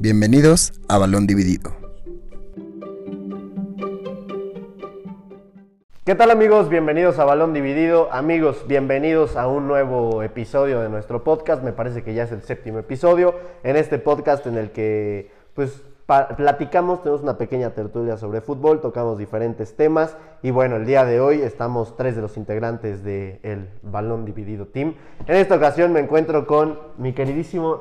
Bienvenidos 0.00 0.74
a 0.86 0.96
Balón 0.96 1.26
Dividido. 1.26 1.72
¿Qué 6.04 6.14
tal 6.14 6.30
amigos? 6.30 6.68
Bienvenidos 6.68 7.18
a 7.18 7.24
Balón 7.24 7.52
Dividido. 7.52 8.08
Amigos, 8.12 8.64
bienvenidos 8.68 9.34
a 9.34 9.48
un 9.48 9.66
nuevo 9.66 10.22
episodio 10.22 10.80
de 10.82 10.88
nuestro 10.88 11.24
podcast. 11.24 11.64
Me 11.64 11.72
parece 11.72 12.04
que 12.04 12.14
ya 12.14 12.22
es 12.22 12.30
el 12.30 12.42
séptimo 12.42 12.78
episodio. 12.78 13.34
En 13.64 13.74
este 13.74 13.98
podcast 13.98 14.46
en 14.46 14.56
el 14.56 14.70
que 14.70 15.32
pues 15.54 15.82
platicamos, 16.06 17.02
tenemos 17.02 17.22
una 17.22 17.36
pequeña 17.36 17.70
tertulia 17.70 18.16
sobre 18.16 18.40
fútbol, 18.40 18.80
tocamos 18.80 19.18
diferentes 19.18 19.76
temas 19.76 20.16
y 20.42 20.52
bueno, 20.52 20.76
el 20.76 20.86
día 20.86 21.04
de 21.04 21.20
hoy 21.20 21.42
estamos 21.42 21.96
tres 21.96 22.16
de 22.16 22.22
los 22.22 22.38
integrantes 22.38 23.02
del 23.02 23.68
Balón 23.82 24.24
Dividido 24.24 24.66
Team. 24.66 24.94
En 25.26 25.36
esta 25.36 25.56
ocasión 25.56 25.92
me 25.92 26.00
encuentro 26.00 26.46
con 26.46 26.78
mi 26.96 27.12
queridísimo 27.12 27.76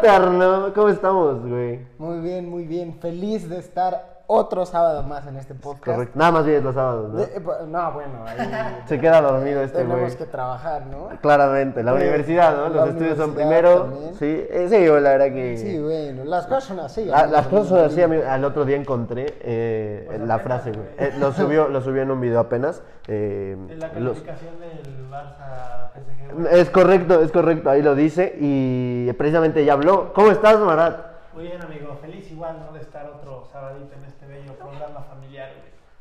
Terno. 0.00 0.72
¿Cómo 0.74 0.88
estamos, 0.88 1.40
güey? 1.46 1.80
Muy 1.98 2.20
bien, 2.20 2.48
muy 2.48 2.64
bien. 2.64 2.98
Feliz 3.00 3.48
de 3.48 3.58
estar 3.58 4.16
otro 4.28 4.66
sábado 4.66 5.02
más 5.04 5.24
en 5.28 5.36
este 5.36 5.54
podcast. 5.54 5.84
Correcto. 5.84 6.18
Nada 6.18 6.32
más 6.32 6.44
vienes 6.44 6.64
los 6.64 6.74
sábados, 6.74 7.12
¿no? 7.12 7.18
De- 7.20 7.24
eh, 7.36 7.40
pues, 7.42 7.58
no, 7.68 7.92
bueno, 7.92 8.24
ahí 8.26 8.36
Se 8.86 8.98
queda 9.00 9.20
dormido 9.22 9.62
este 9.62 9.84
güey. 9.84 9.88
tenemos 9.96 10.16
que 10.16 10.26
trabajar, 10.26 10.84
¿no? 10.86 11.08
Claramente, 11.20 11.82
la 11.84 11.92
Sí, 11.92 11.98
universidad, 11.98 12.56
¿no? 12.56 12.68
la 12.68 12.74
Los 12.80 12.88
estudios 12.90 13.16
son 13.16 13.34
primero. 13.34 13.82
también. 13.82 14.14
Sí, 14.16 14.24
eh, 14.50 14.66
sí, 14.68 14.84
la 14.86 15.10
verdad 15.10 15.26
que. 15.26 15.56
Sí, 15.58 15.78
bueno, 15.80 16.24
las 16.24 16.46
cosas 16.46 16.64
son 16.64 16.80
así. 16.80 17.04
La- 17.04 17.26
las 17.26 17.46
cosas 17.46 17.68
son 17.68 17.78
así, 17.84 18.02
amigo. 18.02 18.24
Al 18.28 18.44
otro 18.44 18.64
día 18.64 18.76
encontré 18.76 19.26
eh, 19.42 20.20
la 20.26 20.38
frase, 20.40 20.72
güey. 20.72 20.86
Eh, 20.98 21.12
lo, 21.20 21.32
subió, 21.32 21.68
lo 21.68 21.80
subió 21.80 22.02
en 22.02 22.10
un 22.10 22.20
video 22.20 22.40
apenas. 22.40 22.82
eh, 23.08 23.52
En 23.70 23.78
la 23.78 23.86
los- 24.00 24.18
calificación 24.20 24.58
del 24.58 25.05
Barça 25.16 25.90
PSG. 25.94 26.34
güey. 26.34 26.60
es 26.60 26.70
correcto, 26.70 27.20
es 27.22 27.32
correcto, 27.32 27.70
ahí 27.70 27.82
lo 27.82 27.94
dice. 27.94 28.36
Y 28.40 29.10
precisamente 29.14 29.64
ya 29.64 29.72
habló. 29.74 30.12
¿Cómo 30.12 30.30
estás, 30.30 30.58
Marat? 30.60 30.98
Muy 31.34 31.44
bien, 31.44 31.62
amigo. 31.62 31.96
Feliz 32.00 32.30
igual, 32.30 32.56
¿no? 32.66 32.72
De 32.72 32.80
estar 32.80 33.06
otro 33.06 33.44
sabadito 33.52 33.94
en 33.94 34.04
este 34.04 34.26
bello 34.26 34.52
programa 34.54 35.00
familiar, 35.08 35.48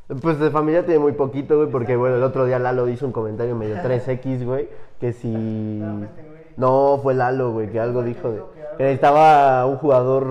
güey. 0.08 0.20
Pues 0.22 0.40
de 0.40 0.52
familia 0.52 0.86
tiene 0.86 1.00
muy 1.00 1.14
poquito, 1.14 1.58
güey, 1.58 1.70
porque 1.70 1.96
bueno, 1.96 2.18
el 2.18 2.24
otro 2.24 2.46
día 2.46 2.60
Lalo 2.60 2.88
hizo 2.90 3.06
un 3.06 3.12
comentario 3.12 3.56
medio 3.56 3.78
3X, 3.78 4.46
güey, 4.46 4.70
que 5.00 5.14
si... 5.14 5.30
Nuevamente, 5.30 6.22
güey. 6.22 6.36
No, 6.58 7.00
fue 7.02 7.14
Lalo, 7.16 7.52
güey, 7.52 7.70
que 7.70 7.80
algo 7.80 8.04
dijo 8.04 8.32
de... 8.32 8.42
Que 8.78 8.84
necesitaba 8.84 9.66
un 9.66 9.78
jugador 9.78 10.24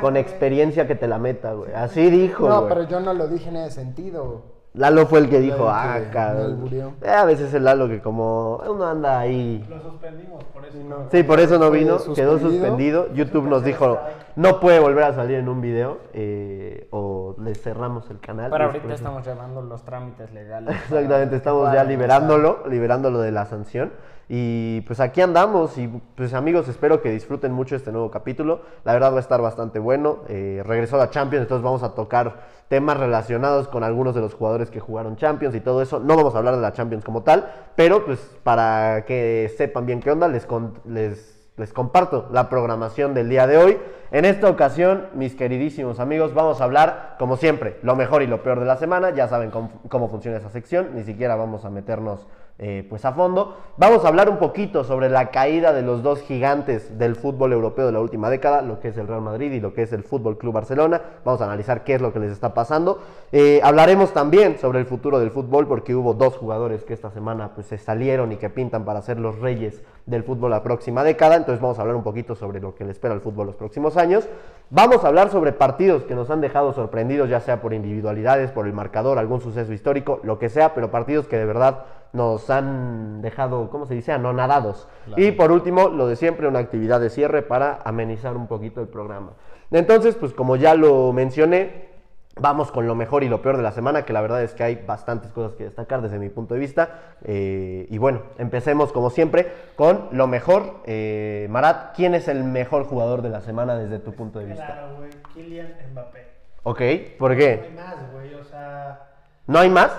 con 0.00 0.12
güey. 0.12 0.18
experiencia 0.18 0.86
que 0.86 0.94
te 0.96 1.06
la 1.08 1.18
meta, 1.18 1.52
güey. 1.54 1.72
Así 1.74 2.10
dijo, 2.10 2.48
No, 2.48 2.62
güey. 2.62 2.68
pero 2.68 2.82
yo 2.88 3.00
no 3.00 3.14
lo 3.14 3.28
dije 3.28 3.48
en 3.48 3.56
ese 3.56 3.70
sentido. 3.82 4.42
Lalo 4.74 5.06
fue 5.06 5.20
el 5.20 5.28
que 5.28 5.38
dijo, 5.38 5.68
ah, 5.68 6.00
cabrón. 6.12 6.68
Eh, 7.00 7.08
a 7.08 7.24
veces 7.24 7.54
el 7.54 7.62
Lalo 7.62 7.86
que 7.88 8.02
como 8.02 8.56
uno 8.56 8.84
anda 8.84 9.20
ahí... 9.20 9.64
Lo 9.68 9.80
suspendimos, 9.80 10.42
por 10.52 10.64
eso. 10.64 10.78
no. 10.78 11.08
Sí, 11.12 11.22
por 11.22 11.38
eso 11.38 11.60
no 11.60 11.70
vino, 11.70 11.98
quedó 12.12 12.40
suspendido. 12.40 13.12
YouTube 13.14 13.46
nos 13.46 13.62
dijo, 13.62 14.00
no 14.34 14.58
puede 14.58 14.80
volver 14.80 15.04
a 15.04 15.14
salir 15.14 15.36
en 15.38 15.48
un 15.48 15.60
video 15.60 15.98
eh, 16.12 16.88
o 16.90 17.36
le 17.38 17.54
cerramos 17.54 18.10
el 18.10 18.18
canal. 18.18 18.50
Pero 18.50 18.64
ahorita 18.64 18.94
estamos 18.94 19.24
llevando 19.24 19.62
los 19.62 19.84
trámites 19.84 20.32
legales. 20.32 20.74
Exactamente, 20.90 21.36
estamos 21.36 21.72
ya 21.72 21.84
liberándolo, 21.84 22.64
liberándolo 22.68 23.20
de 23.20 23.30
la 23.30 23.46
sanción. 23.46 23.92
Y 24.28 24.80
pues 24.82 25.00
aquí 25.00 25.20
andamos 25.20 25.76
y 25.76 25.88
pues 26.16 26.32
amigos, 26.32 26.68
espero 26.68 27.02
que 27.02 27.10
disfruten 27.10 27.52
mucho 27.52 27.76
este 27.76 27.92
nuevo 27.92 28.10
capítulo. 28.10 28.62
La 28.84 28.92
verdad 28.94 29.12
va 29.12 29.18
a 29.18 29.20
estar 29.20 29.42
bastante 29.42 29.78
bueno. 29.78 30.20
Eh, 30.28 30.62
regresó 30.64 30.96
la 30.96 31.10
Champions, 31.10 31.42
entonces 31.42 31.62
vamos 31.62 31.82
a 31.82 31.94
tocar 31.94 32.54
temas 32.68 32.96
relacionados 32.96 33.68
con 33.68 33.84
algunos 33.84 34.14
de 34.14 34.22
los 34.22 34.34
jugadores 34.34 34.70
que 34.70 34.80
jugaron 34.80 35.16
Champions 35.16 35.54
y 35.54 35.60
todo 35.60 35.82
eso. 35.82 36.00
No 36.00 36.16
vamos 36.16 36.34
a 36.34 36.38
hablar 36.38 36.56
de 36.56 36.62
la 36.62 36.72
Champions 36.72 37.04
como 37.04 37.22
tal, 37.22 37.50
pero 37.76 38.04
pues 38.04 38.18
para 38.42 39.04
que 39.04 39.52
sepan 39.56 39.84
bien 39.84 40.00
qué 40.00 40.10
onda, 40.10 40.28
les, 40.28 40.48
les, 40.86 41.50
les 41.56 41.72
comparto 41.72 42.28
la 42.32 42.48
programación 42.48 43.12
del 43.12 43.28
día 43.28 43.46
de 43.46 43.58
hoy. 43.58 43.78
En 44.10 44.24
esta 44.24 44.48
ocasión, 44.48 45.08
mis 45.14 45.34
queridísimos 45.34 46.00
amigos, 46.00 46.34
vamos 46.34 46.60
a 46.60 46.64
hablar, 46.64 47.16
como 47.18 47.36
siempre, 47.36 47.78
lo 47.82 47.96
mejor 47.96 48.22
y 48.22 48.26
lo 48.26 48.42
peor 48.42 48.60
de 48.60 48.66
la 48.66 48.76
semana. 48.76 49.10
Ya 49.10 49.28
saben 49.28 49.50
cómo, 49.50 49.70
cómo 49.88 50.08
funciona 50.08 50.38
esa 50.38 50.50
sección, 50.50 50.90
ni 50.94 51.02
siquiera 51.02 51.34
vamos 51.36 51.64
a 51.64 51.70
meternos 51.70 52.26
eh, 52.56 52.86
pues 52.88 53.04
a 53.04 53.12
fondo. 53.12 53.56
Vamos 53.76 54.04
a 54.04 54.08
hablar 54.08 54.28
un 54.28 54.38
poquito 54.38 54.84
sobre 54.84 55.08
la 55.08 55.32
caída 55.32 55.72
de 55.72 55.82
los 55.82 56.04
dos 56.04 56.20
gigantes 56.22 56.96
del 56.98 57.16
fútbol 57.16 57.52
europeo 57.52 57.86
de 57.86 57.92
la 57.92 58.00
última 58.00 58.30
década, 58.30 58.62
lo 58.62 58.78
que 58.78 58.88
es 58.88 58.96
el 58.96 59.08
Real 59.08 59.22
Madrid 59.22 59.50
y 59.50 59.58
lo 59.58 59.74
que 59.74 59.82
es 59.82 59.92
el 59.92 60.04
Fútbol 60.04 60.38
Club 60.38 60.54
Barcelona. 60.54 61.00
Vamos 61.24 61.40
a 61.40 61.46
analizar 61.46 61.82
qué 61.82 61.94
es 61.94 62.00
lo 62.00 62.12
que 62.12 62.20
les 62.20 62.30
está 62.30 62.54
pasando. 62.54 63.00
Eh, 63.32 63.60
hablaremos 63.64 64.12
también 64.12 64.58
sobre 64.58 64.78
el 64.78 64.86
futuro 64.86 65.18
del 65.18 65.32
fútbol, 65.32 65.66
porque 65.66 65.96
hubo 65.96 66.14
dos 66.14 66.36
jugadores 66.36 66.84
que 66.84 66.94
esta 66.94 67.10
semana 67.10 67.50
pues, 67.56 67.66
se 67.66 67.76
salieron 67.76 68.30
y 68.30 68.36
que 68.36 68.50
pintan 68.50 68.84
para 68.84 69.02
ser 69.02 69.18
los 69.18 69.40
reyes 69.40 69.82
del 70.06 70.22
fútbol 70.22 70.52
la 70.52 70.62
próxima 70.62 71.02
década. 71.02 71.34
Entonces 71.34 71.60
vamos 71.60 71.78
a 71.78 71.82
hablar 71.82 71.96
un 71.96 72.04
poquito 72.04 72.36
sobre 72.36 72.60
lo 72.60 72.76
que 72.76 72.84
le 72.84 72.92
espera 72.92 73.14
al 73.14 73.20
fútbol 73.20 73.48
los 73.48 73.56
próximos 73.56 73.96
años. 73.96 74.28
Vamos 74.70 75.04
a 75.04 75.08
hablar 75.08 75.30
sobre 75.30 75.52
partidos 75.52 76.04
que 76.04 76.14
nos 76.14 76.30
han 76.30 76.40
dejado 76.40 76.72
sorprendidos, 76.72 77.28
ya 77.28 77.40
sea 77.40 77.60
por 77.60 77.74
individualidades, 77.74 78.52
por 78.52 78.66
el 78.66 78.72
marcador, 78.72 79.18
algún 79.18 79.40
suceso 79.40 79.72
histórico, 79.72 80.20
lo 80.22 80.38
que 80.38 80.48
sea, 80.48 80.72
pero 80.72 80.92
partidos 80.92 81.26
que 81.26 81.36
de 81.36 81.44
verdad 81.44 81.84
nos 82.12 82.43
han 82.50 83.22
dejado, 83.22 83.70
¿cómo 83.70 83.86
se 83.86 83.94
dice?, 83.94 84.12
anonadados. 84.12 84.88
Y 85.16 85.32
por 85.32 85.52
último, 85.52 85.88
lo 85.88 86.06
de 86.06 86.16
siempre, 86.16 86.48
una 86.48 86.58
actividad 86.58 87.00
de 87.00 87.10
cierre 87.10 87.42
para 87.42 87.80
amenizar 87.84 88.36
un 88.36 88.46
poquito 88.46 88.80
el 88.80 88.88
programa. 88.88 89.32
Entonces, 89.70 90.14
pues 90.14 90.32
como 90.32 90.56
ya 90.56 90.74
lo 90.74 91.12
mencioné, 91.12 91.94
Vamos 92.36 92.72
con 92.72 92.88
lo 92.88 92.96
mejor 92.96 93.22
y 93.22 93.28
lo 93.28 93.40
peor 93.42 93.56
de 93.56 93.62
la 93.62 93.70
semana, 93.70 94.04
que 94.04 94.12
la 94.12 94.20
verdad 94.20 94.42
es 94.42 94.54
que 94.54 94.64
hay 94.64 94.74
bastantes 94.74 95.30
cosas 95.30 95.54
que 95.54 95.64
destacar 95.64 96.02
desde 96.02 96.18
mi 96.18 96.30
punto 96.30 96.54
de 96.54 96.60
vista. 96.60 97.14
Eh, 97.22 97.86
y 97.88 97.98
bueno, 97.98 98.22
empecemos 98.38 98.92
como 98.92 99.10
siempre 99.10 99.52
con 99.76 100.08
lo 100.10 100.26
mejor. 100.26 100.80
Eh, 100.84 101.46
Marat, 101.48 101.94
¿quién 101.94 102.12
es 102.14 102.26
el 102.26 102.42
mejor 102.42 102.86
jugador 102.86 103.22
de 103.22 103.28
la 103.28 103.40
semana 103.40 103.76
desde 103.76 104.00
tu 104.00 104.14
punto 104.14 104.40
de 104.40 104.46
vista? 104.46 104.66
Claro, 104.66 104.96
güey. 104.96 105.10
Kylian 105.32 105.74
Mbappé. 105.92 106.26
Ok, 106.64 106.80
¿por 107.18 107.30
No 107.30 107.36
hay 107.36 107.38
qué? 107.38 107.70
más, 107.76 108.12
güey. 108.12 108.34
O 108.34 108.44
sea. 108.44 109.10
¿No 109.46 109.60
hay 109.60 109.70
más? 109.70 109.92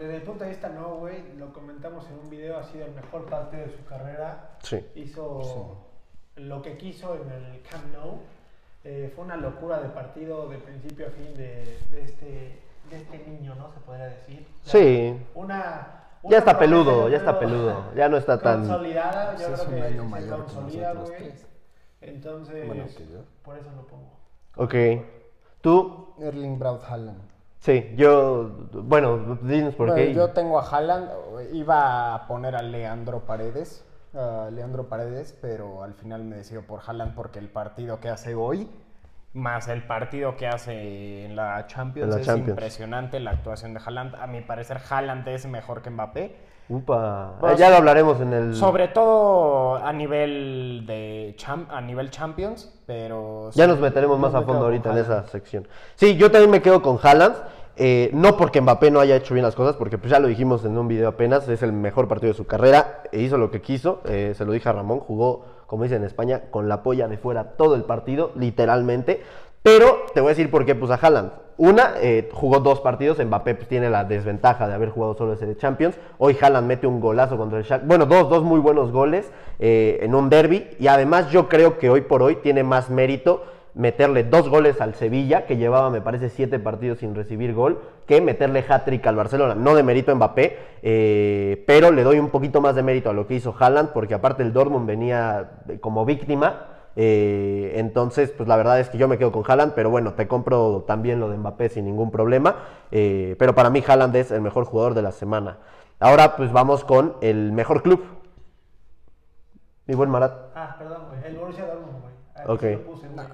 Desde 0.00 0.16
el 0.16 0.22
punto 0.22 0.44
de 0.44 0.50
vista, 0.50 0.70
no, 0.70 0.94
güey. 0.96 1.22
Lo 1.36 1.52
comentamos 1.52 2.06
en 2.08 2.18
un 2.20 2.30
video. 2.30 2.56
Ha 2.58 2.64
sido 2.64 2.86
el 2.86 2.94
mejor 2.94 3.26
partido 3.26 3.66
de 3.66 3.76
su 3.76 3.84
carrera. 3.84 4.52
Sí. 4.62 4.82
Hizo 4.94 5.76
lo 6.36 6.62
que 6.62 6.78
quiso 6.78 7.16
en 7.16 7.30
el 7.30 7.60
Camp 7.70 7.84
Nou. 7.92 8.18
Eh, 8.82 9.12
fue 9.14 9.26
una 9.26 9.36
locura 9.36 9.78
de 9.78 9.90
partido 9.90 10.48
de 10.48 10.56
principio 10.56 11.06
a 11.08 11.10
fin 11.10 11.34
de, 11.36 11.78
de 11.90 12.02
este, 12.02 12.26
de 12.88 12.96
este 12.96 13.18
niño, 13.28 13.54
¿no? 13.56 13.70
Se 13.72 13.80
podría 13.80 14.06
decir. 14.06 14.46
Ya 14.64 14.70
Sí. 14.72 15.22
Una, 15.34 16.04
Ya 16.22 16.38
está 16.38 16.52
una 16.52 16.58
peludo, 16.60 17.08
ya 17.10 17.18
está 17.18 17.38
peludo. 17.38 17.92
Ya 17.94 18.08
no 18.08 18.16
está 18.16 18.40
tan... 18.40 18.60
Consolidada, 18.60 19.36
yo 19.36 19.46
Sí, 19.48 19.52
es 19.52 19.60
creo 19.60 19.68
un 19.68 19.74
que 19.74 19.86
año 19.86 20.02
se 20.02 20.08
mayor 20.08 20.36
que 20.46 20.54
consolida, 20.54 20.92
güey. 20.94 21.32
Entonces, 22.00 22.66
Bueno, 22.66 22.84
que 22.96 23.06
yo. 23.06 23.18
por 23.42 23.58
eso 23.58 23.70
lo 23.76 23.86
pongo. 23.86 24.10
Ok. 24.56 24.74
¿Tú? 25.60 26.14
Erling 26.18 26.58
Braut 26.58 26.82
Haaland. 26.84 27.20
Sí, 27.60 27.92
yo... 27.94 28.50
Bueno, 28.72 29.38
dinos 29.42 29.74
por 29.74 29.88
Bueno, 29.88 30.02
qué. 30.02 30.14
Yo 30.14 30.30
tengo 30.30 30.58
a 30.58 30.64
Haaland, 30.64 31.10
iba 31.52 32.14
a 32.14 32.26
poner 32.26 32.56
a 32.56 32.62
Leandro 32.62 33.20
Paredes, 33.26 33.84
a 34.14 34.48
Leandro 34.50 34.88
Paredes, 34.88 35.36
pero 35.42 35.82
al 35.82 35.92
final 35.94 36.24
me 36.24 36.36
decido 36.36 36.62
por 36.62 36.80
Haaland 36.86 37.14
porque 37.14 37.38
el 37.38 37.48
partido 37.50 38.00
que 38.00 38.08
hace 38.08 38.34
hoy, 38.34 38.68
más 39.34 39.68
el 39.68 39.82
partido 39.86 40.36
que 40.36 40.48
hace 40.48 41.24
en 41.26 41.36
la 41.36 41.66
Champions, 41.66 42.08
En 42.08 42.14
la 42.14 42.20
es 42.20 42.26
Champions. 42.26 42.48
impresionante 42.48 43.20
la 43.20 43.32
actuación 43.32 43.74
de 43.74 43.80
Haaland. 43.84 44.14
A 44.16 44.26
mi 44.26 44.40
parecer, 44.40 44.78
Haaland 44.88 45.28
es 45.28 45.44
mejor 45.46 45.82
que 45.82 45.90
Mbappé. 45.90 46.49
Upa. 46.70 47.34
Eh, 47.42 47.54
ya 47.58 47.68
lo 47.68 47.76
hablaremos 47.76 48.20
en 48.20 48.32
el... 48.32 48.54
Sobre 48.54 48.88
todo 48.88 49.74
a 49.76 49.92
nivel 49.92 50.84
de 50.86 51.34
cham- 51.36 51.66
a 51.68 51.80
nivel 51.80 52.10
Champions, 52.10 52.72
pero 52.86 53.50
Ya 53.52 53.64
sí, 53.64 53.68
nos 53.70 53.80
meteremos 53.80 54.18
más 54.18 54.34
a 54.34 54.42
fondo 54.42 54.64
ahorita 54.66 54.92
en 54.92 54.98
esa 54.98 55.26
sección. 55.26 55.66
Sí, 55.96 56.16
yo 56.16 56.30
también 56.30 56.50
me 56.50 56.62
quedo 56.62 56.80
con 56.80 56.98
Haaland. 57.02 57.34
eh, 57.76 58.10
no 58.12 58.36
porque 58.36 58.60
Mbappé 58.60 58.90
no 58.90 59.00
haya 59.00 59.16
hecho 59.16 59.34
bien 59.34 59.44
las 59.44 59.54
cosas, 59.54 59.74
porque 59.76 59.96
pues 59.98 60.10
ya 60.10 60.20
lo 60.20 60.28
dijimos 60.28 60.64
en 60.64 60.76
un 60.78 60.86
video 60.86 61.08
apenas, 61.08 61.48
es 61.48 61.62
el 61.62 61.72
mejor 61.72 62.08
partido 62.08 62.32
de 62.32 62.36
su 62.36 62.46
carrera, 62.46 63.02
e 63.10 63.20
hizo 63.22 63.36
lo 63.38 63.50
que 63.50 63.60
quiso, 63.62 64.00
eh, 64.04 64.34
se 64.36 64.44
lo 64.44 64.52
dije 64.52 64.68
a 64.68 64.72
Ramón, 64.72 65.00
jugó, 65.00 65.44
como 65.66 65.84
dicen 65.84 65.98
en 66.02 66.04
España, 66.06 66.42
con 66.50 66.68
la 66.68 66.82
polla 66.82 67.08
de 67.08 67.16
fuera 67.16 67.52
todo 67.56 67.74
el 67.74 67.82
partido, 67.84 68.32
literalmente. 68.36 69.22
Pero 69.62 69.98
te 70.14 70.20
voy 70.20 70.28
a 70.28 70.30
decir 70.30 70.50
por 70.50 70.64
qué 70.66 70.74
puse 70.74 70.92
a 70.92 70.96
Haaland. 70.96 71.32
Una, 71.60 71.92
eh, 72.00 72.26
jugó 72.32 72.60
dos 72.60 72.80
partidos, 72.80 73.22
Mbappé 73.22 73.54
pues, 73.54 73.68
tiene 73.68 73.90
la 73.90 74.04
desventaja 74.04 74.66
de 74.66 74.72
haber 74.72 74.88
jugado 74.88 75.12
solo 75.12 75.34
ese 75.34 75.44
de 75.44 75.58
Champions. 75.58 75.94
Hoy 76.16 76.34
Haaland 76.40 76.66
mete 76.66 76.86
un 76.86 77.00
golazo 77.00 77.36
contra 77.36 77.58
el 77.58 77.64
Shakhtar. 77.64 77.86
Bueno, 77.86 78.06
dos, 78.06 78.30
dos 78.30 78.42
muy 78.42 78.60
buenos 78.60 78.92
goles 78.92 79.30
eh, 79.58 79.98
en 80.00 80.14
un 80.14 80.30
derby. 80.30 80.68
Y 80.78 80.86
además 80.86 81.30
yo 81.30 81.50
creo 81.50 81.76
que 81.76 81.90
hoy 81.90 82.00
por 82.00 82.22
hoy 82.22 82.36
tiene 82.36 82.62
más 82.62 82.88
mérito 82.88 83.44
meterle 83.74 84.24
dos 84.24 84.48
goles 84.48 84.80
al 84.80 84.94
Sevilla, 84.94 85.44
que 85.44 85.58
llevaba, 85.58 85.90
me 85.90 86.00
parece, 86.00 86.30
siete 86.30 86.58
partidos 86.58 87.00
sin 87.00 87.14
recibir 87.14 87.52
gol, 87.52 87.82
que 88.06 88.22
meterle 88.22 88.64
hat-trick 88.66 89.06
al 89.06 89.16
Barcelona. 89.16 89.54
No 89.54 89.74
de 89.74 89.82
mérito 89.82 90.12
a 90.12 90.14
Mbappé, 90.14 90.56
eh, 90.82 91.62
pero 91.66 91.90
le 91.90 92.04
doy 92.04 92.18
un 92.18 92.30
poquito 92.30 92.62
más 92.62 92.74
de 92.74 92.82
mérito 92.82 93.10
a 93.10 93.12
lo 93.12 93.26
que 93.26 93.34
hizo 93.34 93.54
Haaland, 93.58 93.90
porque 93.90 94.14
aparte 94.14 94.42
el 94.42 94.54
Dortmund 94.54 94.86
venía 94.86 95.50
como 95.82 96.06
víctima. 96.06 96.79
Eh, 96.96 97.72
entonces, 97.76 98.30
pues 98.30 98.48
la 98.48 98.56
verdad 98.56 98.80
es 98.80 98.88
que 98.90 98.98
yo 98.98 99.08
me 99.08 99.16
quedo 99.18 99.32
con 99.32 99.44
Haaland, 99.46 99.74
pero 99.74 99.90
bueno, 99.90 100.14
te 100.14 100.26
compro 100.28 100.84
también 100.86 101.20
lo 101.20 101.28
de 101.30 101.36
Mbappé 101.38 101.68
sin 101.68 101.84
ningún 101.84 102.10
problema. 102.10 102.56
Eh, 102.90 103.36
pero 103.38 103.54
para 103.54 103.70
mí 103.70 103.82
Haaland 103.86 104.14
es 104.16 104.30
el 104.30 104.40
mejor 104.40 104.64
jugador 104.64 104.94
de 104.94 105.02
la 105.02 105.12
semana. 105.12 105.58
Ahora 106.00 106.36
pues 106.36 106.50
vamos 106.52 106.84
con 106.84 107.16
el 107.20 107.52
mejor 107.52 107.82
club. 107.82 108.02
Mi 109.86 109.94
buen 109.94 110.10
Marat. 110.10 110.32
Ah, 110.54 110.76
perdón, 110.78 111.02
güey. 111.08 111.20
El 111.24 111.36
Borussia 111.38 111.66
Dortmund, 111.66 112.00
güey. 112.02 112.14
Aquí 112.36 112.50
Ok. 112.50 112.62
lo 112.86 112.92
puse, 112.92 113.08
güey. 113.08 113.26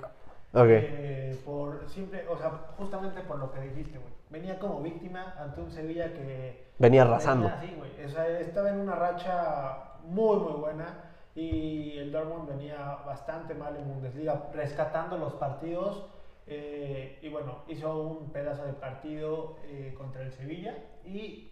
Ok. 0.54 0.68
Eh, 0.68 1.38
por 1.44 1.88
simple, 1.88 2.24
o 2.28 2.36
sea, 2.38 2.50
justamente 2.78 3.20
por 3.22 3.38
lo 3.38 3.52
que 3.52 3.60
dijiste, 3.60 3.98
güey. 3.98 4.12
Venía 4.30 4.58
como 4.58 4.80
víctima 4.80 5.34
ante 5.38 5.60
un 5.60 5.70
Sevilla 5.70 6.12
que 6.12 6.66
Venía 6.78 7.02
arrasando. 7.02 7.46
venía 7.48 7.58
así, 7.60 7.74
güey. 7.76 8.04
O 8.04 8.08
sea, 8.08 8.28
estaba 8.40 8.70
en 8.70 8.80
una 8.80 8.94
racha 8.94 9.92
muy, 10.04 10.36
muy 10.38 10.52
buena 10.54 10.86
y 11.36 11.98
el 11.98 12.10
Dortmund 12.10 12.48
venía 12.48 12.98
bastante 13.06 13.54
mal 13.54 13.76
en 13.76 13.86
Bundesliga, 13.86 14.42
rescatando 14.54 15.16
los 15.18 15.34
partidos. 15.34 16.06
eh, 16.48 17.18
y 17.22 17.28
bueno, 17.28 17.58
hizo 17.68 17.96
un 18.02 18.30
pedazo 18.30 18.64
de 18.64 18.72
partido 18.72 19.56
eh, 19.64 19.94
contra 19.98 20.22
el 20.22 20.32
Sevilla 20.32 20.74
y 21.04 21.50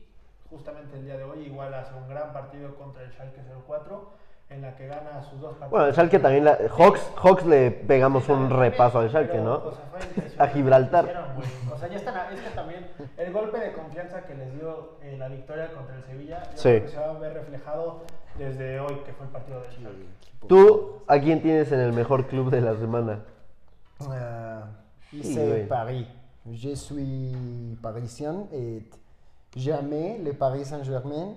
justamente 0.49 0.97
el 0.97 1.05
día 1.05 1.17
de 1.17 1.25
hoy 1.25 1.41
igual 1.47 1.75
hace 1.75 1.93
un 1.95 2.09
gran 2.09 2.33
partido 2.33 2.77
contra 2.77 3.03
el 3.03 3.11
Schalke 3.13 3.41
04 3.67 4.11
en 4.51 4.63
la 4.63 4.77
que 4.77 4.87
gana 4.87 5.21
sus 5.23 5.41
dos 5.41 5.51
partidos. 5.57 5.71
Bueno, 5.71 5.87
el 5.87 5.95
Schalke 5.95 6.19
también, 6.21 6.45
la, 6.45 6.57
Hawks, 6.79 7.01
Hawks 7.17 7.45
le 7.45 7.71
pegamos 7.73 8.29
un 8.29 8.49
repaso 8.51 9.01
al 9.01 9.09
Schalke, 9.11 9.39
¿no? 9.39 9.55
o 9.57 9.73
sea, 9.73 9.85
fue 9.91 10.45
A 10.45 10.47
Gibraltar. 10.49 11.05
hicieron. 11.07 11.25
O 11.73 11.77
sea, 11.79 11.89
ya 11.89 11.97
están, 11.97 12.33
es 12.33 12.41
que 12.41 12.51
también 12.51 12.87
el 13.17 13.33
golpe 13.33 13.59
de 13.59 13.73
confianza 13.73 14.23
que 14.25 14.35
les 14.37 14.55
dio 14.55 14.93
eh, 15.03 15.17
la 15.19 15.27
victoria 15.29 15.69
contra 15.73 15.97
el 15.97 16.05
Sevilla, 16.05 16.43
yo 16.53 16.57
Sí. 16.57 16.69
creo 16.69 16.83
que 16.85 16.89
se 16.89 16.99
va 17.01 17.11
a 17.11 17.19
ver 17.19 17.35
reflejado 17.35 18.03
desde 18.39 18.81
hoy, 18.81 18.97
que 19.05 19.13
fue 19.13 19.27
el 19.27 19.33
partido 19.33 19.61
del 19.61 19.71
Schalke. 19.71 20.07
¿Tú 20.49 21.03
a 21.07 21.19
quién 21.19 21.41
tienes 21.43 21.73
en 21.73 21.81
el 21.81 21.93
mejor 21.93 22.27
club 22.27 22.51
de 22.51 22.61
la 22.61 22.77
semana? 22.77 23.21
Euh, 24.11 24.61
Sí, 25.11 25.23
c'est. 25.35 25.69
Paris. 25.69 26.07
Je 26.53 26.75
suis 26.75 27.33
parisien 27.81 28.47
et 28.53 28.83
jamais 29.57 30.19
le 30.23 30.33
Paris 30.33 30.65
Saint-Germain. 30.65 31.35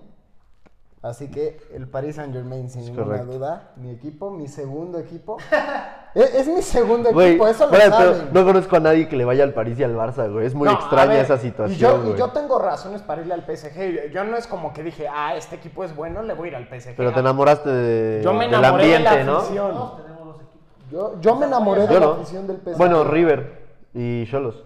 Así 1.07 1.29
que 1.31 1.59
el 1.73 1.87
Paris 1.87 2.15
Saint-Germain, 2.17 2.69
sin 2.69 2.81
Es 2.81 2.87
ninguna 2.87 3.05
correcto. 3.05 3.31
duda, 3.33 3.71
mi 3.77 3.89
equipo, 3.91 4.29
mi 4.31 4.47
segundo 4.47 4.99
equipo. 4.99 5.37
es, 6.15 6.35
es 6.35 6.47
mi 6.47 6.61
segundo 6.61 7.11
Güey, 7.11 7.29
equipo, 7.29 7.47
eso 7.47 7.67
lo 7.67 7.77
saben. 7.77 8.29
no 8.33 8.43
conozco 8.45 8.75
a 8.75 8.79
nadie 8.79 9.07
que 9.07 9.15
le 9.15 9.25
vaya 9.25 9.43
al 9.43 9.53
París 9.53 9.79
y 9.79 9.83
al 9.83 9.95
Barça, 9.95 10.31
güey. 10.31 10.45
Es 10.45 10.53
muy 10.53 10.67
No, 10.67 10.73
extraña 10.75 11.13
ver, 11.13 11.25
esa 11.25 11.35
y 11.35 11.39
situación, 11.39 12.05
yo, 12.05 12.13
y 12.13 12.17
yo 12.17 12.29
tengo 12.31 12.59
razones 12.59 13.01
para 13.01 13.21
irle 13.21 13.33
al 13.33 13.43
PSG. 13.45 14.11
Yo 14.11 14.23
no 14.23 14.37
es 14.37 14.47
como 14.47 14.73
que 14.73 14.83
dije, 14.83 15.07
ah, 15.07 15.35
este 15.35 15.55
equipo 15.55 15.83
es 15.83 15.95
bueno, 15.95 16.21
le 16.23 16.33
voy 16.33 16.49
a 16.49 16.51
ir 16.51 16.55
al 16.57 16.67
PSG. 16.67 16.95
Pero 16.97 17.13
te 17.13 17.19
enamoraste 17.19 17.69
de- 17.69 18.21
Yo 18.23 18.33
me 18.33 18.45
del 18.45 18.55
enamoré 18.55 18.85
de 18.87 18.99
la 18.99 19.09
ambiente, 19.11 19.23
¿no? 19.31 19.37
afición. 19.37 19.71
Todos 19.73 19.97
tenemos 20.03 20.25
dos 20.27 20.35
equipos. 20.41 20.89
Yo, 20.91 21.21
yo 21.21 21.35
me 21.35 21.45
enamoré 21.45 21.87
de 21.87 21.99
la 21.99 22.05
afición 22.07 22.47
del 22.47 22.57
PSG. 22.57 22.77
Bueno, 22.77 23.03
River 23.03 23.67
y 23.93 24.25
Cholos. 24.29 24.63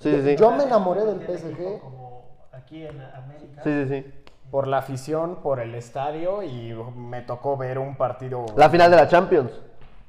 Sí. 0.00 0.12
Sí, 0.12 0.22
sí. 0.22 0.36
Yo 0.36 0.50
me 0.52 0.62
enamoré 0.64 1.04
del 1.04 1.20
PSG. 1.20 1.80
Como 1.80 2.46
aquí 2.52 2.84
en 2.86 3.00
América. 3.00 3.62
Sí, 3.64 3.84
sí, 3.84 3.88
sí. 3.88 4.14
Por 4.50 4.66
la 4.66 4.78
afición, 4.78 5.36
por 5.42 5.60
el 5.60 5.74
estadio 5.74 6.42
y 6.42 6.74
me 6.96 7.22
tocó 7.22 7.56
ver 7.56 7.78
un 7.78 7.96
partido. 7.96 8.46
La 8.56 8.70
final 8.70 8.90
de 8.90 8.96
la 8.96 9.08
Champions. 9.08 9.50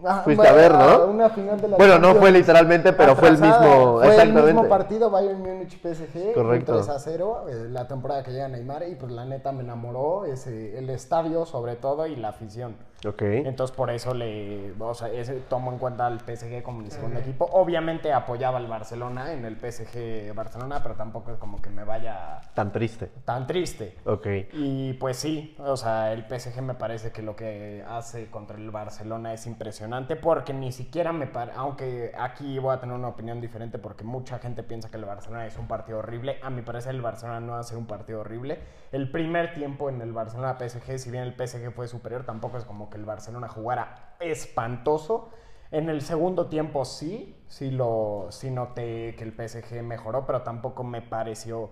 Ah, 0.01 0.21
fuiste 0.23 0.47
a 0.47 0.53
ver, 0.53 0.73
¿no? 0.73 1.07
Una 1.07 1.29
final 1.29 1.59
de 1.59 1.67
la 1.67 1.75
Bueno, 1.75 1.95
no 1.95 1.99
Champions 1.99 2.19
fue 2.21 2.31
literalmente, 2.31 2.93
pero 2.93 3.17
fue 3.17 3.27
el 3.27 3.35
atrasada. 3.35 3.67
mismo. 3.67 3.93
Fue 3.97 4.05
el 4.05 4.11
exactamente. 4.13 4.53
mismo 4.53 4.69
partido 4.69 5.09
Bayern 5.09 5.39
Múnich 5.41 5.77
PSG, 5.81 6.33
Correcto. 6.33 6.71
un 6.71 6.77
3 6.85 6.89
a 6.89 6.99
0, 6.99 7.45
eh, 7.49 7.67
la 7.69 7.85
temporada 7.85 8.23
que 8.23 8.31
llega 8.31 8.47
Neymar 8.47 8.87
y 8.87 8.95
pues 8.95 9.11
la 9.11 9.25
neta 9.25 9.51
me 9.51 9.61
enamoró 9.61 10.23
ese, 10.23 10.77
el 10.79 10.89
estadio 10.89 11.45
sobre 11.45 11.75
todo 11.75 12.07
y 12.07 12.15
la 12.15 12.29
afición. 12.29 12.77
Ok. 13.05 13.21
Entonces 13.21 13.75
por 13.75 13.89
eso 13.89 14.13
le, 14.13 14.73
o 14.79 14.93
sea, 14.93 15.09
ese, 15.09 15.35
tomo 15.49 15.71
en 15.71 15.77
cuenta 15.77 16.05
al 16.05 16.19
PSG 16.19 16.61
como 16.63 16.79
mi 16.79 16.91
segundo 16.91 17.19
equipo. 17.19 17.45
Obviamente 17.45 18.11
apoyaba 18.11 18.57
al 18.57 18.67
Barcelona 18.67 19.33
en 19.33 19.45
el 19.45 19.55
PSG 19.57 20.33
Barcelona, 20.35 20.81
pero 20.83 20.95
tampoco 20.95 21.31
es 21.31 21.37
como 21.37 21.61
que 21.61 21.69
me 21.69 21.83
vaya 21.83 22.41
Tan 22.53 22.71
triste. 22.71 23.07
tan 23.25 23.47
triste. 23.47 23.97
Ok. 24.05 24.27
Y 24.53 24.93
pues 24.93 25.17
sí, 25.17 25.55
o 25.59 25.77
sea, 25.77 26.11
el 26.13 26.25
PSG 26.25 26.61
me 26.61 26.73
parece 26.73 27.11
que 27.11 27.21
lo 27.21 27.35
que 27.35 27.83
hace 27.87 28.29
contra 28.29 28.57
el 28.57 28.69
Barcelona 28.71 29.33
es 29.33 29.45
impresionante 29.47 30.15
porque 30.15 30.53
ni 30.53 30.71
siquiera 30.71 31.13
me 31.13 31.27
parece, 31.27 31.57
aunque 31.57 32.11
aquí 32.17 32.59
voy 32.59 32.75
a 32.75 32.79
tener 32.79 32.95
una 32.95 33.07
opinión 33.09 33.39
diferente 33.41 33.79
porque 33.79 34.03
mucha 34.03 34.39
gente 34.39 34.63
piensa 34.63 34.89
que 34.89 34.97
el 34.97 35.05
Barcelona 35.05 35.45
es 35.45 35.57
un 35.57 35.67
partido 35.67 35.99
horrible, 35.99 36.39
a 36.43 36.49
mi 36.49 36.61
parecer 36.61 36.95
el 36.95 37.01
Barcelona 37.01 37.39
no 37.39 37.55
hace 37.55 37.75
un 37.75 37.85
partido 37.85 38.21
horrible. 38.21 38.59
El 38.91 39.11
primer 39.11 39.53
tiempo 39.53 39.89
en 39.89 40.01
el 40.01 40.11
Barcelona 40.11 40.57
PSG, 40.59 40.97
si 40.97 41.11
bien 41.11 41.23
el 41.23 41.33
PSG 41.33 41.71
fue 41.71 41.87
superior, 41.87 42.23
tampoco 42.23 42.57
es 42.57 42.65
como 42.65 42.88
que 42.89 42.97
el 42.97 43.05
Barcelona 43.05 43.47
jugara 43.47 44.15
espantoso. 44.19 45.31
En 45.71 45.89
el 45.89 46.01
segundo 46.01 46.47
tiempo 46.47 46.83
sí, 46.85 47.43
sí 47.47 47.69
lo 47.69 48.27
sí 48.31 48.49
noté 48.49 49.15
que 49.15 49.23
el 49.23 49.33
PSG 49.33 49.83
mejoró, 49.83 50.25
pero 50.25 50.41
tampoco 50.41 50.83
me 50.83 51.01
pareció 51.01 51.71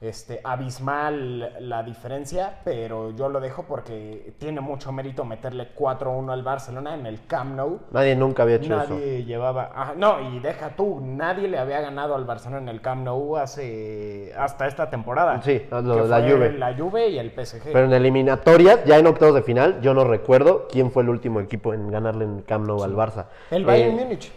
este, 0.00 0.40
abismal 0.44 1.54
la 1.60 1.82
diferencia, 1.82 2.58
pero 2.64 3.10
yo 3.16 3.28
lo 3.28 3.40
dejo 3.40 3.62
porque 3.62 4.34
tiene 4.38 4.60
mucho 4.60 4.92
mérito 4.92 5.24
meterle 5.24 5.68
4-1 5.74 6.30
al 6.32 6.42
Barcelona 6.42 6.94
en 6.94 7.06
el 7.06 7.26
Camp 7.26 7.54
Nou. 7.56 7.80
Nadie 7.92 8.14
nunca 8.14 8.42
había 8.42 8.56
hecho 8.56 8.76
Nadie 8.76 9.24
llevaba. 9.24 9.94
no, 9.96 10.20
y 10.30 10.38
deja 10.40 10.70
tú, 10.76 11.00
nadie 11.02 11.48
le 11.48 11.58
había 11.58 11.80
ganado 11.80 12.14
al 12.14 12.24
Barcelona 12.24 12.62
en 12.62 12.68
el 12.68 12.80
Camp 12.82 13.04
Nou 13.04 13.36
hace 13.36 14.32
hasta 14.38 14.66
esta 14.66 14.90
temporada. 14.90 15.40
Sí, 15.42 15.62
lo- 15.70 15.82
que 16.02 16.08
la 16.08 16.20
Juve. 16.20 16.52
La 16.58 16.74
Juve 16.76 17.08
y 17.08 17.18
el 17.18 17.30
PSG. 17.30 17.56
eso. 17.56 17.70
Pero 17.72 17.86
en 17.86 17.92
eliminatorias, 17.92 18.84
ya 18.84 18.98
en 18.98 19.06
octavos 19.06 19.34
de 19.34 19.42
final, 19.42 19.80
yo 19.80 19.94
no 19.94 20.04
recuerdo 20.04 20.68
quién 20.70 20.90
fue 20.90 21.02
el 21.04 21.08
último 21.08 21.40
equipo 21.40 21.72
en 21.72 21.90
ganarle 21.90 22.24
en 22.24 22.42
Camp 22.42 22.66
Nou 22.66 22.82
al 22.84 22.94
Barça. 22.94 23.26
el 23.50 23.64
Bayern 23.64 23.98
Eh, 23.98 24.04
Múnich. 24.04 24.30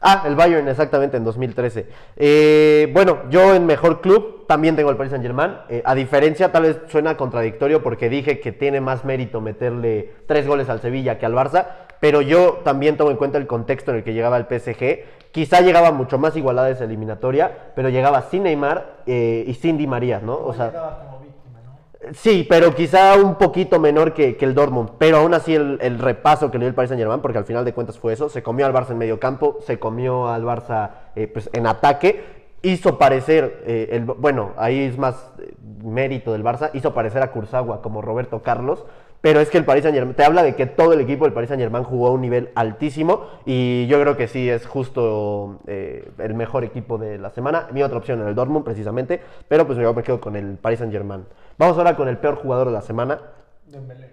Ah, 0.00 0.24
el 0.26 0.34
Bayern, 0.34 0.66
exactamente, 0.66 1.18
en 1.18 1.24
2013. 1.24 1.86
Eh, 2.16 2.90
bueno, 2.94 3.18
yo 3.28 3.54
en 3.54 3.66
mejor 3.66 4.00
club 4.00 4.46
también 4.46 4.74
tengo 4.74 4.90
el 4.90 4.96
Paris 4.96 5.10
Saint 5.10 5.24
Germain. 5.24 5.58
a 5.84 5.94
diferencia, 5.94 6.50
tal 6.50 6.62
vez 6.62 6.78
suena 6.88 7.16
contradictorio 7.16 7.82
porque 7.82 8.08
dije 8.08 8.40
que 8.40 8.50
tiene 8.52 8.80
más 8.80 9.04
mérito 9.04 9.40
meterle 9.40 10.10
tres 10.26 10.46
goles 10.46 10.68
al 10.70 10.80
Sevilla 10.80 11.18
que 11.18 11.26
al 11.26 11.34
Barça, 11.34 11.66
pero 12.00 12.22
yo 12.22 12.60
también 12.64 12.96
tomo 12.96 13.10
en 13.10 13.16
cuenta 13.18 13.38
el 13.38 13.46
contexto 13.46 13.90
en 13.90 13.98
el 13.98 14.04
que 14.04 14.14
llegaba 14.14 14.38
el 14.38 14.46
PSG. 14.46 15.04
Quizá 15.32 15.60
llegaba 15.60 15.92
mucho 15.92 16.18
más 16.18 16.34
igualada 16.36 16.70
esa 16.70 16.84
eliminatoria, 16.84 17.72
pero 17.76 17.90
llegaba 17.90 18.22
sin 18.22 18.44
Neymar 18.44 19.02
eh, 19.06 19.44
y 19.46 19.54
sin 19.54 19.76
Di 19.76 19.86
María, 19.86 20.20
¿no? 20.20 20.36
O 20.36 20.52
sea, 20.54 20.68
llegaba 20.68 20.98
como 21.04 21.20
víctima, 21.20 21.60
¿no? 21.62 21.78
Sí, 22.14 22.46
pero 22.48 22.74
quizá 22.74 23.14
un 23.16 23.34
poquito 23.34 23.78
menor 23.78 24.14
que, 24.14 24.36
que 24.36 24.46
el 24.46 24.54
Dortmund. 24.54 24.92
Pero 24.98 25.18
aún 25.18 25.34
así 25.34 25.54
el, 25.54 25.78
el 25.82 25.98
repaso 25.98 26.50
que 26.50 26.58
le 26.58 26.64
dio 26.64 26.68
el 26.68 26.74
Paris 26.74 26.88
Saint 26.88 27.00
Germain, 27.00 27.20
porque 27.20 27.38
al 27.38 27.44
final 27.44 27.64
de 27.64 27.74
cuentas 27.74 27.98
fue 27.98 28.14
eso, 28.14 28.28
se 28.28 28.42
comió 28.42 28.64
al 28.64 28.72
Barça 28.72 28.90
en 28.90 28.98
medio 28.98 29.20
campo, 29.20 29.58
se 29.60 29.78
comió 29.78 30.28
al 30.28 30.42
Barça 30.42 30.90
eh, 31.14 31.26
pues, 31.26 31.50
en 31.52 31.66
ataque, 31.66 32.24
hizo 32.62 32.98
parecer, 32.98 33.62
eh, 33.66 33.90
el, 33.92 34.04
bueno, 34.04 34.52
ahí 34.56 34.80
es 34.84 34.96
más 34.96 35.30
eh, 35.40 35.52
mérito 35.84 36.32
del 36.32 36.42
Barça, 36.42 36.70
hizo 36.72 36.94
parecer 36.94 37.22
a 37.22 37.32
Kurzawa 37.32 37.82
como 37.82 38.00
Roberto 38.00 38.42
Carlos. 38.42 38.84
Pero 39.20 39.40
es 39.40 39.50
que 39.50 39.58
el 39.58 39.64
Paris 39.64 39.82
Saint 39.82 39.94
Germain, 39.94 40.16
te 40.16 40.24
habla 40.24 40.42
de 40.42 40.56
que 40.56 40.66
todo 40.66 40.94
el 40.94 41.00
equipo 41.00 41.24
del 41.24 41.34
Paris 41.34 41.48
Saint 41.48 41.60
Germain 41.60 41.84
jugó 41.84 42.08
a 42.08 42.10
un 42.12 42.22
nivel 42.22 42.50
altísimo 42.54 43.26
y 43.44 43.86
yo 43.86 44.00
creo 44.00 44.16
que 44.16 44.28
sí 44.28 44.48
es 44.48 44.66
justo 44.66 45.60
eh, 45.66 46.10
el 46.18 46.34
mejor 46.34 46.64
equipo 46.64 46.96
de 46.96 47.18
la 47.18 47.30
semana. 47.30 47.68
Mi 47.72 47.82
otra 47.82 47.98
opción 47.98 48.20
era 48.20 48.30
el 48.30 48.34
Dortmund 48.34 48.64
precisamente, 48.64 49.20
pero 49.46 49.66
pues 49.66 49.78
yo 49.78 49.92
me 49.92 50.02
quedo 50.02 50.20
con 50.20 50.36
el 50.36 50.56
Paris 50.56 50.78
Saint 50.78 50.92
Germain. 50.92 51.26
Vamos 51.58 51.76
ahora 51.76 51.96
con 51.96 52.08
el 52.08 52.16
peor 52.16 52.36
jugador 52.36 52.68
de 52.68 52.72
la 52.72 52.80
semana, 52.80 53.20
Dembélé. 53.66 54.10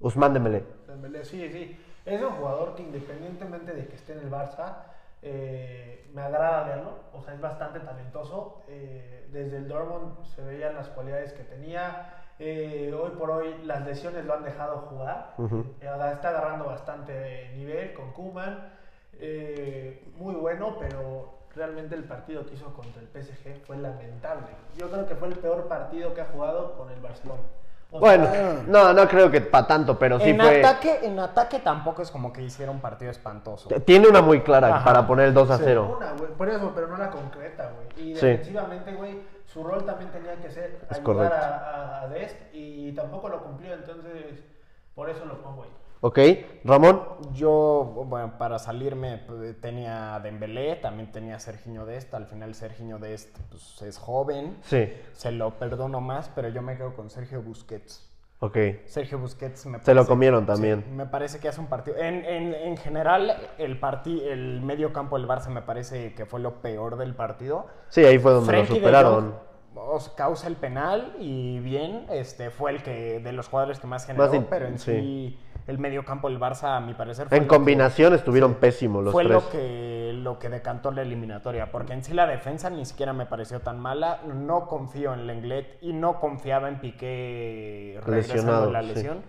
Ousmane 0.00 0.34
Dembélé. 0.34 0.64
Dembélé, 0.86 1.24
sí, 1.24 1.48
sí. 1.50 1.78
Es 2.04 2.22
un 2.22 2.30
jugador 2.30 2.74
que 2.74 2.82
independientemente 2.82 3.72
de 3.74 3.86
que 3.86 3.96
esté 3.96 4.14
en 4.14 4.20
el 4.20 4.30
Barça, 4.30 4.84
eh, 5.22 6.08
me 6.14 6.22
agrada 6.22 6.64
verlo. 6.64 6.90
O 7.12 7.22
sea, 7.22 7.34
es 7.34 7.40
bastante 7.40 7.80
talentoso. 7.80 8.62
Eh, 8.68 9.28
desde 9.30 9.58
el 9.58 9.68
Dortmund 9.68 10.24
se 10.24 10.42
veían 10.42 10.74
las 10.74 10.88
cualidades 10.88 11.32
que 11.32 11.44
tenía. 11.44 12.14
Eh, 12.40 12.94
hoy 12.98 13.10
por 13.18 13.30
hoy 13.30 13.54
las 13.64 13.84
lesiones 13.84 14.24
lo 14.24 14.34
han 14.34 14.44
dejado 14.44 14.78
jugar. 14.88 15.34
Eh, 15.38 15.90
está 16.12 16.28
agarrando 16.28 16.66
bastante 16.66 17.50
nivel 17.56 17.92
con 17.94 18.12
Kuman. 18.12 18.70
muy 20.18 20.34
bueno, 20.34 20.76
pero 20.78 21.38
realmente 21.56 21.94
el 21.96 22.04
partido 22.04 22.46
que 22.46 22.54
hizo 22.54 22.72
contra 22.72 23.02
el 23.02 23.08
PSG 23.08 23.64
fue 23.66 23.76
lamentable. 23.76 24.46
Yo 24.76 24.88
creo 24.90 25.06
que 25.06 25.14
fue 25.16 25.28
el 25.28 25.34
peor 25.34 25.66
partido 25.66 26.14
que 26.14 26.20
ha 26.20 26.26
jugado 26.26 26.74
con 26.76 26.90
el 26.90 27.00
Barcelona. 27.00 27.40
O 27.90 28.00
Bueno, 28.00 28.26
sea, 28.30 28.62
no, 28.66 28.92
no 28.92 29.08
creo 29.08 29.30
que 29.30 29.40
para 29.40 29.66
tanto, 29.66 29.98
pero 29.98 30.20
sí 30.20 30.28
en, 30.28 30.38
fue... 30.38 30.60
ataque, 30.60 31.00
en 31.06 31.18
ataque 31.18 31.58
tampoco 31.60 32.02
es 32.02 32.10
como 32.10 32.32
que 32.34 32.42
hiciera 32.42 32.70
un 32.70 32.80
partido 32.80 33.10
espantoso. 33.10 33.70
Tiene 33.80 34.06
una 34.08 34.20
muy 34.20 34.42
clara 34.42 34.76
Ajá. 34.76 34.84
para 34.84 35.06
poner 35.06 35.28
el 35.28 35.34
2 35.34 35.50
a 35.50 35.56
0. 35.58 35.96
Una, 35.96 36.12
güey, 36.12 36.30
por 36.32 36.48
eso, 36.50 36.70
pero 36.74 36.86
no 36.88 36.98
la 36.98 37.08
concreta, 37.10 37.72
güey. 37.74 38.10
Y 38.10 38.14
Sí. 38.14 38.26
defensivamente, 38.26 38.92
güey, 38.92 39.22
su 39.58 39.64
rol 39.64 39.84
también 39.84 40.10
tenía 40.12 40.36
que 40.36 40.50
ser 40.50 40.80
Es 40.88 40.98
ayudar 40.98 41.02
correcto. 41.30 41.36
a, 41.36 41.48
a, 41.48 42.02
a 42.02 42.08
Dest 42.08 42.36
y 42.52 42.92
tampoco 42.92 43.28
lo 43.28 43.42
cumplió, 43.42 43.74
entonces 43.74 44.44
por 44.94 45.10
eso 45.10 45.24
lo 45.24 45.42
pongo 45.42 45.64
ahí. 45.64 45.70
¿Ok? 46.00 46.18
Ramón, 46.64 47.02
Yo, 47.32 48.04
bueno, 48.06 48.38
para 48.38 48.60
salirme 48.60 49.20
pues, 49.26 49.60
tenía 49.60 50.20
Dembélé, 50.22 50.76
también 50.76 51.10
tenía 51.10 51.34
a 51.34 51.38
Serginho 51.40 51.84
Dest. 51.86 52.14
Al 52.14 52.26
final 52.26 52.54
Serginho 52.54 52.98
Dest 53.00 53.36
pues, 53.50 53.82
es 53.82 53.98
joven, 53.98 54.58
sí. 54.62 54.92
se 55.12 55.32
lo 55.32 55.58
perdono 55.58 56.00
más, 56.00 56.30
pero 56.36 56.48
yo 56.50 56.62
me 56.62 56.76
quedo 56.76 56.94
con 56.94 57.10
Sergio 57.10 57.42
Busquets. 57.42 58.04
Ok. 58.40 58.56
Sergio 58.86 59.18
Busquets 59.18 59.66
me 59.66 59.80
Se 59.80 59.92
lo 59.92 60.02
parece- 60.02 60.08
comieron 60.08 60.42
sí, 60.42 60.46
también. 60.46 60.96
me 60.96 61.06
parece 61.06 61.40
que 61.40 61.48
hace 61.48 61.60
un 61.60 61.66
partido. 61.66 61.96
En, 61.96 62.24
en, 62.24 62.54
en 62.54 62.76
general, 62.76 63.36
el, 63.58 63.80
parti, 63.80 64.22
el 64.24 64.60
medio 64.60 64.92
campo 64.92 65.18
del 65.18 65.26
Barça 65.26 65.48
me 65.48 65.62
parece 65.62 66.14
que 66.14 66.24
fue 66.26 66.38
lo 66.38 66.62
peor 66.62 66.96
del 66.96 67.16
partido. 67.16 67.66
Sí, 67.88 68.04
ahí 68.04 68.20
fue 68.20 68.30
donde 68.30 68.46
Frenkie 68.46 68.68
lo 68.68 68.74
de 68.74 68.80
superaron. 68.80 69.47
Os 69.80 70.08
causa 70.10 70.48
el 70.48 70.56
penal 70.56 71.14
y 71.18 71.60
bien, 71.60 72.06
este 72.10 72.50
fue 72.50 72.72
el 72.72 72.82
que 72.82 73.20
de 73.20 73.32
los 73.32 73.48
jugadores 73.48 73.78
que 73.78 73.86
más 73.86 74.04
generó, 74.06 74.26
Más 74.26 74.34
in- 74.34 74.46
pero 74.50 74.66
en 74.66 74.78
sí. 74.78 74.92
sí. 74.92 75.38
el 75.66 75.78
mediocampo 75.78 76.28
del 76.28 76.40
Barça, 76.40 76.76
a 76.76 76.80
mi 76.80 76.94
parecer, 76.94 77.28
fue 77.28 77.36
En 77.38 77.44
que- 77.44 77.48
combinación 77.48 78.14
estuvieron 78.14 78.54
pésimos 78.54 79.04
los 79.04 79.12
fue 79.12 79.24
tres. 79.24 79.34
lo 79.34 79.50
que, 79.50 80.12
lo 80.14 80.38
que 80.38 80.48
decantó 80.48 80.90
la 80.90 81.02
eliminatoria, 81.02 81.70
porque 81.70 81.92
en 81.92 82.02
sí 82.02 82.12
la 82.12 82.26
defensa 82.26 82.70
ni 82.70 82.84
siquiera 82.86 83.12
me 83.12 83.26
pareció 83.26 83.60
tan 83.60 83.78
mala. 83.78 84.20
No 84.26 84.66
confío 84.66 85.14
en 85.14 85.26
Lenglet 85.26 85.78
y 85.82 85.92
no 85.92 86.18
confiaba 86.20 86.68
en 86.68 86.80
Piqué 86.80 88.00
regresando 88.04 88.66
de 88.66 88.72
la 88.72 88.82
lesión, 88.82 89.22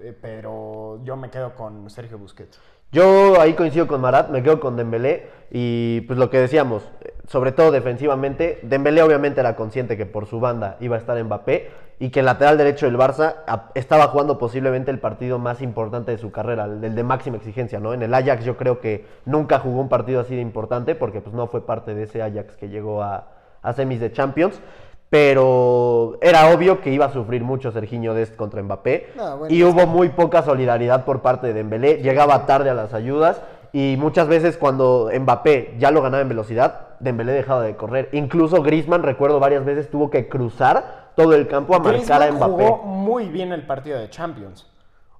eh, 0.00 0.16
pero 0.20 1.00
yo 1.04 1.16
me 1.16 1.30
quedo 1.30 1.54
con 1.54 1.88
Sergio 1.90 2.18
Busquets. 2.18 2.60
Yo 2.92 3.40
ahí 3.40 3.54
coincido 3.54 3.86
con 3.86 4.00
Marat, 4.00 4.30
me 4.30 4.42
quedo 4.42 4.58
con 4.60 4.76
Dembélé 4.76 5.28
y 5.50 6.00
pues 6.02 6.18
lo 6.18 6.28
que 6.30 6.38
decíamos, 6.38 6.88
sobre 7.30 7.52
todo 7.52 7.70
defensivamente, 7.70 8.58
Dembélé 8.62 9.02
obviamente 9.02 9.38
era 9.38 9.54
consciente 9.54 9.96
que 9.96 10.04
por 10.04 10.26
su 10.26 10.40
banda 10.40 10.76
iba 10.80 10.96
a 10.96 10.98
estar 10.98 11.22
Mbappé 11.22 11.70
y 12.00 12.10
que 12.10 12.20
el 12.20 12.26
lateral 12.26 12.58
derecho 12.58 12.86
del 12.86 12.98
Barça 12.98 13.36
estaba 13.76 14.08
jugando 14.08 14.36
posiblemente 14.36 14.90
el 14.90 14.98
partido 14.98 15.38
más 15.38 15.62
importante 15.62 16.10
de 16.10 16.18
su 16.18 16.32
carrera, 16.32 16.64
el 16.64 16.92
de 16.92 17.04
máxima 17.04 17.36
exigencia, 17.36 17.78
¿no? 17.78 17.94
En 17.94 18.02
el 18.02 18.12
Ajax 18.14 18.44
yo 18.44 18.56
creo 18.56 18.80
que 18.80 19.06
nunca 19.26 19.60
jugó 19.60 19.80
un 19.80 19.88
partido 19.88 20.20
así 20.20 20.34
de 20.34 20.40
importante 20.40 20.96
porque 20.96 21.20
pues 21.20 21.32
no 21.32 21.46
fue 21.46 21.64
parte 21.64 21.94
de 21.94 22.02
ese 22.02 22.20
Ajax 22.20 22.56
que 22.56 22.68
llegó 22.68 23.00
a, 23.00 23.28
a 23.62 23.72
semis 23.74 24.00
de 24.00 24.10
Champions. 24.10 24.60
Pero 25.08 26.18
era 26.22 26.52
obvio 26.52 26.80
que 26.80 26.90
iba 26.90 27.06
a 27.06 27.12
sufrir 27.12 27.42
mucho 27.42 27.70
Serginho 27.70 28.14
Dest 28.14 28.34
contra 28.34 28.60
Mbappé. 28.62 29.10
No, 29.16 29.38
bueno, 29.38 29.54
y 29.54 29.62
hubo 29.62 29.86
muy 29.86 30.08
poca 30.08 30.42
solidaridad 30.42 31.04
por 31.04 31.20
parte 31.20 31.48
de 31.48 31.52
Dembélé. 31.52 31.96
Llegaba 31.96 32.46
tarde 32.46 32.70
a 32.70 32.74
las 32.74 32.94
ayudas. 32.94 33.40
Y 33.72 33.96
muchas 33.98 34.26
veces 34.26 34.56
cuando 34.56 35.10
Mbappé 35.16 35.76
ya 35.78 35.90
lo 35.90 36.02
ganaba 36.02 36.22
en 36.22 36.28
velocidad, 36.28 36.88
Dembélé 36.98 37.32
dejaba 37.32 37.62
de 37.62 37.76
correr. 37.76 38.08
Incluso 38.12 38.62
Griezmann, 38.62 39.02
recuerdo 39.02 39.38
varias 39.40 39.64
veces, 39.64 39.90
tuvo 39.90 40.10
que 40.10 40.28
cruzar 40.28 41.10
todo 41.16 41.34
el 41.34 41.46
campo 41.46 41.74
a 41.74 41.78
marcar 41.78 42.22
a 42.22 42.32
Mbappé. 42.32 42.52
jugó 42.52 42.76
muy 42.78 43.28
bien 43.28 43.52
el 43.52 43.64
partido 43.66 43.98
de 43.98 44.10
Champions. 44.10 44.66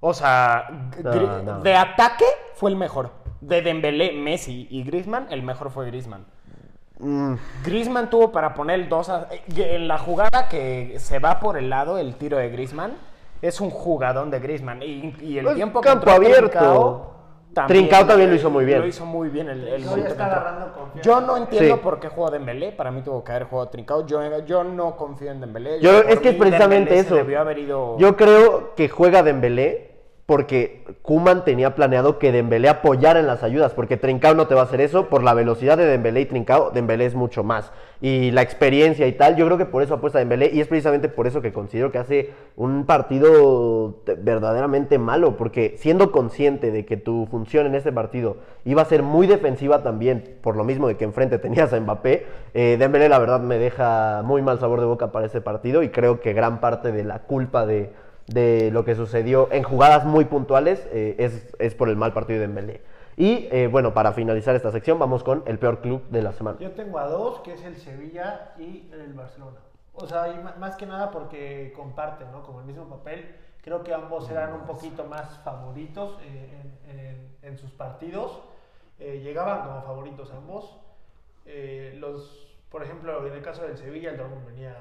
O 0.01 0.13
sea, 0.13 0.91
No, 1.03 1.43
no. 1.43 1.59
de 1.61 1.75
ataque 1.75 2.25
fue 2.55 2.71
el 2.71 2.75
mejor. 2.75 3.11
De 3.39 3.61
Dembélé, 3.61 4.11
Messi 4.13 4.67
y 4.69 4.83
Griezmann, 4.83 5.27
el 5.29 5.43
mejor 5.43 5.69
fue 5.71 5.85
Griezmann. 5.87 6.25
Mm, 6.99 7.33
Griezmann 7.63 8.09
tuvo 8.09 8.31
para 8.31 8.53
poner 8.53 8.79
el 8.79 8.89
2 8.89 9.09
a- 9.09 9.27
en 9.55 9.87
la 9.87 9.97
jugada 9.97 10.47
que 10.49 10.95
se 10.99 11.19
va 11.19 11.39
por 11.39 11.57
el 11.57 11.69
lado, 11.69 11.97
el 11.97 12.15
tiro 12.15 12.37
de 12.37 12.49
Griezmann. 12.49 12.93
Es 13.41 13.59
un 13.59 13.71
jugadón 13.71 14.29
de 14.29 14.39
Griezmann. 14.39 14.83
Y, 14.83 15.15
y 15.21 15.37
el 15.39 15.45
Pues, 15.45 15.55
tiempo 15.55 15.81
que 15.81 15.87
campo 15.89 16.09
entró 16.11 16.13
abierto. 16.13 16.49
Trincao 16.49 17.10
Trincao 17.67 18.05
también 18.05 18.29
lo 18.29 18.35
hizo 18.35 18.49
muy 18.49 18.65
bien. 18.65 18.79
Lo 18.79 18.87
hizo 18.87 19.05
muy 19.05 19.29
bien 19.29 19.49
el, 19.49 19.67
el 19.67 19.83
está 19.83 20.25
agarrando 20.25 20.73
confianza. 20.73 21.01
Yo 21.01 21.21
no 21.21 21.37
entiendo 21.37 21.75
Sí. 21.75 21.81
por 21.83 21.99
qué 21.99 22.07
jugó 22.07 22.31
Dembélé. 22.31 22.71
Para 22.71 22.91
mí 22.91 23.01
tuvo 23.01 23.23
que 23.23 23.31
haber 23.31 23.43
jugado 23.45 23.69
Trincao. 23.69 24.05
Yo, 24.05 24.21
yo 24.45 24.63
no 24.63 24.95
confío 24.95 25.31
en 25.31 25.41
Dembélé. 25.41 25.79
Yo, 25.81 25.91
es 25.99 26.19
que 26.19 26.29
es 26.29 26.35
precisamente 26.35 26.91
Dembélé 26.93 26.99
eso. 27.07 27.15
debió 27.15 27.39
haber 27.41 27.57
ido- 27.59 27.97
Yo 27.97 28.15
creo 28.15 28.73
que 28.75 28.87
juega 28.89 29.21
Dembélé 29.23 29.90
porque 30.31 30.85
Kuman 31.01 31.43
tenía 31.43 31.75
planeado 31.75 32.17
que 32.17 32.31
Dembélé 32.31 32.69
apoyara 32.69 33.19
en 33.19 33.27
las 33.27 33.43
ayudas, 33.43 33.73
porque 33.73 33.97
Trincao 33.97 34.33
no 34.33 34.47
te 34.47 34.55
va 34.55 34.61
a 34.61 34.63
hacer 34.63 34.79
eso, 34.79 35.09
por 35.09 35.23
la 35.23 35.33
velocidad 35.33 35.77
de 35.77 35.83
Dembélé 35.85 36.21
y 36.21 36.25
Trincao, 36.25 36.71
Dembélé 36.71 37.05
es 37.05 37.15
mucho 37.15 37.43
más. 37.43 37.73
Y 37.99 38.31
la 38.31 38.41
experiencia 38.41 39.05
y 39.07 39.11
tal, 39.11 39.35
yo 39.35 39.45
creo 39.45 39.57
que 39.57 39.65
por 39.65 39.83
eso 39.83 39.95
apuesta 39.95 40.19
Dembélé 40.19 40.49
y 40.53 40.61
es 40.61 40.69
precisamente 40.69 41.09
por 41.09 41.27
eso 41.27 41.41
que 41.41 41.51
considero 41.51 41.91
que 41.91 41.97
hace 41.97 42.29
un 42.55 42.85
partido 42.85 43.95
te- 44.05 44.15
verdaderamente 44.15 44.97
malo, 44.97 45.35
porque 45.35 45.75
siendo 45.77 46.13
consciente 46.13 46.71
de 46.71 46.85
que 46.85 46.95
tu 46.95 47.27
función 47.29 47.65
en 47.65 47.75
este 47.75 47.91
partido 47.91 48.37
iba 48.63 48.83
a 48.83 48.85
ser 48.85 49.03
muy 49.03 49.27
defensiva 49.27 49.83
también, 49.83 50.37
por 50.41 50.55
lo 50.55 50.63
mismo 50.63 50.87
de 50.87 50.95
que 50.95 51.03
enfrente 51.03 51.39
tenías 51.39 51.73
a 51.73 51.79
Mbappé, 51.81 52.25
eh, 52.53 52.77
Dembélé 52.79 53.09
la 53.09 53.19
verdad 53.19 53.41
me 53.41 53.57
deja 53.57 54.21
muy 54.23 54.41
mal 54.41 54.61
sabor 54.61 54.79
de 54.79 54.85
boca 54.85 55.11
para 55.11 55.25
este 55.25 55.41
partido 55.41 55.83
y 55.83 55.89
creo 55.89 56.21
que 56.21 56.31
gran 56.31 56.61
parte 56.61 56.93
de 56.93 57.03
la 57.03 57.19
culpa 57.19 57.65
de 57.65 57.91
de 58.33 58.71
lo 58.71 58.85
que 58.85 58.95
sucedió 58.95 59.49
en 59.51 59.63
jugadas 59.63 60.05
muy 60.05 60.25
puntuales 60.25 60.87
eh, 60.91 61.15
es, 61.19 61.55
es 61.59 61.75
por 61.75 61.89
el 61.89 61.95
mal 61.95 62.13
partido 62.13 62.39
de 62.39 62.47
Dembélé. 62.47 62.81
Y 63.17 63.47
eh, 63.51 63.67
bueno, 63.67 63.93
para 63.93 64.13
finalizar 64.13 64.55
esta 64.55 64.71
sección 64.71 64.97
vamos 64.97 65.23
con 65.23 65.43
el 65.45 65.59
peor 65.59 65.81
club 65.81 66.01
de 66.09 66.21
la 66.21 66.31
semana. 66.31 66.57
Yo 66.59 66.71
tengo 66.71 66.97
a 66.97 67.07
dos, 67.07 67.41
que 67.41 67.53
es 67.53 67.63
el 67.63 67.77
Sevilla 67.77 68.53
y 68.57 68.89
el 68.91 69.13
Barcelona. 69.13 69.59
O 69.93 70.07
sea, 70.07 70.55
más 70.57 70.75
que 70.75 70.85
nada 70.85 71.11
porque 71.11 71.73
comparten, 71.75 72.31
¿no? 72.31 72.41
Como 72.43 72.61
el 72.61 72.65
mismo 72.65 72.89
papel. 72.89 73.35
Creo 73.61 73.83
que 73.83 73.93
ambos 73.93 74.27
eran 74.31 74.53
un 74.53 74.61
poquito 74.61 75.05
más 75.05 75.37
favoritos 75.43 76.17
eh, 76.23 77.29
en, 77.43 77.57
sus 77.59 77.69
partidos. 77.71 78.41
Eh, 78.97 79.19
llegaban 79.21 79.67
como 79.67 79.83
favoritos 79.83 80.31
ambos. 80.31 80.79
Los, 81.99 82.57
por 82.71 82.81
ejemplo, 82.81 83.27
en 83.27 83.33
el 83.33 83.43
caso 83.43 83.61
del 83.63 83.77
Sevilla, 83.77 84.11
el 84.11 84.17
Dortmund 84.17 84.47
venía 84.47 84.75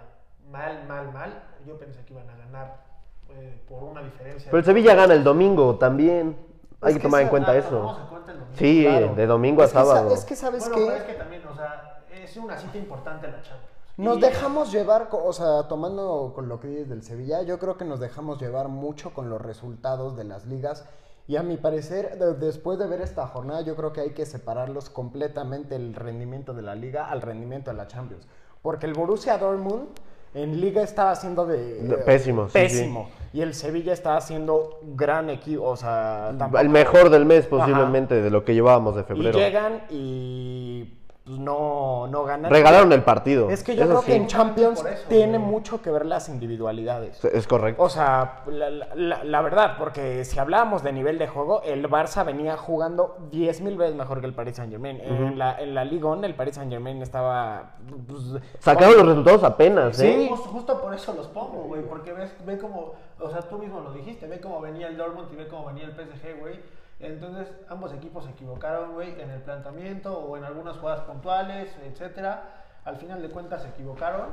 mal, 0.50 0.86
mal, 0.86 1.12
mal. 1.12 1.42
Yo 1.66 1.76
pensé 1.76 2.04
que 2.06 2.14
iban 2.14 2.30
a 2.30 2.36
ganar 2.36 2.89
eh, 3.36 3.62
por 3.68 3.82
una 3.84 4.02
diferencia. 4.02 4.50
Pero 4.50 4.58
el 4.58 4.64
Sevilla 4.64 4.94
gana 4.94 5.14
el 5.14 5.24
domingo 5.24 5.76
también. 5.76 6.36
Hay 6.82 6.92
Es 6.92 6.98
que 6.98 7.02
tomar 7.02 7.22
en 7.22 7.28
cuenta 7.28 7.52
ah, 7.52 7.56
eso. 7.56 7.68
tomamos 7.70 8.00
en 8.00 8.06
cuenta 8.08 8.32
el 8.32 8.38
domingo. 8.38 8.56
Sí, 8.58 8.84
Claro. 8.86 9.14
de 9.14 9.26
domingo 9.26 9.62
a 9.62 9.64
Es 9.66 9.70
que 9.72 9.78
sa- 9.78 9.84
sábado. 9.84 10.14
es 10.14 10.24
que 10.24 10.36
sabes 10.36 10.60
Bueno, 10.68 10.76
que 10.76 10.84
pero 10.86 10.96
es 10.96 11.02
que 11.04 11.12
también, 11.14 11.46
o 11.46 11.54
sea, 11.54 12.02
es 12.10 12.36
una 12.36 12.56
cita 12.56 12.78
importante 12.78 13.26
la 13.28 13.42
Champions. 13.42 13.66
nos 13.96 14.16
Y- 14.16 14.20
dejamos 14.22 14.72
llevar, 14.72 15.08
o 15.12 15.32
sea, 15.34 15.68
tomando 15.68 16.32
con 16.34 16.48
lo 16.48 16.58
que 16.58 16.68
dices 16.68 16.88
del 16.88 17.02
Sevilla, 17.02 17.42
yo 17.42 17.58
creo 17.58 17.76
que 17.76 17.84
nos 17.84 18.00
dejamos 18.00 18.40
llevar 18.40 18.68
mucho 18.68 19.12
con 19.12 19.28
los 19.28 19.40
resultados 19.42 20.16
de 20.16 20.24
las 20.24 20.46
ligas. 20.46 20.86
Y 21.28 21.36
a 21.36 21.42
mi 21.42 21.58
parecer, 21.58 22.18
de- 22.18 22.32
después 22.34 22.78
de 22.78 22.86
ver 22.86 23.02
esta 23.02 23.26
jornada, 23.26 23.60
yo 23.60 23.76
creo 23.76 23.92
que 23.92 24.00
hay 24.00 24.10
que 24.14 24.24
separarlos 24.24 24.88
completamente 24.88 25.76
el 25.76 25.94
rendimiento 25.94 26.54
de 26.54 26.62
la 26.62 26.74
liga 26.74 27.10
al 27.10 27.20
rendimiento 27.20 27.70
de 27.70 27.76
la 27.76 27.88
Champions. 27.88 28.26
Porque 28.62 28.86
el 28.86 28.94
Borussia 28.94 29.36
Dortmund 29.36 29.88
en 30.34 30.60
liga 30.60 30.82
estaba 30.82 31.10
haciendo 31.12 31.46
de... 31.46 31.82
De- 31.82 31.96
pésimo, 31.98 32.46
sí, 32.48 32.52
Pésimo. 32.52 33.10
Y 33.32 33.42
el 33.42 33.54
Sevilla 33.54 33.92
estaba 33.92 34.16
haciendo 34.16 34.80
gran 34.94 35.30
equipo, 35.30 35.64
o 35.64 35.76
sea... 35.76 36.32
tampoco- 36.38 36.60
El 36.60 36.68
mejor 36.68 37.10
del 37.10 37.24
mes 37.26 37.46
Ajá. 37.46 37.50
posiblemente 37.58 38.20
de 38.22 38.30
lo 38.30 38.44
que 38.44 38.54
llevábamos 38.54 38.94
de 38.96 39.02
Y 39.02 39.04
febrero. 39.04 39.38
llegan 39.38 39.82
y 39.90 40.94
pues, 41.30 41.38
no, 41.40 42.08
no 42.08 42.24
ganan. 42.24 42.50
Regalaron 42.50 42.92
el 42.92 43.02
partido. 43.04 43.50
Es 43.50 43.62
que 43.62 43.76
yo 43.76 43.82
eso 43.84 43.90
creo 43.90 44.00
sí. 44.02 44.06
que 44.08 44.16
en 44.16 44.26
Champions 44.26 44.84
eso, 44.84 45.08
tiene 45.08 45.38
güey. 45.38 45.50
mucho 45.50 45.80
que 45.80 45.90
ver 45.90 46.04
las 46.06 46.28
individualidades. 46.28 47.24
Es 47.24 47.46
correcto. 47.46 47.82
O 47.82 47.88
sea, 47.88 48.42
la, 48.48 49.22
la- 49.24 49.40
verdad, 49.42 49.76
porque 49.78 50.24
si 50.24 50.38
hablábamos 50.38 50.82
de 50.82 50.92
nivel 50.92 51.18
de 51.18 51.28
juego, 51.28 51.62
el 51.62 51.88
Barça 51.88 52.24
venía 52.24 52.56
jugando 52.56 53.16
10 53.30 53.60
mil 53.60 53.76
veces 53.76 53.94
mejor 53.94 54.20
que 54.20 54.26
el 54.26 54.34
Paris 54.34 54.56
Saint 54.56 54.72
Germain. 54.72 55.00
En 55.00 55.38
la, 55.38 55.60
en 55.60 55.74
la 55.74 55.84
Ligue 55.84 56.04
1, 56.04 56.26
el 56.26 56.34
Paris 56.34 56.56
Saint 56.56 56.70
Germain 56.70 57.00
estaba... 57.02 57.74
pues, 58.08 58.42
Sacaron 58.58 58.96
los 58.98 59.06
resultados 59.06 59.44
apenas, 59.44 59.96
Sí. 59.96 60.06
¿eh? 60.06 60.26
Justo, 60.28 60.48
justo 60.50 60.80
por 60.80 60.94
eso 60.94 61.14
los 61.14 61.28
pongo, 61.28 61.62
güey, 61.62 61.82
porque 61.82 62.12
ves, 62.12 62.34
ve 62.44 62.58
como, 62.58 62.92
o 63.20 63.30
sea, 63.30 63.40
tú 63.42 63.56
mismo 63.58 63.80
lo 63.80 63.92
dijiste, 63.92 64.26
ve 64.26 64.40
cómo 64.40 64.60
venía 64.60 64.88
el 64.88 64.96
Dortmund 64.96 65.28
y 65.32 65.36
ve 65.36 65.46
cómo 65.48 65.66
venía 65.66 65.84
el 65.84 65.92
PSG, 65.92 66.40
güey. 66.40 66.60
Entonces, 67.00 67.48
ambos 67.68 67.92
equipos 67.94 68.24
se 68.24 68.30
equivocaron, 68.30 68.92
güey, 68.92 69.18
en 69.20 69.30
el 69.30 69.40
planteamiento 69.42 70.18
o 70.18 70.36
en 70.36 70.44
algunas 70.44 70.76
jugadas 70.76 71.00
puntuales, 71.02 71.74
etcétera. 71.82 72.64
Al 72.84 72.96
final 72.96 73.22
de 73.22 73.30
cuentas 73.30 73.62
se 73.62 73.68
equivocaron 73.68 74.28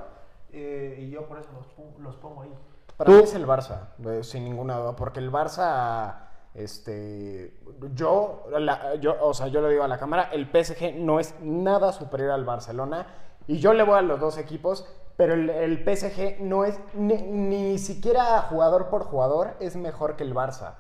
eh, 0.52 0.98
y 1.00 1.10
yo 1.10 1.26
por 1.28 1.40
eso 1.40 1.50
los, 1.54 2.00
los 2.00 2.16
pongo 2.18 2.44
ahí. 2.44 2.54
Para 2.98 3.10
Tú- 3.12 3.18
mí 3.18 3.24
es 3.24 3.34
el 3.36 3.46
Barça, 3.48 3.90
eh, 4.06 4.24
sin 4.24 4.44
ninguna 4.44 4.78
duda, 4.78 4.96
porque 4.96 5.20
el 5.20 5.32
Barça, 5.32 6.16
este, 6.54 7.54
yo, 7.94 8.46
la- 8.60 8.96
yo, 8.96 9.16
o 9.22 9.34
sea, 9.34 9.48
yo 9.48 9.62
le 9.62 9.70
digo 9.70 9.84
a 9.84 9.88
la 9.88 9.98
cámara, 10.00 10.30
el 10.32 10.48
PSG 10.52 10.96
no 10.98 11.20
es 11.20 11.36
nada 11.42 11.92
superior 11.94 12.32
al 12.32 12.44
Barcelona 12.46 13.06
y 13.48 13.60
yo 13.60 13.74
le 13.74 13.84
voy 13.84 13.98
a 13.98 14.02
los 14.02 14.20
dos 14.20 14.38
equipos, 14.38 14.86
pero 15.18 15.34
el, 15.34 15.50
el 15.50 15.78
PSG 15.84 16.42
no 16.42 16.64
es 16.64 16.80
ni, 16.94 17.16
ni 17.16 17.78
siquiera 17.80 18.40
jugador 18.44 18.88
por 18.90 19.04
jugador 19.04 19.56
es 19.60 19.76
mejor 19.76 20.16
que 20.16 20.24
el 20.24 20.34
Barça. 20.36 20.76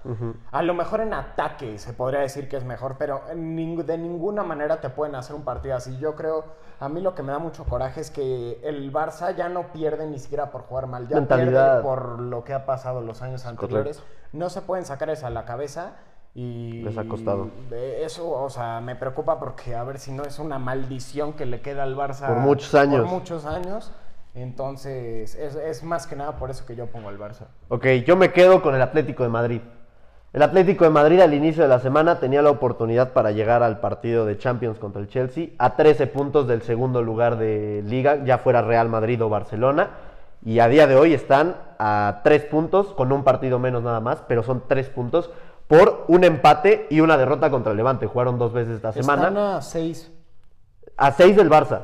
A 0.52 0.62
lo 0.62 0.74
mejor 0.76 1.02
en 1.02 1.14
ataque 1.14 1.80
se 1.80 1.92
podría 1.94 2.20
decir 2.20 2.48
que 2.48 2.56
es 2.56 2.64
mejor, 2.64 2.98
pero 3.00 3.22
ning- 3.34 3.84
de 3.84 3.98
ninguna 3.98 4.44
manera 4.44 4.80
te 4.80 4.90
pueden 4.92 5.16
hacer 5.16 5.36
un 5.36 5.44
partido 5.44 5.76
así. 5.76 5.98
Yo 5.98 6.16
creo, 6.16 6.46
a 6.80 6.88
mí 6.88 7.02
lo 7.02 7.16
que 7.16 7.24
me 7.24 7.32
da 7.32 7.40
mucho 7.40 7.64
coraje 7.66 8.00
es 8.00 8.12
que 8.12 8.62
el 8.64 8.94
Barça 8.94 9.36
ya 9.36 9.50
no 9.50 9.74
pierde 9.74 10.06
ni 10.06 10.20
siquiera 10.20 10.52
por 10.52 10.62
jugar 10.62 10.86
mal, 10.86 11.08
ya 11.08 11.16
Mentalidad. 11.16 11.82
pierde 11.82 11.82
por 11.84 12.20
lo 12.20 12.44
que 12.44 12.54
ha 12.54 12.66
pasado 12.68 13.02
los 13.02 13.24
años 13.24 13.46
anteriores. 13.48 14.04
No 14.34 14.50
se 14.52 14.62
pueden 14.62 14.86
sacar 14.86 15.10
eso 15.10 15.26
a 15.26 15.32
la 15.32 15.46
cabeza 15.46 15.94
y 16.36 16.84
Les 16.84 16.96
ha 16.96 17.08
costado. 17.08 17.50
de 17.72 18.06
eso, 18.06 18.30
o 18.30 18.50
sea, 18.52 18.80
me 18.82 18.96
preocupa 18.96 19.40
porque 19.40 19.76
a 19.76 19.84
ver 19.84 19.98
si 19.98 20.12
no 20.12 20.22
es 20.24 20.38
una 20.38 20.60
maldición 20.60 21.34
que 21.34 21.48
le 21.48 21.62
queda 21.62 21.82
al 21.82 21.96
Barça 21.96 22.28
Por 22.28 22.38
muchos 22.38 22.76
años. 22.76 23.02
Por 23.02 23.10
muchos 23.10 23.46
años. 23.46 23.92
Entonces, 24.38 25.34
es, 25.34 25.56
es 25.56 25.84
más 25.84 26.06
que 26.06 26.16
nada 26.16 26.38
por 26.38 26.52
eso 26.52 26.64
que 26.66 26.76
yo 26.76 26.86
pongo 26.86 27.10
al 27.10 27.18
Barça. 27.18 27.48
Ok, 27.70 27.88
yo 28.06 28.16
me 28.16 28.32
quedo 28.32 28.62
con 28.62 28.76
el 28.76 28.82
Atlético 28.84 29.24
de 29.24 29.30
Madrid. 29.30 29.62
El 30.32 30.44
Atlético 30.44 30.84
de 30.84 30.92
Madrid 30.92 31.20
al 31.22 31.34
inicio 31.34 31.64
de 31.64 31.70
la 31.70 31.80
semana 31.80 32.20
tenía 32.20 32.44
la 32.44 32.52
oportunidad 32.52 33.14
para 33.14 33.32
llegar 33.32 33.64
al 33.64 33.80
partido 33.80 34.28
de 34.28 34.38
Champions 34.38 34.78
contra 34.78 35.02
el 35.02 35.08
Chelsea 35.08 35.48
a 35.58 35.76
13 35.76 36.06
puntos 36.06 36.48
del 36.48 36.62
segundo 36.62 37.02
lugar 37.02 37.38
de 37.40 37.82
liga, 37.88 38.24
ya 38.24 38.38
fuera 38.38 38.62
Real 38.62 38.90
Madrid 38.90 39.24
o 39.24 39.30
Barcelona. 39.30 39.90
Y 40.46 40.60
a 40.60 40.68
día 40.68 40.86
de 40.86 40.96
hoy 40.96 41.16
están 41.16 41.56
a 41.80 42.22
3 42.24 42.46
puntos, 42.46 42.94
con 42.94 43.12
un 43.12 43.24
partido 43.24 43.58
menos 43.58 43.82
nada 43.82 44.02
más, 44.02 44.22
pero 44.28 44.44
son 44.44 44.64
3 44.68 44.90
puntos 44.90 45.32
por 45.68 46.06
un 46.08 46.24
empate 46.24 46.86
y 46.92 47.00
una 47.00 47.18
derrota 47.18 47.50
contra 47.50 47.72
el 47.72 47.78
Levante. 47.78 48.06
Jugaron 48.06 48.38
dos 48.38 48.54
veces 48.54 48.76
esta 48.76 48.94
semana. 48.94 49.30
Están 49.30 49.38
a 49.38 49.62
seis. 49.64 50.12
A 50.96 51.12
6 51.12 51.36
del 51.36 51.50
Barça, 51.50 51.82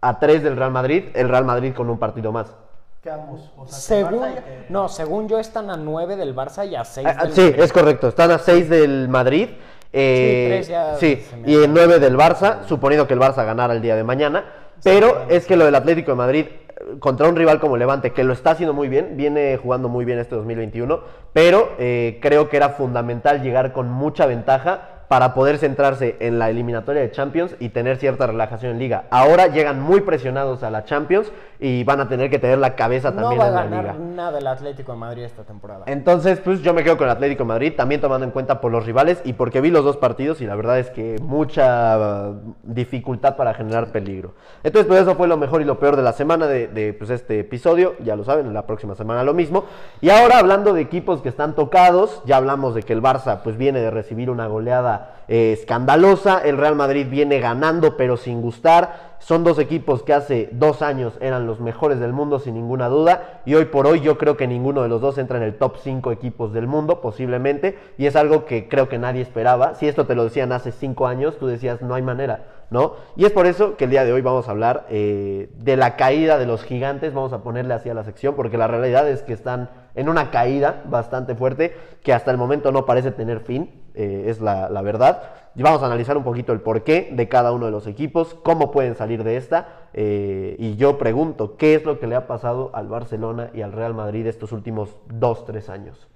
a 0.00 0.18
3 0.18 0.42
del 0.42 0.56
Real 0.56 0.70
Madrid, 0.70 1.04
el 1.14 1.28
Real 1.28 1.44
Madrid 1.44 1.72
con 1.74 1.90
un 1.90 1.98
partido 1.98 2.32
más. 2.32 2.54
que 3.02 3.10
ambos. 3.10 3.50
O 3.56 3.66
sea, 3.66 3.96
que 3.96 4.02
el 4.02 4.08
Según, 4.10 4.34
que- 4.34 4.66
no, 4.68 4.88
según 4.90 5.26
yo 5.26 5.38
están 5.38 5.70
a 5.70 5.76
9 5.78 6.16
del 6.16 6.36
Barça 6.36 6.68
y 6.68 6.76
a 6.76 6.84
6 6.84 7.06
Ah, 7.06 7.14
ah, 7.18 7.24
del 7.24 7.32
sí, 7.32 7.40
Madrid. 7.40 7.60
es 7.62 7.72
correcto. 7.72 8.08
Están 8.08 8.30
a 8.30 8.38
6 8.38 8.68
del 8.68 9.08
Madrid. 9.08 9.48
eh, 9.92 10.46
Sí, 10.50 10.54
tres 10.54 10.68
ya 10.68 10.96
sí, 10.98 11.26
y 11.46 11.64
en 11.64 11.72
9 11.74 11.98
del 11.98 12.16
Barça, 12.16 12.58
suponiendo 12.66 13.08
que 13.08 13.14
el 13.14 13.20
Barça 13.20 13.44
ganara 13.46 13.72
el 13.74 13.80
día 13.82 13.96
de 13.96 14.04
mañana. 14.04 14.44
Pero 14.84 15.24
es 15.30 15.46
que 15.46 15.56
lo 15.56 15.64
del 15.64 15.74
Atlético 15.74 16.10
de 16.12 16.16
Madrid 16.16 16.46
eh, 16.46 16.98
contra 17.00 17.26
un 17.28 17.36
rival 17.36 17.58
como 17.58 17.76
Levante, 17.78 18.12
que 18.12 18.22
lo 18.22 18.34
está 18.34 18.50
haciendo 18.50 18.74
muy 18.74 18.88
bien, 18.88 19.16
viene 19.16 19.56
jugando 19.56 19.88
muy 19.88 20.04
bien 20.04 20.18
este 20.18 20.34
2021, 20.36 21.00
pero 21.32 21.70
eh, 21.78 22.18
creo 22.20 22.48
que 22.50 22.56
era 22.58 22.68
fundamental 22.70 23.42
llegar 23.42 23.72
con 23.72 23.88
mucha 23.90 24.26
ventaja 24.26 24.99
para 25.10 25.34
poder 25.34 25.58
centrarse 25.58 26.14
en 26.20 26.38
la 26.38 26.50
eliminatoria 26.50 27.02
de 27.02 27.10
Champions 27.10 27.56
y 27.58 27.70
tener 27.70 27.96
cierta 27.96 28.28
relajación 28.28 28.70
en 28.70 28.78
liga. 28.78 29.06
Ahora 29.10 29.48
llegan 29.48 29.82
muy 29.82 30.02
presionados 30.02 30.62
a 30.62 30.70
la 30.70 30.84
Champions 30.84 31.32
y 31.60 31.84
van 31.84 32.00
a 32.00 32.08
tener 32.08 32.30
que 32.30 32.38
tener 32.38 32.58
la 32.58 32.74
cabeza 32.74 33.10
No 33.10 33.22
también 33.22 33.40
va 33.40 33.44
a 33.44 33.48
en 33.48 33.54
la 33.54 33.62
ganar 33.64 33.96
liga. 33.96 33.96
nada 34.14 34.38
el 34.38 34.46
Atlético 34.46 34.92
de 34.92 34.98
Madrid 34.98 35.24
esta 35.24 35.42
temporada. 35.44 35.84
Entonces, 35.86 36.40
pues 36.40 36.62
yo 36.62 36.72
me 36.72 36.82
quedo 36.82 36.96
con 36.96 37.06
el 37.06 37.12
Atlético 37.12 37.44
de 37.44 37.48
Madrid, 37.48 37.72
también 37.76 38.00
tomando 38.00 38.24
en 38.24 38.30
cuenta 38.30 38.60
por 38.60 38.72
los 38.72 38.86
rivales 38.86 39.20
y 39.24 39.34
porque 39.34 39.60
vi 39.60 39.70
los 39.70 39.84
dos 39.84 39.96
partidos 39.98 40.40
y 40.40 40.46
la 40.46 40.54
verdad 40.54 40.78
es 40.78 40.90
que 40.90 41.16
mucha 41.22 41.98
uh, 41.98 42.54
dificultad 42.62 43.36
para 43.36 43.52
generar 43.54 43.92
peligro. 43.92 44.34
Entonces, 44.62 44.88
pues 44.88 45.02
eso 45.02 45.14
fue 45.14 45.28
lo 45.28 45.36
mejor 45.36 45.60
y 45.60 45.64
lo 45.64 45.78
peor 45.78 45.96
de 45.96 46.02
la 46.02 46.12
semana 46.12 46.46
de, 46.46 46.68
de, 46.68 46.94
pues, 46.94 47.10
este 47.10 47.40
episodio, 47.40 47.94
ya 48.02 48.16
lo 48.16 48.24
saben, 48.24 48.52
la 48.54 48.66
próxima 48.66 48.94
semana 48.94 49.22
lo 49.22 49.34
mismo. 49.34 49.64
Y 50.00 50.10
ahora 50.10 50.38
hablando 50.38 50.72
de 50.72 50.80
equipos 50.80 51.20
que 51.20 51.28
están 51.28 51.54
tocados, 51.54 52.22
ya 52.24 52.36
hablamos 52.36 52.74
de 52.74 52.82
que 52.82 52.92
el 52.92 53.02
Barça 53.02 53.40
pues 53.42 53.56
viene 53.56 53.80
de 53.80 53.90
recibir 53.90 54.30
una 54.30 54.46
goleada 54.46 55.19
eh, 55.32 55.52
escandalosa, 55.52 56.40
el 56.44 56.58
Real 56.58 56.74
Madrid 56.74 57.06
viene 57.08 57.38
ganando 57.38 57.96
pero 57.96 58.16
sin 58.16 58.42
gustar. 58.42 59.10
Son 59.20 59.44
dos 59.44 59.60
equipos 59.60 60.02
que 60.02 60.12
hace 60.12 60.48
dos 60.50 60.82
años 60.82 61.12
eran 61.20 61.46
los 61.46 61.60
mejores 61.60 62.00
del 62.00 62.12
mundo 62.12 62.40
sin 62.40 62.54
ninguna 62.54 62.88
duda 62.88 63.42
y 63.44 63.54
hoy 63.54 63.66
por 63.66 63.86
hoy 63.86 64.00
yo 64.00 64.18
creo 64.18 64.36
que 64.36 64.48
ninguno 64.48 64.82
de 64.82 64.88
los 64.88 65.00
dos 65.00 65.18
entra 65.18 65.36
en 65.36 65.44
el 65.44 65.56
top 65.56 65.76
5 65.76 66.10
equipos 66.10 66.52
del 66.52 66.66
mundo 66.66 67.00
posiblemente 67.00 67.78
y 67.96 68.06
es 68.06 68.16
algo 68.16 68.44
que 68.44 68.68
creo 68.68 68.88
que 68.88 68.98
nadie 68.98 69.22
esperaba. 69.22 69.76
Si 69.76 69.86
esto 69.86 70.04
te 70.04 70.16
lo 70.16 70.24
decían 70.24 70.50
hace 70.50 70.72
cinco 70.72 71.06
años, 71.06 71.38
tú 71.38 71.46
decías 71.46 71.80
no 71.80 71.94
hay 71.94 72.02
manera, 72.02 72.46
¿no? 72.70 72.94
Y 73.14 73.24
es 73.24 73.30
por 73.30 73.46
eso 73.46 73.76
que 73.76 73.84
el 73.84 73.90
día 73.90 74.04
de 74.04 74.12
hoy 74.12 74.22
vamos 74.22 74.48
a 74.48 74.50
hablar 74.50 74.86
eh, 74.90 75.48
de 75.58 75.76
la 75.76 75.94
caída 75.94 76.38
de 76.38 76.46
los 76.46 76.64
gigantes, 76.64 77.14
vamos 77.14 77.32
a 77.32 77.44
ponerle 77.44 77.74
así 77.74 77.88
a 77.88 77.94
la 77.94 78.02
sección 78.02 78.34
porque 78.34 78.58
la 78.58 78.66
realidad 78.66 79.08
es 79.08 79.22
que 79.22 79.34
están 79.34 79.70
en 79.94 80.08
una 80.08 80.32
caída 80.32 80.82
bastante 80.86 81.36
fuerte 81.36 81.76
que 82.02 82.12
hasta 82.12 82.32
el 82.32 82.36
momento 82.36 82.72
no 82.72 82.84
parece 82.84 83.12
tener 83.12 83.40
fin, 83.40 83.79
eh, 83.94 84.24
es 84.26 84.40
la, 84.40 84.68
la 84.68 84.82
verdad. 84.82 85.22
Y 85.54 85.62
vamos 85.62 85.82
a 85.82 85.86
analizar 85.86 86.16
un 86.16 86.22
poquito 86.24 86.52
el 86.52 86.60
porqué 86.60 87.08
de 87.12 87.28
cada 87.28 87.52
uno 87.52 87.66
de 87.66 87.72
los 87.72 87.86
equipos, 87.86 88.34
cómo 88.42 88.70
pueden 88.70 88.94
salir 88.94 89.24
de 89.24 89.36
esta. 89.36 89.88
eh, 89.92 90.54
y 90.58 90.76
yo 90.76 90.96
pregunto, 90.98 91.56
¿qué 91.56 91.74
es 91.74 91.84
lo 91.84 91.98
que 91.98 92.06
le 92.06 92.14
ha 92.14 92.26
pasado 92.26 92.70
al 92.72 92.86
Barcelona 92.88 93.50
y 93.52 93.62
al 93.62 93.72
Real 93.72 93.94
Madrid 93.94 94.26
estos 94.26 94.52
últimos 94.52 94.96
dos, 95.08 95.44
tres 95.44 95.68
años? 95.68 96.08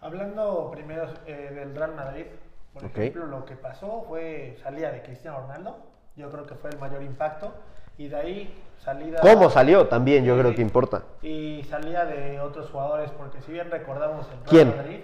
Hablando 0.00 0.70
primero 0.70 1.06
eh, 1.26 1.50
del 1.52 1.74
Real 1.74 1.94
Madrid, 1.96 2.26
por 2.72 2.84
ejemplo, 2.84 3.26
lo 3.26 3.44
que 3.44 3.56
pasó 3.56 4.04
fue 4.06 4.56
salida 4.62 4.92
de 4.92 5.02
Cristiano 5.02 5.40
Ronaldo. 5.40 5.78
Yo 6.14 6.30
creo 6.30 6.46
que 6.46 6.54
fue 6.54 6.70
el 6.70 6.78
mayor 6.78 7.02
impacto. 7.02 7.52
Y 7.98 8.08
de 8.08 8.16
ahí 8.16 8.54
salida. 8.78 9.20
¿Cómo 9.22 9.48
salió? 9.48 9.88
También 9.88 10.24
yo 10.24 10.38
creo 10.38 10.54
que 10.54 10.60
importa. 10.60 11.02
Y 11.22 11.62
salida 11.64 12.04
de 12.04 12.38
otros 12.40 12.68
jugadores, 12.70 13.10
porque 13.12 13.40
si 13.40 13.52
bien 13.52 13.70
recordamos 13.70 14.26
el 14.26 14.32
Real 14.32 14.44
¿Quién? 14.46 14.76
Madrid, 14.76 15.00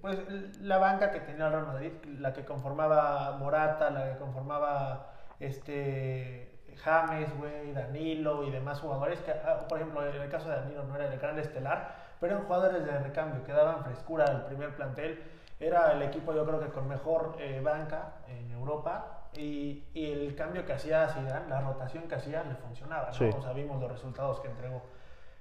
pues 0.00 0.18
la 0.60 0.78
banca 0.78 1.10
que 1.10 1.20
tenía 1.20 1.46
el 1.46 1.52
Real 1.52 1.66
Madrid, 1.66 1.92
la 2.18 2.32
que 2.32 2.44
conformaba 2.44 3.36
Morata, 3.38 3.90
la 3.90 4.12
que 4.12 4.18
conformaba 4.18 5.12
este 5.38 6.50
James, 6.76 7.28
güey, 7.38 7.72
Danilo 7.72 8.44
y 8.44 8.50
demás 8.50 8.80
jugadores, 8.80 9.20
que 9.20 9.32
ah, 9.32 9.66
por 9.68 9.78
ejemplo 9.78 10.06
en 10.06 10.20
el 10.20 10.28
caso 10.30 10.48
de 10.48 10.56
Danilo 10.56 10.84
no 10.84 10.96
era 10.96 11.12
el 11.12 11.18
gran 11.18 11.38
estelar, 11.38 11.94
pero 12.20 12.34
eran 12.34 12.46
jugadores 12.46 12.84
de 12.84 12.98
recambio 12.98 13.44
que 13.44 13.52
daban 13.52 13.84
frescura 13.84 14.24
al 14.24 14.46
primer 14.46 14.74
plantel. 14.74 15.22
Era 15.58 15.92
el 15.92 16.02
equipo 16.02 16.32
yo 16.32 16.46
creo 16.46 16.60
que 16.60 16.68
con 16.68 16.88
mejor 16.88 17.36
eh, 17.38 17.60
banca 17.62 18.14
en 18.28 18.50
Europa 18.50 19.28
y, 19.36 19.84
y 19.92 20.10
el 20.10 20.34
cambio 20.34 20.64
que 20.64 20.72
hacía 20.72 21.08
Zidane, 21.08 21.48
la 21.48 21.60
rotación 21.60 22.08
que 22.08 22.14
hacía 22.14 22.42
le 22.44 22.54
funcionaba, 22.54 23.08
¿no? 23.08 23.12
Sí. 23.12 23.24
O 23.36 23.42
sea, 23.42 23.52
vimos 23.52 23.80
los 23.80 23.90
resultados 23.90 24.40
que 24.40 24.48
entregó. 24.48 24.82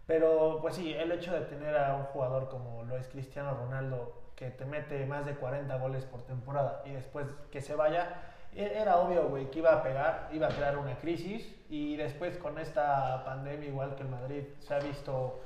Pero 0.05 0.57
pues 0.59 0.75
sí, 0.75 0.93
el 0.93 1.11
hecho 1.11 1.31
de 1.33 1.41
tener 1.41 1.77
a 1.77 1.95
un 1.95 2.03
jugador 2.05 2.49
como 2.49 2.83
lo 2.83 2.97
es 2.97 3.07
Cristiano 3.07 3.53
Ronaldo, 3.53 4.18
que 4.39 4.49
te 4.51 4.63
mete 4.63 5.05
más 5.05 5.25
de 5.25 5.35
40 5.35 5.75
goles 5.79 6.05
por 6.05 6.21
temporada 6.21 6.81
y 6.85 6.91
después 6.91 7.27
que 7.51 7.59
se 7.59 7.75
vaya, 7.75 8.07
e- 8.55 8.79
era 8.81 8.97
obvio, 8.97 9.27
güey, 9.27 9.51
que 9.51 9.59
iba 9.59 9.73
a 9.73 9.83
pegar, 9.83 10.29
iba 10.31 10.47
a 10.47 10.49
crear 10.49 10.77
una 10.77 10.97
crisis 10.97 11.53
y 11.69 11.97
después 11.97 12.37
con 12.37 12.57
esta 12.57 13.25
pandemia, 13.25 13.67
igual 13.67 13.95
que 13.95 14.03
el 14.03 14.09
Madrid, 14.09 14.43
se 14.61 14.73
ha 14.73 14.79
visto 14.79 15.41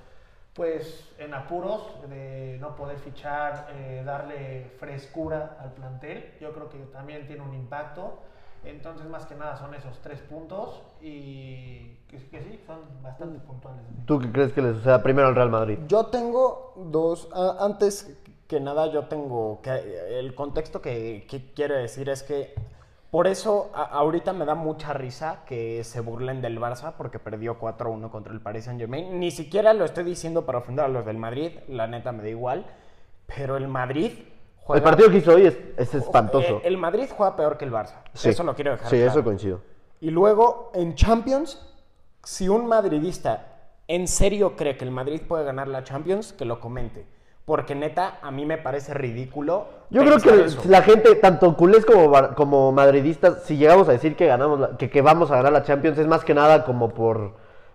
pues 0.54 1.10
en 1.18 1.34
apuros 1.34 1.82
de 2.08 2.60
no 2.62 2.76
poder 2.76 3.00
fichar, 3.00 3.68
eh, 3.72 4.04
darle 4.06 4.66
frescura 4.80 5.58
al 5.60 5.72
plantel. 5.72 6.32
Yo 6.40 6.54
creo 6.54 6.70
que 6.70 6.78
también 6.94 7.26
tiene 7.26 7.42
un 7.42 7.56
impacto. 7.56 8.20
Entonces, 8.64 9.08
más 9.08 9.26
que 9.26 9.34
nada, 9.34 9.58
son 9.58 9.74
esos 9.74 9.98
tres 10.00 10.22
puntos 10.22 10.84
y 11.02 11.98
que, 12.08 12.18
que 12.30 12.42
sí, 12.44 12.64
son 12.68 12.80
bastante 13.02 13.40
puntuales. 13.40 13.82
¿Tú 14.06 14.20
qué 14.20 14.32
crees 14.32 14.54
que 14.54 14.62
le 14.62 14.74
suceda 14.74 15.02
primero 15.02 15.28
al 15.28 15.36
Real 15.36 15.50
Madrid? 15.50 15.80
Yo 15.88 16.06
tengo 16.06 16.74
dos. 16.78 17.28
antes 17.60 18.16
que 18.54 18.60
nada, 18.60 18.88
yo 18.92 19.06
tengo 19.06 19.60
que. 19.62 19.72
El 20.20 20.34
contexto 20.36 20.82
que, 20.82 21.26
que 21.30 21.52
quiero 21.54 21.76
decir 21.76 22.10
es 22.10 22.24
que. 22.24 22.54
Por 23.12 23.28
eso 23.28 23.70
a- 23.76 23.84
ahorita 23.84 24.34
me 24.34 24.44
da 24.44 24.56
mucha 24.56 24.92
risa 24.94 25.44
que 25.46 25.84
se 25.84 26.00
burlen 26.02 26.42
del 26.42 26.60
Barça 26.60 26.94
porque 26.98 27.20
perdió 27.20 27.60
4-1 27.60 28.10
contra 28.10 28.34
el 28.34 28.42
Paris 28.42 28.66
Saint 28.66 28.80
Germain. 28.80 29.20
Ni 29.20 29.30
siquiera 29.30 29.74
lo 29.74 29.86
estoy 29.86 30.04
diciendo 30.04 30.48
para 30.48 30.58
ofender 30.58 30.86
a 30.86 30.88
los 30.88 31.06
del 31.06 31.18
Madrid, 31.18 31.52
la 31.68 31.86
neta 31.86 32.12
me 32.12 32.24
da 32.24 32.30
igual. 32.30 32.66
Pero 33.28 33.56
el 33.56 33.68
Madrid 33.68 34.12
juega. 34.64 34.78
El 34.80 34.84
partido 34.84 35.10
que 35.12 35.18
hizo 35.18 35.34
hoy 35.36 35.46
es, 35.46 35.58
es 35.78 35.94
espantoso. 35.94 36.58
Eh, 36.58 36.62
El 36.64 36.78
Madrid 36.78 37.08
juega 37.16 37.36
peor 37.36 37.58
que 37.60 37.66
el 37.66 37.72
Barça. 37.72 37.98
Sí. 38.14 38.30
Eso 38.30 38.44
lo 38.44 38.56
quiero 38.56 38.72
dejar 38.72 38.90
Sí, 38.90 38.96
claro. 38.98 39.12
eso 39.12 39.24
coincido. 39.24 39.62
Y 40.02 40.10
luego 40.10 40.72
en 40.74 40.96
Champions, 40.96 41.64
si 42.24 42.50
un 42.50 42.66
madridista 42.66 43.48
en 43.88 44.08
serio 44.08 44.56
cree 44.56 44.76
que 44.76 44.86
el 44.86 44.92
Madrid 44.92 45.22
puede 45.28 45.44
ganar 45.46 45.68
la 45.68 45.84
Champions, 45.84 46.34
que 46.34 46.46
lo 46.46 46.60
comente. 46.60 47.06
Porque 47.46 47.76
neta, 47.76 48.20
a 48.22 48.32
mí 48.32 48.46
me 48.46 48.58
parece 48.58 48.94
ridículo. 48.94 49.66
Yo 49.90 50.02
creo 50.02 50.18
que 50.18 50.46
eso. 50.46 50.62
la 50.70 50.82
gente, 50.82 51.14
tanto 51.16 51.56
culés 51.58 51.86
como, 51.86 52.12
como 52.36 52.72
madridistas, 52.72 53.44
si 53.44 53.58
llegamos 53.58 53.90
a 53.90 53.92
decir 53.92 54.16
que 54.16 54.28
ganamos 54.28 54.60
la- 54.62 54.78
que, 54.78 54.90
que 54.90 55.02
vamos 55.02 55.30
a 55.30 55.36
ganar 55.36 55.52
la 55.52 55.64
Champions, 55.64 55.98
es 55.98 56.08
más 56.08 56.24
que 56.24 56.34
nada 56.34 56.64
como 56.64 56.90
por. 56.90 57.34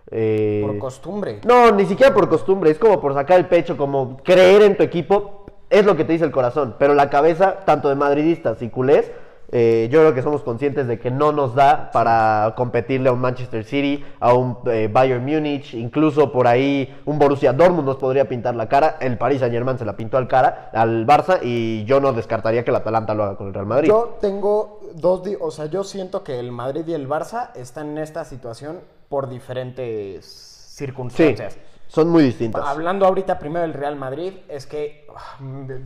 eh, 0.09 0.63
Por 0.65 0.79
costumbre. 0.79 1.39
no, 1.45 1.71
ni 1.71 1.85
siquiera 1.85 2.13
por 2.13 2.27
costumbre, 2.29 2.71
es 2.71 2.79
como 2.79 2.99
por 2.99 3.13
sacar 3.13 3.37
el 3.39 3.45
pecho, 3.45 3.77
como 3.77 4.17
creer 4.23 4.63
en 4.63 4.75
tu 4.75 4.81
equipo, 4.81 5.45
es 5.69 5.85
lo 5.85 5.95
que 5.95 6.03
te 6.03 6.13
dice 6.13 6.25
el 6.25 6.31
corazón. 6.31 6.75
Pero 6.79 6.95
la 6.95 7.11
cabeza, 7.11 7.59
tanto 7.63 7.89
de 7.89 7.95
madridistas 7.95 8.59
y 8.63 8.69
culés, 8.69 9.11
eh, 9.51 9.89
yo 9.91 9.99
creo 9.99 10.13
que 10.13 10.21
somos 10.21 10.43
conscientes 10.43 10.87
de 10.87 10.99
que 10.99 11.11
no 11.11 11.31
nos 11.31 11.55
da 11.55 11.91
para 11.91 12.53
competirle 12.55 13.09
a 13.09 13.11
un 13.11 13.19
Manchester 13.19 13.63
City, 13.63 14.03
a 14.19 14.33
un 14.33 14.57
eh, 14.65 14.89
Bayern 14.91 15.23
Múnich, 15.23 15.73
incluso 15.73 16.31
por 16.31 16.47
ahí 16.47 16.95
un 17.05 17.17
Borussia 17.17 17.53
Dortmund 17.53 17.87
nos 17.87 17.97
podría 17.97 18.27
pintar 18.27 18.55
la 18.55 18.69
cara. 18.69 18.97
El 18.99 19.17
Paris 19.17 19.39
Saint 19.39 19.53
Germain 19.53 19.77
se 19.77 19.85
la 19.85 19.95
pintó 19.95 20.17
al 20.17 20.27
cara, 20.27 20.69
al 20.73 21.05
Barça, 21.05 21.39
y 21.41 21.83
yo 21.85 21.99
no 21.99 22.13
descartaría 22.13 22.63
que 22.63 22.69
el 22.69 22.75
Atalanta 22.75 23.13
lo 23.13 23.23
haga 23.23 23.35
con 23.35 23.47
el 23.47 23.53
Real 23.53 23.65
Madrid. 23.65 23.89
Yo 23.89 24.17
tengo 24.21 24.79
dos, 24.93 25.21
o 25.39 25.51
sea, 25.51 25.65
yo 25.65 25.83
siento 25.83 26.23
que 26.23 26.39
el 26.39 26.51
Madrid 26.51 26.83
y 26.87 26.93
el 26.93 27.07
Barça 27.07 27.51
están 27.55 27.89
en 27.91 27.99
esta 27.99 28.25
situación 28.25 28.79
por 29.09 29.29
diferentes 29.29 30.25
sí, 30.25 30.85
circunstancias. 30.85 31.57
son 31.87 32.09
muy 32.09 32.23
distintas. 32.23 32.65
Hablando 32.65 33.05
ahorita 33.05 33.39
primero 33.39 33.63
del 33.63 33.73
Real 33.73 33.95
Madrid, 33.95 34.33
es 34.47 34.67
que 34.67 35.07
ah, 35.15 35.37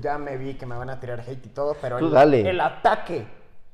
ya 0.01 0.17
me 0.17 0.37
vi 0.37 0.55
que 0.55 0.65
me 0.65 0.75
van 0.75 0.89
a 0.89 0.99
tirar 0.99 1.21
hate 1.21 1.45
y 1.45 1.49
todo, 1.49 1.75
pero 1.81 1.97
el 1.97 2.59
ataque, 2.59 3.25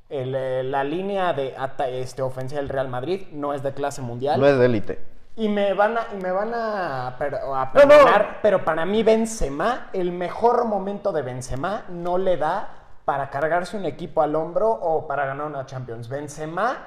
el, 0.10 0.34
eh, 0.36 0.64
la 0.64 0.84
línea 0.84 1.34
de 1.34 1.56
este, 1.92 2.22
ofensiva 2.22 2.60
del 2.62 2.70
Real 2.70 2.88
Madrid 2.90 3.28
no 3.32 3.54
es 3.54 3.64
de 3.64 3.74
clase 3.74 4.02
mundial. 4.02 4.40
No 4.40 4.48
es 4.48 4.58
de 4.58 4.66
élite. 4.66 5.00
Y 5.36 5.48
me 5.48 5.74
van 5.74 5.98
a, 5.98 6.08
y 6.14 6.22
me 6.22 6.32
van 6.32 6.52
a, 6.54 7.16
per- 7.18 7.36
a 7.36 7.40
No, 7.40 7.66
no. 7.66 7.72
perdonar, 7.74 8.40
pero 8.42 8.66
para 8.66 8.86
mí 8.86 9.04
Benzema, 9.04 9.90
el 9.94 10.12
mejor 10.12 10.66
momento 10.66 11.12
de 11.12 11.22
Benzema 11.22 11.86
no 11.90 12.18
le 12.18 12.36
da 12.38 12.70
para 13.06 13.30
cargarse 13.30 13.78
un 13.78 13.86
equipo 13.86 14.22
al 14.22 14.36
hombro 14.36 14.70
o 14.70 15.08
para 15.08 15.26
ganar 15.26 15.48
una 15.48 15.66
Champions. 15.66 16.10
Benzema 16.10 16.78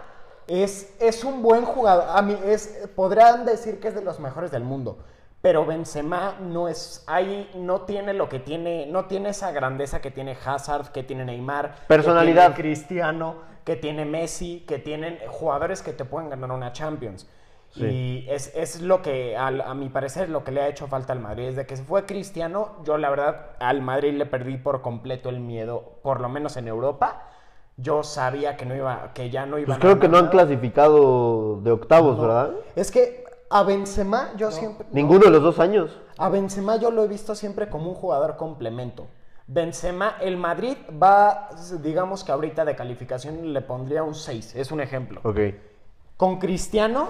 es, 0.46 0.94
es 1.00 1.24
un 1.24 1.42
buen 1.42 1.64
jugador. 1.64 2.04
A 2.14 2.20
mí 2.22 2.37
es, 2.44 2.88
podrán 2.94 3.44
decir 3.46 3.80
que 3.80 3.88
es 3.88 3.94
de 3.94 4.02
los 4.02 4.20
mejores 4.20 4.50
del 4.50 4.64
mundo. 4.64 4.98
Pero 5.42 5.66
Benzema 5.66 6.37
no 6.40 6.68
es 6.68 7.02
ahí, 7.09 7.50
no 7.57 7.81
tiene 7.81 8.14
lo 8.14 8.28
que 8.28 8.38
tiene, 8.38 8.87
no 8.87 9.07
tiene 9.07 9.31
esa 9.31 9.50
grandeza 9.50 10.00
que 10.00 10.12
tiene 10.12 10.37
Hazard, 10.44 10.92
que 10.92 11.02
tiene 11.02 11.24
Neymar, 11.24 11.74
Personalidad. 11.88 12.50
que 12.50 12.62
tiene 12.62 12.68
Cristiano, 12.70 13.35
que 13.64 13.74
tiene 13.74 14.05
Messi, 14.05 14.64
que 14.68 14.78
tienen 14.78 15.18
jugadores 15.28 15.83
que 15.83 15.92
te 15.92 16.05
pueden 16.05 16.31
ganar 16.31 16.52
una 16.52 16.72
Champions. 16.72 17.28
Sí. 17.70 17.85
Y 17.85 18.26
es, 18.31 18.55
es 18.55 18.83
lo 18.83 19.02
que, 19.02 19.37
a 19.37 19.50
mi 19.74 19.88
parecer, 19.88 20.28
lo 20.28 20.44
que 20.44 20.52
le 20.52 20.61
ha 20.61 20.68
hecho 20.68 20.87
falta 20.87 21.12
al 21.12 21.20
Madrid. 21.20 21.46
Desde 21.46 21.66
que 21.66 21.76
se 21.76 21.83
fue 21.83 22.05
Cristiano, 22.05 22.76
yo 22.85 22.96
la 22.96 23.11
verdad 23.11 23.46
al 23.59 23.83
Madrid 23.83 24.12
le 24.12 24.26
perdí 24.26 24.59
por 24.59 24.81
completo 24.83 25.28
el 25.28 25.40
miedo, 25.40 25.98
por 26.02 26.20
lo 26.20 26.28
menos 26.28 26.57
en 26.57 26.68
Europa. 26.68 27.22
Yo 27.78 28.02
sabía 28.02 28.57
que 28.57 28.66
no 28.66 28.76
iba, 28.76 29.12
que 29.14 29.31
ya 29.31 29.46
no 29.46 29.59
iba 29.59 29.66
Pues 29.66 29.78
creo 29.78 29.98
que 29.98 30.07
no 30.07 30.18
han 30.18 30.28
clasificado 30.28 31.61
de 31.62 31.72
octavos, 31.72 32.20
¿verdad? 32.20 32.50
Es 32.76 32.90
que 32.92 33.21
A 33.52 33.64
Benzema 33.64 34.30
yo 34.36 34.50
siempre... 34.50 34.86
Ninguno 34.92 35.26
de 35.26 35.30
los 35.30 35.42
dos 35.42 35.58
años. 35.58 36.00
A 36.16 36.30
Benzema 36.30 36.76
yo 36.76 36.90
lo 36.90 37.04
he 37.04 37.08
visto 37.08 37.34
siempre 37.34 37.68
como 37.68 37.90
un 37.90 37.94
jugador 37.94 38.36
complemento. 38.38 39.08
Benzema, 39.46 40.16
el 40.20 40.38
Madrid 40.38 40.76
va, 41.00 41.50
digamos 41.82 42.24
que 42.24 42.32
ahorita 42.32 42.64
de 42.64 42.74
calificación 42.74 43.52
le 43.52 43.60
pondría 43.60 44.02
un 44.04 44.14
6, 44.14 44.54
es 44.56 44.72
un 44.72 44.80
ejemplo. 44.80 45.20
Ok. 45.24 45.38
Con 46.16 46.38
Cristiano, 46.38 47.08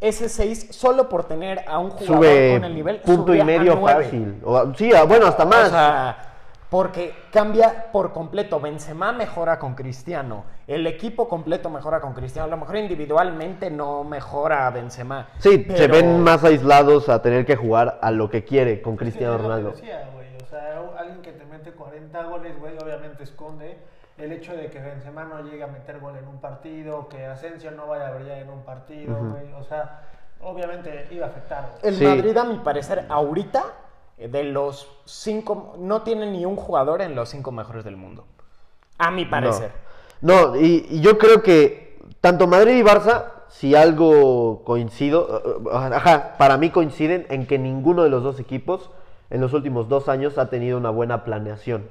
ese 0.00 0.30
6, 0.30 0.68
solo 0.70 1.10
por 1.10 1.24
tener 1.24 1.62
a 1.68 1.78
un 1.78 1.90
jugador 1.90 2.16
Sube 2.16 2.52
con 2.54 2.64
el 2.64 2.74
nivel, 2.74 3.00
punto 3.00 3.34
y 3.34 3.44
medio 3.44 3.78
fácil. 3.80 4.40
O- 4.44 4.72
sí, 4.74 4.90
bueno, 5.06 5.26
hasta 5.26 5.44
más. 5.44 5.66
O 5.66 5.70
sea, 5.70 6.31
porque 6.72 7.14
cambia 7.30 7.92
por 7.92 8.14
completo. 8.14 8.58
Benzema 8.58 9.12
mejora 9.12 9.58
con 9.58 9.74
Cristiano. 9.74 10.44
El 10.66 10.86
equipo 10.86 11.28
completo 11.28 11.68
mejora 11.68 12.00
con 12.00 12.14
Cristiano. 12.14 12.46
A 12.46 12.50
lo 12.50 12.56
mejor 12.56 12.76
individualmente 12.78 13.70
no 13.70 14.04
mejora 14.04 14.70
Benzema. 14.70 15.28
sí, 15.38 15.66
se 15.68 15.86
ven 15.86 16.22
más 16.24 16.42
aislados 16.44 17.10
a 17.10 17.20
tener 17.20 17.44
que 17.44 17.56
jugar 17.56 17.98
a 18.00 18.10
lo 18.10 18.30
que 18.30 18.42
quiere 18.44 18.80
con 18.80 18.96
Cristiano 18.96 19.34
Es 19.34 19.40
lo 19.42 19.42
que 19.42 19.48
Ronaldo. 19.48 19.70
decía, 19.72 20.08
güey, 20.14 20.28
O 20.42 20.46
sea, 20.46 20.80
alguien 20.98 21.20
que 21.20 21.32
te 21.32 21.44
mete 21.44 21.72
40 21.72 22.22
goles, 22.24 22.58
güey, 22.58 22.74
obviamente 22.82 23.22
esconde 23.24 23.76
el 24.16 24.32
hecho 24.32 24.56
de 24.56 24.70
que 24.70 24.78
Benzema 24.80 25.24
no 25.24 25.42
llegue 25.42 25.62
a 25.64 25.66
meter 25.66 26.00
gol 26.00 26.16
en 26.16 26.26
un 26.26 26.40
partido, 26.40 27.06
que 27.08 27.26
Asensio 27.26 27.70
no 27.72 27.86
vaya 27.86 28.08
a 28.08 28.12
brillar 28.12 28.38
en 28.38 28.48
un 28.48 28.62
partido, 28.62 29.14
güey. 29.18 29.52
O 29.58 29.64
sea, 29.64 30.00
obviamente 30.40 31.06
iba 31.10 31.26
a 31.26 31.28
afectar. 31.28 31.68
El 31.82 31.96
Sí. 31.96 32.04
Madrid, 32.06 32.34
a 32.36 32.44
mi 32.44 32.56
parecer, 32.60 33.04
ahorita, 33.10 33.62
de 34.28 34.44
los 34.44 34.88
cinco, 35.04 35.74
no 35.78 36.02
tiene 36.02 36.30
ni 36.30 36.44
un 36.44 36.56
jugador 36.56 37.02
en 37.02 37.14
los 37.14 37.28
cinco 37.28 37.52
mejores 37.52 37.84
del 37.84 37.96
mundo. 37.96 38.24
A 38.98 39.10
mi 39.10 39.24
parecer. 39.24 39.72
No, 40.20 40.48
no, 40.48 40.56
y, 40.56 40.86
y 40.88 41.00
yo 41.00 41.18
creo 41.18 41.42
que 41.42 41.98
tanto 42.20 42.46
Madrid 42.46 42.76
y 42.76 42.82
Barça, 42.82 43.26
si 43.48 43.74
algo 43.74 44.62
coincido, 44.64 45.42
uh, 45.44 45.68
uh, 45.68 45.94
ajá, 45.94 46.36
para 46.38 46.56
mí 46.56 46.70
coinciden 46.70 47.26
en 47.28 47.46
que 47.46 47.58
ninguno 47.58 48.02
de 48.04 48.10
los 48.10 48.22
dos 48.22 48.40
equipos 48.40 48.90
en 49.30 49.40
los 49.40 49.52
últimos 49.52 49.88
dos 49.88 50.08
años 50.08 50.38
ha 50.38 50.48
tenido 50.48 50.78
una 50.78 50.90
buena 50.90 51.24
planeación. 51.24 51.88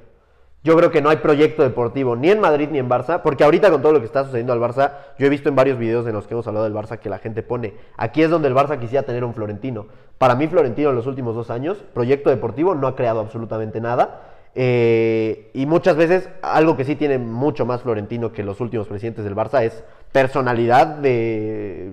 Yo 0.64 0.76
creo 0.76 0.92
que 0.92 1.02
no 1.02 1.08
hay 1.08 1.16
proyecto 1.16 1.64
deportivo 1.64 2.14
ni 2.14 2.30
en 2.30 2.38
Madrid 2.38 2.68
ni 2.70 2.78
en 2.78 2.88
Barça, 2.88 3.22
porque 3.22 3.42
ahorita 3.42 3.70
con 3.70 3.82
todo 3.82 3.92
lo 3.92 3.98
que 3.98 4.06
está 4.06 4.24
sucediendo 4.24 4.52
al 4.52 4.60
Barça, 4.60 4.92
yo 5.18 5.26
he 5.26 5.28
visto 5.28 5.48
en 5.48 5.56
varios 5.56 5.76
videos 5.76 6.06
en 6.06 6.12
los 6.12 6.28
que 6.28 6.34
hemos 6.34 6.46
hablado 6.46 6.64
del 6.64 6.74
Barça 6.74 6.98
que 6.98 7.10
la 7.10 7.18
gente 7.18 7.42
pone, 7.42 7.74
aquí 7.96 8.22
es 8.22 8.30
donde 8.30 8.46
el 8.46 8.54
Barça 8.54 8.78
quisiera 8.78 9.04
tener 9.04 9.24
un 9.24 9.34
Florentino. 9.34 9.86
Para 10.18 10.36
mí 10.36 10.46
Florentino 10.46 10.90
en 10.90 10.96
los 10.96 11.08
últimos 11.08 11.34
dos 11.34 11.50
años, 11.50 11.78
proyecto 11.92 12.30
deportivo, 12.30 12.76
no 12.76 12.86
ha 12.86 12.94
creado 12.94 13.18
absolutamente 13.18 13.80
nada. 13.80 14.28
Eh, 14.54 15.50
y 15.54 15.64
muchas 15.64 15.96
veces 15.96 16.28
algo 16.42 16.76
que 16.76 16.84
sí 16.84 16.94
tiene 16.94 17.16
mucho 17.18 17.64
más 17.64 17.80
Florentino 17.80 18.32
que 18.32 18.42
los 18.42 18.60
últimos 18.60 18.86
presidentes 18.86 19.24
del 19.24 19.34
Barça 19.34 19.62
es 19.62 19.82
personalidad 20.12 20.86
de... 20.86 21.92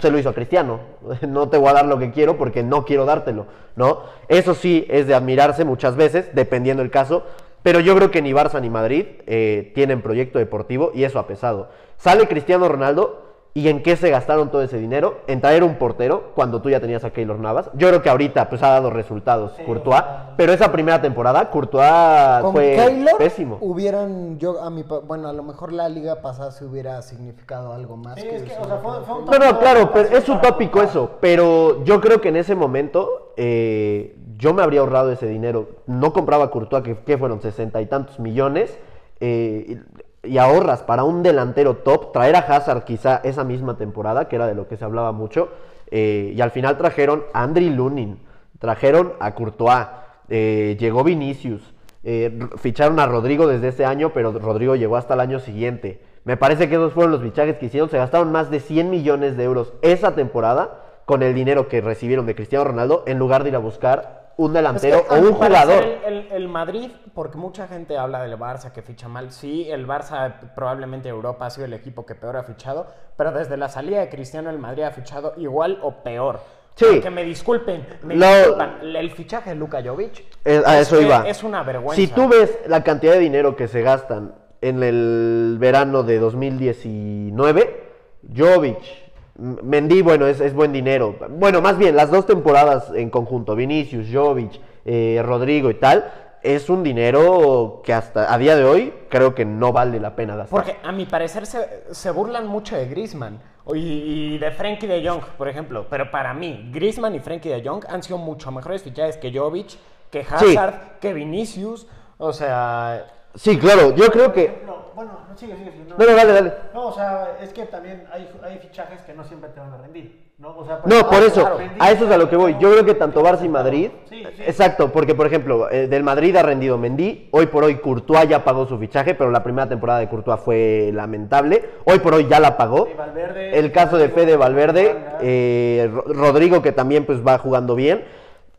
se 0.00 0.10
lo 0.10 0.18
hizo 0.18 0.30
a 0.30 0.34
Cristiano. 0.34 0.80
No 1.28 1.48
te 1.48 1.58
voy 1.58 1.68
a 1.68 1.74
dar 1.74 1.86
lo 1.86 1.98
que 1.98 2.10
quiero 2.10 2.38
porque 2.38 2.62
no 2.62 2.84
quiero 2.84 3.04
dártelo, 3.04 3.46
¿no? 3.76 4.02
Eso 4.28 4.54
sí 4.54 4.86
es 4.88 5.06
de 5.06 5.14
admirarse 5.14 5.64
muchas 5.64 5.96
veces, 5.96 6.30
dependiendo 6.34 6.82
el 6.82 6.90
caso. 6.90 7.24
Pero 7.62 7.80
yo 7.80 7.94
creo 7.96 8.10
que 8.10 8.22
ni 8.22 8.32
Barça 8.32 8.60
ni 8.60 8.70
Madrid 8.70 9.06
eh, 9.26 9.72
tienen 9.74 10.02
proyecto 10.02 10.38
deportivo 10.38 10.92
y 10.94 11.04
eso 11.04 11.18
ha 11.18 11.26
pesado. 11.26 11.68
Sale 11.96 12.28
Cristiano 12.28 12.68
Ronaldo 12.68 13.27
y 13.58 13.68
en 13.68 13.82
qué 13.82 13.96
se 13.96 14.08
gastaron 14.10 14.50
todo 14.50 14.62
ese 14.62 14.78
dinero 14.78 15.18
en 15.26 15.40
traer 15.40 15.64
un 15.64 15.74
portero 15.76 16.30
cuando 16.36 16.62
tú 16.62 16.70
ya 16.70 16.78
tenías 16.78 17.02
a 17.02 17.10
Keylor 17.10 17.40
Navas. 17.40 17.70
Yo 17.74 17.88
creo 17.88 18.02
que 18.02 18.08
ahorita 18.08 18.48
pues 18.48 18.62
ha 18.62 18.68
dado 18.68 18.90
resultados 18.90 19.52
Sí, 19.56 19.64
Courtois, 19.64 20.00
pero 20.36 20.52
esa 20.52 20.70
primera 20.70 21.02
temporada 21.02 21.50
Courtois 21.50 22.42
Con 22.42 22.52
fue 22.52 22.76
Keylor 22.76 23.16
pésimo. 23.18 23.58
hubieran, 23.60 24.38
yo 24.38 24.62
a 24.62 24.70
mi, 24.70 24.84
bueno, 25.04 25.28
a 25.28 25.32
lo 25.32 25.42
mejor 25.42 25.72
la 25.72 25.88
liga 25.88 26.22
pasada 26.22 26.52
se 26.52 26.64
hubiera 26.64 27.02
significado 27.02 27.72
algo 27.72 27.96
más. 27.96 28.20
Sí, 28.20 28.28
es 28.30 28.44
que, 28.44 28.52
o 28.60 28.64
sea, 28.64 28.76
fue- 28.76 29.00
fue 29.04 29.16
un 29.18 29.24
No, 29.24 29.38
no, 29.38 29.58
claro, 29.58 29.90
pero 29.92 30.08
es 30.16 30.28
utópico 30.28 30.80
eso. 30.80 31.10
Pero 31.20 31.82
yo 31.84 32.00
creo 32.00 32.20
que 32.20 32.28
en 32.28 32.36
ese 32.36 32.54
momento 32.54 33.32
eh, 33.36 34.16
yo 34.36 34.54
me 34.54 34.62
habría 34.62 34.80
ahorrado 34.80 35.10
ese 35.10 35.26
dinero. 35.26 35.68
No 35.86 36.12
compraba 36.12 36.50
Courtois, 36.52 36.84
que, 36.84 36.96
que 36.98 37.18
fueron 37.18 37.40
sesenta 37.42 37.80
y 37.80 37.86
tantos 37.86 38.20
millones. 38.20 38.78
eh, 39.20 39.80
y, 40.22 40.38
ahorras 40.38 40.82
para 40.82 41.04
un 41.04 41.22
delantero 41.22 41.76
top. 41.76 42.12
Traer 42.12 42.36
a 42.36 42.40
Hazard 42.40 42.84
quizá 42.84 43.20
esa 43.24 43.44
misma 43.44 43.76
temporada, 43.76 44.28
que 44.28 44.36
era 44.36 44.46
de 44.46 44.54
lo 44.54 44.68
que 44.68 44.76
se 44.76 44.84
hablaba 44.84 45.12
mucho. 45.12 45.50
eh, 45.90 46.32
y 46.36 46.40
al 46.40 46.50
final 46.50 46.76
trajeron 46.76 47.24
a 47.32 47.42
Andriy 47.42 47.70
Lunin. 47.70 48.18
Trajeron 48.58 49.14
a 49.20 49.34
Courtois. 49.34 49.86
eh, 50.28 50.76
llegó 50.78 51.04
Vinicius. 51.04 51.74
eh, 52.04 52.38
ficharon 52.58 53.00
a 53.00 53.06
Rodrigo 53.06 53.46
desde 53.46 53.68
ese 53.68 53.84
año, 53.84 54.12
pero 54.14 54.32
Rodrigo 54.32 54.76
llegó 54.76 54.96
hasta 54.96 55.14
el 55.14 55.20
año 55.20 55.40
siguiente. 55.40 56.00
Me 56.24 56.36
parece 56.36 56.68
que 56.68 56.74
esos 56.74 56.92
fueron 56.92 57.12
los 57.12 57.22
fichajes 57.22 57.56
que 57.56 57.66
hicieron. 57.66 57.88
Se 57.90 57.98
gastaron 57.98 58.32
más 58.32 58.50
de 58.50 58.60
100 58.60 58.90
millones 58.90 59.36
de 59.36 59.44
euros 59.44 59.72
esa 59.82 60.14
temporada 60.14 60.82
con 61.06 61.22
el 61.22 61.34
dinero 61.34 61.68
que 61.68 61.80
recibieron 61.80 62.26
de 62.26 62.34
Cristiano 62.34 62.64
Ronaldo 62.64 63.02
en 63.06 63.18
lugar 63.18 63.42
de 63.42 63.48
ir 63.48 63.56
a 63.56 63.60
buscar 63.60 64.17
un 64.38 64.50
Es 64.50 64.54
delantero 64.54 65.06
que, 65.06 65.14
o 65.14 65.18
un 65.20 65.32
jugador. 65.34 65.84
El, 65.84 66.14
el- 66.14 66.32
el 66.32 66.48
Madrid, 66.48 66.90
porque 67.14 67.36
mucha 67.36 67.68
gente 67.68 67.98
habla 67.98 68.22
del 68.22 68.38
Barça 68.38 68.72
que 68.72 68.80
ficha 68.82 69.06
mal. 69.08 69.30
Sí, 69.32 69.68
el 69.70 69.86
Barça 69.86 70.32
probablemente 70.54 71.08
Europa 71.08 71.46
ha 71.46 71.50
sido 71.50 71.66
el 71.66 71.74
equipo 71.74 72.06
que 72.06 72.14
peor 72.14 72.36
ha 72.36 72.44
fichado, 72.44 72.86
pero 73.16 73.32
desde 73.32 73.56
la 73.56 73.68
salida 73.68 74.00
de 74.00 74.08
Cristiano 74.08 74.48
el 74.50 74.58
Madrid 74.58 74.84
ha 74.84 74.90
fichado 74.92 75.34
igual 75.36 75.78
o 75.82 75.92
peor. 76.02 76.40
Sí. 76.76 77.00
Que 77.00 77.10
me 77.10 77.24
disculpen, 77.24 77.84
me 78.04 78.14
disculpan, 78.14 78.78
el 78.82 79.10
fichaje 79.10 79.50
de 79.50 79.56
Luka 79.56 79.82
Jovic 79.84 80.24
Eh, 80.44 80.62
a 80.64 80.78
es- 80.78 80.86
eso 80.86 81.00
iba. 81.00 81.28
es 81.28 81.42
una 81.42 81.64
vergüenza. 81.64 81.96
Si 81.96 82.06
tú 82.06 82.28
ves 82.28 82.56
la 82.68 82.84
cantidad 82.84 83.14
de 83.14 83.18
dinero 83.18 83.56
que 83.56 83.66
se 83.66 83.82
gastan 83.82 84.32
en 84.60 84.82
el 84.84 85.56
verano 85.58 86.04
de 86.04 86.18
2019, 86.20 87.88
Jovic, 88.36 89.07
Mendy, 89.38 90.02
bueno, 90.02 90.26
es, 90.26 90.40
es 90.40 90.52
buen 90.52 90.72
dinero. 90.72 91.16
Bueno, 91.30 91.62
más 91.62 91.78
bien, 91.78 91.94
las 91.94 92.10
dos 92.10 92.26
temporadas 92.26 92.90
en 92.94 93.08
conjunto, 93.08 93.54
Vinicius, 93.54 94.08
Jovic, 94.12 94.60
eh, 94.84 95.22
Rodrigo 95.24 95.70
y 95.70 95.74
tal, 95.74 96.12
es 96.42 96.68
un 96.68 96.82
dinero 96.82 97.80
que 97.84 97.92
hasta 97.92 98.32
a 98.32 98.38
día 98.38 98.56
de 98.56 98.64
hoy 98.64 98.92
creo 99.08 99.34
que 99.34 99.44
no 99.44 99.72
vale 99.72 100.00
la 100.00 100.16
pena 100.16 100.34
gastar. 100.34 100.64
Porque 100.64 100.78
a 100.82 100.90
mi 100.90 101.06
parecer 101.06 101.46
se, 101.46 101.84
se 101.92 102.10
burlan 102.10 102.48
mucho 102.48 102.76
de 102.76 102.86
Griezmann 102.88 103.40
y, 103.74 103.78
y 103.78 104.38
de 104.38 104.50
Frenkie 104.50 104.88
de 104.88 105.08
Jong, 105.08 105.22
por 105.36 105.48
ejemplo. 105.48 105.86
Pero 105.88 106.10
para 106.10 106.34
mí, 106.34 106.70
Griezmann 106.72 107.14
y 107.14 107.20
Frenkie 107.20 107.48
de 107.48 107.62
Jong 107.66 107.84
han 107.88 108.02
sido 108.02 108.18
mucho 108.18 108.50
mejores 108.50 108.82
fichajes 108.82 109.16
que 109.18 109.32
Jovic, 109.32 109.78
que 110.10 110.20
Hazard, 110.28 110.98
que 111.00 111.12
Vinicius. 111.12 111.86
O 112.18 112.32
sea, 112.32 113.06
Sí, 113.34 113.58
claro, 113.58 113.94
yo 113.94 114.06
creo 114.10 114.32
que... 114.32 114.62
No, 114.66 114.76
bueno, 114.94 115.12
no 115.28 115.36
sigue, 115.36 115.56
sigue, 115.56 115.70
sigue. 115.72 115.84
No, 115.88 115.96
no, 115.96 116.14
dale, 116.14 116.32
dale. 116.32 116.52
No, 116.74 116.86
o 116.88 116.92
sea, 116.92 117.36
es 117.42 117.52
que 117.52 117.64
también 117.66 118.04
hay, 118.12 118.28
hay 118.42 118.58
fichajes 118.58 119.02
que 119.02 119.14
no 119.14 119.22
siempre 119.24 119.50
te 119.50 119.60
van 119.60 119.72
a 119.72 119.76
rendir, 119.78 120.32
¿no? 120.38 120.56
O 120.56 120.64
sea, 120.64 120.80
No, 120.86 121.08
por 121.08 121.22
eso, 121.22 121.40
claro, 121.42 121.58
a 121.78 121.90
eso 121.92 122.04
es 122.06 122.10
a 122.10 122.16
lo 122.16 122.28
que 122.28 122.36
voy. 122.36 122.56
Yo 122.58 122.70
creo 122.72 122.84
que 122.84 122.94
tanto 122.94 123.22
Barça 123.22 123.44
y 123.44 123.48
Madrid, 123.48 123.90
Sí, 124.08 124.24
sí. 124.36 124.42
exacto, 124.44 124.90
porque 124.92 125.14
por 125.14 125.26
ejemplo, 125.26 125.70
eh, 125.70 125.86
del 125.86 126.02
Madrid 126.02 126.34
ha 126.36 126.42
rendido 126.42 126.78
Mendy, 126.78 127.28
hoy 127.32 127.46
por 127.46 127.62
hoy 127.64 127.76
Courtois 127.76 128.28
ya 128.28 128.42
pagó 128.44 128.66
su 128.66 128.76
fichaje, 128.78 129.14
pero 129.14 129.30
la 129.30 129.42
primera 129.44 129.68
temporada 129.68 130.00
de 130.00 130.08
Courtois 130.08 130.40
fue 130.40 130.90
lamentable, 130.92 131.64
hoy 131.84 131.98
por 132.00 132.14
hoy 132.14 132.26
ya 132.28 132.40
la 132.40 132.56
pagó. 132.56 132.88
Valverde, 132.96 133.56
El 133.58 133.70
caso 133.70 133.98
de 133.98 134.08
Fede 134.08 134.36
Valverde, 134.36 134.96
eh, 135.20 135.88
Ro- 135.92 136.04
Rodrigo 136.06 136.60
que 136.62 136.72
también 136.72 137.04
pues 137.06 137.24
va 137.24 137.38
jugando 137.38 137.74
bien. 137.76 138.04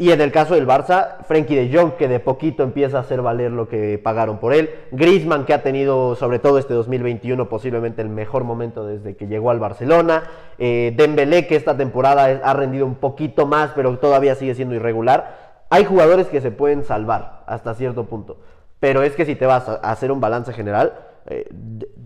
Y 0.02 0.14
en 0.14 0.22
el 0.22 0.32
caso 0.32 0.56
del 0.56 0.66
Barça, 0.66 1.18
Frenkie 1.28 1.58
de 1.58 1.78
Jong, 1.78 1.98
que 1.98 2.08
de 2.08 2.22
poquito 2.22 2.64
empieza 2.64 2.96
a 2.96 3.02
hacer 3.02 3.22
valer 3.22 3.52
lo 3.52 3.68
que 3.68 4.00
pagaron 4.02 4.38
por 4.38 4.54
él. 4.54 4.70
Griezmann, 4.92 5.44
que 5.44 5.54
ha 5.54 5.62
tenido, 5.62 6.16
sobre 6.16 6.40
todo 6.40 6.58
este 6.58 6.74
2021, 6.74 7.50
posiblemente 7.50 8.02
el 8.02 8.08
mejor 8.08 8.46
momento 8.46 8.86
desde 8.86 9.18
que 9.18 9.28
llegó 9.28 9.52
al 9.52 9.60
Barcelona. 9.60 10.24
Eh, 10.58 10.94
Dembélé, 10.96 11.48
que 11.48 11.58
esta 11.58 11.76
temporada 11.76 12.40
ha 12.42 12.54
rendido 12.54 12.86
un 12.86 12.96
poquito 12.96 13.46
más, 13.46 13.72
pero 13.76 14.00
todavía 14.00 14.36
sigue 14.36 14.56
siendo 14.56 14.74
irregular. 14.74 15.66
Hay 15.70 15.84
jugadores 15.84 16.28
que 16.28 16.40
se 16.40 16.52
pueden 16.52 16.86
salvar 16.86 17.44
hasta 17.46 17.74
cierto 17.74 18.06
punto. 18.06 18.38
Pero 18.80 19.04
es 19.04 19.18
que 19.18 19.26
si 19.26 19.36
te 19.36 19.48
vas 19.48 19.68
a 19.68 19.76
hacer 19.76 20.14
un 20.14 20.22
balance 20.22 20.54
general, 20.54 20.94
eh, 21.26 21.50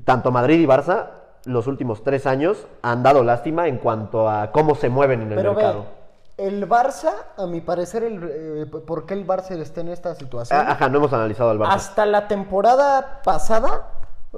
tanto 0.04 0.32
Madrid 0.32 0.60
y 0.60 0.66
Barça, 0.66 1.10
los 1.46 1.68
últimos 1.68 2.04
tres 2.04 2.26
años 2.26 2.66
han 2.82 3.04
dado 3.04 3.24
lástima 3.24 3.68
en 3.68 3.78
cuanto 3.78 4.28
a 4.28 4.52
cómo 4.52 4.74
se 4.74 4.90
mueven 4.90 5.22
en 5.22 5.30
el 5.30 5.36
pero 5.36 5.54
ve, 5.54 5.62
mercado. 5.62 6.03
El 6.38 6.68
Barça, 6.68 7.14
a 7.38 7.46
mi 7.46 7.62
parecer, 7.62 8.04
el, 8.04 8.30
eh, 8.32 8.66
¿por 8.66 9.06
qué 9.06 9.14
el 9.14 9.26
Barça 9.26 9.52
está 9.52 9.82
en 9.82 9.90
esta 9.90 10.16
situación? 10.16 10.60
Ah, 10.60 10.72
Ajá, 10.72 10.90
no 10.90 10.98
hemos 10.98 11.14
analizado 11.14 11.50
al 11.52 11.60
Barça. 11.60 11.74
Hasta 11.74 12.06
la 12.06 12.28
temporada 12.28 13.22
pasada, 13.24 13.90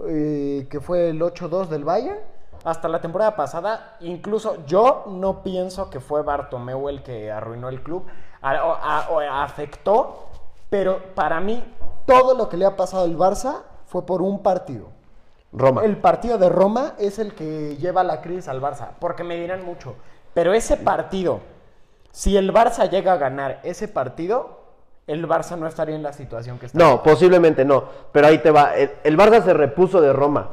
eh, 0.08 0.68
que 0.70 0.80
fue 0.82 1.10
el 1.10 1.22
8-2 1.22 1.68
del 1.70 1.84
Bayern, 1.86 2.20
hasta 2.64 2.88
la 2.90 3.00
temporada 3.00 3.36
pasada, 3.36 3.96
incluso 4.02 4.66
yo 4.66 5.06
no 5.08 5.44
pienso 5.44 5.90
que 5.90 6.00
fue 6.00 6.24
Bartomeu 6.24 6.90
el 6.90 7.04
que 7.04 7.32
arruinó 7.32 7.70
el 7.70 7.82
club, 7.84 8.06
a- 8.42 9.44
afectó, 9.44 10.28
pero 10.70 11.00
para 11.16 11.40
mí 11.40 11.64
todo 12.06 12.34
lo 12.36 12.50
que 12.50 12.58
le 12.58 12.66
ha 12.66 12.76
pasado 12.76 13.04
al 13.04 13.16
Barça 13.18 13.62
fue 13.86 14.06
por 14.06 14.22
un 14.22 14.42
partido. 14.44 14.88
Roma. 15.54 15.84
El 15.86 15.98
partido 15.98 16.38
de 16.38 16.50
Roma 16.50 16.94
es 17.00 17.18
el 17.20 17.34
que 17.34 17.78
lleva 17.78 18.04
la 18.04 18.20
crisis 18.22 18.48
al 18.50 18.62
Barça, 18.62 18.90
porque 19.00 19.24
me 19.24 19.36
dirán 19.38 19.64
mucho, 19.64 19.96
pero 20.34 20.54
ese 20.54 20.76
partido, 20.76 21.40
si 22.16 22.38
el 22.38 22.54
Barça 22.54 22.90
llega 22.90 23.12
a 23.12 23.18
ganar 23.18 23.60
ese 23.64 23.90
partido, 23.90 24.62
el 25.06 25.28
Barça 25.28 25.58
no 25.58 25.68
estaría 25.68 25.96
en 25.98 26.02
la 26.04 26.14
situación 26.14 26.58
que 26.60 26.68
está. 26.68 26.80
No, 26.80 27.04
posiblemente 27.04 27.66
no. 27.66 27.84
Pero 28.14 28.28
ahí 28.28 28.38
te 28.38 28.52
va. 28.52 28.74
El, 28.76 28.90
el 29.04 29.18
Barça 29.18 29.44
se 29.44 29.54
repuso 29.54 30.00
de 30.00 30.14
Roma. 30.14 30.52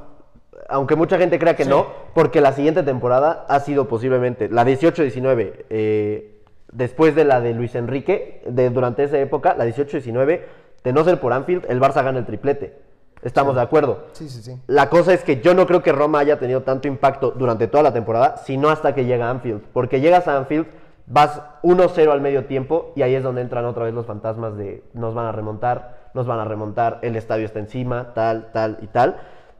aunque 0.69 0.97
mucha 0.97 1.19
gente 1.19 1.39
crea 1.39 1.55
que 1.55 1.65
Sí. 1.65 1.71
no, 1.71 1.87
porque 2.15 2.41
la 2.41 2.53
siguiente 2.53 2.83
temporada 2.83 3.45
ha 3.49 3.61
sido 3.61 3.87
posiblemente 3.89 4.49
la 4.49 4.65
18-19, 4.65 5.67
eh, 5.71 6.43
después 6.73 7.15
de 7.15 7.25
la 7.25 7.41
de 7.41 7.53
Luis 7.55 7.75
Enrique, 7.77 8.43
de, 8.47 8.71
durante 8.71 9.05
esa 9.05 9.19
época, 9.19 9.55
la 9.57 9.65
18-19, 9.67 10.41
de 10.83 10.93
no 10.93 11.05
ser 11.05 11.21
por 11.21 11.33
Anfield, 11.33 11.67
el 11.69 11.81
Barça 11.81 12.03
gana 12.03 12.19
el 12.19 12.27
triplete. 12.27 12.77
Estamos 13.23 13.55
de 13.55 13.61
acuerdo. 13.63 14.07
Sí, 14.13 14.29
sí, 14.29 14.43
sí. 14.43 14.59
La 14.67 14.89
cosa 14.91 15.13
es 15.15 15.23
que 15.23 15.41
yo 15.41 15.55
no 15.55 15.67
creo 15.67 15.81
que 15.83 15.93
Roma 15.93 16.19
haya 16.19 16.39
tenido 16.41 16.63
tanto 16.63 16.89
impacto 16.89 17.31
durante 17.31 17.69
toda 17.69 17.85
la 17.85 17.93
temporada, 17.93 18.39
sino 18.39 18.69
hasta 18.69 18.95
que 18.97 19.05
llega 19.05 19.31
Anfield. 19.31 19.61
Porque 19.73 20.01
llegas 20.01 20.27
a 20.27 20.37
Anfield, 20.37 20.67
vas 21.07 21.43
1-0 21.63 22.11
al 22.11 22.21
medio 22.21 22.47
tiempo 22.47 22.93
y 22.97 23.03
ahí 23.03 23.15
es 23.15 23.23
donde 23.23 23.43
entran 23.43 23.65
otra 23.65 23.85
vez 23.85 23.95
los 23.95 24.07
fantasmas 24.07 24.57
de 24.57 24.83
nos 24.95 25.15
van 25.15 25.27
a 25.27 25.33
remontar, 25.33 26.11
nos 26.15 26.27
van 26.27 26.39
a 26.41 26.45
remontar, 26.45 26.99
el 27.03 27.17
estadio 27.17 27.45
está 27.45 27.59
encima, 27.59 28.13
tal, 28.15 28.51
tal 28.53 28.79
y 28.83 28.87
tal. 28.87 29.17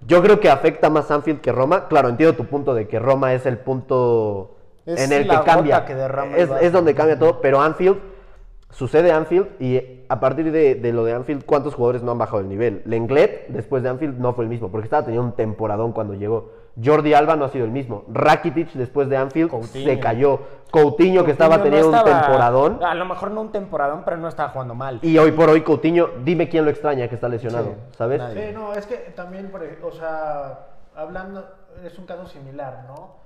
Yo 0.07 0.23
creo 0.23 0.41
que 0.41 0.51
afecta 0.51 0.91
más 0.91 1.11
Anfield 1.11 1.41
que 1.41 1.53
Roma. 1.53 1.87
Claro, 1.89 2.09
entiendo 2.09 2.37
tu 2.37 2.47
punto 2.47 2.75
de 2.75 2.89
que 2.89 2.99
Roma 2.99 3.35
es 3.35 3.47
el 3.47 3.59
punto 3.59 4.57
Es 4.85 5.01
en 5.01 5.13
el 5.13 5.29
la 5.29 5.41
que 5.41 5.47
cambia. 5.47 5.85
que 5.85 5.95
derrama 5.95 6.37
es, 6.37 6.51
es 6.61 6.73
donde 6.73 6.95
cambia 6.95 7.19
todo, 7.19 7.41
pero 7.41 7.61
Anfield 7.61 7.99
sucede 8.71 9.13
Anfield 9.13 9.49
y 9.61 10.03
a 10.09 10.19
partir 10.21 10.51
de, 10.51 10.75
de 10.75 10.93
lo 10.93 11.05
de 11.05 11.13
Anfield, 11.15 11.45
¿cuántos 11.45 11.75
jugadores 11.75 12.03
no 12.03 12.11
han 12.13 12.19
bajado 12.19 12.41
el 12.41 12.49
nivel? 12.49 12.83
Lenglet, 12.85 13.49
después 13.49 13.83
de 13.83 13.91
Anfield, 13.91 14.19
no 14.19 14.35
fue 14.35 14.45
el 14.45 14.51
mismo, 14.51 14.71
porque 14.71 14.87
estaba 14.87 15.05
teniendo 15.05 15.27
un 15.27 15.33
temporadón 15.33 15.93
cuando 15.93 16.15
llegó. 16.15 16.51
Jordi 16.83 17.13
Alba 17.15 17.37
no 17.37 17.45
ha 17.45 17.49
sido 17.49 17.65
el 17.65 17.71
mismo. 17.71 18.05
Rakitic, 18.09 18.73
después 18.73 19.09
de 19.09 19.17
Anfield, 19.17 19.51
Coutinho. 19.51 19.85
se 19.85 20.01
cayó. 20.01 20.41
Coutinho, 20.71 21.25
que 21.25 21.33
estaba 21.33 21.59
no 21.59 21.63
teniendo 21.65 21.89
un 21.91 22.05
temporadón. 22.05 22.83
A 22.83 22.95
lo 22.95 23.05
mejor 23.05 23.31
no 23.31 23.43
un 23.43 23.53
temporadón, 23.53 24.03
pero 24.05 24.17
no 24.17 24.29
estaba 24.29 24.49
jugando 24.51 24.75
mal. 24.75 24.99
Y 25.03 25.19
hoy 25.19 25.33
por 25.33 25.51
hoy, 25.51 25.61
Coutinho, 25.63 26.09
dime 26.25 26.49
quién 26.49 26.65
lo 26.65 26.71
extraña 26.71 27.09
que 27.09 27.15
está 27.15 27.29
lesionado, 27.29 27.67
Sí, 27.67 27.97
¿sabes? 27.99 28.19
nadie. 28.21 28.49
Sí, 28.49 28.55
no, 28.55 28.73
es 28.73 28.87
que 28.87 28.97
también, 29.15 29.51
por 29.51 29.63
o 29.83 29.93
sea, 29.93 30.61
hablando, 30.97 31.45
es 31.85 31.99
un 31.99 32.07
caso 32.07 32.27
similar, 32.27 32.85
¿no? 32.89 33.17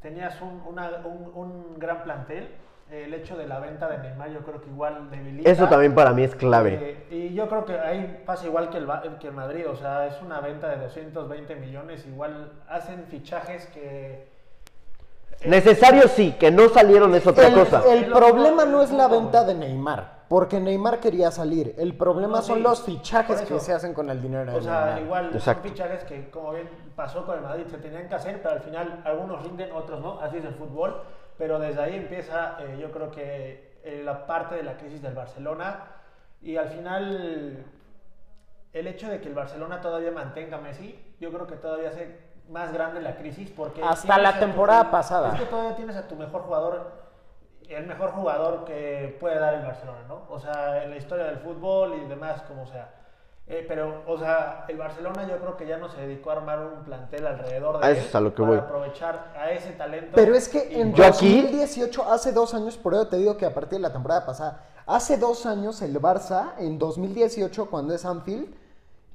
Tenías 0.00 0.40
un, 0.42 0.62
una- 0.66 1.00
un- 1.04 1.32
un 1.34 1.78
gran 1.78 2.02
plantel, 2.04 2.48
el 2.92 3.14
hecho 3.14 3.36
de 3.36 3.46
la 3.46 3.58
venta 3.58 3.88
de 3.88 3.98
Neymar 3.98 4.30
yo 4.30 4.40
creo 4.40 4.60
que 4.60 4.68
igual 4.68 5.10
debilita. 5.10 5.48
Eso 5.50 5.66
también 5.68 5.94
para 5.94 6.12
mí 6.12 6.22
es 6.24 6.34
clave. 6.34 7.06
Eh, 7.10 7.30
y 7.30 7.34
yo 7.34 7.48
creo 7.48 7.64
que 7.64 7.78
ahí 7.78 8.22
pasa 8.26 8.46
igual 8.46 8.68
que 8.70 8.78
el, 8.78 8.86
que 9.18 9.28
el 9.28 9.34
Madrid, 9.34 9.66
o 9.68 9.76
sea, 9.76 10.06
es 10.06 10.20
una 10.20 10.40
venta 10.40 10.68
de 10.68 10.76
220 10.76 11.56
millones, 11.56 12.06
igual 12.06 12.52
hacen 12.68 13.04
fichajes 13.08 13.66
que... 13.68 14.28
eh, 15.40 15.48
Necesario 15.48 16.06
sí, 16.08 16.32
que 16.38 16.50
no 16.50 16.68
salieron 16.68 17.14
es 17.14 17.26
otra 17.26 17.48
el, 17.48 17.54
cosa. 17.54 17.82
el 17.90 18.06
problema 18.06 18.64
no 18.66 18.82
es 18.82 18.90
la 18.92 19.08
venta 19.08 19.44
de 19.44 19.54
Neymar, 19.54 20.24
porque 20.28 20.60
Neymar 20.60 21.00
quería 21.00 21.30
salir. 21.30 21.74
El 21.78 21.96
problema 21.96 22.36
No, 22.38 22.42
son 22.42 22.56
sí, 22.58 22.62
los 22.62 22.82
fichajes 22.82 23.40
que 23.42 23.58
se 23.58 23.72
hacen 23.72 23.94
con 23.94 24.10
el 24.10 24.20
dinero 24.20 24.52
de 24.52 24.58
O 24.58 24.62
sea, 24.62 24.84
Neymar. 24.84 25.02
igual 25.02 25.30
Exacto. 25.34 25.62
son 25.62 25.70
fichajes 25.72 26.04
que, 26.04 26.28
como 26.30 26.52
bien 26.52 26.68
pasó 26.94 27.24
con 27.24 27.36
el 27.38 27.42
Madrid, 27.42 27.64
se 27.68 27.78
tenían 27.78 28.06
que 28.08 28.14
hacer, 28.14 28.40
pero 28.42 28.54
al 28.56 28.60
final 28.60 29.00
algunos 29.04 29.42
rinden, 29.42 29.72
otros 29.72 30.00
no, 30.00 30.20
así 30.20 30.36
es 30.36 30.44
el 30.44 30.54
fútbol. 30.54 31.02
Pero 31.38 31.58
desde 31.58 31.82
ahí 31.82 31.96
empieza, 31.96 32.56
eh, 32.60 32.78
yo 32.80 32.90
creo 32.92 33.10
que 33.10 33.78
eh, 33.84 34.02
la 34.04 34.26
parte 34.26 34.54
de 34.56 34.62
la 34.62 34.76
crisis 34.76 35.02
del 35.02 35.14
Barcelona. 35.14 35.84
Y 36.40 36.56
al 36.56 36.68
final, 36.68 37.64
el 38.72 38.86
hecho 38.86 39.08
de 39.08 39.20
que 39.20 39.28
el 39.28 39.34
Barcelona 39.34 39.80
todavía 39.80 40.10
mantenga 40.10 40.56
a 40.58 40.60
Messi, 40.60 41.14
yo 41.20 41.30
creo 41.32 41.46
que 41.46 41.56
todavía 41.56 41.88
hace 41.90 42.18
más 42.48 42.72
grande 42.72 43.00
la 43.00 43.16
crisis. 43.16 43.50
porque 43.50 43.82
Hasta 43.82 44.18
la 44.18 44.34
tu- 44.34 44.40
temporada 44.40 44.90
pasada. 44.90 45.32
Es 45.34 45.40
que 45.40 45.46
todavía 45.46 45.76
tienes 45.76 45.96
a 45.96 46.06
tu 46.08 46.16
mejor 46.16 46.42
jugador 46.42 47.02
el 47.68 47.86
mejor 47.86 48.10
jugador 48.10 48.64
que 48.66 49.16
puede 49.18 49.38
dar 49.38 49.54
el 49.54 49.62
Barcelona, 49.62 50.00
¿no? 50.06 50.24
O 50.28 50.38
sea, 50.38 50.82
en 50.84 50.90
la 50.90 50.96
historia 50.96 51.24
del 51.24 51.38
fútbol 51.38 51.94
y 51.94 52.08
demás, 52.08 52.42
como 52.42 52.66
sea. 52.66 52.90
Eh, 53.52 53.66
pero, 53.68 54.02
o 54.06 54.16
sea, 54.18 54.64
el 54.66 54.78
Barcelona 54.78 55.28
yo 55.28 55.36
creo 55.36 55.58
que 55.58 55.66
ya 55.66 55.76
no 55.76 55.90
se 55.90 56.00
dedicó 56.00 56.30
a 56.30 56.34
armar 56.36 56.58
un 56.60 56.84
plantel 56.84 57.26
alrededor 57.26 57.80
de 57.80 57.86
A 57.86 57.90
él 57.90 57.98
eso 57.98 58.06
es 58.08 58.14
a 58.14 58.20
lo 58.20 58.30
que 58.34 58.36
para 58.42 58.48
voy. 58.48 58.58
aprovechar 58.60 59.32
a 59.38 59.50
ese 59.50 59.72
talento. 59.72 60.12
Pero 60.14 60.34
es 60.34 60.48
que 60.48 60.80
en 60.80 60.94
Yo 60.94 61.04
aquí- 61.04 61.42
2018, 61.42 62.02
hace 62.10 62.32
dos 62.32 62.54
años, 62.54 62.78
por 62.78 62.94
eso 62.94 63.08
te 63.08 63.18
digo 63.18 63.36
que 63.36 63.44
a 63.44 63.52
partir 63.52 63.72
de 63.72 63.80
la 63.80 63.92
temporada 63.92 64.24
pasada, 64.24 64.64
hace 64.86 65.18
dos 65.18 65.44
años 65.44 65.82
el 65.82 66.00
Barça, 66.00 66.52
en 66.58 66.78
2018, 66.78 67.66
cuando 67.66 67.92
es 67.94 68.06
Anfield, 68.06 68.46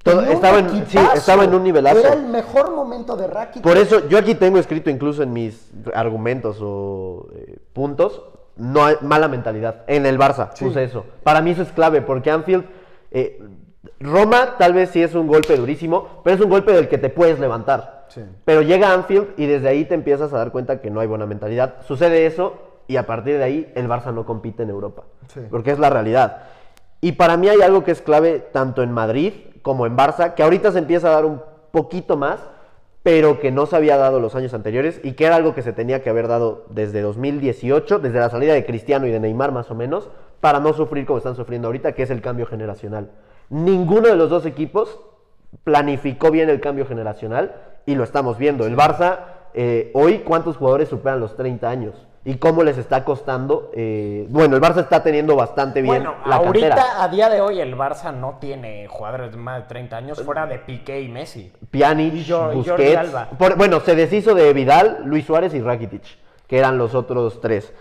Todo- 0.04 0.22
estaba 0.22 0.60
en- 0.60 0.86
sí, 0.86 0.98
estaba 1.14 1.42
en 1.42 1.52
un 1.54 1.64
nivelazo. 1.64 1.98
Era 1.98 2.12
el 2.12 2.22
mejor 2.26 2.70
momento 2.70 3.16
de 3.16 3.26
Rakitic. 3.26 3.62
Por 3.64 3.76
eso, 3.76 4.06
yo 4.08 4.18
aquí 4.18 4.36
tengo 4.36 4.58
escrito 4.58 4.88
incluso 4.88 5.24
en 5.24 5.32
mis 5.32 5.68
argumentos 5.92 6.58
o 6.62 7.26
eh, 7.34 7.58
puntos, 7.72 8.22
no 8.56 8.84
hay 8.84 8.94
mala 9.00 9.26
mentalidad. 9.26 9.82
En 9.88 10.06
el 10.06 10.16
Barça 10.16 10.50
puse 10.56 10.84
eso. 10.84 11.04
Para 11.24 11.40
mí 11.40 11.50
eso 11.50 11.62
es 11.62 11.72
clave, 11.72 12.02
porque 12.02 12.30
Anfield, 12.30 12.64
eh, 13.10 13.42
Roma 14.00 14.56
tal 14.58 14.72
vez 14.72 14.90
sí 14.90 15.02
es 15.02 15.14
un 15.14 15.26
golpe 15.26 15.56
durísimo, 15.56 16.20
pero 16.24 16.36
es 16.36 16.42
un 16.42 16.50
golpe 16.50 16.72
del 16.72 16.88
que 16.88 16.98
te 16.98 17.10
puedes 17.10 17.38
levantar. 17.38 18.06
Sí. 18.08 18.22
Pero 18.44 18.62
llega 18.62 18.92
Anfield 18.92 19.28
y 19.36 19.46
desde 19.46 19.68
ahí 19.68 19.84
te 19.84 19.94
empiezas 19.94 20.32
a 20.32 20.38
dar 20.38 20.50
cuenta 20.50 20.80
que 20.80 20.90
no 20.90 21.00
hay 21.00 21.06
buena 21.06 21.26
mentalidad. 21.26 21.76
Sucede 21.86 22.26
eso 22.26 22.54
y 22.86 22.96
a 22.96 23.06
partir 23.06 23.38
de 23.38 23.44
ahí 23.44 23.72
el 23.74 23.88
Barça 23.88 24.12
no 24.12 24.24
compite 24.24 24.62
en 24.62 24.70
Europa. 24.70 25.04
Sí. 25.32 25.40
Porque 25.50 25.70
es 25.70 25.78
la 25.78 25.90
realidad. 25.90 26.44
Y 27.00 27.12
para 27.12 27.36
mí 27.36 27.48
hay 27.48 27.60
algo 27.60 27.84
que 27.84 27.92
es 27.92 28.02
clave 28.02 28.40
tanto 28.52 28.82
en 28.82 28.92
Madrid 28.92 29.32
como 29.62 29.86
en 29.86 29.96
Barça, 29.96 30.34
que 30.34 30.42
ahorita 30.42 30.72
se 30.72 30.78
empieza 30.78 31.08
a 31.08 31.12
dar 31.12 31.24
un 31.24 31.42
poquito 31.70 32.16
más, 32.16 32.40
pero 33.02 33.38
que 33.38 33.50
no 33.50 33.66
se 33.66 33.76
había 33.76 33.96
dado 33.96 34.18
los 34.20 34.34
años 34.34 34.54
anteriores 34.54 35.00
y 35.04 35.12
que 35.12 35.26
era 35.26 35.36
algo 35.36 35.54
que 35.54 35.62
se 35.62 35.72
tenía 35.72 36.02
que 36.02 36.10
haber 36.10 36.26
dado 36.26 36.64
desde 36.70 37.00
2018, 37.02 38.00
desde 38.00 38.18
la 38.18 38.30
salida 38.30 38.54
de 38.54 38.64
Cristiano 38.64 39.06
y 39.06 39.10
de 39.10 39.20
Neymar 39.20 39.52
más 39.52 39.70
o 39.70 39.74
menos, 39.74 40.10
para 40.40 40.60
no 40.60 40.72
sufrir 40.72 41.06
como 41.06 41.18
están 41.18 41.36
sufriendo 41.36 41.68
ahorita, 41.68 41.92
que 41.92 42.02
es 42.02 42.10
el 42.10 42.20
cambio 42.20 42.46
generacional. 42.46 43.10
Ninguno 43.50 44.08
de 44.08 44.16
los 44.16 44.30
dos 44.30 44.44
equipos 44.46 44.98
planificó 45.64 46.30
bien 46.30 46.50
el 46.50 46.60
cambio 46.60 46.86
generacional 46.86 47.54
y 47.86 47.94
lo 47.94 48.04
estamos 48.04 48.36
viendo. 48.38 48.66
El 48.66 48.76
Barça, 48.76 49.18
eh, 49.54 49.90
hoy, 49.94 50.18
¿cuántos 50.18 50.56
jugadores 50.56 50.88
superan 50.88 51.20
los 51.20 51.34
30 51.36 51.68
años? 51.70 51.94
¿Y 52.24 52.34
cómo 52.34 52.62
les 52.62 52.76
está 52.76 53.04
costando? 53.04 53.70
Eh, 53.74 54.26
bueno, 54.28 54.56
el 54.56 54.62
Barça 54.62 54.80
está 54.80 55.02
teniendo 55.02 55.34
bastante 55.34 55.80
bien 55.80 56.02
Bueno, 56.02 56.14
la 56.26 56.36
ahorita, 56.36 56.68
cantera. 56.68 57.02
a 57.02 57.08
día 57.08 57.30
de 57.30 57.40
hoy, 57.40 57.58
el 57.58 57.74
Barça 57.74 58.12
no 58.12 58.36
tiene 58.38 58.86
jugadores 58.86 59.30
de 59.30 59.38
más 59.38 59.62
de 59.62 59.68
30 59.68 59.96
años 59.96 60.22
fuera 60.22 60.46
de 60.46 60.58
Piqué 60.58 61.00
y 61.00 61.08
Messi. 61.08 61.50
Pjanic, 61.70 62.12
Y 62.14 62.32
Busquets. 62.54 62.98
Alba. 62.98 63.28
por- 63.38 63.56
bueno, 63.56 63.80
se 63.80 63.94
deshizo 63.94 64.34
de 64.34 64.52
Vidal, 64.52 65.02
Luis 65.06 65.24
Suárez 65.24 65.54
y 65.54 65.62
Rakitic, 65.62 66.02
que 66.46 66.58
eran 66.58 66.76
los 66.76 66.94
otros 66.94 67.40
tres. 67.40 67.72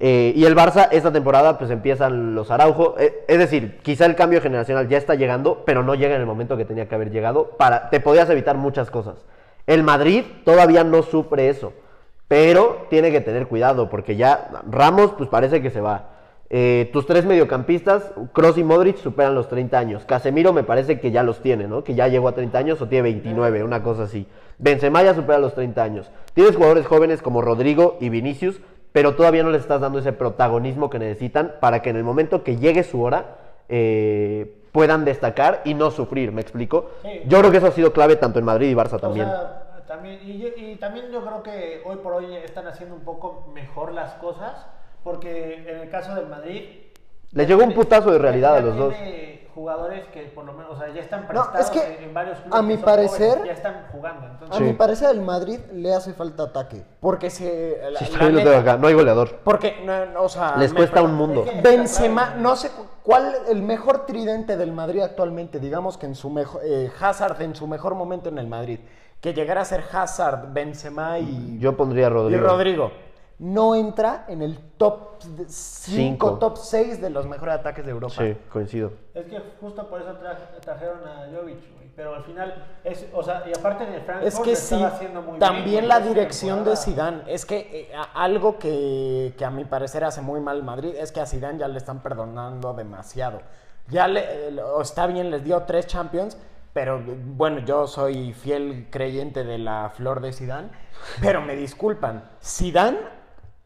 Eh, 0.00 0.32
y 0.34 0.44
el 0.44 0.56
Barça, 0.56 0.88
esta 0.90 1.12
temporada, 1.12 1.58
pues 1.58 1.70
empiezan 1.70 2.34
los 2.34 2.50
Araujo. 2.50 2.96
Eh, 2.98 3.24
es 3.28 3.38
decir, 3.38 3.78
quizá 3.82 4.06
el 4.06 4.16
cambio 4.16 4.40
generacional 4.40 4.88
ya 4.88 4.98
está 4.98 5.14
llegando, 5.14 5.62
pero 5.64 5.82
no 5.82 5.94
llega 5.94 6.14
en 6.14 6.20
el 6.20 6.26
momento 6.26 6.56
que 6.56 6.64
tenía 6.64 6.88
que 6.88 6.94
haber 6.94 7.10
llegado. 7.10 7.50
Para, 7.56 7.90
te 7.90 8.00
podías 8.00 8.28
evitar 8.30 8.56
muchas 8.56 8.90
cosas. 8.90 9.24
El 9.66 9.82
Madrid 9.82 10.24
todavía 10.44 10.84
no 10.84 11.02
sufre 11.02 11.48
eso, 11.48 11.72
pero 12.28 12.86
tiene 12.90 13.10
que 13.10 13.20
tener 13.20 13.46
cuidado, 13.46 13.88
porque 13.88 14.16
ya 14.16 14.50
Ramos, 14.70 15.12
pues 15.12 15.28
parece 15.28 15.62
que 15.62 15.70
se 15.70 15.80
va. 15.80 16.10
Eh, 16.50 16.90
tus 16.92 17.06
tres 17.06 17.24
mediocampistas, 17.24 18.12
Kroos 18.32 18.58
y 18.58 18.64
Modric, 18.64 18.98
superan 18.98 19.34
los 19.34 19.48
30 19.48 19.78
años. 19.78 20.04
Casemiro 20.04 20.52
me 20.52 20.62
parece 20.62 21.00
que 21.00 21.10
ya 21.10 21.22
los 21.22 21.40
tiene, 21.40 21.66
¿no? 21.66 21.82
Que 21.82 21.94
ya 21.94 22.08
llegó 22.08 22.28
a 22.28 22.34
30 22.34 22.58
años 22.58 22.82
o 22.82 22.88
tiene 22.88 23.02
29, 23.02 23.64
una 23.64 23.82
cosa 23.82 24.04
así. 24.04 24.26
Benzema 24.58 25.02
ya 25.02 25.14
supera 25.14 25.38
los 25.38 25.54
30 25.54 25.82
años. 25.82 26.10
Tienes 26.34 26.54
jugadores 26.54 26.86
jóvenes 26.86 27.22
como 27.22 27.40
Rodrigo 27.40 27.96
y 28.00 28.08
Vinicius, 28.08 28.60
pero 28.94 29.16
todavía 29.16 29.42
no 29.42 29.50
les 29.50 29.62
estás 29.62 29.80
dando 29.80 29.98
ese 29.98 30.12
protagonismo 30.12 30.88
que 30.88 31.00
necesitan 31.00 31.56
para 31.58 31.82
que 31.82 31.90
en 31.90 31.96
el 31.96 32.04
momento 32.04 32.44
que 32.44 32.58
llegue 32.58 32.84
su 32.84 33.02
hora 33.02 33.38
eh, 33.68 34.68
puedan 34.70 35.04
destacar 35.04 35.62
y 35.64 35.74
no 35.74 35.90
sufrir, 35.90 36.30
¿me 36.30 36.40
explico? 36.40 36.92
Sí. 37.02 37.22
Yo 37.26 37.40
creo 37.40 37.50
que 37.50 37.56
eso 37.56 37.66
ha 37.66 37.72
sido 37.72 37.92
clave 37.92 38.14
tanto 38.14 38.38
en 38.38 38.44
Madrid 38.44 38.70
y 38.70 38.74
Barça 38.74 39.00
también. 39.00 39.26
O 39.26 39.30
sea, 39.30 39.84
también, 39.88 40.20
y, 40.22 40.76
también 40.76 41.10
yo 41.10 41.24
creo 41.24 41.42
que 41.42 41.82
hoy 41.84 41.96
por 41.96 42.12
hoy 42.12 42.36
están 42.36 42.68
haciendo 42.68 42.94
un 42.94 43.00
poco 43.00 43.50
mejor 43.52 43.92
las 43.92 44.12
cosas, 44.14 44.64
porque 45.02 45.68
en 45.68 45.80
el 45.80 45.90
caso 45.90 46.14
del 46.14 46.28
Madrid... 46.28 46.62
Les 47.32 47.48
llegó 47.48 47.64
un 47.64 47.74
putazo 47.74 48.12
de 48.12 48.18
realidad 48.20 48.58
a 48.58 48.60
los 48.60 48.76
dos. 48.76 48.94
tiene 48.94 49.33
jugadores 49.54 50.06
que 50.08 50.22
por 50.34 50.44
lo 50.44 50.52
menos, 50.52 50.72
o 50.72 50.78
sea, 50.78 50.92
ya 50.92 51.00
están 51.00 51.22
No, 51.22 51.28
prestados 51.28 51.60
es 51.60 51.70
que, 51.70 52.04
en, 52.04 52.12
varios 52.12 52.38
clubes. 52.38 52.58
a 52.58 52.62
mi 52.62 52.76
parecer- 52.76 53.28
jóvenes, 53.38 53.46
ya 53.46 53.52
están 53.52 53.86
jugando. 53.92 54.26
Entonces, 54.26 54.56
A 54.56 54.58
Sí. 54.58 54.64
mi 54.64 54.72
parecer, 54.72 55.08
al 55.08 55.20
Madrid 55.20 55.60
le 55.72 55.94
hace 55.94 56.12
falta 56.12 56.42
ataque. 56.44 56.82
Porque 57.00 57.30
se. 57.30 57.80
la- 57.90 58.00
Sí, 58.00 58.12
la 58.18 58.28
neta- 58.30 58.58
acá, 58.58 58.76
no 58.76 58.88
hay 58.88 58.94
goleador. 58.94 59.38
Porque, 59.44 59.82
no, 59.84 60.06
no, 60.06 60.22
o 60.24 60.28
sea. 60.28 60.56
Les 60.56 60.72
me- 60.72 60.78
cuesta 60.78 61.02
un 61.02 61.14
mundo. 61.14 61.44
Es 61.44 61.50
que- 61.52 61.60
Benzema, 61.62 62.34
no 62.36 62.56
sé 62.56 62.70
cu- 62.70 62.86
cuál 63.02 63.34
el 63.48 63.62
mejor 63.62 64.06
tridente 64.06 64.56
del 64.56 64.72
Madrid 64.72 65.00
actualmente, 65.02 65.60
digamos 65.60 65.96
que 65.98 66.06
en 66.06 66.14
su 66.14 66.30
mejor 66.30 66.60
Hazard 67.00 67.40
en 67.42 67.54
su 67.54 67.66
mejor 67.66 67.94
momento 67.94 68.28
en 68.28 68.38
el 68.38 68.46
Madrid, 68.48 68.80
que 69.20 69.32
llegara 69.32 69.62
a 69.62 69.64
ser 69.64 69.82
Hazard, 69.92 70.52
Benzema 70.52 71.18
y 71.18 71.58
Yo 71.58 71.76
pondría 71.76 72.06
a 72.08 72.10
y 72.10 72.12
Rodrigo. 72.36 72.90
No 73.38 73.74
entra 73.74 74.24
en 74.28 74.42
el 74.42 74.58
top 74.76 75.16
5, 75.20 75.44
Cinco. 75.48 76.38
top 76.38 76.56
6 76.56 77.00
de 77.00 77.10
los 77.10 77.26
mejores 77.26 77.56
ataques 77.56 77.84
de 77.84 77.90
Europa. 77.90 78.14
Sí, 78.18 78.36
coincido. 78.52 78.92
Es 79.12 79.26
que 79.26 79.40
justo 79.60 79.88
por 79.88 80.00
eso 80.00 80.10
tra- 80.20 80.38
trajeron 80.60 81.06
a 81.06 81.26
Jovic, 81.34 81.74
güey. 81.74 81.84
Pero 81.96 82.14
al 82.14 82.24
final, 82.24 82.52
es, 82.82 83.06
o 83.12 83.22
sea, 83.22 83.44
y 83.46 83.56
aparte 83.56 83.84
en 83.84 83.92
el 83.94 84.00
Frankfurt 84.02 84.26
Es 84.26 84.40
que 84.40 84.50
lo 84.50 84.56
sí, 84.56 84.74
estaba 84.74 84.86
haciendo 84.88 85.20
muy 85.22 85.30
bien, 85.30 85.40
también 85.40 85.86
la 85.88 86.00
dirección 86.00 86.64
de. 86.64 86.76
Zidane, 86.76 87.22
es 87.28 87.46
que 87.46 87.58
eh, 87.92 87.92
algo 88.14 88.58
que, 88.58 89.32
que 89.38 89.44
a 89.44 89.50
mi 89.50 89.64
parecer 89.64 90.02
hace 90.02 90.20
muy 90.20 90.40
mal 90.40 90.64
Madrid 90.64 90.94
es 90.98 91.12
que 91.12 91.20
a 91.20 91.26
Zidane 91.26 91.58
ya 91.58 91.68
le 91.68 91.78
están 91.78 92.00
perdonando 92.02 92.72
demasiado. 92.74 93.40
Ya 93.88 94.08
le, 94.08 94.48
eh, 94.48 94.56
está 94.80 95.06
bien, 95.06 95.30
les 95.30 95.44
dio 95.44 95.62
tres 95.62 95.86
Champions, 95.86 96.36
Pero 96.72 97.00
bueno, 97.36 97.60
yo 97.60 97.86
soy 97.86 98.32
fiel 98.32 98.88
creyente 98.90 99.44
de 99.44 99.58
la 99.58 99.90
flor 99.94 100.20
de 100.20 100.32
Sidán, 100.32 100.72
pero 101.20 101.40
me 101.42 101.54
disculpan, 101.54 102.24
Sidán 102.40 102.98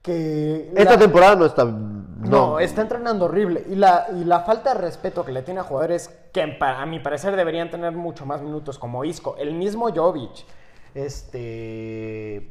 que 0.03 0.73
Esta 0.77 0.93
la- 0.93 0.99
temporada 0.99 1.37
no 1.37 1.45
está. 1.47 1.65
no, 1.65 1.99
No, 2.19 2.59
está 2.61 2.83
entrenando 2.83 3.27
horrible. 3.27 3.65
Y 3.69 3.75
la, 3.75 4.07
y 4.17 4.25
la 4.25 4.41
falta 4.41 4.75
de 4.75 4.81
respeto 4.81 5.25
que 5.25 5.33
le 5.33 5.43
tiene 5.43 5.61
a 5.61 5.65
jugadores 5.65 6.09
que 6.33 6.57
a 6.61 6.87
mi 6.87 7.01
parecer 7.01 7.37
deberían 7.37 7.71
tener 7.71 7.93
mucho 7.93 8.27
más 8.27 8.41
minutos, 8.43 8.79
como 8.79 9.05
Isco, 9.05 9.37
el 9.39 9.55
mismo 9.55 9.89
Jovic. 9.95 10.45
Este. 10.95 12.51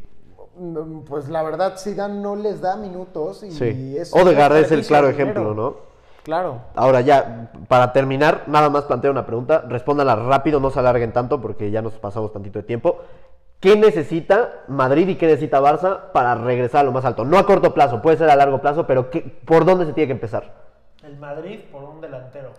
Pues 1.08 1.30
la 1.30 1.44
verdad, 1.44 1.78
Zidane 1.78 2.20
no 2.20 2.36
les 2.36 2.62
da 2.62 2.76
minutos 2.78 3.44
y 3.44 3.52
Sí. 3.52 3.96
es 3.98 4.12
Odegaard 4.14 4.56
es 4.58 4.72
el 4.72 4.84
claro 4.86 5.08
ejemplo, 5.08 5.54
¿no? 5.54 5.76
Claro. 6.24 6.62
Ahora 6.76 7.02
ya, 7.02 7.52
para 7.70 7.94
terminar, 7.94 8.44
nada 8.48 8.70
más 8.70 8.84
planteo 8.86 9.12
una 9.12 9.26
pregunta. 9.26 9.64
Respóndala 9.68 10.16
rápido, 10.16 10.60
no 10.60 10.72
se 10.72 10.80
alarguen 10.80 11.14
tanto 11.14 11.40
porque 11.40 11.72
ya 11.72 11.82
nos 11.82 11.94
pasamos 11.94 12.34
tantito 12.34 12.60
de 12.60 12.64
tiempo. 12.64 12.98
¿Qué 13.60 13.76
necesita 13.76 14.64
Madrid 14.68 15.08
y 15.08 15.16
qué 15.16 15.26
necesita 15.26 15.60
Barça 15.60 16.12
para 16.12 16.36
regresar 16.36 16.82
a 16.82 16.84
lo 16.84 16.92
más 16.92 17.06
alto? 17.06 17.26
No 17.26 17.38
a 17.40 17.46
corto 17.46 17.74
plazo, 17.74 18.02
puede 18.02 18.18
ser 18.18 18.30
a 18.30 18.36
largo 18.36 18.62
plazo, 18.62 18.86
pero 18.86 19.10
¿qué- 19.10 19.22
¿por 19.22 19.66
dónde 19.66 19.86
se 19.86 19.94
tiene 19.94 20.08
que 20.08 20.14
empezar? 20.14 20.54
El 21.04 21.18
Madrid 21.18 21.62
por 21.72 21.84
un 21.84 22.00
delantero. 22.00 22.52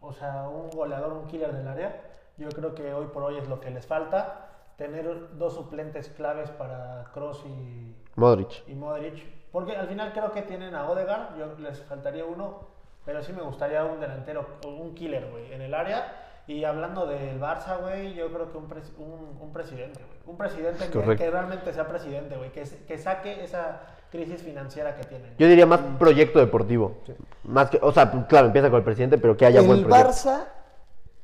O 0.00 0.12
sea, 0.12 0.48
un 0.48 0.70
goleador, 0.70 1.12
un 1.12 1.26
killer 1.26 1.52
del 1.52 1.66
área. 1.66 2.00
Yo 2.36 2.48
creo 2.50 2.72
que 2.74 2.94
hoy 2.94 3.06
por 3.06 3.24
hoy 3.24 3.38
es 3.38 3.48
lo 3.48 3.58
que 3.60 3.70
les 3.70 3.84
falta. 3.86 4.44
Tener 4.76 5.36
dos 5.36 5.54
suplentes 5.54 6.08
claves 6.10 6.50
para 6.50 7.06
Cross 7.12 7.44
y, 7.46 7.96
Modric. 8.14 8.62
y 8.68 8.74
Modric. 8.74 9.24
Porque 9.50 9.74
al 9.76 9.88
final 9.88 10.12
creo 10.12 10.30
que 10.30 10.42
tienen 10.42 10.76
a 10.76 10.88
Odegaard. 10.88 11.36
Yo 11.36 11.46
les 11.58 11.82
faltaría 11.82 12.24
uno. 12.24 12.60
Pero 13.04 13.22
sí 13.22 13.32
me 13.32 13.42
gustaría 13.42 13.82
un 13.84 13.98
delantero, 13.98 14.46
un 14.66 14.94
killer, 14.94 15.28
güey, 15.32 15.52
en 15.52 15.62
el 15.62 15.74
área. 15.74 16.12
Y 16.48 16.64
hablando 16.64 17.06
del 17.06 17.38
Barça, 17.40 17.78
güey, 17.80 18.14
yo 18.14 18.32
creo 18.32 18.50
que 18.50 18.58
un, 18.58 18.68
pres- 18.68 18.92
un, 18.98 19.38
un 19.40 19.52
presidente, 19.52 20.00
güey. 20.00 20.18
Un 20.26 20.36
presidente 20.36 20.88
que, 20.90 21.16
que 21.16 21.30
realmente 21.30 21.72
sea 21.72 21.86
presidente, 21.86 22.36
güey. 22.36 22.50
Que, 22.50 22.62
que 22.62 22.98
saque 22.98 23.44
esa 23.44 23.82
crisis 24.10 24.42
financiera 24.42 24.96
que 24.96 25.04
tienen. 25.04 25.34
Yo 25.38 25.46
diría 25.46 25.66
más 25.66 25.80
proyecto 25.98 26.38
deportivo. 26.38 26.96
Más 27.44 27.68
que, 27.70 27.78
o 27.82 27.92
sea, 27.92 28.10
claro, 28.26 28.46
empieza 28.46 28.70
con 28.70 28.78
el 28.78 28.84
presidente, 28.84 29.18
pero 29.18 29.36
que 29.36 29.44
haya 29.46 29.60
buen 29.60 29.80
El 29.80 29.84
proyecto. 29.86 30.10
Barça, 30.10 30.44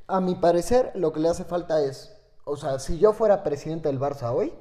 a 0.06 0.20
mi 0.20 0.34
parecer, 0.34 0.92
lo 0.94 1.12
que 1.12 1.20
le 1.20 1.30
hace 1.30 1.44
falta 1.44 1.82
es, 1.82 2.14
o 2.44 2.56
sea, 2.56 2.78
si 2.78 2.98
yo 2.98 3.14
fuera 3.14 3.42
presidente 3.42 3.88
del 3.88 3.98
Barça 3.98 4.30
hoy, 4.30 4.52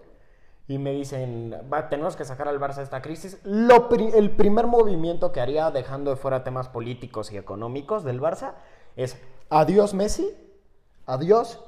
Y 0.66 0.78
me 0.78 0.94
dicen, 0.94 1.54
va, 1.72 1.90
tenemos 1.90 2.16
que 2.16 2.24
sacar 2.24 2.48
al 2.48 2.58
Barça 2.58 2.76
de 2.78 2.84
esta 2.84 3.02
crisis. 3.02 3.38
Lo 3.44 3.90
pri- 3.90 4.14
el 4.16 4.32
primer 4.32 4.66
movimiento 4.66 5.34
que 5.34 5.42
haría, 5.42 5.70
dejando 5.72 6.12
de 6.12 6.16
fuera 6.16 6.46
temas 6.46 6.70
políticos 6.70 7.34
y 7.34 7.38
económicos 7.38 8.06
del 8.06 8.22
Barça, 8.22 8.54
es 8.96 9.18
adiós 9.50 9.94
Messi, 9.94 10.34
adiós, 11.06 11.60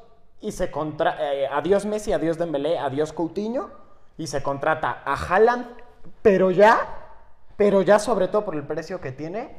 y 0.41 0.51
se 0.51 0.69
contra 0.71 1.15
eh, 1.19 1.47
adiós 1.47 1.85
Messi, 1.85 2.13
adiós 2.13 2.37
Dembélé, 2.37 2.77
adiós 2.77 3.13
Coutinho 3.13 3.69
y 4.17 4.27
se 4.27 4.43
contrata 4.43 5.01
a 5.05 5.13
Haaland, 5.13 5.65
pero 6.21 6.51
ya, 6.51 6.77
pero 7.57 7.81
ya 7.81 7.99
sobre 7.99 8.27
todo 8.27 8.45
por 8.45 8.55
el 8.55 8.63
precio 8.63 9.01
que 9.01 9.11
tiene, 9.11 9.57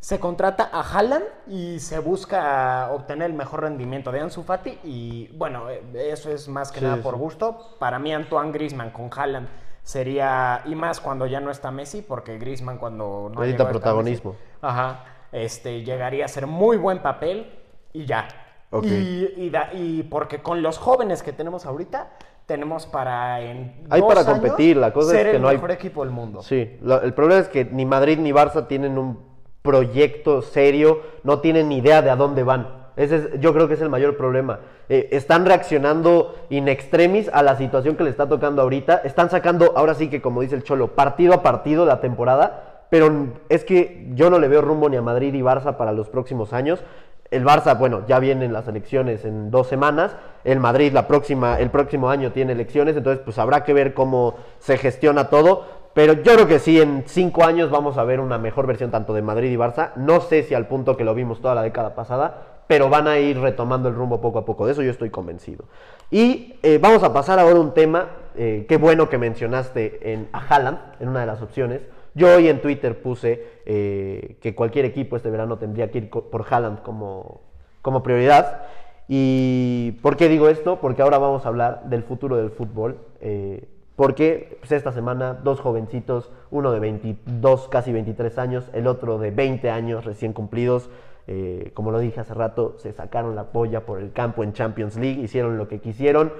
se 0.00 0.18
contrata 0.18 0.68
a 0.72 0.80
Haaland 0.80 1.24
y 1.46 1.78
se 1.80 1.98
busca 1.98 2.90
obtener 2.92 3.30
el 3.30 3.36
mejor 3.36 3.60
rendimiento 3.62 4.10
de 4.12 4.20
Ansu 4.20 4.42
Fati 4.42 4.78
y 4.82 5.28
bueno, 5.36 5.68
eh, 5.68 5.82
eso 5.94 6.30
es 6.30 6.48
más 6.48 6.72
que 6.72 6.80
Sí, 6.80 6.84
nada 6.84 7.02
por 7.02 7.16
gusto. 7.16 7.76
Para 7.78 7.98
mí 7.98 8.12
Antoine 8.12 8.52
Griezmann 8.52 8.90
con 8.90 9.10
Haaland 9.14 9.48
sería 9.82 10.62
y 10.66 10.74
más 10.74 11.00
cuando 11.00 11.26
ya 11.26 11.40
no 11.40 11.50
está 11.50 11.70
Messi 11.70 12.02
porque 12.02 12.38
Griezmann 12.38 12.78
cuando 12.78 13.30
no 13.32 13.40
Necesita 13.40 13.68
protagonismo. 13.68 14.32
Messi, 14.32 14.44
Ajá. 14.62 15.04
Este, 15.32 15.82
llegaría 15.82 16.24
a 16.24 16.28
ser 16.28 16.46
muy 16.46 16.76
buen 16.76 17.00
papel 17.00 17.58
y 17.92 18.06
ya. 18.06 18.26
Ok. 18.70 18.84
Y, 18.86 19.32
y 19.36 19.50
da- 19.50 19.70
y 19.72 20.02
porque 20.04 20.38
con 20.42 20.62
los 20.62 20.78
jóvenes 20.78 21.22
que 21.22 21.32
tenemos 21.32 21.66
ahorita, 21.66 22.10
tenemos 22.46 22.86
para 22.86 23.40
en 23.40 23.84
Hay 23.90 24.00
dos 24.00 24.08
para 24.08 24.20
años 24.20 24.32
competir, 24.40 24.76
la 24.76 24.92
cosa 24.92 25.10
es 25.12 25.16
ser 25.18 25.30
que 25.30 25.36
el 25.36 25.42
no 25.42 25.48
hay- 25.48 25.56
mejor 25.56 25.70
equipo 25.72 26.02
del 26.04 26.12
mundo. 26.12 26.42
Sí, 26.42 26.78
lo- 26.82 27.00
el 27.02 27.12
problema 27.14 27.40
es 27.40 27.48
que 27.48 27.64
ni 27.64 27.84
Madrid 27.84 28.18
ni 28.18 28.32
Barça 28.32 28.66
tienen 28.66 28.96
un 28.98 29.18
proyecto 29.62 30.42
serio, 30.42 31.00
no 31.22 31.40
tienen 31.40 31.68
ni 31.68 31.78
idea 31.78 32.02
de 32.02 32.10
a 32.10 32.16
dónde 32.16 32.42
van. 32.42 32.80
Ese 32.96 33.16
es, 33.16 33.40
yo 33.40 33.52
creo 33.54 33.68
que 33.68 33.74
es 33.74 33.80
el 33.80 33.88
mayor 33.88 34.16
problema. 34.16 34.60
Eh, 34.88 35.08
están 35.12 35.46
reaccionando 35.46 36.34
in 36.50 36.68
extremis 36.68 37.30
a 37.32 37.42
la 37.42 37.56
situación 37.56 37.96
que 37.96 38.04
le 38.04 38.10
está 38.10 38.28
tocando 38.28 38.62
ahorita. 38.62 38.96
Están 39.04 39.30
sacando, 39.30 39.72
ahora 39.76 39.94
sí 39.94 40.08
que 40.10 40.20
como 40.20 40.40
dice 40.42 40.54
el 40.56 40.64
Cholo, 40.64 40.88
partido 40.88 41.34
a 41.34 41.42
partido 41.42 41.86
la 41.86 42.00
temporada. 42.00 42.66
Pero 42.90 43.28
es 43.48 43.64
que 43.64 44.08
yo 44.14 44.30
no 44.30 44.40
le 44.40 44.48
veo 44.48 44.60
rumbo 44.62 44.88
ni 44.88 44.96
a 44.96 45.02
Madrid 45.02 45.32
y 45.34 45.40
Barça 45.40 45.76
para 45.76 45.92
los 45.92 46.08
próximos 46.08 46.52
años. 46.52 46.82
El 47.30 47.44
Barça, 47.44 47.78
bueno, 47.78 48.02
ya 48.08 48.18
vienen 48.18 48.52
las 48.52 48.66
elecciones 48.66 49.24
en 49.24 49.50
dos 49.50 49.68
semanas. 49.68 50.16
El 50.42 50.58
Madrid 50.58 50.92
la 50.92 51.06
próxima, 51.06 51.58
el 51.60 51.70
próximo 51.70 52.10
año 52.10 52.32
tiene 52.32 52.52
elecciones, 52.52 52.96
entonces 52.96 53.22
pues 53.24 53.38
habrá 53.38 53.62
que 53.62 53.72
ver 53.72 53.94
cómo 53.94 54.34
se 54.58 54.78
gestiona 54.78 55.28
todo. 55.28 55.80
Pero 55.94 56.14
yo 56.14 56.34
creo 56.34 56.46
que 56.46 56.58
sí, 56.58 56.80
en 56.80 57.04
cinco 57.06 57.44
años 57.44 57.70
vamos 57.70 57.98
a 57.98 58.04
ver 58.04 58.20
una 58.20 58.38
mejor 58.38 58.66
versión 58.66 58.90
tanto 58.90 59.12
de 59.12 59.22
Madrid 59.22 59.50
y 59.50 59.56
Barça. 59.56 59.90
No 59.96 60.20
sé 60.20 60.42
si 60.44 60.54
al 60.54 60.66
punto 60.66 60.96
que 60.96 61.04
lo 61.04 61.14
vimos 61.14 61.40
toda 61.40 61.54
la 61.54 61.62
década 61.62 61.94
pasada, 61.94 62.62
pero 62.66 62.88
van 62.88 63.08
a 63.08 63.18
ir 63.18 63.40
retomando 63.40 63.88
el 63.88 63.96
rumbo 63.96 64.20
poco 64.20 64.38
a 64.38 64.44
poco. 64.44 64.66
De 64.66 64.72
eso 64.72 64.82
yo 64.82 64.90
estoy 64.90 65.10
convencido. 65.10 65.64
Y 66.10 66.58
eh, 66.62 66.78
vamos 66.80 67.02
a 67.02 67.12
pasar 67.12 67.38
ahora 67.38 67.56
a 67.56 67.60
un 67.60 67.74
tema. 67.74 68.08
eh, 68.36 68.66
qué 68.68 68.76
bueno 68.76 69.08
que 69.08 69.18
mencionaste 69.18 70.12
en, 70.12 70.28
a 70.32 70.38
Haaland, 70.38 70.78
en 71.00 71.08
una 71.08 71.20
de 71.20 71.26
las 71.26 71.42
opciones. 71.42 71.80
Yo 72.14 72.34
hoy 72.34 72.48
en 72.48 72.60
Twitter 72.60 73.00
puse 73.00 73.60
eh, 73.66 74.36
que 74.40 74.54
cualquier 74.54 74.84
equipo 74.84 75.16
este 75.16 75.30
verano 75.30 75.58
tendría 75.58 75.90
que 75.90 75.98
ir 75.98 76.10
por 76.10 76.44
Haaland 76.48 76.82
como, 76.82 77.42
como 77.82 78.02
prioridad. 78.02 78.62
¿Y 79.08 79.92
por 80.02 80.16
qué 80.16 80.28
digo 80.28 80.48
esto? 80.48 80.80
Porque 80.80 81.02
ahora 81.02 81.18
vamos 81.18 81.44
a 81.44 81.48
hablar 81.48 81.84
del 81.84 82.02
futuro 82.02 82.36
del 82.36 82.50
fútbol. 82.50 82.98
eh, 83.20 83.68
porque 84.00 84.56
pues, 84.60 84.72
esta 84.72 84.92
semana 84.92 85.34
dos 85.34 85.60
jovencitos, 85.60 86.30
uno 86.50 86.72
de 86.72 86.80
22, 86.80 87.68
casi 87.68 87.92
23 87.92 88.38
años, 88.38 88.70
el 88.72 88.86
otro 88.86 89.18
de 89.18 89.30
20 89.30 89.68
años 89.68 90.06
recién 90.06 90.32
cumplidos, 90.32 90.88
eh, 91.26 91.70
como 91.74 91.90
lo 91.90 91.98
dije 91.98 92.18
hace 92.18 92.32
rato, 92.32 92.76
se 92.78 92.94
sacaron 92.94 93.36
la 93.36 93.52
polla 93.52 93.84
por 93.84 94.00
el 94.00 94.12
campo 94.12 94.42
en 94.42 94.54
Champions 94.54 94.96
League, 94.96 95.20
hicieron 95.20 95.58
lo 95.58 95.68
que 95.68 95.80
quisieron 95.80 96.32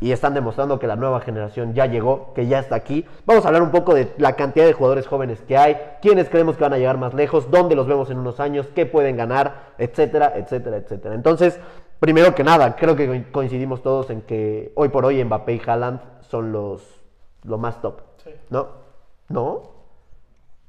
y 0.00 0.12
están 0.12 0.34
demostrando 0.34 0.78
que 0.78 0.86
la 0.86 0.96
nueva 0.96 1.20
generación 1.20 1.74
ya 1.74 1.86
llegó, 1.86 2.32
que 2.34 2.46
ya 2.46 2.58
está 2.60 2.76
aquí. 2.76 3.04
Vamos 3.26 3.44
a 3.44 3.48
hablar 3.48 3.62
un 3.62 3.70
poco 3.70 3.94
de 3.94 4.12
la 4.18 4.34
cantidad 4.36 4.64
de 4.66 4.72
jugadores 4.72 5.06
jóvenes 5.06 5.40
que 5.42 5.56
hay, 5.56 5.76
quiénes 6.00 6.28
creemos 6.28 6.56
que 6.56 6.62
van 6.62 6.72
a 6.74 6.78
llegar 6.78 6.98
más 6.98 7.14
lejos, 7.14 7.50
dónde 7.50 7.74
los 7.74 7.86
vemos 7.86 8.10
en 8.10 8.18
unos 8.18 8.40
años, 8.40 8.68
qué 8.74 8.86
pueden 8.86 9.16
ganar, 9.16 9.72
etcétera, 9.78 10.32
etcétera, 10.36 10.76
etcétera. 10.76 11.14
Entonces, 11.14 11.58
primero 12.00 12.34
que 12.34 12.44
nada, 12.44 12.76
creo 12.76 12.94
que 12.96 13.06
co- 13.06 13.32
coincidimos 13.32 13.82
todos 13.82 14.10
en 14.10 14.22
que 14.22 14.72
hoy 14.76 14.88
por 14.88 15.04
hoy 15.04 15.22
Mbappé 15.24 15.54
y 15.54 15.62
Haaland 15.66 16.00
son 16.20 16.52
los 16.52 16.82
lo 17.44 17.58
más 17.58 17.80
top. 17.82 18.00
Sí. 18.22 18.30
¿No? 18.50 18.68
¿No? 19.28 19.62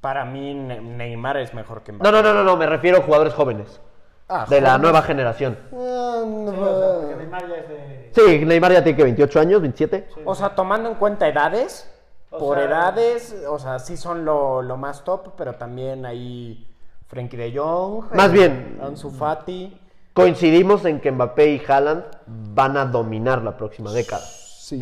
Para 0.01 0.23
mí 0.25 0.53
Ne- 0.53 0.79
Neymar 0.81 1.37
es 1.37 1.53
mejor 1.53 1.81
que 1.83 1.91
No, 1.91 1.97
Mbappé. 1.99 2.11
no, 2.11 2.21
no, 2.23 2.33
no, 2.33 2.43
no, 2.43 2.55
me 2.57 2.65
refiero 2.65 2.97
a 2.99 3.01
jugadores 3.01 3.33
jóvenes. 3.33 3.81
Ah, 4.29 4.45
de 4.47 4.61
la 4.61 4.77
nueva 4.77 5.01
generación. 5.01 5.57
Ah, 5.73 6.21
Sí, 6.23 6.59
o 6.59 6.79
sea, 6.79 6.99
porque 6.99 7.15
Neymar 7.15 7.47
ya 7.49 7.55
es 7.55 7.69
de... 7.69 8.11
Sí, 8.13 8.45
Neymar 8.45 8.71
ya 8.73 8.83
tiene 8.83 8.97
que 8.97 9.03
28 9.03 9.39
años, 9.39 9.61
27. 9.61 10.07
O 10.25 10.35
sea, 10.35 10.49
tomando 10.55 10.87
en 10.89 10.95
cuenta 10.95 11.27
edades, 11.27 11.89
O 12.29 12.37
por 12.37 12.57
sea- 12.57 12.65
edades, 12.67 13.35
o 13.49 13.57
sea, 13.57 13.79
sí 13.79 13.97
son 13.97 14.25
lo, 14.25 14.61
lo 14.61 14.77
más 14.77 15.03
top, 15.03 15.33
pero 15.37 15.55
también 15.55 16.05
hay 16.05 16.67
Frenkie 17.07 17.37
de 17.37 17.57
Jong, 17.57 18.13
Más 18.13 18.29
eh, 18.29 18.33
bien- 18.33 18.79
Ansu 18.83 19.09
Fati. 19.11 19.79
Coincidimos 20.13 20.85
en 20.85 20.99
que 20.99 21.11
Mbappé 21.11 21.49
y 21.53 21.63
Haaland 21.67 22.03
van 22.27 22.77
a 22.77 22.85
dominar 22.85 23.41
la 23.41 23.55
próxima 23.57 23.91
década. 23.91 24.21
Sí. 24.21 24.79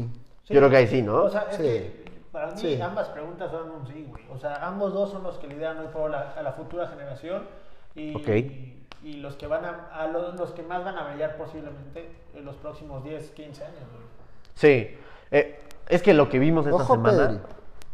Yo 0.50 0.58
creo 0.60 0.70
que 0.70 0.78
ahí 0.78 0.88
sí, 0.88 1.02
¿no? 1.02 1.24
O 1.24 1.30
sea, 1.30 1.46
es 1.52 1.58
Sí. 1.58 1.64
que 1.64 2.06
para 2.32 2.48
mí 2.48 2.54
Sí. 2.58 2.82
ambas 2.82 3.08
preguntas 3.10 3.52
son 3.52 3.70
un 3.70 3.88
sí, 3.88 4.06
güey. 4.10 4.24
O 4.34 4.38
sea, 4.40 4.56
ambos 4.66 4.94
dos 4.94 5.12
son 5.12 5.24
los 5.24 5.38
que 5.38 5.48
lideran 5.48 5.78
hoy 5.80 5.88
por 5.94 6.04
hoy 6.04 6.12
la- 6.12 6.34
a 6.38 6.42
la 6.42 6.54
futura 6.54 6.88
generación 6.88 7.44
y, 8.02 8.78
y 9.04 9.14
los 9.18 9.36
que 9.36 9.48
van 9.48 9.66
a, 9.66 9.90
a 9.94 10.08
los, 10.08 10.36
los 10.40 10.52
que 10.52 10.64
más 10.64 10.84
van 10.86 10.98
a 10.98 11.10
brillar 11.10 11.38
posiblemente 11.38 12.10
en 12.36 12.46
los 12.46 12.56
próximos 12.58 13.04
10, 13.04 13.32
15 13.32 13.64
años, 13.64 13.76
güey. 13.94 14.06
Sí. 14.56 14.96
Eh, 15.32 15.60
es 15.90 16.02
que 16.02 16.14
lo 16.14 16.30
que 16.30 16.40
vimos 16.40 16.66
esta 16.66 16.84
Ojo, 16.84 16.94
semana. 16.96 17.42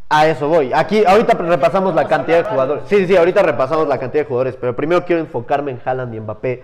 A 0.09 0.27
eso 0.27 0.47
voy. 0.47 0.71
Aquí, 0.73 1.03
ahorita 1.05 1.33
repasamos 1.35 1.95
la 1.95 2.07
cantidad 2.07 2.43
de 2.43 2.49
jugadores. 2.49 2.83
Sí, 2.87 2.97
sí, 2.97 3.07
sí, 3.07 3.15
ahorita 3.17 3.41
repasamos 3.41 3.87
la 3.87 3.97
cantidad 3.99 4.23
de 4.23 4.27
jugadores. 4.27 4.55
Pero 4.57 4.75
primero 4.75 5.05
quiero 5.05 5.21
enfocarme 5.21 5.71
en 5.71 5.81
Haaland 5.83 6.13
y 6.13 6.19
Mbappé. 6.19 6.63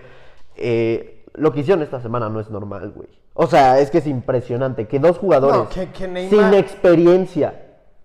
Eh, 0.56 1.24
lo 1.34 1.52
que 1.52 1.60
hicieron 1.60 1.82
esta 1.82 2.00
semana 2.00 2.28
no 2.28 2.38
es 2.40 2.50
normal, 2.50 2.92
güey. 2.94 3.08
O 3.34 3.46
sea, 3.46 3.78
es 3.80 3.90
que 3.90 3.98
es 3.98 4.06
impresionante 4.06 4.86
que 4.86 4.98
dos 4.98 5.18
jugadores 5.18 5.56
No, 5.58 5.68
que- 5.68 5.88
que 5.90 6.08
Neymar- 6.08 6.28
sin 6.28 6.54
experiencia 6.54 7.54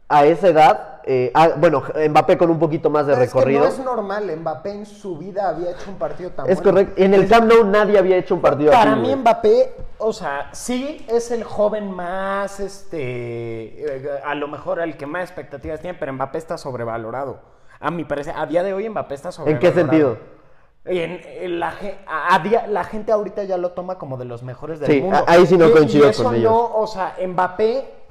a 0.07 0.25
esa 0.25 0.47
edad. 0.49 0.91
eh, 1.07 1.29
ah, 1.35 1.49
bueno, 1.57 1.83
Mbappé 2.09 2.35
con 2.35 2.49
un 2.49 2.57
poquito 2.57 2.89
más 2.89 3.05
de 3.05 3.13
Es 3.13 3.19
que 3.19 3.25
recorrido. 3.25 3.59
no 3.61 3.67
es 3.67 3.77
normal, 3.77 4.35
Mbappé 4.37 4.71
en 4.71 4.85
su 4.87 5.17
vida 5.19 5.49
había 5.49 5.69
hecho 5.69 5.91
un 5.91 5.97
partido 5.99 6.31
tan 6.31 6.49
Es 6.49 6.55
bueno. 6.57 6.71
correcto. 6.71 6.93
En 7.03 7.13
el 7.13 7.27
Camp 7.29 7.45
Nou 7.51 7.63
nadie 7.63 7.99
había 7.99 8.17
hecho 8.17 8.33
un 8.33 8.41
partido 8.41 8.71
Para 8.71 8.93
así. 8.93 9.01
mí 9.01 9.07
güey. 9.09 9.15
Mbappé, 9.17 9.73
o 9.99 10.11
sea, 10.13 10.49
sí 10.53 11.05
es 11.07 11.29
el 11.29 11.43
joven 11.43 11.91
más, 11.91 12.59
este, 12.59 12.97
eh, 13.97 14.09
a 14.25 14.33
lo 14.35 14.47
mejor 14.47 14.79
el 14.79 14.97
que 14.97 15.05
más 15.05 15.21
expectativas 15.23 15.79
tiene, 15.79 15.95
pero 15.99 16.11
Mbappé 16.13 16.39
está 16.39 16.57
sobrevalorado. 16.57 17.39
A 17.79 17.91
mi 17.91 18.03
parecer, 18.03 18.33
a 18.35 18.45
día 18.47 18.63
de 18.63 18.73
hoy 18.73 18.89
Mbappé 18.89 19.13
está 19.15 19.29
¿En 19.29 19.33
sobrevalorado. 19.33 19.73
qué 19.75 19.79
sentido? 19.79 20.17
En- 20.85 21.21
en 21.23 21.59
la, 21.59 21.73
a- 22.07 22.35
a 22.35 22.39
día- 22.39 22.67
la 22.67 22.83
gente 22.83 23.11
ahorita 23.11 23.43
ya 23.43 23.57
lo 23.57 23.71
toma 23.71 23.97
como 23.97 24.17
de 24.17 24.25
los 24.25 24.43
mejores 24.43 24.79
del 24.79 24.89
Sí, 24.91 25.01
mundo. 25.01 25.23
ahí 25.27 25.45
sí 25.47 25.57
no 25.57 25.65
Y- 25.67 25.69
y 25.69 25.73
coincido 25.73 26.07
eso 26.09 26.23
con 26.23 26.35
ellos. 26.35 26.51
no, 26.51 26.75
o 26.77 26.85
sea, 26.87 27.15
Mbappé, 27.27 28.04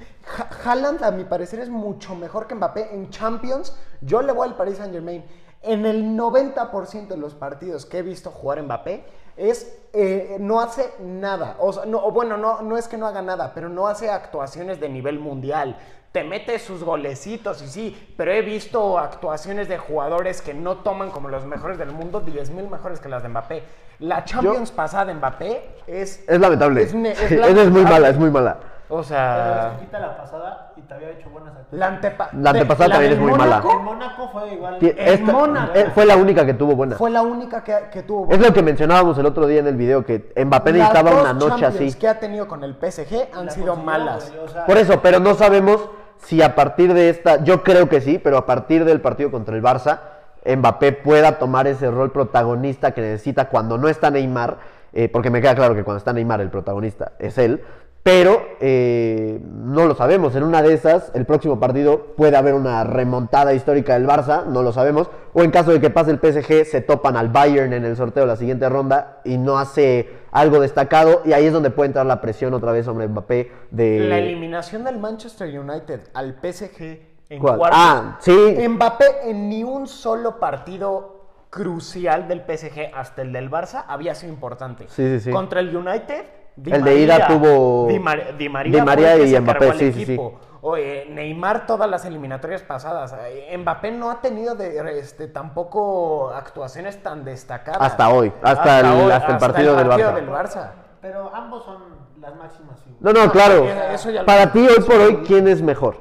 Haaland 0.64 1.02
a 1.04 1.10
mi 1.10 1.24
parecer 1.24 1.60
es 1.60 1.68
mucho 1.68 2.14
mejor 2.14 2.46
que 2.46 2.54
Mbappé 2.54 2.94
en 2.94 3.10
Champions. 3.10 3.76
Yo 4.00 4.22
le 4.22 4.32
voy 4.32 4.48
al 4.48 4.56
Paris 4.56 4.78
Saint 4.78 4.92
Germain. 4.92 5.24
En 5.62 5.86
el 5.86 6.16
90% 6.16 7.08
de 7.08 7.16
los 7.16 7.34
partidos 7.34 7.86
que 7.86 7.98
he 7.98 8.02
visto 8.02 8.30
jugar 8.30 8.62
Mbappé 8.62 9.04
es 9.36 9.76
eh, 9.92 10.36
no 10.40 10.60
hace 10.60 10.92
nada. 11.00 11.56
O 11.58 11.72
sea, 11.72 11.86
no, 11.86 11.98
o 12.04 12.10
bueno, 12.12 12.36
no, 12.36 12.62
no 12.62 12.76
es 12.76 12.88
que 12.88 12.96
no 12.96 13.06
haga 13.06 13.22
nada, 13.22 13.52
pero 13.54 13.68
no 13.68 13.86
hace 13.86 14.10
actuaciones 14.10 14.80
de 14.80 14.88
nivel 14.88 15.18
mundial. 15.18 15.78
Te 16.12 16.22
mete 16.22 16.58
sus 16.60 16.84
golecitos 16.84 17.60
y 17.62 17.66
sí, 17.66 18.14
pero 18.16 18.30
he 18.32 18.42
visto 18.42 18.98
actuaciones 18.98 19.68
de 19.68 19.78
jugadores 19.78 20.42
que 20.42 20.54
no 20.54 20.76
toman 20.78 21.10
como 21.10 21.28
los 21.28 21.44
mejores 21.44 21.76
del 21.78 21.90
mundo, 21.90 22.20
10 22.20 22.50
mil 22.50 22.68
mejores 22.68 23.00
que 23.00 23.08
las 23.08 23.22
de 23.22 23.30
Mbappé. 23.30 23.62
La 24.00 24.24
Champions 24.24 24.70
pasada 24.70 25.06
de 25.06 25.14
Mbappé 25.14 25.68
es... 25.86 26.22
Es 26.28 26.38
lamentable. 26.40 26.82
Es 26.82 26.94
ne- 26.94 27.12
es 27.12 27.30
muy 27.30 27.38
lamentable. 27.38 27.82
mala, 27.84 28.08
es 28.10 28.16
muy 28.18 28.30
mala. 28.30 28.58
O 28.88 28.96
Pero 28.96 29.02
sea... 29.04 29.72
se 29.78 29.84
quita 29.86 29.98
la 29.98 30.16
pasada 30.16 30.72
y 30.76 30.82
te 30.82 30.92
había 30.94 31.10
hecho 31.10 31.30
buenas 31.30 31.56
actuaciones. 31.56 31.78
La, 31.80 31.86
antepa- 31.88 32.28
La 32.32 32.50
antepasada 32.50 32.90
también 32.90 33.12
es 33.14 33.18
muy 33.18 33.32
mala. 33.32 33.62
En 33.64 33.82
Mónaco 33.84 34.28
fue 34.30 34.52
igual. 34.54 34.76
En 34.80 35.24
Mónaco. 35.24 35.72
eh, 35.74 35.90
fue 35.94 36.04
la 36.04 36.16
única 36.16 36.44
que 36.44 36.54
tuvo 36.54 36.76
buena. 36.76 36.96
Fue 36.96 37.10
la 37.10 37.22
única 37.22 37.64
que, 37.64 37.74
que 37.90 38.02
tuvo... 38.02 38.30
Es 38.32 38.38
lo 38.38 38.52
que 38.52 38.62
mencionábamos 38.62 39.16
el 39.18 39.24
otro 39.26 39.46
día 39.46 39.60
en 39.60 39.66
el 39.68 39.76
video, 39.76 40.04
que 40.04 40.32
Mbappé 40.36 40.72
Las 40.72 40.78
necesitaba 40.78 41.10
dos 41.10 41.20
una 41.22 41.32
noche 41.32 41.60
Champions 41.62 41.90
así. 41.92 41.98
que 41.98 42.08
ha 42.08 42.20
tenido 42.20 42.46
con 42.46 42.62
el 42.62 42.74
PSG 42.74 43.28
han 43.34 43.46
La 43.46 43.52
sido 43.52 43.76
malas. 43.76 44.28
güey, 44.30 44.44
o 44.44 44.48
sea, 44.48 44.66
Por 44.66 44.76
eso, 44.76 45.00
pero 45.00 45.18
no 45.18 45.34
sabemos 45.34 45.88
si 46.18 46.42
a 46.42 46.54
partir 46.54 46.92
de 46.92 47.08
esta, 47.08 47.42
yo 47.42 47.62
creo 47.62 47.88
que 47.88 48.00
sí, 48.02 48.18
pero 48.18 48.36
a 48.36 48.44
partir 48.46 48.84
del 48.84 49.00
partido 49.00 49.30
contra 49.30 49.56
el 49.56 49.62
Barça, 49.62 50.00
Mbappé 50.46 50.92
pueda 50.92 51.38
tomar 51.38 51.66
ese 51.66 51.90
rol 51.90 52.12
protagonista 52.12 52.92
que 52.92 53.00
necesita 53.00 53.48
cuando 53.48 53.78
no 53.78 53.88
está 53.88 54.10
Neymar, 54.10 54.58
eh, 54.92 55.08
porque 55.08 55.30
me 55.30 55.40
queda 55.40 55.54
claro 55.54 55.74
que 55.74 55.82
cuando 55.84 55.98
está 55.98 56.12
Neymar 56.12 56.40
el 56.42 56.50
protagonista 56.50 57.12
es 57.18 57.36
él, 57.38 57.64
pero 58.04 58.46
eh, 58.60 59.40
no 59.42 59.86
lo 59.86 59.94
sabemos. 59.94 60.36
En 60.36 60.42
una 60.42 60.60
de 60.60 60.74
esas, 60.74 61.10
el 61.14 61.24
próximo 61.24 61.58
partido 61.58 62.14
puede 62.18 62.36
haber 62.36 62.52
una 62.52 62.84
remontada 62.84 63.54
histórica 63.54 63.94
del 63.94 64.06
Barça, 64.06 64.44
no 64.44 64.62
lo 64.62 64.72
sabemos, 64.74 65.08
o 65.32 65.42
en 65.42 65.50
caso 65.50 65.72
de 65.72 65.80
que 65.80 65.88
pase 65.88 66.10
el 66.10 66.18
PSG, 66.18 66.66
se 66.66 66.82
topan 66.82 67.16
al 67.16 67.30
Bayern 67.30 67.72
en 67.72 67.82
el 67.86 67.96
sorteo 67.96 68.24
de 68.24 68.26
la 68.26 68.36
siguiente 68.36 68.68
ronda 68.68 69.20
y 69.24 69.38
no 69.38 69.58
hace 69.58 70.10
algo 70.32 70.60
destacado, 70.60 71.22
y 71.24 71.32
ahí 71.32 71.46
es 71.46 71.52
donde 71.54 71.70
puede 71.70 71.86
entrar 71.86 72.04
la 72.04 72.20
presión 72.20 72.52
otra 72.52 72.72
vez 72.72 72.84
sobre 72.84 73.08
Mbappé 73.08 73.50
de... 73.70 74.00
La 74.00 74.18
eliminación 74.18 74.84
del 74.84 74.98
Manchester 74.98 75.58
United 75.58 76.10
al 76.12 76.34
PSG 76.34 77.00
en 77.30 77.40
cuartos. 77.40 77.70
Ah, 77.72 78.18
sí. 78.20 78.68
Mbappé 78.68 79.30
en 79.30 79.48
ni 79.48 79.64
un 79.64 79.86
solo 79.86 80.38
partido 80.38 81.22
crucial 81.48 82.28
del 82.28 82.40
PSG 82.40 82.94
hasta 82.94 83.22
el 83.22 83.32
del 83.32 83.50
Barça 83.50 83.84
había 83.88 84.14
sido 84.14 84.30
importante. 84.30 84.88
Sí, 84.88 85.08
sí, 85.08 85.20
sí. 85.20 85.30
Contra 85.30 85.60
el 85.60 85.74
United, 85.74 86.43
Di 86.56 86.72
El 86.72 86.84
de 86.84 86.98
ida 87.00 87.26
tuvo 87.26 87.86
Di, 87.88 87.98
Mar- 87.98 88.36
Di 88.38 88.48
María, 88.48 88.72
Di 88.80 88.84
María 88.86 89.16
y 89.18 89.40
Mbappé, 89.40 89.72
sí, 89.72 89.92
sí, 89.92 90.06
sí. 90.06 90.20
Oye, 90.60 91.06
Neymar 91.10 91.66
todas 91.66 91.90
las 91.90 92.04
eliminatorias 92.06 92.62
pasadas. 92.62 93.14
Eh, 93.26 93.54
Mbappé 93.58 93.90
no 93.90 94.10
ha 94.10 94.20
tenido 94.20 94.54
de, 94.54 94.98
este, 94.98 95.26
tampoco 95.28 96.30
actuaciones 96.30 97.02
tan 97.02 97.24
destacadas. 97.24 97.82
Hasta 97.82 98.08
hoy, 98.08 98.32
hasta 98.42 98.80
el- 98.80 99.12
hasta 99.12 99.32
el 99.32 99.38
partido 99.38 99.76
del 99.76 99.88
Barça. 99.88 100.14
del 100.14 100.28
Barça. 100.30 100.70
Pero 101.02 101.30
ambos 101.34 101.64
son 101.64 101.82
las 102.20 102.34
máximas 102.36 102.80
figuras. 102.80 103.02
No, 103.02 103.12
no, 103.26 103.30
claro. 103.30 103.66
eso 103.92 104.10
ya 104.10 104.20
lo- 104.20 104.26
Para 104.26 104.50
ti, 104.52 104.66
hoy 104.66 104.82
por 104.84 104.94
hoy, 104.96 105.16
¿quién 105.26 105.48
es 105.48 105.60
mejor? 105.60 105.96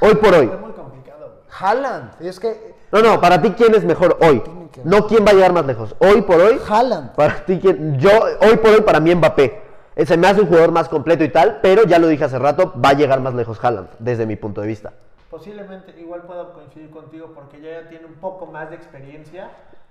Hoy 0.00 0.14
por 0.16 0.34
hoy. 0.34 0.48
Fue 0.48 0.56
muy 0.58 0.72
complicado, 0.72 1.30
güey. 1.36 1.46
Haaland, 1.60 2.20
es 2.20 2.38
que 2.40 2.74
No, 2.92 3.00
no, 3.00 3.20
para 3.20 3.40
ti, 3.40 3.50
¿quién 3.56 3.74
es 3.74 3.84
mejor 3.84 4.18
hoy? 4.20 4.42
No, 4.82 5.06
¿quién 5.06 5.24
va 5.24 5.30
a 5.30 5.34
llegar 5.34 5.52
más 5.52 5.66
lejos? 5.66 5.94
Hoy 5.98 6.22
por 6.22 6.40
hoy. 6.40 6.58
Haaland. 6.68 7.14
Para 7.14 7.44
ti, 7.44 7.58
¿quién? 7.60 7.98
Yo, 7.98 8.10
hoy 8.40 8.56
por 8.56 8.70
hoy, 8.70 8.80
para 8.80 9.00
mí, 9.00 9.14
Mbappé. 9.14 9.62
Eh, 9.96 10.06
Se 10.06 10.16
me 10.16 10.26
hace 10.26 10.40
un 10.40 10.48
jugador 10.48 10.72
más 10.72 10.88
completo 10.88 11.22
y 11.22 11.28
tal, 11.28 11.60
pero 11.62 11.84
ya 11.84 11.98
lo 11.98 12.08
dije 12.08 12.24
hace 12.24 12.38
rato, 12.38 12.72
va 12.84 12.90
a 12.90 12.94
llegar 12.94 13.20
más 13.20 13.34
lejos 13.34 13.62
Haaland, 13.62 13.88
desde 14.00 14.26
mi 14.26 14.36
punto 14.36 14.60
de 14.60 14.66
vista. 14.66 14.92
Posiblemente 15.30 15.94
igual 16.00 16.22
puedo 16.22 16.52
coincidir 16.52 16.90
contigo 16.90 17.32
porque 17.34 17.60
ya 17.60 17.88
tiene 17.88 18.06
un 18.06 18.14
poco 18.14 18.46
más 18.46 18.70
de 18.70 18.76
experiencia. 18.76 19.50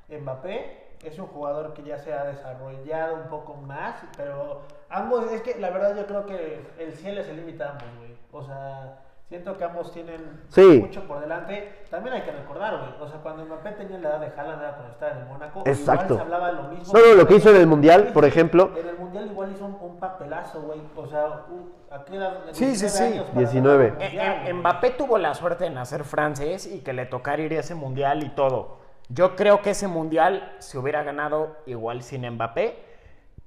Mbappé 0.10 0.84
es 1.04 1.20
un 1.20 1.28
jugador 1.28 1.74
que 1.74 1.84
ya 1.84 1.98
se 1.98 2.14
ha 2.14 2.24
desarrollado 2.26 3.16
un 3.16 3.30
poco 3.30 3.56
más, 3.56 3.96
pero 4.16 4.62
ambos, 4.90 5.32
es 5.32 5.42
que 5.42 5.60
la 5.60 5.70
verdad 5.70 5.96
yo 5.98 6.06
creo 6.06 6.26
que 6.26 6.66
el 6.80 6.94
cielo 6.94 7.22
es 7.22 7.28
el 7.28 7.38
límite 7.38 7.64
a 7.64 7.72
ambos, 7.72 7.88
güey. 8.00 8.14
O 8.32 8.44
sea, 8.46 9.00
siento 9.34 9.58
que 9.58 9.64
ambos 9.64 9.92
tienen 9.92 10.42
Sí. 10.50 10.80
mucho 10.86 11.02
por 11.08 11.20
delante. 11.20 11.80
También 11.90 12.14
hay 12.14 12.22
que 12.22 12.32
recordar, 12.32 12.78
güey. 12.78 12.92
O 13.02 13.08
sea, 13.12 13.20
cuando 13.22 13.44
Mbappé 13.46 13.72
tenía 13.72 13.98
la 13.98 14.10
edad 14.10 14.20
de 14.20 14.28
Haaland 14.28 14.62
era 14.62 14.72
cuando 14.76 14.92
estaba 14.94 15.12
en 15.14 15.18
el 15.18 15.26
Mónaco. 15.26 15.64
Exacto. 15.66 16.14
Igual 16.14 16.28
se 16.28 16.34
hablaba 16.36 16.52
lo 16.52 16.64
mismo. 16.70 16.94
No, 16.94 17.00
no, 17.00 17.14
lo 17.16 17.28
que 17.28 17.36
hizo 17.38 17.50
en 17.50 17.56
el 17.56 17.66
Mundial, 17.66 18.12
por 18.14 18.26
ejemplo. 18.26 18.70
En 18.78 18.88
el 18.90 18.96
Mundial 18.96 19.26
igual 19.32 19.52
hizo 19.52 19.66
un, 19.66 19.76
un 19.82 19.98
papelazo, 20.00 20.62
güey. 20.62 20.82
O 20.96 21.08
sea, 21.08 21.46
¿a 21.90 22.06
qué 22.06 22.16
edad? 22.16 22.38
Sí, 22.52 22.76
sí, 22.76 22.86
19 22.86 22.90
sí. 22.90 23.04
años 23.04 23.26
para 23.26 23.40
19. 23.40 23.86
ganar 23.90 23.98
un 23.98 24.04
Eh, 24.04 24.06
mundial, 24.10 24.34
eh, 24.36 24.40
güey. 24.44 24.54
Mbappé 24.54 24.90
tuvo 24.92 25.18
la 25.18 25.34
suerte 25.34 25.64
de 25.64 25.70
nacer 25.72 26.04
francés 26.04 26.68
y 26.72 26.82
que 26.82 26.94
le 26.94 27.08
tocara 27.08 27.42
ir 27.42 27.54
a 27.54 27.60
ese 27.62 27.74
mundial 27.74 28.22
y 28.24 28.30
todo. 28.30 28.78
Yo 29.10 29.36
creo 29.36 29.64
que 29.64 29.72
ese 29.72 29.88
mundial 29.88 30.54
se 30.60 30.78
hubiera 30.78 31.02
ganado 31.02 31.58
igual 31.66 32.04
sin 32.04 32.30
Mbappé. 32.30 32.93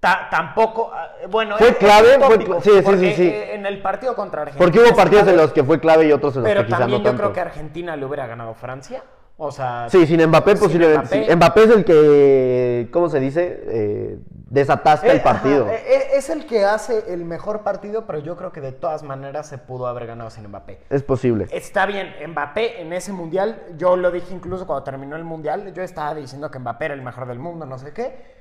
Ta- 0.07 0.29
tampoco, 0.31 0.93
ah, 0.95 1.09
bueno, 1.29 1.57
Fue 1.59 1.67
es- 1.67 1.73
es 1.73 1.79
clave, 1.79 2.19
fue 2.21 2.37
sí, 2.63 2.71
sí, 2.71 2.97
sí, 2.99 3.13
sí. 3.17 3.23
eh, 3.29 3.55
en 3.57 3.67
el 3.67 3.83
partido 3.83 4.15
contra 4.15 4.43
Argentina. 4.43 4.65
Porque 4.65 4.79
hubo 4.79 4.95
partidos 4.95 5.27
en 5.27 5.37
los 5.37 5.53
que 5.53 5.65
fue 5.65 5.81
clave 5.81 6.07
y 6.07 6.13
otros 6.13 6.37
en 6.37 6.43
los 6.43 6.49
Pero 6.49 6.61
que 6.61 6.67
quizás 6.67 6.79
también 6.79 7.03
no 7.03 7.11
yo 7.11 7.17
creo 7.17 7.33
que 7.33 7.41
Argentina 7.41 7.97
le 7.97 8.07
hubiera 8.07 8.25
ganado 8.29 8.55
Francia. 8.55 9.03
O 9.37 9.51
sea, 9.51 9.89
Sí, 9.91 10.07
sin 10.07 10.25
Mbappé 10.25 10.53
sin 10.53 10.61
posiblemente 10.61 11.01
Mbappé. 11.19 11.27
sí. 11.31 11.37
Mbappé 11.37 11.65
es 11.65 11.71
el 11.71 11.85
que, 11.85 12.89
¿cómo 12.93 13.09
se 13.09 13.19
dice? 13.21 13.65
Eh, 13.67 14.19
desatasca 14.49 15.09
el 15.11 15.17
Eh, 15.19 15.21
partido. 15.21 15.65
ajá, 15.67 15.75
es 16.15 16.31
el 16.31 16.47
que 16.47 16.65
hace 16.65 17.13
el 17.13 17.25
mejor 17.25 17.63
partido, 17.63 18.07
pero 18.07 18.21
yo 18.21 18.37
creo 18.37 18.53
que 18.53 18.61
de 18.61 18.71
todas 18.73 19.03
maneras 19.03 19.49
se 19.49 19.59
pudo 19.59 19.89
haber 19.89 20.07
ganado 20.07 20.31
sin 20.31 20.47
Mbappé. 20.47 20.79
Es 20.89 21.03
posible. 21.03 21.49
Está 21.51 21.85
bien, 21.85 22.15
Mbappé 22.29 22.81
en 22.81 22.93
ese 22.93 23.13
mundial, 23.13 23.61
yo 23.77 23.97
lo 23.97 24.11
dije 24.13 24.33
incluso 24.33 24.67
cuando 24.69 24.85
terminó 24.85 25.17
el 25.17 25.25
mundial, 25.25 25.75
yo 25.75 25.83
estaba 25.83 26.15
diciendo 26.15 26.49
que 26.51 26.59
Mbappé 26.61 26.85
era 26.87 26.95
el 26.95 27.03
mejor 27.03 27.27
del 27.27 27.41
mundo, 27.41 27.67
no 27.67 27.77
sé 27.79 27.93
qué. 27.93 28.36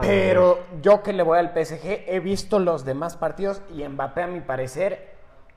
Pero 0.00 0.58
yo 0.80 1.02
que 1.02 1.12
le 1.12 1.22
voy 1.22 1.38
al 1.38 1.52
PSG, 1.52 2.04
he 2.06 2.20
visto 2.20 2.58
los 2.58 2.84
demás 2.84 3.16
partidos 3.16 3.60
y 3.74 3.86
Mbappé 3.86 4.22
a 4.22 4.26
mi 4.26 4.40
parecer, 4.40 5.12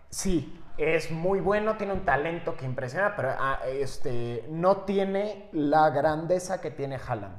sí, 0.10 0.62
es 0.78 1.10
muy 1.10 1.40
bueno, 1.40 1.78
tiene 1.78 1.94
un 1.94 2.04
talento 2.04 2.58
que 2.58 2.66
impresiona, 2.66 3.16
pero 3.16 3.30
ah, 3.40 3.60
este, 3.68 4.44
no 4.50 4.78
tiene 4.82 5.48
la 5.54 5.90
grandeza 5.90 6.60
que 6.60 6.70
tiene 6.70 6.98
Haaland. 7.08 7.38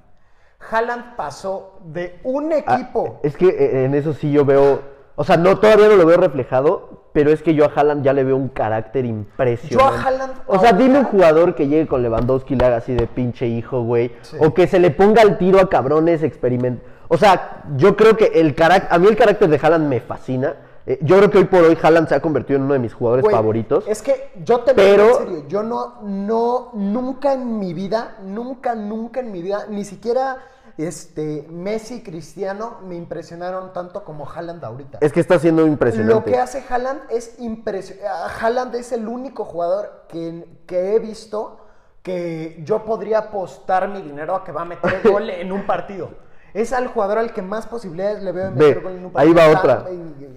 Haaland 0.70 1.16
pasó 1.16 1.78
de 1.84 2.18
un 2.24 2.50
Ah, 2.52 2.56
equipo. 2.56 3.20
es 3.22 3.36
que 3.36 3.48
eh, 3.48 3.84
en 3.84 3.94
eso 3.94 4.14
sí 4.14 4.32
yo 4.32 4.46
veo, 4.46 4.80
o 5.16 5.24
sea, 5.24 5.36
no 5.36 5.58
todavía 5.58 5.88
no 5.88 5.96
lo 5.96 6.06
veo 6.06 6.18
reflejado, 6.18 7.02
pero 7.12 7.30
es 7.30 7.42
que 7.42 7.54
yo 7.54 7.64
a 7.64 7.72
Haaland 7.74 8.04
ya 8.04 8.12
le 8.12 8.22
veo 8.24 8.36
un 8.36 8.48
carácter 8.48 9.04
impresionante. 9.06 9.74
Yo 9.74 9.80
a 9.82 10.02
Haaland 10.06 10.32
o 10.46 10.58
sea, 10.58 10.72
dime 10.74 10.98
un 10.98 11.04
jugador 11.06 11.54
que 11.54 11.66
llegue 11.68 11.86
con 11.86 12.02
Lewandowski 12.02 12.54
y 12.54 12.56
le 12.58 12.66
haga 12.66 12.76
así 12.76 12.94
de 12.94 13.06
pinche 13.06 13.46
hijo, 13.46 13.82
güey, 13.82 14.12
Sí. 14.22 14.36
o 14.38 14.52
que 14.54 14.66
se 14.66 14.78
le 14.78 14.90
ponga 14.90 15.22
al 15.22 15.38
tiro 15.38 15.58
a 15.60 15.68
cabrones, 15.68 16.22
experiment. 16.22 16.80
O 17.08 17.16
sea, 17.16 17.62
yo 17.76 17.96
creo 17.96 18.16
que 18.16 18.26
el 18.34 18.54
carácter, 18.54 18.92
a 18.92 18.98
mí 18.98 19.06
el 19.08 19.16
carácter 19.16 19.48
de 19.48 19.58
Haaland 19.62 19.88
me 19.88 20.00
fascina. 20.00 20.54
Eh, 20.88 20.98
yo 21.02 21.16
creo 21.16 21.30
que 21.30 21.38
hoy 21.38 21.44
por 21.46 21.64
hoy 21.64 21.76
Haaland 21.82 22.06
se 22.08 22.14
ha 22.14 22.20
convertido 22.20 22.58
en 22.58 22.64
uno 22.64 22.74
de 22.74 22.78
mis 22.78 22.94
jugadores 22.94 23.24
Güey, 23.24 23.34
favoritos. 23.34 23.84
Es 23.88 24.02
que 24.02 24.30
yo 24.44 24.60
te 24.60 24.72
Pero- 24.74 25.04
digo 25.04 25.18
en 25.20 25.26
serio, 25.26 25.44
yo 25.48 25.62
no, 25.64 25.94
no, 26.02 26.70
nunca 26.74 27.32
en 27.32 27.58
mi 27.58 27.74
vida, 27.74 28.16
nunca, 28.24 28.74
nunca 28.76 29.18
en 29.20 29.32
mi 29.32 29.42
vida, 29.42 29.66
ni 29.68 29.84
siquiera 29.84 30.36
este, 30.78 31.46
Messi 31.50 31.94
y 31.96 32.02
Cristiano 32.02 32.78
me 32.86 32.96
impresionaron 32.96 33.72
tanto 33.72 34.04
como 34.04 34.28
Haaland 34.28 34.64
ahorita. 34.64 34.98
Es 35.00 35.12
que 35.12 35.20
está 35.20 35.38
siendo 35.38 35.66
impresionante. 35.66 36.14
Lo 36.14 36.24
que 36.24 36.38
hace 36.38 36.62
Haaland 36.68 37.00
es 37.10 37.36
impresionante. 37.38 38.06
Haaland 38.40 38.74
es 38.74 38.92
el 38.92 39.08
único 39.08 39.44
jugador 39.44 40.04
que, 40.08 40.44
que 40.66 40.94
he 40.94 40.98
visto 40.98 41.58
que 42.02 42.62
yo 42.64 42.84
podría 42.84 43.18
apostar 43.18 43.88
mi 43.88 44.00
dinero 44.02 44.34
a 44.36 44.44
que 44.44 44.52
va 44.52 44.62
a 44.62 44.64
meter 44.66 45.00
gol 45.10 45.30
en 45.30 45.50
un 45.52 45.66
partido. 45.66 46.10
Es 46.54 46.72
al 46.72 46.86
jugador 46.86 47.18
al 47.18 47.32
que 47.34 47.42
más 47.42 47.66
posibilidades 47.66 48.22
le 48.22 48.32
veo 48.32 48.44
de 48.44 48.50
meter 48.52 48.76
Ve, 48.76 48.80
gol 48.82 48.92
en 48.92 49.04
un 49.06 49.12
ahí 49.14 49.32
partido. 49.34 49.34
va 49.36 49.46
Está- 49.46 49.60
otra. 49.60 49.90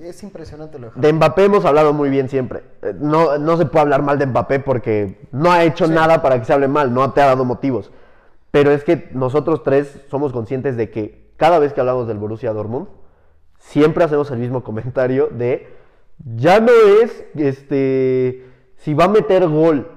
Es 0.07 0.23
impresionante 0.23 0.79
lo 0.79 0.89
de. 0.91 0.99
De 0.99 1.13
Mbappé 1.13 1.45
hemos 1.45 1.63
hablado 1.65 1.93
muy 1.93 2.09
bien 2.09 2.27
siempre. 2.29 2.63
Eh, 2.81 2.93
No, 2.99 3.37
no 3.37 3.55
se 3.57 3.65
puede 3.65 3.81
hablar 3.83 4.01
mal 4.01 4.17
de 4.17 4.25
Mbappé 4.25 4.59
porque 4.59 5.27
no 5.31 5.51
ha 5.51 5.63
hecho 5.63 5.87
nada 5.87 6.21
para 6.21 6.39
que 6.39 6.45
se 6.45 6.53
hable 6.53 6.67
mal, 6.67 6.93
no 6.93 7.11
te 7.13 7.21
ha 7.21 7.25
dado 7.27 7.45
motivos. 7.45 7.91
Pero 8.51 8.71
es 8.71 8.83
que 8.83 9.09
nosotros 9.13 9.63
tres 9.63 10.01
somos 10.09 10.33
conscientes 10.33 10.75
de 10.77 10.89
que 10.89 11.31
cada 11.37 11.59
vez 11.59 11.73
que 11.73 11.79
hablamos 11.79 12.07
del 12.07 12.17
Borussia 12.17 12.53
Dortmund, 12.53 12.87
siempre 13.57 14.03
hacemos 14.03 14.31
el 14.31 14.39
mismo 14.39 14.63
comentario 14.63 15.27
de 15.27 15.67
ya 16.35 16.59
no 16.59 16.71
es 17.01 17.25
este 17.35 18.45
si 18.77 18.93
va 18.93 19.05
a 19.05 19.09
meter 19.09 19.47
gol, 19.47 19.91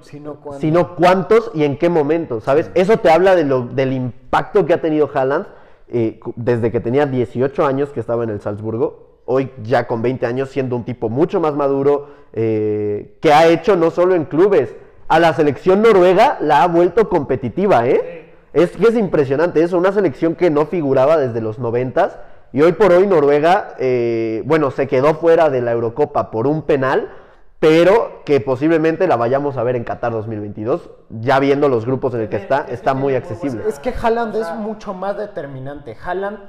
Sino 0.58 0.96
cuántos 0.96 1.52
y 1.54 1.64
en 1.64 1.78
qué 1.78 1.88
momento, 1.88 2.40
¿sabes? 2.40 2.70
Eso 2.74 2.96
te 2.96 3.10
habla 3.10 3.36
de 3.36 3.44
lo, 3.44 3.62
del 3.62 3.92
impacto 3.92 4.66
que 4.66 4.74
ha 4.74 4.80
tenido 4.80 5.08
Haaland 5.12 5.46
eh, 5.86 6.18
desde 6.34 6.72
que 6.72 6.80
tenía 6.80 7.06
18 7.06 7.64
años 7.64 7.90
que 7.90 8.00
estaba 8.00 8.24
en 8.24 8.30
el 8.30 8.40
Salzburgo, 8.40 9.20
hoy 9.24 9.52
ya 9.62 9.86
con 9.86 10.02
20 10.02 10.26
años 10.26 10.50
siendo 10.50 10.74
un 10.74 10.84
tipo 10.84 11.08
mucho 11.08 11.40
más 11.40 11.54
maduro, 11.54 12.08
eh, 12.32 13.18
que 13.20 13.32
ha 13.32 13.46
hecho 13.46 13.76
no 13.76 13.90
solo 13.92 14.16
en 14.16 14.24
clubes, 14.24 14.74
a 15.06 15.20
la 15.20 15.32
selección 15.34 15.82
noruega 15.82 16.38
la 16.40 16.64
ha 16.64 16.66
vuelto 16.66 17.08
competitiva, 17.08 17.86
¿eh? 17.86 18.21
Es 18.52 18.72
que 18.72 18.88
es 18.88 18.96
impresionante 18.96 19.62
eso, 19.62 19.78
una 19.78 19.92
selección 19.92 20.34
que 20.34 20.50
no 20.50 20.66
figuraba 20.66 21.16
desde 21.16 21.40
los 21.40 21.58
noventas 21.58 22.18
y 22.52 22.60
hoy 22.60 22.72
por 22.72 22.92
hoy 22.92 23.06
Noruega, 23.06 23.74
eh, 23.78 24.42
bueno, 24.44 24.70
se 24.70 24.86
quedó 24.86 25.14
fuera 25.14 25.48
de 25.48 25.62
la 25.62 25.72
Eurocopa 25.72 26.30
por 26.30 26.46
un 26.46 26.62
penal, 26.62 27.10
pero 27.58 28.22
que 28.26 28.40
posiblemente 28.40 29.06
la 29.06 29.16
vayamos 29.16 29.56
a 29.56 29.62
ver 29.62 29.76
en 29.76 29.84
Qatar 29.84 30.12
2022, 30.12 30.90
ya 31.08 31.38
viendo 31.38 31.70
los 31.70 31.86
grupos 31.86 32.12
en 32.12 32.22
el 32.22 32.28
que 32.28 32.36
está, 32.36 32.66
está 32.68 32.92
muy 32.92 33.14
accesible. 33.14 33.64
Es 33.66 33.78
que 33.78 33.90
Haaland 33.90 34.36
es 34.36 34.50
mucho 34.56 34.92
más 34.92 35.16
determinante. 35.16 35.96
Haaland, 36.04 36.40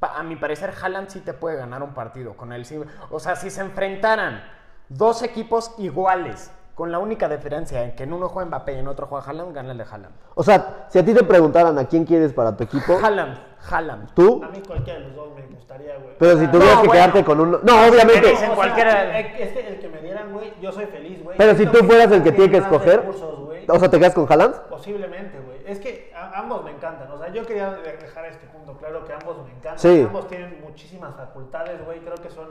a 0.00 0.22
mi 0.22 0.36
parecer, 0.36 0.72
Haaland 0.80 1.08
sí 1.08 1.20
te 1.20 1.34
puede 1.34 1.56
ganar 1.56 1.82
un 1.82 1.92
partido 1.92 2.34
con 2.38 2.54
él. 2.54 2.64
O 3.10 3.20
sea, 3.20 3.36
si 3.36 3.50
se 3.50 3.60
enfrentaran 3.60 4.42
dos 4.88 5.22
equipos 5.22 5.74
iguales, 5.76 6.50
con 6.80 6.90
la 6.90 6.98
única 6.98 7.28
diferencia 7.28 7.84
en 7.84 7.94
que 7.94 8.04
en 8.04 8.12
uno 8.14 8.30
juega 8.30 8.46
Mbappé 8.46 8.72
y 8.72 8.78
en 8.78 8.88
otro 8.88 9.06
juega 9.06 9.26
Haaland, 9.26 9.54
gana 9.54 9.72
el 9.72 9.76
de 9.76 9.84
Haaland. 9.84 10.14
O 10.34 10.42
sea, 10.42 10.86
si 10.88 10.98
a 10.98 11.04
ti 11.04 11.12
te 11.12 11.22
preguntaran 11.24 11.78
a 11.78 11.84
quién 11.84 12.06
quieres 12.06 12.32
para 12.32 12.56
tu 12.56 12.64
equipo, 12.64 12.94
Haaland, 13.02 13.36
Haaland. 13.70 14.14
tú, 14.14 14.40
A 14.42 14.48
mí 14.48 14.62
cualquiera 14.66 14.98
de 14.98 15.04
los 15.08 15.14
dos 15.14 15.28
me 15.36 15.42
gustaría, 15.42 15.98
güey. 15.98 16.14
pero 16.18 16.38
si 16.38 16.46
tuvieras 16.46 16.76
no, 16.76 16.80
que 16.80 16.86
bueno. 16.88 16.92
quedarte 16.92 17.24
con 17.26 17.38
uno... 17.40 17.58
No, 17.62 17.86
obviamente... 17.86 18.30
dicen 18.30 18.34
o 18.36 18.38
sea, 18.38 18.54
cualquiera- 18.54 19.18
Es 19.18 19.52
que 19.52 19.68
el 19.68 19.78
que 19.78 19.88
me 19.90 20.00
dieran, 20.00 20.32
güey, 20.32 20.54
yo 20.62 20.72
soy 20.72 20.86
feliz, 20.86 21.22
güey. 21.22 21.36
Pero 21.36 21.54
si 21.54 21.66
tú 21.66 21.78
fueras 21.84 22.10
el 22.12 22.22
que 22.22 22.32
tiene 22.32 22.50
que 22.50 22.56
escoger, 22.56 23.00
recursos, 23.00 23.40
güey. 23.40 23.66
o 23.68 23.78
sea, 23.78 23.90
¿te 23.90 23.98
quedas 23.98 24.14
con 24.14 24.26
Haaland? 24.26 24.54
Posiblemente, 24.70 25.38
güey. 25.38 25.58
Es 25.66 25.80
que 25.80 26.10
ambos 26.34 26.64
me 26.64 26.70
encantan. 26.70 27.10
O 27.12 27.18
sea, 27.18 27.28
yo 27.28 27.44
quería 27.44 27.72
de- 27.72 27.98
dejar 27.98 28.24
este 28.24 28.46
punto 28.46 28.72
claro 28.78 29.04
que 29.04 29.12
ambos 29.12 29.36
me 29.44 29.50
encantan. 29.50 29.78
Sí. 29.78 30.00
Ambos 30.06 30.28
tienen 30.28 30.58
muchísimas 30.62 31.14
facultades, 31.14 31.84
güey. 31.84 32.00
Creo 32.00 32.14
que 32.14 32.30
son 32.30 32.48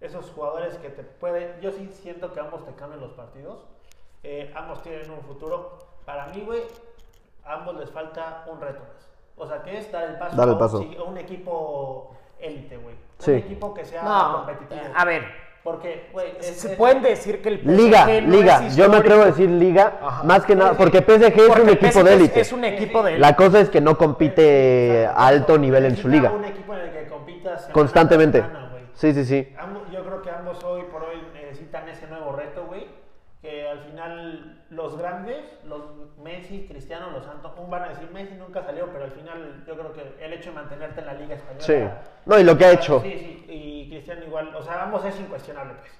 esos 0.00 0.30
jugadores 0.30 0.74
que 0.78 0.88
te 0.88 1.02
pueden. 1.02 1.60
Yo 1.60 1.72
sí 1.72 1.90
siento 1.92 2.32
que 2.32 2.40
ambos 2.40 2.64
te 2.64 2.72
cambian 2.74 3.00
los 3.00 3.12
partidos. 3.12 3.64
Eh, 4.22 4.52
ambos 4.54 4.82
tienen 4.82 5.10
un 5.10 5.20
futuro. 5.22 5.78
Para 6.04 6.26
mí, 6.28 6.42
güey, 6.44 6.62
a 7.44 7.54
ambos 7.54 7.76
les 7.76 7.90
falta 7.90 8.44
un 8.50 8.60
reto 8.60 8.80
más. 8.80 9.08
O 9.36 9.46
sea, 9.46 9.62
que 9.62 9.78
es 9.78 9.90
dar 9.90 10.04
el 10.04 10.18
paso, 10.18 10.36
Dar 10.36 10.46
el 10.48 10.50
a 10.50 10.54
un 10.54 10.58
paso. 10.58 10.84
a 10.98 11.02
un 11.04 11.18
equipo 11.18 12.14
élite, 12.38 12.76
güey. 12.76 12.94
Sí. 13.18 13.32
Un 13.32 13.36
equipo 13.38 13.74
que 13.74 13.84
sea 13.84 14.02
No, 14.02 14.32
competitivo. 14.44 14.80
a 14.94 15.04
ver, 15.04 15.50
Porque, 15.62 16.08
güey, 16.14 16.32
es- 16.40 16.58
se 16.58 16.72
es- 16.72 16.78
pueden 16.78 17.02
decir 17.02 17.42
que 17.42 17.50
el 17.50 17.58
PSG 17.60 17.76
Liga, 17.76 18.06
no 18.06 18.30
liga. 18.34 18.66
es 18.66 18.76
Yo 18.76 18.88
me 18.88 18.96
atrevo 18.96 19.22
a 19.22 19.26
decir 19.26 19.50
liga, 19.50 19.98
Ajá. 20.02 20.22
más 20.24 20.46
que 20.46 20.56
nada, 20.56 20.72
porque 20.72 21.02
PSG 21.02 21.26
es 21.42 21.48
Porque 21.48 21.60
un 21.62 21.68
el 21.68 21.74
equipo 21.74 21.92
PSG 21.92 22.04
de 22.04 22.10
es- 22.14 22.16
élite. 22.20 22.40
Es 22.40 22.52
un 22.54 22.64
equipo 22.64 23.02
de 23.02 23.18
La 23.18 23.36
cosa 23.36 23.60
es 23.60 23.68
que 23.68 23.82
no 23.82 23.98
compite 23.98 25.06
a 25.06 25.26
alto 25.26 25.58
nivel 25.58 25.84
en 25.84 25.96
su 25.98 26.08
liga. 26.08 26.30
Un 26.32 26.46
equipo 26.46 26.72
en 26.74 26.80
el 26.80 26.90
que 26.92 27.06
compitas 27.08 27.68
Constantemente. 27.72 28.38
semana. 28.40 28.72
Sí, 28.94 29.12
sí, 29.12 29.24
sí. 29.26 29.54
Ambos- 29.58 29.79
hoy 30.64 30.82
por 30.90 31.02
hoy 31.04 31.22
necesitan 31.34 31.88
ese 31.88 32.06
nuevo 32.06 32.32
reto, 32.32 32.64
güey. 32.66 32.86
Que 33.40 33.66
al 33.66 33.78
final 33.80 34.66
los 34.68 34.98
grandes, 34.98 35.42
los 35.64 35.80
Messi, 36.22 36.66
Cristiano, 36.68 37.10
los 37.10 37.24
Santos, 37.24 37.52
un 37.56 37.70
van 37.70 37.84
a 37.84 37.88
decir 37.88 38.10
Messi 38.12 38.34
nunca 38.34 38.62
salió, 38.62 38.86
pero 38.92 39.04
al 39.04 39.12
final 39.12 39.64
yo 39.66 39.74
creo 39.78 39.92
que 39.94 40.14
el 40.22 40.32
hecho 40.34 40.50
de 40.50 40.56
mantenerte 40.56 41.00
en 41.00 41.06
la 41.06 41.14
Liga 41.14 41.36
Española. 41.36 41.64
Sí. 41.64 41.88
No, 42.26 42.38
y 42.38 42.44
lo 42.44 42.58
que 42.58 42.66
ha 42.66 42.72
hecho. 42.72 43.00
Sí, 43.00 43.12
sí, 43.18 43.44
y 43.48 43.88
Cristiano 43.88 44.22
igual, 44.26 44.54
o 44.54 44.62
sea, 44.62 44.82
ambos 44.82 45.02
es 45.06 45.18
incuestionable, 45.18 45.72
pues. 45.80 45.90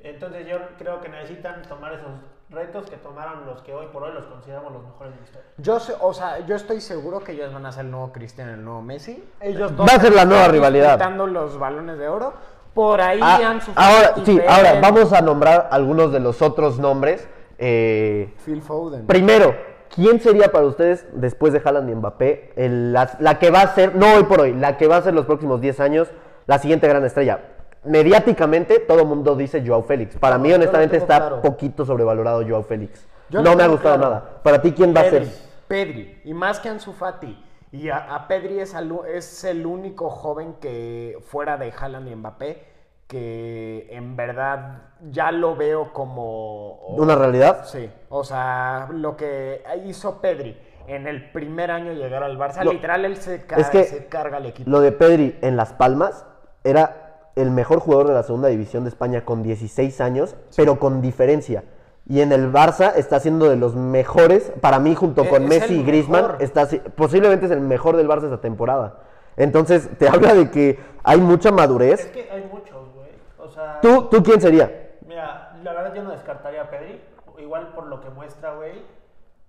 Entonces 0.00 0.46
yo 0.48 0.58
creo 0.78 1.00
que 1.00 1.08
necesitan 1.08 1.62
tomar 1.62 1.92
esos 1.92 2.10
retos 2.50 2.88
que 2.90 2.96
tomaron 2.96 3.46
los 3.46 3.60
que 3.62 3.74
hoy 3.74 3.86
por 3.92 4.02
hoy 4.04 4.12
los 4.14 4.24
consideramos 4.26 4.72
los 4.72 4.82
mejores 4.84 5.12
de 5.12 5.18
la 5.20 5.24
historia. 5.26 5.48
Yo, 5.58 5.78
sé- 5.80 5.94
o 6.00 6.12
sea, 6.14 6.38
yo 6.46 6.56
estoy 6.56 6.80
seguro 6.80 7.20
que 7.20 7.32
ellos 7.32 7.52
van 7.52 7.66
a 7.66 7.70
ser 7.72 7.84
el 7.84 7.90
nuevo 7.92 8.10
Cristiano, 8.12 8.52
el 8.54 8.64
nuevo 8.64 8.80
Messi. 8.82 9.22
Ellos 9.40 9.76
dos 9.76 9.88
Va 9.88 9.94
a 9.96 10.00
ser 10.00 10.12
la 10.14 10.24
nueva 10.24 10.48
rivalidad. 10.48 10.94
disputando 10.96 11.26
los 11.28 11.58
balones 11.58 11.98
de 11.98 12.08
oro. 12.08 12.32
Por 12.78 13.00
ahí 13.00 13.18
Ah, 13.20 13.40
Ansu 13.44 13.72
ahora, 13.74 14.08
Fati, 14.10 14.24
sí, 14.24 14.40
ahora 14.46 14.78
vamos 14.80 15.12
a 15.12 15.20
nombrar 15.20 15.66
algunos 15.72 16.12
de 16.12 16.20
los 16.20 16.40
otros 16.42 16.78
nombres. 16.78 17.26
Eh, 17.58 18.32
Phil 18.44 18.62
Foden. 18.62 19.04
primero, 19.04 19.52
¿quién 19.92 20.20
sería 20.20 20.52
para 20.52 20.64
ustedes, 20.66 21.04
después 21.12 21.52
de 21.52 21.60
Haaland 21.64 21.90
y 21.90 21.94
Mbappé, 21.96 22.52
el- 22.54 22.92
la, 22.92 23.10
la 23.18 23.40
que 23.40 23.50
va 23.50 23.62
a 23.62 23.74
ser, 23.74 23.96
no 23.96 24.14
hoy 24.14 24.22
por 24.22 24.42
hoy, 24.42 24.54
la 24.54 24.76
que 24.76 24.86
va 24.86 24.98
a 24.98 25.02
ser 25.02 25.12
los 25.12 25.26
próximos 25.26 25.60
10 25.60 25.80
años, 25.80 26.06
la 26.46 26.60
siguiente 26.60 26.86
gran 26.86 27.04
estrella? 27.04 27.40
Mediáticamente, 27.82 28.78
todo 28.78 29.00
el 29.00 29.06
mundo 29.06 29.34
dice 29.34 29.60
Joao 29.66 29.82
Félix. 29.82 30.16
Para 30.16 30.36
No, 30.38 30.44
mí, 30.44 30.52
honestamente, 30.52 30.98
está 30.98 31.16
claro. 31.18 31.42
poquito 31.42 31.84
sobrevalorado 31.84 32.46
Joao 32.48 32.62
Félix. 32.62 33.08
Yo 33.28 33.42
no 33.42 33.56
me 33.56 33.64
ha 33.64 33.66
gustado 33.66 33.96
claro. 33.96 34.14
nada. 34.14 34.40
Para 34.44 34.62
ti, 34.62 34.70
¿quién 34.70 34.94
va 34.94 35.00
a 35.00 35.10
ser? 35.10 35.26
Pedri. 35.66 36.20
Y 36.24 36.32
más 36.32 36.60
que 36.60 36.68
Ansu 36.68 36.92
Fati. 36.92 37.44
Y 37.72 37.88
a, 37.90 38.14
a 38.14 38.28
Pedri 38.28 38.60
es, 38.60 38.74
al- 38.74 39.00
es 39.12 39.44
el 39.44 39.66
único 39.66 40.10
joven 40.10 40.54
que, 40.60 41.16
fuera 41.26 41.56
de 41.56 41.72
Haaland 41.72 42.08
y 42.08 42.14
Mbappé, 42.14 42.64
que 43.06 43.88
en 43.90 44.16
verdad 44.16 44.82
ya 45.10 45.32
lo 45.32 45.56
veo 45.56 45.92
como... 45.92 46.86
¿Una 46.96 47.14
realidad? 47.14 47.64
Sí, 47.64 47.90
o 48.10 48.22
sea, 48.24 48.88
lo 48.92 49.16
que 49.16 49.62
hizo 49.86 50.20
Pedri 50.20 50.58
en 50.86 51.06
el 51.06 51.30
primer 51.32 51.70
año 51.70 51.92
llegar 51.92 52.22
al 52.22 52.38
Barça, 52.38 52.64
Lo- 52.64 52.72
literal 52.72 53.04
él 53.04 53.16
se, 53.16 53.44
ca- 53.46 53.56
es 53.56 53.70
que 53.70 53.84
se 53.84 54.06
carga 54.08 54.38
al 54.38 54.46
equipo. 54.46 54.68
Lo 54.70 54.80
de 54.80 54.92
Pedri 54.92 55.38
en 55.42 55.56
Las 55.56 55.72
Palmas 55.72 56.26
era 56.64 57.30
el 57.36 57.50
mejor 57.50 57.80
jugador 57.80 58.08
de 58.08 58.14
la 58.14 58.22
segunda 58.24 58.48
división 58.48 58.84
de 58.84 58.90
España 58.90 59.24
con 59.24 59.42
16 59.42 60.00
años, 60.00 60.34
pero 60.56 60.78
con 60.78 61.00
diferencia. 61.00 61.64
Y 62.08 62.22
en 62.22 62.32
el 62.32 62.50
Barça 62.52 62.92
está 62.96 63.20
siendo 63.20 63.48
de 63.50 63.56
los 63.56 63.74
mejores, 63.76 64.50
para 64.62 64.78
mí 64.78 64.94
junto 64.94 65.22
Es- 65.24 65.28
con 65.28 65.42
es 65.44 65.48
Messi 65.48 65.74
y 65.80 65.84
Griezmann, 65.84 66.36
está, 66.38 66.66
si- 66.66 66.78
posiblemente 66.78 67.46
es 67.46 67.52
el 67.52 67.60
mejor 67.60 67.96
del 67.96 68.08
Barça 68.08 68.24
esta 68.24 68.40
temporada. 68.40 69.00
Entonces 69.36 69.88
te 69.98 70.08
habla 70.32 70.34
de 70.34 70.50
que 70.50 70.78
hay 71.04 71.20
mucha 71.20 71.50
Es 71.50 71.54
madurez. 71.54 72.06
que 72.06 72.28
hay 72.30 72.48
muchos, 72.50 72.88
güey. 72.94 73.10
O 73.38 73.48
sea, 73.50 73.80
¿Tú, 73.82 74.04
¿Tú 74.10 74.22
quién 74.22 74.40
sería? 74.40 74.90
Mira, 75.06 75.58
la 75.62 75.72
verdad 75.74 75.94
yo 75.94 76.02
no 76.02 76.10
descartaría 76.10 76.62
a 76.62 76.70
Pedri, 76.70 77.00
igual 77.38 77.68
por 77.74 77.86
lo 77.86 78.00
que 78.00 78.08
muestra, 78.10 78.54
güey. 78.54 78.72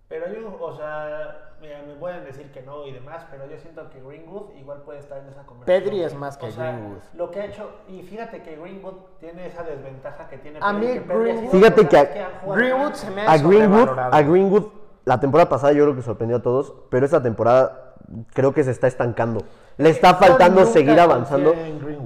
Pero 0.10 0.26
yo, 0.34 0.58
o 0.60 0.76
sea, 0.76 1.52
mira, 1.62 1.84
me 1.88 1.94
pueden 1.94 2.26
decir 2.26 2.52
que 2.52 2.64
no 2.64 2.84
y 2.88 2.92
demás, 2.94 3.24
pero 3.30 3.46
yo 3.48 3.58
siento 3.60 3.88
que 3.92 4.02
Greenwood 4.02 4.56
igual 4.60 4.82
puede 4.82 4.98
estar 5.00 5.20
en 5.20 5.28
esa 5.30 5.44
conversación. 5.44 5.84
Pedri 5.84 6.02
es 6.04 6.16
más 6.16 6.36
que 6.36 6.48
O 6.48 6.52
sea, 6.52 6.72
Greenwood. 6.72 6.98
Lo 7.14 7.30
que 7.30 7.42
ha 7.42 7.46
hecho, 7.46 7.70
y 7.88 8.02
fíjate 8.02 8.42
que 8.42 8.56
Greenwood 8.56 8.94
tiene 9.20 9.46
esa 9.46 9.62
desventaja 9.62 10.28
que 10.28 10.40
tiene 10.40 10.58
A 10.62 10.72
Pedri, 10.74 10.88
mí 10.88 10.94
que 10.94 11.00
ha 11.14 11.16
Greenwood- 11.16 11.50
Fíjate 11.52 11.88
que 11.88 11.98
a- 11.98 12.32
Greenwood 12.56 12.94
se 12.94 13.12
me 13.12 13.22
A 13.22 13.32
hace 13.34 13.44
Greenwood, 13.48 13.90
a 14.00 14.22
Greenwood, 14.24 14.64
la 15.06 15.20
temporada 15.20 15.48
pasada 15.50 15.74
yo 15.74 15.84
creo 15.84 15.96
que 15.96 16.02
sorprendió 16.02 16.38
a 16.38 16.42
todos, 16.42 16.74
pero 16.90 17.06
esta 17.06 17.22
temporada 17.22 17.94
creo 18.34 18.52
que 18.52 18.64
se 18.64 18.72
está 18.72 18.88
estancando. 18.88 19.44
Le 19.78 19.90
está 19.92 20.16
faltando 20.16 20.66
seguir 20.66 21.00
avanzando. 21.00 21.54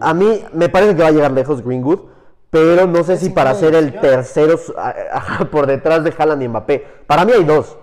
A 0.02 0.14
mí 0.14 0.44
me 0.52 0.68
parece 0.68 0.94
que 0.96 1.02
va 1.04 1.08
a 1.08 1.12
llegar 1.12 1.32
lejos 1.32 1.64
Greenwood, 1.64 2.00
pero 2.50 2.86
no 2.86 3.02
sé 3.06 3.16
si 3.16 3.30
para 3.30 3.54
ser 3.56 3.74
el 3.76 3.98
tercero 4.00 4.60
a- 4.78 4.94
a- 5.14 5.46
por 5.52 5.66
detrás 5.68 6.04
de 6.04 6.14
Haaland 6.18 6.44
y 6.44 6.48
Mbappé. 6.50 6.86
Para 7.08 7.24
mí 7.24 7.32
hay 7.32 7.46
dos. 7.46 7.78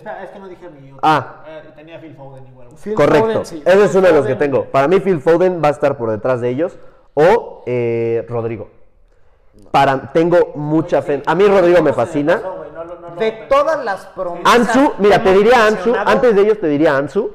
Espera, 0.00 0.24
es 0.24 0.30
que 0.30 0.38
no 0.38 0.48
dije 0.48 0.68
mi 0.70 0.92
otro. 0.92 1.00
Ah. 1.02 1.44
Eh, 1.46 1.62
tenía 1.74 1.98
Phil 2.00 2.14
Foden 2.14 2.46
igual. 2.46 2.68
Phil 2.82 2.94
Correcto. 2.94 3.26
Foden, 3.26 3.44
sí. 3.46 3.62
Ese 3.66 3.84
es 3.84 3.94
uno 3.94 4.06
de 4.06 4.12
los 4.14 4.26
que 4.26 4.34
tengo. 4.34 4.64
Para 4.64 4.88
mí 4.88 4.98
Phil 5.00 5.20
Foden 5.20 5.60
va 5.62 5.68
a 5.68 5.72
estar 5.72 5.98
por 5.98 6.10
detrás 6.10 6.40
de 6.40 6.48
ellos 6.48 6.78
o 7.14 7.62
eh, 7.66 8.24
Rodrigo. 8.28 8.70
Para, 9.70 10.10
tengo 10.12 10.52
mucha 10.54 11.02
fe. 11.02 11.22
A 11.26 11.34
mí 11.34 11.46
Rodrigo 11.46 11.82
me 11.82 11.90
¿Cómo 11.92 12.02
se 12.02 12.06
fascina. 12.06 12.40
De 13.18 13.32
todas 13.48 13.84
las 13.84 14.06
promesas. 14.06 14.54
Ansu, 14.54 14.94
mira, 14.98 15.22
te 15.22 15.32
diría 15.34 15.66
Ansu, 15.66 15.94
antes 15.94 16.34
de 16.34 16.40
ellos 16.42 16.58
te 16.58 16.68
diría 16.68 16.96
Ansu, 16.96 17.34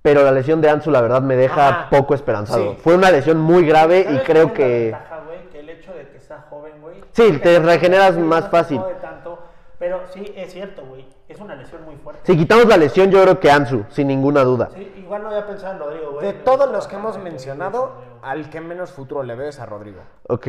pero 0.00 0.22
la 0.22 0.30
lesión 0.30 0.60
de 0.60 0.70
Ansu 0.70 0.92
la 0.92 1.00
verdad 1.00 1.20
me 1.20 1.34
deja 1.34 1.68
Ajá. 1.68 1.90
poco 1.90 2.14
esperanzado. 2.14 2.74
Sí. 2.74 2.78
Fue 2.84 2.94
una 2.94 3.10
lesión 3.10 3.38
muy 3.40 3.66
grave 3.66 4.00
y 4.00 4.04
¿Sabes 4.04 4.22
creo 4.22 4.52
que... 4.52 4.90
ventaja, 4.92 5.22
güey? 5.26 5.48
Que 5.50 5.60
el 5.60 5.68
hecho 5.70 5.92
de 5.94 6.08
que 6.08 6.20
sea 6.20 6.46
joven, 6.48 6.74
güey. 6.80 7.02
Sí, 7.12 7.38
te 7.42 7.58
regeneras 7.58 8.16
más 8.16 8.44
no 8.44 8.50
fácil. 8.50 8.80
tanto, 9.02 9.38
pero 9.80 10.02
sí, 10.14 10.32
es 10.36 10.52
cierto, 10.52 10.84
güey. 10.86 11.07
Es 11.38 11.44
una 11.44 11.54
lesión 11.54 11.84
muy 11.84 11.94
fuerte. 11.94 12.22
Si 12.24 12.36
quitamos 12.36 12.66
la 12.66 12.76
lesión, 12.76 13.12
yo 13.12 13.22
creo 13.22 13.38
que 13.38 13.48
Ansu, 13.48 13.84
sin 13.90 14.08
ninguna 14.08 14.42
duda. 14.42 14.70
Sí, 14.74 14.92
igual 14.98 15.22
no 15.22 15.28
había 15.28 15.46
pensado 15.46 15.74
en 15.74 15.78
Rodrigo, 15.78 16.10
güey. 16.14 16.26
De 16.26 16.32
todos 16.32 16.68
los 16.72 16.88
que 16.88 16.96
hemos 16.96 17.16
mencionado, 17.18 17.92
al 18.22 18.50
que 18.50 18.60
menos 18.60 18.90
futuro 18.90 19.22
le 19.22 19.36
veo 19.36 19.48
es 19.48 19.60
a 19.60 19.66
Rodrigo. 19.66 20.00
Ok. 20.28 20.48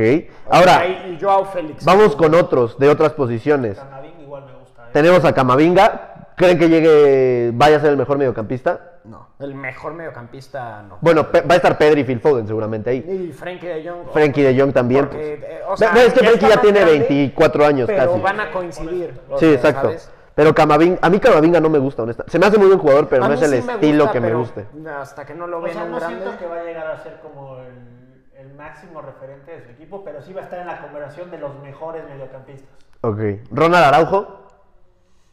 Ahora, 0.50 0.88
Y 0.88 1.20
Joao 1.22 1.46
Félix. 1.46 1.86
vamos 1.86 2.16
con 2.16 2.34
otros 2.34 2.80
de 2.80 2.90
otras 2.90 3.14
posiciones. 3.14 3.78
Camavinga 3.78 4.20
igual 4.20 4.46
me 4.48 4.54
gusta. 4.54 4.82
eh. 4.86 4.90
Tenemos 4.92 5.24
a 5.26 5.32
Camavinga. 5.34 6.06
¿Creen 6.36 6.58
que 6.58 6.70
llegue, 6.70 7.52
vaya 7.54 7.78
a 7.78 7.80
ser 7.82 7.92
el 7.92 7.98
mejor 7.98 8.18
mediocampista? 8.18 8.94
No, 9.04 9.28
el 9.40 9.54
mejor 9.54 9.94
mediocampista 9.94 10.82
no. 10.90 10.98
Bueno, 11.02 11.30
pe- 11.32 11.42
va 11.42 11.54
a 11.54 11.58
estar 11.58 11.78
Pedri 11.78 12.02
y 12.02 12.04
Phil 12.06 12.20
Foden 12.20 12.48
seguramente 12.48 12.90
ahí. 12.90 12.98
Y 13.30 13.32
Frenkie 13.34 13.68
de 13.68 13.88
Jong. 13.90 14.10
Frankie 14.12 14.42
de 14.42 14.60
Jong 14.60 14.72
también. 14.74 15.06
Porque, 15.08 15.38
pues. 15.40 15.52
eh, 15.52 15.62
o 15.68 15.78
sea, 15.78 15.92
Ve- 15.92 16.04
ves 16.06 16.14
que 16.14 16.22
ya 16.22 16.30
Frankie 16.30 16.48
ya 16.48 16.62
tiene 16.62 16.80
grande, 16.80 17.00
24 17.00 17.66
años 17.66 17.88
Pero 17.88 18.12
casi. 18.12 18.22
van 18.22 18.40
a 18.40 18.52
coincidir. 18.52 19.20
Sí, 19.32 19.46
sea, 19.46 19.52
exacto. 19.54 19.82
¿sabes? 19.88 20.12
Pero 20.40 20.56
Camavinga, 20.56 21.00
a 21.02 21.10
mí 21.10 21.20
Camavinga 21.20 21.60
no 21.60 21.70
me 21.70 21.80
gusta, 21.80 22.04
honestamente. 22.04 22.32
Se 22.32 22.40
me 22.40 22.46
hace 22.46 22.58
muy 22.58 22.68
buen 22.68 22.80
jugador, 22.80 23.10
pero 23.10 23.26
A 23.26 23.28
no 23.28 23.34
es 23.34 23.42
el 23.42 23.50
sí 23.62 23.70
estilo 23.70 24.06
gusta, 24.06 24.12
que 24.14 24.20
me 24.22 24.34
guste. 24.34 24.66
Hasta 24.98 25.26
que 25.26 25.34
no 25.34 25.48
lo 25.48 25.60
O 25.62 25.68
sea, 25.68 25.84
un 25.84 25.92
no 25.92 25.98
grande. 26.00 26.18
siento 26.22 26.40
que 26.40 26.46
va 26.46 26.62
a 26.62 26.64
llegar 26.64 26.88
a 26.88 27.04
ser 27.04 27.20
como 27.22 27.58
el, 27.58 28.24
el 28.40 28.54
máximo 28.56 29.02
referente 29.02 29.52
de 29.52 29.66
su 29.66 29.72
equipo, 29.72 30.02
pero 30.06 30.22
sí 30.22 30.32
va 30.32 30.40
a 30.40 30.44
estar 30.46 30.60
en 30.60 30.68
la 30.68 30.82
conversación 30.82 31.30
de 31.30 31.40
los 31.40 31.60
mejores 31.60 32.06
mediocampistas. 32.10 32.70
Ok. 33.02 33.20
Ronald 33.52 33.84
Araujo, 33.84 34.48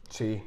Sí. 0.09 0.42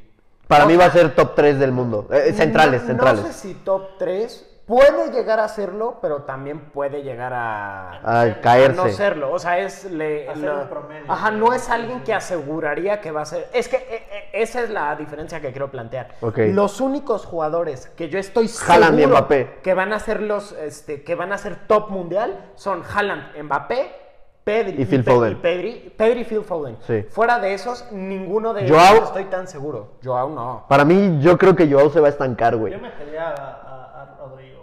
para 0.49 0.65
O 0.65 0.67
mí 0.67 0.75
va 0.75 0.87
a 0.87 0.91
ser 0.91 1.15
top 1.15 1.35
3 1.35 1.57
del 1.57 1.71
mundo. 1.71 2.09
Eh, 2.11 2.33
centrales, 2.33 2.81
no, 2.81 2.87
centrales. 2.87 3.21
No 3.21 3.27
sé 3.27 3.33
si 3.33 3.53
top 3.55 3.97
3, 3.97 4.58
puede 4.69 5.11
llegar 5.11 5.39
a 5.39 5.47
serlo, 5.47 5.97
pero 5.99 6.21
también 6.21 6.59
puede 6.71 7.01
llegar 7.01 7.33
a, 7.33 8.21
A 8.27 8.39
caerse. 8.39 8.77
no 8.77 8.87
serlo. 8.89 9.31
O 9.33 9.39
sea, 9.39 9.57
es 9.57 9.85
le, 9.85 10.29
A 10.29 10.35
ser 10.35 10.43
lo- 10.43 10.61
un 10.61 10.67
promedio. 10.69 11.11
Ajá, 11.11 11.31
no 11.31 11.51
es 11.53 11.69
alguien 11.71 12.03
que 12.03 12.13
aseguraría 12.13 13.01
que 13.01 13.09
va 13.11 13.21
a 13.21 13.25
ser. 13.25 13.49
Es 13.51 13.67
que 13.67 13.77
eh, 13.77 13.83
eh, 13.89 14.29
esa 14.33 14.61
es 14.61 14.69
la 14.69 14.95
diferencia 14.95 15.41
que 15.41 15.51
quiero 15.51 15.71
plantear. 15.71 16.09
Los 16.53 16.79
únicos 16.81 17.25
jugadores 17.25 17.87
que 17.97 18.09
yo 18.09 18.19
estoy 18.19 18.47
Haaland 18.67 18.99
y 18.99 19.01
seguro 19.01 19.17
Mbappé. 19.17 19.59
que 19.63 19.73
van 19.73 19.91
a 19.91 19.99
ser 19.99 20.21
los, 20.21 20.51
este, 20.51 21.01
que 21.03 21.15
van 21.15 21.33
a 21.33 21.39
ser 21.39 21.55
top 21.67 21.89
mundial 21.89 22.51
son 22.55 22.83
Haaland, 22.95 23.41
Mbappé. 23.43 23.95
Pedri 24.43 24.81
Y 24.81 24.85
Phil 24.85 25.03
Foden. 25.03 25.39
Pedri, 25.41 25.93
Pedri 25.95 26.21
y 26.21 26.23
Phil 26.23 26.43
Foden. 26.43 26.77
Sí. 26.87 27.03
Fuera 27.09 27.37
de 27.39 27.53
esos, 27.53 27.91
ninguno 27.91 28.53
de 28.53 28.67
Joao- 28.67 28.93
ellos 28.95 29.03
estoy 29.09 29.25
tan 29.25 29.47
seguro. 29.47 29.93
Joao 30.03 30.29
no. 30.29 30.65
Para 30.67 30.85
mí, 30.85 31.19
yo 31.21 31.37
creo 31.37 31.55
que 31.55 31.71
Joao 31.71 31.89
se 31.91 31.99
va 31.99 32.07
a 32.07 32.09
estancar, 32.09 32.55
güey. 32.55 32.73
Yo 32.73 32.79
metería 32.79 33.29
a, 33.29 33.33
a, 33.33 34.01
a 34.01 34.15
Rodrigo, 34.17 34.57
güey. 34.57 34.58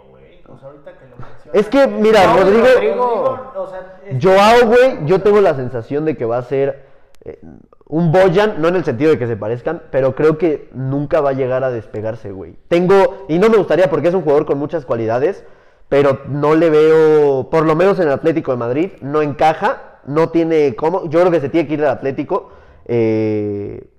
Pues 0.59 0.63
ahorita 0.63 0.91
que 0.97 1.05
lo 1.07 1.17
mencionas. 1.17 1.53
Es 1.53 1.69
que, 1.69 1.87
mira, 1.87 2.25
No, 2.25 2.37
Rodrigo, 2.41 2.65
Rodrigo- 2.73 3.51
o 3.55 3.67
sea, 3.67 3.99
es- 4.05 4.23
Joao, 4.23 4.67
güey, 4.67 5.05
yo 5.05 5.21
tengo 5.21 5.39
la 5.41 5.53
sensación 5.55 6.05
de 6.05 6.17
que 6.17 6.25
va 6.25 6.37
a 6.37 6.41
ser 6.43 6.85
eh, 7.25 7.39
un 7.87 8.11
Boyan, 8.11 8.61
no 8.61 8.67
en 8.69 8.75
el 8.77 8.85
sentido 8.85 9.11
de 9.11 9.19
que 9.19 9.27
se 9.27 9.35
parezcan, 9.37 9.83
pero 9.91 10.15
creo 10.15 10.37
que 10.37 10.69
nunca 10.73 11.19
va 11.21 11.31
a 11.31 11.33
llegar 11.33 11.63
a 11.63 11.71
despegarse, 11.71 12.31
güey. 12.31 12.55
Tengo, 12.69 13.25
y 13.27 13.37
no 13.39 13.49
me 13.49 13.57
gustaría 13.57 13.89
porque 13.89 14.07
es 14.09 14.13
un 14.13 14.21
jugador 14.21 14.45
con 14.45 14.57
muchas 14.57 14.85
cualidades, 14.85 15.43
pero 15.89 16.19
no 16.27 16.55
le 16.55 16.69
veo, 16.69 17.49
por 17.49 17.65
lo 17.65 17.75
menos 17.75 17.99
en 17.99 18.07
el 18.07 18.13
Atlético 18.13 18.51
de 18.51 18.57
Madrid, 18.57 18.91
no 19.01 19.21
encaja, 19.21 19.99
no 20.05 20.29
tiene 20.29 20.75
cómo, 20.75 21.05
yo 21.09 21.19
creo 21.19 21.31
que 21.31 21.39
se 21.41 21.49
tiene 21.49 21.67
que 21.67 21.73
ir 21.75 21.83
al 21.83 21.91
Atlético, 21.91 22.49
eh, 22.85 23.89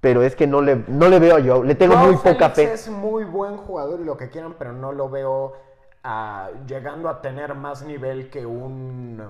pero 0.00 0.22
es 0.22 0.34
que 0.34 0.46
no 0.48 0.60
le, 0.60 0.82
no 0.88 1.08
le 1.08 1.18
veo 1.20 1.36
a 1.36 1.40
Joao, 1.42 1.62
le 1.62 1.74
tengo 1.76 1.94
Joao 1.94 2.06
muy 2.08 2.16
poca 2.16 2.50
fe. 2.50 2.72
Es 2.72 2.88
muy 2.88 3.24
buen 3.24 3.56
jugador 3.58 4.00
y 4.00 4.04
lo 4.04 4.16
que 4.16 4.28
quieran, 4.28 4.54
pero 4.58 4.72
no 4.72 4.92
lo 4.92 5.08
veo 5.08 5.52
llegando 6.66 7.08
a 7.08 7.20
tener 7.20 7.54
más 7.54 7.82
nivel 7.82 8.30
que 8.30 8.44
un. 8.46 9.22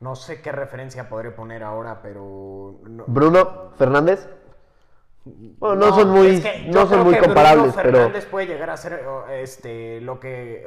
No 0.00 0.16
sé 0.16 0.42
qué 0.42 0.52
referencia 0.52 1.08
podré 1.08 1.30
poner 1.30 1.62
ahora, 1.62 2.00
pero. 2.02 2.80
no- 2.88 3.04
Bruno 3.06 3.70
Fernández. 3.76 4.28
Bueno, 5.26 5.76
no, 5.76 5.94
son 5.94 6.10
muy, 6.10 6.26
es 6.26 6.40
que 6.42 6.66
no 6.68 6.80
son 6.80 6.88
creo 6.88 7.04
muy 7.04 7.16
comparables, 7.16 7.68
Bruno 7.74 7.82
pero 7.82 7.96
Fernández 7.98 8.26
puede 8.26 8.46
llegar 8.46 8.68
a 8.68 8.76
ser 8.76 9.02
este, 9.32 10.00
lo 10.02 10.20
que. 10.20 10.66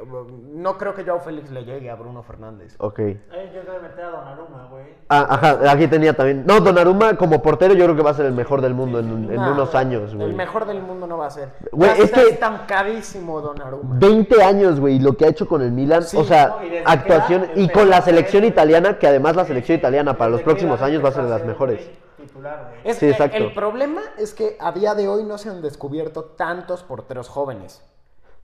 No 0.52 0.76
creo 0.76 0.94
que 0.94 1.04
Joao 1.04 1.20
Félix 1.20 1.50
le 1.52 1.64
llegue 1.64 1.88
a 1.90 1.94
Bruno 1.94 2.24
Fernández. 2.24 2.74
ok. 2.78 2.98
Eh, 2.98 3.18
yo 3.54 3.60
quiero 3.62 3.80
meter 3.80 4.04
a 4.04 4.10
Donnarumma, 4.10 4.66
güey. 4.68 4.84
Ah, 5.10 5.26
ajá, 5.30 5.70
aquí 5.70 5.86
tenía 5.86 6.12
también. 6.14 6.44
No, 6.44 6.58
Donnarumma 6.60 7.16
como 7.16 7.40
portero 7.40 7.74
yo 7.74 7.84
creo 7.84 7.94
que 7.96 8.02
va 8.02 8.10
a 8.10 8.14
ser 8.14 8.26
el 8.26 8.32
mejor 8.32 8.60
del 8.60 8.74
mundo 8.74 8.98
en, 8.98 9.30
en 9.30 9.36
Nah, 9.36 9.52
unos 9.52 9.74
años, 9.76 10.12
güey. 10.14 10.28
El 10.30 10.34
mejor 10.34 10.66
del 10.66 10.82
mundo 10.82 11.06
no 11.06 11.18
va 11.18 11.26
a 11.26 11.30
ser. 11.30 11.50
Güey, 11.70 11.90
es 11.92 11.98
está 12.00 12.22
que- 12.24 12.30
estancadísimo 12.30 13.40
Donnarumma. 13.40 13.94
20 13.96 14.42
años, 14.42 14.80
güey, 14.80 14.98
lo 14.98 15.16
que 15.16 15.24
ha 15.24 15.28
hecho 15.28 15.46
con 15.46 15.62
el 15.62 15.70
Milan, 15.70 16.02
Sí, 16.02 16.16
o 16.16 16.24
sea, 16.24 16.56
no, 16.58 16.64
y 16.64 16.74
era- 16.74 17.52
y 17.54 17.68
con 17.68 17.88
la 17.88 18.02
selección 18.02 18.42
italiana, 18.44 18.98
que 18.98 19.06
además 19.06 19.36
la 19.36 19.44
selección 19.44 19.78
italiana 19.78 20.14
para 20.18 20.30
los 20.32 20.42
próximos 20.42 20.82
años 20.82 21.04
va 21.04 21.10
a 21.10 21.12
ser 21.12 21.22
de 21.24 21.30
las 21.30 21.44
mejores. 21.44 21.78
güey, 21.84 22.07
Titular, 22.28 22.68
güey. 22.70 22.80
Es 22.84 22.96
Sí, 22.98 23.06
que 23.06 23.10
exacto. 23.10 23.36
El 23.36 23.52
problema 23.52 24.02
es 24.18 24.34
que 24.34 24.56
a 24.60 24.72
día 24.72 24.94
de 24.94 25.08
hoy 25.08 25.24
no 25.24 25.38
se 25.38 25.48
han 25.50 25.60
descubierto 25.62 26.24
tantos 26.24 26.82
porteros 26.82 27.28
jóvenes. 27.28 27.82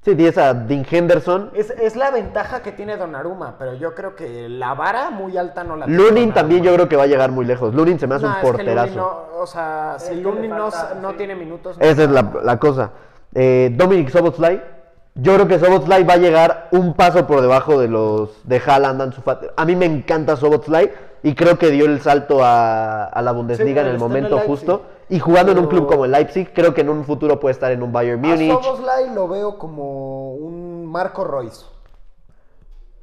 Sí, 0.03 0.15
tienes 0.15 0.37
a 0.37 0.53
Dean 0.53 0.85
Henderson. 0.91 1.51
Es, 1.55 1.71
es 1.71 1.97
la 1.97 2.11
ventaja 2.11 2.63
que 2.63 2.73
tiene 2.73 2.99
Donnarumma, 2.99 3.57
pero 3.59 3.73
yo 3.75 3.95
creo 3.95 4.15
que 4.15 4.51
la 4.51 4.75
vara 4.75 5.09
muy 5.11 5.39
alta 5.39 5.65
no 5.65 5.77
la 5.77 5.87
tiene 5.87 6.03
Lunin 6.03 6.35
también 6.35 6.63
yo 6.63 6.75
creo 6.75 6.89
que 6.89 6.97
va 6.97 7.05
a 7.05 7.07
llegar 7.07 7.31
muy 7.31 7.47
lejos. 7.47 7.75
Lunin 7.75 7.99
se 7.99 8.07
me 8.07 8.17
hace 8.17 8.25
No, 8.27 8.31
un 8.31 8.37
es 8.37 8.41
que 8.43 8.47
porterazo. 8.47 8.87
Lunin 8.87 8.97
no, 8.99 9.39
o 9.41 9.47
sea, 9.47 9.97
si 9.99 10.15
Lunin 10.17 10.51
no, 10.51 10.71
falta, 10.71 10.95
no 11.01 11.11
sí. 11.13 11.17
tiene 11.17 11.35
minutos... 11.35 11.79
no 11.79 11.85
Esa 11.85 12.03
es 12.05 12.11
la 12.11 12.59
cosa. 12.59 12.91
Eh, 13.35 13.71
Dominic 13.75 14.11
Soboslai. 14.11 14.74
Yo 15.17 15.35
creo 15.35 15.47
que 15.47 15.59
Soboslai 15.61 16.03
va 16.05 16.15
a 16.15 16.19
llegar 16.19 16.69
un 16.73 16.95
paso 16.95 17.27
por 17.27 17.41
debajo 17.41 17.79
de 17.79 17.87
los 17.89 18.31
de 18.49 18.61
Haaland. 18.65 19.15
A 19.57 19.65
mí 19.65 19.77
me 19.77 19.87
encanta 19.87 20.37
Soboslai 20.37 20.91
y 21.23 21.35
creo 21.35 21.57
que 21.57 21.71
dio 21.71 21.85
el 21.87 22.01
salto 22.01 22.45
a, 22.45 23.05
a 23.05 23.23
la 23.23 23.31
Bundesliga 23.33 23.83
Sí, 23.83 23.89
en 23.89 23.95
el 23.95 23.95
está 23.95 23.95
en 23.95 23.95
el 23.95 24.01
momento 24.01 24.37
Leipzig. 24.37 24.51
justo. 24.51 24.83
Y 25.09 25.21
jugando 25.21 25.53
en 25.53 25.59
un 25.59 25.67
club 25.69 25.87
como 25.87 26.05
el 26.07 26.11
Leipzig, 26.11 26.53
creo 26.53 26.75
que 26.75 26.81
en 26.81 26.89
un 26.89 27.05
futuro 27.05 27.39
puede 27.39 27.53
estar 27.53 27.71
en 27.71 27.83
un 27.83 27.93
Bayern 27.93 28.25
A 28.25 28.29
Múnich. 28.29 28.51
Soboslai 28.51 29.15
lo 29.15 29.29
veo 29.29 29.57
como 29.59 30.35
un 30.35 30.87
Marco 30.87 31.23
Royce. 31.25 31.65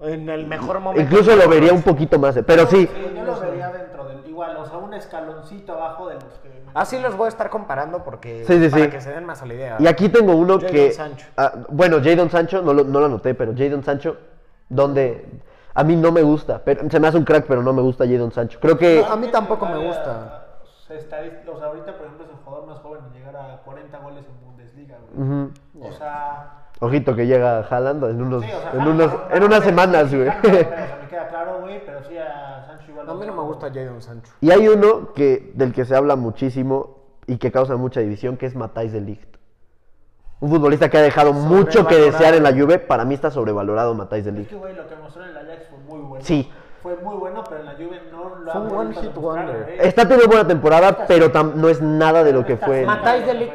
En 0.02 0.28
el 0.30 0.48
mejor 0.48 0.80
momento. 0.80 1.02
Incluso 1.02 1.36
lo 1.36 1.48
vería 1.48 1.72
un 1.72 1.84
poquito 1.84 2.18
más. 2.20 2.36
eh, 2.36 2.44
Pero 2.44 2.66
sí, 2.68 2.90
Sí, 2.94 3.12
yo 3.16 3.24
lo 3.24 3.40
vería 3.40 3.70
dentro. 3.72 4.01
Igual, 4.42 4.58
o 4.58 4.66
sea, 4.66 4.78
un 4.80 4.94
escaloncito 4.94 5.74
abajo 5.74 6.08
de 6.08 6.16
los 6.16 6.24
que. 6.42 6.64
Así 6.74 7.00
los 7.00 7.16
voy 7.16 7.26
a 7.28 7.30
estar 7.30 7.50
comparando 7.52 8.04
porque 8.04 8.44
Sí, 8.48 8.60
sí, 8.64 8.70
para 8.70 8.86
sí. 8.86 8.90
que 8.90 9.02
se 9.02 9.12
den 9.12 9.26
más 9.26 9.42
a 9.42 9.46
la 9.46 9.54
idea. 9.54 9.76
Y 9.80 9.86
aquí 9.88 10.10
tengo 10.10 10.34
uno 10.36 10.56
Jadon 10.56 10.72
que. 10.72 10.92
Sancho. 10.92 11.28
ah, 11.38 11.52
bueno, 11.70 11.98
Jadon 12.04 12.30
Sancho, 12.32 12.62
no 12.64 12.74
lo, 12.74 12.84
no 12.84 13.00
lo 13.00 13.06
anoté, 13.06 13.36
pero 13.36 13.54
Jadon 13.56 13.84
Sancho, 13.84 14.18
donde. 14.68 15.28
A 15.74 15.84
mí 15.84 15.96
no 15.96 16.12
me 16.12 16.22
gusta. 16.24 16.62
Pero, 16.66 16.90
se 16.90 17.00
me 17.00 17.08
hace 17.08 17.18
un 17.18 17.24
crack, 17.24 17.46
pero 17.48 17.62
no 17.62 17.72
me 17.72 17.82
gusta 17.84 18.06
Jadon 18.06 18.32
Sancho. 18.32 18.58
Creo 18.60 18.78
que. 18.78 19.06
A 19.08 19.16
mí 19.16 19.28
tampoco 19.28 19.66
me 19.68 19.86
gusta. 19.86 20.46
estadis- 20.90 21.48
O 21.48 21.58
sea, 21.58 21.68
ahorita, 21.68 21.96
por 21.98 22.06
ejemplo, 22.08 22.26
es 22.26 22.32
el 22.32 22.38
jugador 22.44 22.68
más 22.68 22.80
joven 22.80 23.02
en 23.08 23.14
llegar 23.14 23.36
a 23.36 23.58
40 23.64 23.98
goles 24.00 24.26
en 24.26 24.46
Bundesliga, 24.46 24.98
güey. 25.14 25.28
Ujú. 25.28 25.52
O 25.88 25.92
sea. 25.92 26.58
Ojito 26.80 27.16
que 27.16 27.28
llega 27.28 27.60
Haaland 27.60 28.04
en 28.06 28.22
unos, 28.24 28.44
sí, 28.44 28.50
o 28.52 28.60
sea, 28.60 28.72
en 28.82 28.88
unos, 28.88 29.12
en 29.30 29.44
unas 29.44 29.64
semanas, 29.64 30.10
güey. 30.14 30.28
O 30.30 30.32
sea, 30.42 30.98
me 31.04 31.08
queda 31.10 31.28
claro, 31.28 31.60
güey, 31.62 31.86
pero 31.86 32.04
sí 32.04 32.18
a. 32.18 32.61
A 33.08 33.14
mí 33.14 33.26
no 33.26 33.34
me 33.34 33.42
gusta 33.44 33.72
Jadon 33.74 34.02
Sancho. 34.02 34.32
Y 34.42 34.52
hay 34.52 34.68
uno 34.68 35.14
que, 35.14 35.52
del 35.56 35.74
que 35.74 35.86
se 35.86 35.96
habla 35.96 36.16
muchísimo 36.16 36.98
y 37.28 37.38
que 37.38 37.52
causa 37.52 37.76
mucha 37.78 38.00
división, 38.00 38.38
que 38.38 38.46
es 38.46 38.56
Matthijs 38.56 38.94
de 38.94 39.02
Ligt. 39.02 39.38
Un 40.40 40.50
futbolista 40.50 40.90
que 40.90 40.98
ha 40.98 41.02
dejado 41.02 41.34
mucho 41.34 41.86
que 41.86 41.96
desear 41.96 42.34
en 42.34 42.44
la 42.44 42.52
Juve. 42.52 42.80
Para 42.80 43.06
mí 43.06 43.14
está 43.14 43.30
sobrevalorado 43.30 43.94
Matthijs 43.94 44.26
de 44.26 44.32
Es 44.32 44.38
Ligt. 44.38 44.50
que, 44.50 44.56
güey, 44.56 44.76
lo 44.76 44.88
que 44.88 44.96
mostró 44.96 45.24
en 45.24 45.30
el 45.30 45.38
Ajax 45.38 45.68
fue 45.70 45.80
muy 45.80 46.00
bueno. 46.08 46.26
Sí. 46.26 46.50
Fue 46.82 46.96
muy 46.96 47.16
bueno, 47.16 47.44
pero 47.44 47.60
en 47.60 47.66
la 47.68 47.74
Juve 47.74 48.02
no 48.12 48.36
lo 48.38 48.52
Fue 48.52 48.54
ha 48.54 48.64
un 48.64 48.70
vuelto 48.70 49.00
one 49.00 49.08
hit 49.08 49.16
wonder. 49.16 49.76
Está 49.82 50.02
teniendo 50.04 50.28
buena 50.28 50.48
temporada, 50.48 51.06
pero 51.08 51.32
tam- 51.32 51.54
no 51.54 51.70
es 51.70 51.80
nada 51.80 52.24
de 52.24 52.34
lo 52.34 52.44
que 52.44 52.58
fue. 52.58 52.82
en- 52.82 52.88
Matthijs 52.88 53.26
de 53.28 53.34
Ligt 53.36 53.54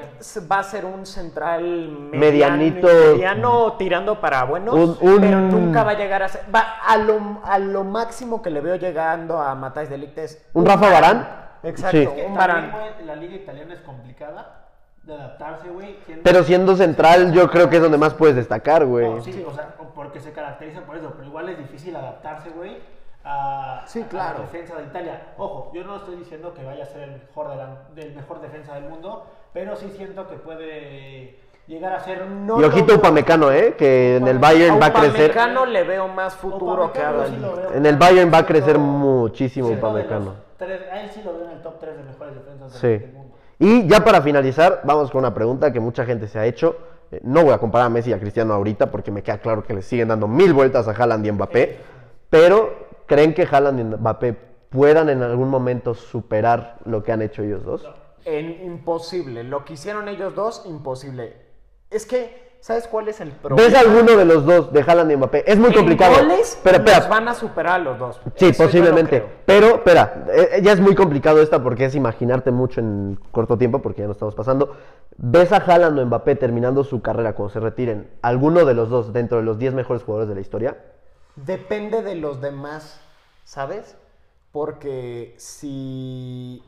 va 0.52 0.58
a 0.60 0.62
ser 0.62 0.84
un 0.84 1.04
central 1.04 1.62
mediano- 1.62 2.18
Medianito. 2.20 2.86
mediano 2.86 3.72
tirando 3.72 4.20
para 4.20 4.44
buenos, 4.44 4.74
Un- 4.74 4.96
un- 5.00 5.20
pero 5.20 5.40
nunca 5.40 5.82
va 5.82 5.90
a 5.90 5.94
llegar 5.94 6.22
a 6.22 6.28
ser. 6.28 6.42
Va 6.54 6.76
a 6.86 6.96
lo, 6.98 7.40
a 7.44 7.58
lo 7.58 7.82
máximo 7.82 8.40
que 8.40 8.50
le 8.50 8.60
veo 8.60 8.76
llegando 8.76 9.40
a 9.40 9.54
Matthijs 9.56 9.90
de 9.90 9.98
Ligt 9.98 10.18
es. 10.18 10.46
¿Un 10.52 10.64
Rafa 10.64 10.88
Varane? 10.88 11.24
Exacto, 11.64 11.96
Sí. 11.96 12.02
Es 12.04 12.08
que 12.10 12.26
un 12.26 12.34
güey, 12.34 13.06
la 13.06 13.16
liga 13.16 13.34
italiana 13.34 13.74
es 13.74 13.80
complicada 13.80 14.66
de 15.02 15.14
adaptarse, 15.14 15.68
güey. 15.68 15.96
Pero 16.22 16.44
siendo 16.44 16.76
central, 16.76 17.32
yo 17.32 17.50
creo 17.50 17.68
que 17.68 17.76
es 17.76 17.82
donde 17.82 17.98
más 17.98 18.14
puedes 18.14 18.36
destacar, 18.36 18.84
güey. 18.86 19.08
No, 19.08 19.20
sí, 19.20 19.44
o 19.44 19.52
sea, 19.52 19.74
porque 19.96 20.20
se 20.20 20.32
caracteriza 20.32 20.82
por 20.82 20.96
eso, 20.96 21.12
pero 21.16 21.26
igual 21.28 21.48
es 21.48 21.58
difícil 21.58 21.96
adaptarse, 21.96 22.50
güey, 22.50 22.76
a, 23.26 23.82
Sí, 23.86 24.02
a 24.02 24.08
claro. 24.08 24.38
la 24.38 24.44
defensa 24.44 24.76
de 24.76 24.84
Italia. 24.84 25.20
Ojo, 25.36 25.70
yo 25.74 25.82
no 25.84 25.96
estoy 25.96 26.16
diciendo 26.16 26.54
que 26.54 26.64
vaya 26.64 26.84
a 26.84 26.86
ser 26.86 27.02
el 27.02 27.10
mejor, 27.12 27.50
de 27.50 27.56
la- 27.56 27.82
del 27.94 28.14
mejor 28.14 28.40
defensa 28.40 28.74
del 28.74 28.84
mundo, 28.84 29.24
pero 29.52 29.74
sí 29.76 29.92
siento 29.96 30.28
que 30.28 30.36
puede 30.36 31.36
llegar 31.66 31.92
a 31.94 32.00
ser... 32.00 32.24
No 32.26 32.60
y 32.60 32.64
ojito 32.64 32.94
Upamecano, 32.94 33.50
¿eh? 33.50 33.74
Que 33.76 34.16
en 34.16 34.28
el 34.28 34.38
Bayern 34.38 34.80
va 34.80 34.86
a 34.86 34.92
crecer. 34.92 35.30
Upamecano 35.32 35.66
le 35.66 35.82
veo 35.82 36.06
más 36.08 36.34
futuro 36.36 36.92
que 36.92 37.00
a 37.02 37.10
Upamecano 37.10 37.56
sí. 37.56 37.76
En 37.76 37.86
el 37.86 37.96
Bayern 37.96 38.30
va 38.32 38.38
a 38.38 38.46
crecer 38.46 38.78
muchísimo 38.78 39.68
Upamecano. 39.70 40.34
tres- 40.56 40.82
a 40.92 41.00
él 41.00 41.10
sí 41.10 41.20
lo 41.24 41.32
veo 41.34 41.46
en 41.46 41.50
el 41.56 41.62
top 41.62 41.80
3 41.80 41.96
de 41.96 42.02
mejores 42.04 42.34
defensas 42.36 42.72
del, 42.72 42.80
Sí. 42.80 43.04
del 43.04 43.12
mundo. 43.12 43.34
Y 43.58 43.88
ya 43.88 44.04
para 44.04 44.22
finalizar, 44.22 44.82
vamos 44.84 45.10
con 45.10 45.20
una 45.20 45.34
pregunta 45.34 45.72
que 45.72 45.80
mucha 45.80 46.04
gente 46.04 46.28
se 46.28 46.38
ha 46.38 46.44
hecho. 46.46 46.76
Eh, 47.10 47.20
No 47.24 47.42
voy 47.44 47.52
a 47.54 47.58
comparar 47.58 47.86
a 47.86 47.90
Messi 47.90 48.10
y 48.10 48.12
a 48.12 48.20
Cristiano 48.20 48.52
ahorita 48.54 48.90
porque 48.90 49.10
me 49.10 49.22
queda 49.22 49.38
claro 49.38 49.64
que 49.64 49.72
le 49.74 49.82
siguen 49.82 50.08
dando 50.08 50.28
mil 50.28 50.52
vueltas 50.52 50.86
a 50.88 50.90
Haaland 50.92 51.24
y 51.26 51.32
Mbappé. 51.32 51.78
Pero, 52.30 52.85
¿creen 53.06 53.34
que 53.34 53.46
Haaland 53.50 53.80
y 53.80 53.84
Mbappé 53.84 54.36
puedan 54.70 55.08
en 55.08 55.22
algún 55.22 55.48
momento 55.48 55.94
superar 55.94 56.78
lo 56.84 57.02
que 57.02 57.12
han 57.12 57.22
hecho 57.22 57.42
ellos 57.42 57.64
dos? 57.64 57.88
En 58.24 58.50
imposible. 58.64 59.44
Lo 59.44 59.64
que 59.64 59.74
hicieron 59.74 60.08
ellos 60.08 60.34
dos, 60.34 60.64
imposible. 60.66 61.36
Es 61.90 62.04
que, 62.04 62.56
¿sabes 62.60 62.88
cuál 62.88 63.06
es 63.06 63.20
el 63.20 63.30
problema? 63.30 63.62
¿Ves 63.68 63.78
alguno 63.78 64.16
de 64.16 64.24
los 64.24 64.44
dos, 64.44 64.72
de 64.72 64.80
Haaland 64.82 65.12
y 65.12 65.16
Mbappé? 65.16 65.44
Es 65.50 65.56
muy 65.56 65.68
En 65.68 65.74
complicado. 65.76 66.16
goles, 66.16 66.58
pero 66.64 66.78
los 66.78 66.88
espera, 66.88 67.08
van 67.08 67.28
a 67.28 67.34
superar 67.34 67.74
a 67.74 67.78
los 67.84 67.98
dos. 67.98 68.20
Sí, 68.34 68.46
Eso 68.46 68.64
posiblemente. 68.64 69.24
Pero, 69.46 69.76
espera, 69.76 70.24
eh, 70.32 70.60
ya 70.62 70.72
es 70.72 70.80
muy 70.80 70.96
complicado 70.96 71.40
esta 71.40 71.62
porque 71.62 71.84
es 71.84 71.94
imaginarte 71.94 72.50
mucho 72.50 72.80
en 72.80 73.16
corto 73.30 73.56
tiempo 73.56 73.80
porque 73.80 74.00
ya 74.00 74.06
no 74.06 74.12
estamos 74.12 74.34
pasando. 74.34 74.76
¿Ves 75.16 75.52
a 75.52 75.58
Haaland 75.58 75.98
o 76.00 76.06
Mbappé 76.06 76.34
terminando 76.34 76.82
su 76.82 77.00
carrera 77.00 77.34
cuando 77.34 77.52
se 77.52 77.60
retiren? 77.60 78.10
¿Alguno 78.22 78.64
de 78.64 78.74
los 78.74 78.90
dos 78.90 79.12
dentro 79.12 79.38
de 79.38 79.44
los 79.44 79.58
10 79.58 79.74
mejores 79.74 80.02
jugadores 80.02 80.28
de 80.28 80.34
la 80.34 80.40
historia? 80.40 80.76
Depende 81.36 82.02
de 82.02 82.14
los 82.14 82.40
demás, 82.40 83.00
¿sabes? 83.44 83.96
Porque 84.52 85.34
si... 85.38 86.62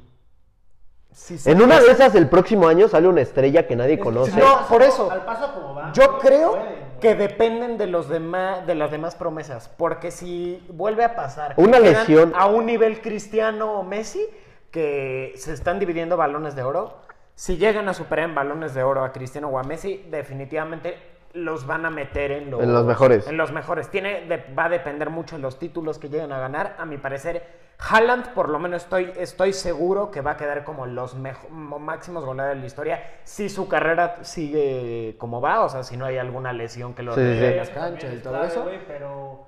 si 1.11 1.39
se 1.39 1.51
En 1.51 1.63
una 1.63 1.81
de 1.81 1.91
esas, 1.91 2.15
el 2.15 2.29
próximo 2.29 2.69
año 2.69 2.87
sale 2.89 3.09
una 3.09 3.23
estrella 3.23 3.67
que 3.67 3.77
nadie 3.77 3.99
conoce. 3.99 4.39
No, 4.39 4.67
por 4.69 4.83
eso. 4.83 5.11
Al 5.11 5.25
paso 5.25 5.55
como 5.55 5.75
va. 5.75 5.93
Yo 5.93 6.19
creo 6.19 6.59
que 7.01 7.15
dependen 7.15 7.79
de 7.79 7.87
los 7.87 8.09
demás, 8.09 8.67
de 8.67 8.75
las 8.75 8.91
demás 8.91 9.15
promesas, 9.15 9.69
porque 9.69 10.11
si 10.11 10.63
vuelve 10.69 11.05
a 11.05 11.15
pasar 11.17 11.55
Una 11.57 11.79
lesión- 11.79 12.33
a 12.37 12.47
un 12.47 12.67
nivel 12.67 13.01
Cristiano 13.01 13.73
o 13.81 13.83
Messi, 13.85 14.27
que 14.71 15.33
se 15.37 15.53
están 15.55 15.79
dividiendo 15.79 16.17
balones 16.17 16.55
de 16.57 16.63
oro, 16.63 16.99
si 17.35 17.57
llegan 17.57 17.89
a 17.89 17.95
superar 17.95 18.29
en 18.29 18.35
balones 18.35 18.75
de 18.75 18.83
oro 18.83 19.05
a 19.05 19.13
Cristiano 19.13 19.49
o 19.49 19.59
a 19.59 19.63
Messi, 19.63 20.05
definitivamente 20.11 20.99
los 21.45 21.67
van 21.67 21.87
a 21.87 21.91
meter 21.91 22.31
en 22.33 22.51
los, 22.51 22.63
En 22.63 22.73
los 22.73 22.85
mejores. 22.85 23.27
En 23.27 23.37
los 23.37 23.53
mejores. 23.53 23.89
Tiene, 23.91 24.27
de- 24.27 24.45
va 24.55 24.67
a 24.67 24.69
depender 24.69 25.11
mucho 25.11 25.37
de 25.37 25.43
los 25.43 25.59
títulos 25.59 25.99
que 25.99 26.09
lleguen 26.09 26.33
a 26.33 26.39
ganar. 26.39 26.77
A 26.79 26.85
mi 26.85 26.99
parecer, 26.99 27.69
Haaland, 27.79 28.33
por 28.35 28.49
lo 28.49 28.59
menos 28.59 28.83
estoy, 28.83 29.13
estoy 29.17 29.53
seguro 29.53 30.11
que 30.11 30.21
va 30.21 30.33
a 30.33 30.37
quedar 30.37 30.65
como 30.65 30.87
los 30.87 31.15
mejo- 31.15 31.49
máximos 31.49 32.25
goleadores 32.25 32.57
de 32.59 32.61
la 32.63 32.67
historia. 32.67 33.03
Si 33.25 33.49
su 33.49 33.69
carrera 33.69 34.17
sigue 34.23 35.15
como 35.19 35.41
va, 35.41 35.63
o 35.65 35.69
sea, 35.69 35.83
si 35.85 35.97
no 35.97 36.05
hay 36.05 36.19
alguna 36.19 36.53
lesión 36.53 36.95
que 36.95 37.03
lo 37.03 37.15
Sí, 37.15 37.21
sí, 37.21 37.27
de 37.39 37.57
las 37.57 37.71
canchas 37.71 38.13
y 38.13 38.19
todo 38.19 38.33
clave, 38.33 38.49
eso. 38.49 38.63
güey, 38.65 38.79
pero 38.87 39.47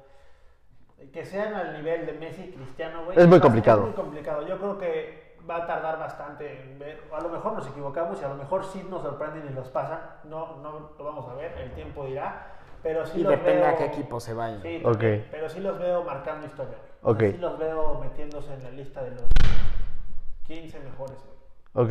que 1.12 1.24
sean 1.24 1.54
al 1.54 1.72
nivel 1.72 2.06
de 2.06 2.12
Messi 2.12 2.42
y 2.42 2.52
Cristiano, 2.52 3.04
güey. 3.04 3.18
Es 3.18 3.26
muy 3.26 3.40
complicado. 3.40 3.80
Es 3.80 3.86
muy 3.86 3.94
complicado. 3.94 4.46
Yo 4.46 4.58
creo 4.58 4.78
que 4.78 5.19
va 5.48 5.56
a 5.56 5.66
tardar 5.66 5.98
bastante 5.98 6.62
en 6.62 6.78
ver. 6.78 7.00
A 7.16 7.20
lo 7.20 7.28
mejor 7.28 7.52
nos 7.52 7.66
equivocamos 7.68 8.20
y 8.20 8.24
a 8.24 8.28
lo 8.28 8.34
mejor 8.36 8.64
sí 8.64 8.86
nos 8.88 9.02
sorprenden 9.02 9.46
y 9.50 9.54
los 9.54 9.68
pasan. 9.68 10.00
No, 10.24 10.56
no 10.62 10.90
lo 10.98 11.04
vamos 11.04 11.28
a 11.28 11.34
ver, 11.34 11.52
el 11.58 11.72
tiempo 11.72 12.04
dirá. 12.06 12.46
Pero 12.82 13.04
sí 13.06 13.20
Y 13.20 13.22
los 13.22 13.32
depende 13.32 13.60
veo- 13.60 13.70
a 13.74 13.76
qué 13.76 13.84
equipo 13.86 14.20
se 14.20 14.32
vayan. 14.32 14.62
Sí, 14.62 14.80
Ok. 14.84 14.92
también, 14.92 15.26
pero 15.30 15.48
sí 15.50 15.60
los 15.60 15.78
veo 15.78 16.02
marcando 16.02 16.46
historia. 16.46 16.76
güey. 17.02 17.14
O 17.14 17.18
sea, 17.18 17.28
Ok. 17.28 17.34
Sí 17.34 17.38
los 17.40 17.58
veo 17.58 17.98
metiéndose 18.00 18.54
en 18.54 18.62
la 18.62 18.70
lista 18.70 19.02
de 19.02 19.10
los 19.10 19.24
15 20.46 20.80
mejores. 20.80 21.16
Ok, 21.74 21.90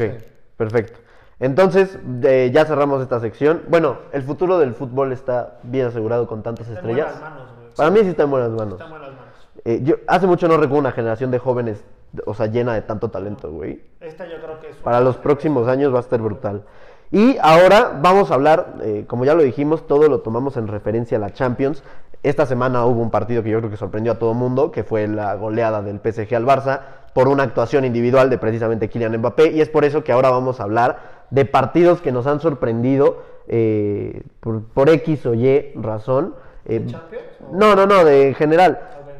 perfecto. 0.57 0.99
Entonces, 1.39 1.97
de- 2.03 2.51
ya 2.51 2.65
cerramos 2.65 3.01
esta 3.01 3.19
sección. 3.19 3.63
Bueno, 3.69 3.97
el 4.11 4.23
futuro 4.23 4.57
del 4.59 4.73
fútbol 4.73 5.11
está 5.13 5.59
bien 5.63 5.87
asegurado 5.87 6.27
con 6.27 6.43
tantas 6.43 6.67
Está 6.67 6.79
en 6.81 6.85
estrellas. 6.89 7.13
buenas 7.13 7.31
manos, 7.31 7.49
güey. 7.57 7.69
Para 7.75 7.89
mí 7.91 7.99
sí 8.01 8.07
está 8.09 8.23
en 8.23 8.31
buenas 8.31 8.49
manos. 8.49 8.73
Está 8.73 8.85
en 8.85 8.89
buenas 8.91 9.09
manos. 9.11 9.49
Eh, 9.65 9.79
yo 9.83 9.95
hace 10.07 10.27
mucho 10.27 10.47
no 10.47 10.55
recuerdo 10.57 10.79
una 10.79 10.91
generación 10.91 11.31
de 11.31 11.39
jóvenes, 11.39 11.85
o 12.25 12.33
sea, 12.33 12.47
llena 12.47 12.73
de 12.73 12.81
tanto 12.81 13.09
talento, 13.09 13.51
güey. 13.51 13.81
Esta 13.99 14.25
yo 14.25 14.41
creo 14.41 14.59
que 14.59 14.69
es. 14.69 14.75
Para 14.77 15.01
los 15.01 15.17
próximos 15.17 15.67
años 15.67 15.93
va 15.93 15.97
a 15.97 16.01
estar 16.01 16.21
brutal. 16.21 16.63
Y 17.11 17.37
ahora 17.41 17.97
vamos 18.01 18.29
a 18.29 18.35
hablar, 18.35 18.75
eh, 18.81 19.05
como 19.07 19.25
ya 19.25 19.33
lo 19.33 19.41
dijimos, 19.41 19.87
todo 19.87 20.07
lo 20.07 20.19
tomamos 20.19 20.57
en 20.57 20.67
referencia 20.67 21.17
a 21.17 21.21
la 21.21 21.33
Champions. 21.33 21.83
Esta 22.21 22.45
semana 22.45 22.85
hubo 22.85 23.01
un 23.01 23.09
partido 23.09 23.41
que 23.41 23.49
yo 23.49 23.59
creo 23.59 23.71
que 23.71 23.77
sorprendió 23.77 24.11
a 24.11 24.19
todo 24.19 24.31
el 24.31 24.37
mundo, 24.37 24.71
que 24.71 24.83
fue 24.83 25.07
la 25.07 25.33
goleada 25.35 25.81
del 25.81 25.99
PSG 25.99 26.35
al 26.35 26.45
Barça 26.45 26.81
por 27.13 27.27
una 27.27 27.43
actuación 27.43 27.85
individual 27.85 28.29
de 28.29 28.37
precisamente 28.37 28.89
Kylian 28.89 29.17
Mbappé. 29.17 29.51
Y 29.51 29.61
es 29.61 29.69
por 29.69 29.85
eso 29.85 30.03
que 30.03 30.11
ahora 30.11 30.29
vamos 30.29 30.59
a 30.59 30.63
hablar 30.63 31.25
de 31.31 31.45
partidos 31.45 32.01
que 32.01 32.11
nos 32.11 32.27
han 32.27 32.39
sorprendido 32.41 33.23
eh, 33.47 34.21
por, 34.39 34.63
por 34.63 34.89
X 34.89 35.25
o 35.25 35.33
Y 35.33 35.71
razón. 35.75 36.35
Eh, 36.65 36.85
Champions? 36.85 37.23
no, 37.51 37.75
no, 37.75 37.87
no, 37.87 38.03
de 38.05 38.27
en 38.27 38.35
general. 38.35 38.79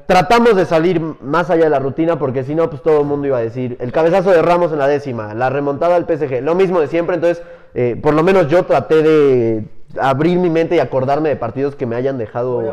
Tratamos 0.10 0.56
de 0.56 0.66
salir 0.66 1.00
más 1.22 1.52
allá 1.52 1.66
de 1.66 1.70
la 1.70 1.78
rutina 1.78 2.18
porque 2.18 2.44
si 2.44 2.56
no, 2.56 2.68
pues 2.68 2.82
todo 2.82 3.02
el 3.02 3.06
mundo 3.06 3.28
iba 3.28 3.38
a 3.38 3.42
decir 3.42 3.78
el 3.80 3.92
cabezazo 3.92 4.32
de 4.32 4.42
Ramos 4.42 4.72
en 4.72 4.80
la 4.80 4.88
décima, 4.88 5.36
la 5.36 5.52
remontada 5.52 5.96
al 5.96 6.06
PSG, 6.08 6.42
lo 6.42 6.56
mismo 6.56 6.80
de 6.80 6.88
siempre. 6.88 7.14
Entonces, 7.14 7.44
eh, 7.76 7.96
por 8.02 8.16
lo 8.16 8.24
menos 8.24 8.48
yo 8.48 8.64
traté 8.66 9.04
de 9.04 9.66
abrir 10.02 10.40
mi 10.40 10.50
mente 10.50 10.76
y 10.76 10.80
acordarme 10.80 11.30
de 11.30 11.36
partidos 11.36 11.76
que 11.76 11.86
me 11.86 11.96
hayan 11.96 12.18
dejado. 12.18 12.64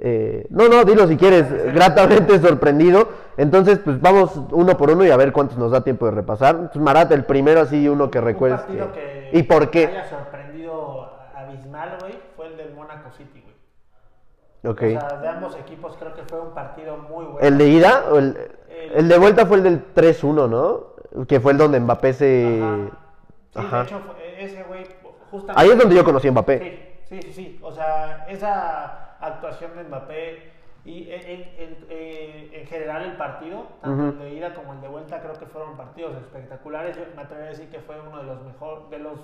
eh, 0.00 0.46
no, 0.50 0.68
no, 0.68 0.82
dilo 0.84 1.06
si 1.06 1.16
quieres, 1.16 1.46
gratamente 1.72 2.40
sorprendido. 2.40 3.08
Entonces, 3.36 3.78
pues 3.78 4.00
vamos 4.00 4.32
uno 4.50 4.76
por 4.76 4.90
uno 4.90 5.04
y 5.04 5.10
a 5.10 5.16
ver 5.16 5.32
cuántos 5.32 5.56
nos 5.58 5.70
da 5.70 5.84
tiempo 5.84 6.06
de 6.06 6.10
repasar. 6.10 6.72
Marat, 6.74 7.12
el 7.12 7.22
primero 7.24 7.60
así, 7.60 7.88
uno 7.88 8.10
que 8.10 8.20
recuerdes. 8.20 8.62
Que- 8.62 9.30
que 9.30 9.38
¿Y 9.38 9.44
por 9.44 9.70
qué? 9.70 9.86
haya 9.86 10.08
sorprendido 10.08 11.08
abismal, 11.36 11.98
güey, 12.00 12.14
fue 12.36 12.48
el 12.48 12.56
del 12.56 12.74
Monaco 12.74 13.10
City, 13.16 13.44
O 14.70 15.00
sea, 15.00 15.18
de 15.18 15.28
ambos 15.28 15.56
equipos 15.56 15.96
creo 15.98 16.14
que 16.14 16.22
fue 16.24 16.40
un 16.40 16.52
partido 16.54 16.96
muy 16.96 17.24
bueno. 17.24 17.38
¿El 17.40 17.58
de 17.58 17.68
ida 17.68 18.04
o 18.10 18.18
el, 18.18 18.36
El- 18.68 18.92
el 18.92 19.08
de 19.08 19.18
vuelta 19.18 19.46
fue 19.46 19.56
el 19.58 19.62
del 19.62 19.94
3-1, 19.94 20.48
¿no? 20.48 21.24
Que 21.26 21.40
fue 21.40 21.52
el 21.52 21.58
donde 21.58 21.80
Mbappé 21.80 22.12
se... 22.12 22.60
Ajá. 22.62 22.76
Sí, 23.50 23.58
Ajá. 23.58 23.78
de 23.78 23.84
hecho, 23.84 24.00
fue- 24.00 24.44
ese 24.44 24.62
güey, 24.64 24.86
justamente... 25.30 25.62
Ahí 25.62 25.70
es 25.70 25.78
donde 25.78 25.94
yo 25.94 26.04
conocí 26.04 26.28
a 26.28 26.32
Mbappé. 26.32 26.98
Sí, 27.08 27.20
sí, 27.22 27.32
sí. 27.32 27.58
O 27.62 27.72
sea, 27.72 28.26
esa 28.28 29.16
actuación 29.20 29.74
de 29.76 29.84
Mbappé 29.84 30.52
y 30.84 31.10
en, 31.10 31.20
en- 31.22 31.40
en- 31.58 31.86
eh, 31.88 32.50
en 32.52 32.66
general 32.66 33.02
el 33.02 33.16
partido, 33.16 33.66
tanto 33.80 34.04
el 34.08 34.18
de 34.18 34.30
ida 34.34 34.54
como 34.54 34.72
el 34.74 34.80
de 34.82 34.88
vuelta, 34.88 35.20
creo 35.20 35.32
que 35.34 35.46
fueron 35.46 35.76
partidos 35.76 36.14
espectaculares. 36.16 36.96
Yo 36.96 37.02
me 37.16 37.22
atrevería 37.22 37.48
a 37.48 37.52
decir 37.52 37.68
que 37.70 37.80
fue 37.80 37.96
uno 38.00 38.18
de 38.18 38.24
los 38.24 38.42
mejor, 38.44 38.88
de 38.90 38.98
los 38.98 39.18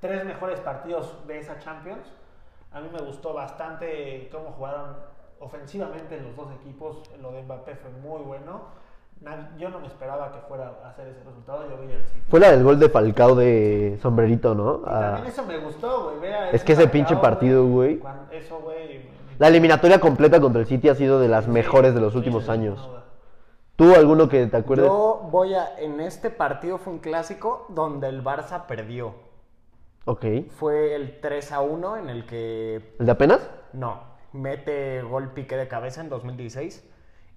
tres 0.00 0.24
mejores 0.24 0.60
partidos 0.60 1.16
de 1.26 1.38
esa 1.38 1.58
Champions. 1.58 2.06
A 2.72 2.80
mí 2.80 2.88
me 2.92 3.00
gustó 3.00 3.32
bastante 3.32 4.28
cómo 4.30 4.52
jugaron 4.52 4.96
ofensivamente 5.40 6.20
los 6.20 6.36
dos 6.36 6.48
equipos. 6.60 7.02
Lo 7.20 7.32
de 7.32 7.42
Mbappé 7.42 7.76
fue 7.76 7.90
muy 7.90 8.20
bueno. 8.22 8.62
Yo 9.56 9.68
no 9.70 9.80
me 9.80 9.88
esperaba 9.88 10.30
que 10.32 10.38
fuera 10.42 10.72
a 10.84 10.90
hacer 10.90 11.08
ese 11.08 11.24
resultado. 11.24 11.68
Yo 11.68 11.76
veía 11.78 11.96
el 11.96 12.04
City. 12.04 12.22
Fue 12.28 12.38
la 12.38 12.50
del 12.52 12.62
gol 12.62 12.78
de 12.78 12.88
Falcao 12.88 13.34
de 13.34 13.98
sombrerito, 14.00 14.54
¿no? 14.54 14.80
Y 14.80 14.82
Ah, 14.86 15.00
también 15.14 15.26
eso 15.26 15.44
me 15.44 15.58
gustó, 15.58 16.14
güey. 16.16 16.30
Es 16.52 16.62
que 16.62 16.72
ese 16.72 16.82
Falcao, 16.82 16.92
pinche 16.92 17.16
partido, 17.16 17.66
güey. 17.66 18.00
Eso, 18.30 18.60
güey. 18.60 19.08
La 19.38 19.48
eliminatoria 19.48 19.98
completa 20.00 20.40
contra 20.40 20.60
el 20.60 20.66
City 20.66 20.88
ha 20.88 20.94
sido 20.94 21.18
de 21.20 21.28
las 21.28 21.44
Sí, 21.46 21.50
mejores 21.50 21.94
de 21.94 22.00
los 22.00 22.14
últimos 22.14 22.48
años. 22.48 22.78
duda. 22.86 23.04
¿Tú 23.76 23.94
alguno 23.94 24.28
que 24.28 24.46
te 24.46 24.56
acuerdes? 24.56 24.86
Yo 24.86 25.28
voy 25.30 25.54
a. 25.54 25.78
En 25.78 26.00
este 26.00 26.30
partido 26.30 26.78
fue 26.78 26.92
un 26.92 26.98
clásico 26.98 27.66
donde 27.70 28.08
el 28.08 28.22
Barça 28.22 28.66
perdió. 28.66 29.14
Ok. 30.08 30.24
¿El 30.24 30.50
Fue 30.50 30.94
el 30.94 31.20
3 31.20 31.52
a 31.52 31.60
1 31.60 31.96
en 31.98 32.08
el 32.08 32.24
que. 32.24 32.94
de 32.98 33.10
apenas? 33.12 33.46
No, 33.74 34.02
mete 34.32 35.02
gol 35.02 35.32
pique 35.34 35.54
de 35.56 35.68
cabeza 35.68 36.00
en 36.00 36.08
2016. 36.08 36.82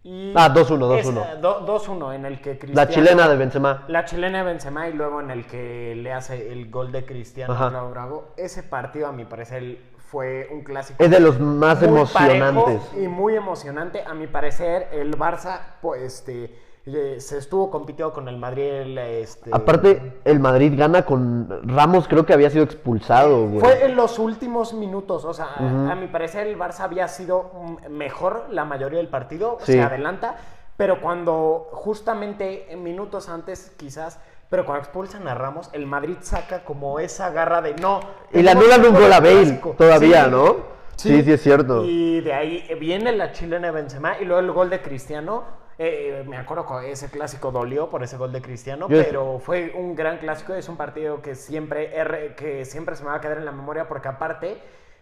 Y 0.03 0.33
Ah, 0.35 0.49
2-1, 0.51 0.97
es, 0.97 1.05
2-1. 1.05 1.21
eh, 1.21 1.37
do- 1.41 1.59
2-1 1.65 2.13
en 2.15 2.25
el 2.25 2.41
que 2.41 2.53
La 2.53 2.59
Cristiano. 2.59 2.91
chilena 2.91 3.27
de 3.29 3.35
Benzema. 3.35 3.83
La 3.89 4.05
chilena 4.05 4.39
de 4.39 4.43
Benzema 4.45 4.87
y 4.87 4.93
luego 4.93 5.19
en 5.21 5.29
el 5.31 5.45
que 5.45 5.93
le 5.95 6.11
hace 6.13 6.51
el 6.51 6.71
gol 6.71 6.91
de 6.91 7.05
Cristiano 7.05 7.53
Ajá. 7.53 7.69
Claudio 7.69 7.91
Bravo. 7.91 8.27
Ese 8.37 8.63
partido, 8.63 9.07
a 9.07 9.11
mi 9.11 9.25
parecer, 9.25 9.77
fue 9.97 10.47
un 10.51 10.63
clásico. 10.63 11.03
Es 11.03 11.11
de 11.11 11.19
los 11.19 11.39
más 11.39 11.83
emocionantes. 11.83 12.81
y 12.97 13.07
muy 13.09 13.35
emocionante. 13.35 14.01
A 14.03 14.13
mi 14.15 14.27
parecer, 14.27 14.87
el 14.93 15.15
Barça, 15.17 15.59
pues, 15.81 16.01
este, 16.01 16.55
eh, 16.85 17.17
se 17.19 17.37
estuvo 17.37 17.69
compitiendo 17.69 18.11
con 18.13 18.27
el 18.27 18.37
Madrid. 18.37 18.63
el, 18.63 18.97
este, 18.97 19.49
Aparte, 19.53 20.19
el 20.25 20.39
Madrid 20.39 20.73
gana 20.75 21.03
con 21.05 21.47
Ramos, 21.63 22.07
creo 22.07 22.25
que 22.25 22.33
había 22.33 22.49
sido 22.49 22.63
expulsado, 22.63 23.47
güey. 23.47 23.59
Fue 23.59 23.85
en 23.85 23.95
los 23.95 24.17
últimos 24.19 24.73
minutos, 24.73 25.23
o 25.25 25.33
sea, 25.33 25.53
a 25.57 25.95
mi 25.95 26.07
parecer 26.07 26.47
el 26.47 26.57
Barça 26.57 26.81
había 26.81 27.07
sido 27.07 27.51
mejor 27.89 28.45
la 28.49 28.65
mayoría 28.65 28.97
del 28.97 29.09
partido, 29.09 29.57
Sí. 29.61 29.73
se 29.73 29.81
adelanta, 29.81 30.35
pero 30.77 30.99
cuando 31.01 31.67
justamente 31.71 32.71
en 32.73 32.81
minutos 32.81 33.29
antes 33.29 33.71
quizás, 33.77 34.19
pero 34.49 34.65
cuando 34.65 34.81
expulsan 34.83 35.27
a 35.27 35.35
Ramos, 35.35 35.69
el 35.73 35.85
Madrid 35.85 36.17
saca 36.21 36.63
como 36.63 36.99
esa 36.99 37.29
garra 37.29 37.61
de 37.61 37.75
no. 37.75 37.99
Y 38.31 38.43
tenemos 38.43 38.63
anulan 38.65 38.85
un 38.85 38.93
gol 39.01 39.13
a 39.13 39.17
el 39.17 39.23
Bale 39.23 39.35
clásico". 39.43 39.75
todavía, 39.77 40.25
Sí. 40.25 40.31
¿no? 40.31 40.55
Sí, 40.97 41.23
sí, 41.23 41.31
es 41.31 41.41
cierto. 41.41 41.83
Y 41.85 42.21
de 42.21 42.33
ahí 42.33 42.67
viene 42.79 43.11
la 43.13 43.31
chilena 43.31 43.71
Benzema 43.71 44.19
y 44.19 44.25
luego 44.25 44.39
el 44.41 44.51
gol 44.51 44.69
de 44.69 44.81
Cristiano. 44.81 45.43
Eh, 45.83 46.23
me 46.27 46.37
acuerdo 46.37 46.65
que 46.67 46.91
ese 46.91 47.09
clásico 47.09 47.51
dolió 47.51 47.89
por 47.89 48.03
ese 48.03 48.15
gol 48.15 48.31
de 48.31 48.39
Cristiano, 48.41 48.87
Yo 48.87 48.99
es- 49.01 49.07
pero 49.07 49.39
fue 49.39 49.73
un 49.75 49.95
gran 49.95 50.19
clásico. 50.19 50.53
Es 50.53 50.69
un 50.69 50.77
partido 50.77 51.21
que 51.23 51.33
siempre, 51.33 51.91
que 52.37 52.65
siempre 52.65 52.95
se 52.95 53.03
me 53.03 53.09
va 53.09 53.15
a 53.15 53.21
quedar 53.21 53.39
en 53.39 53.45
la 53.45 53.51
memoria 53.51 53.87
porque 53.87 54.07
aparte, 54.07 54.57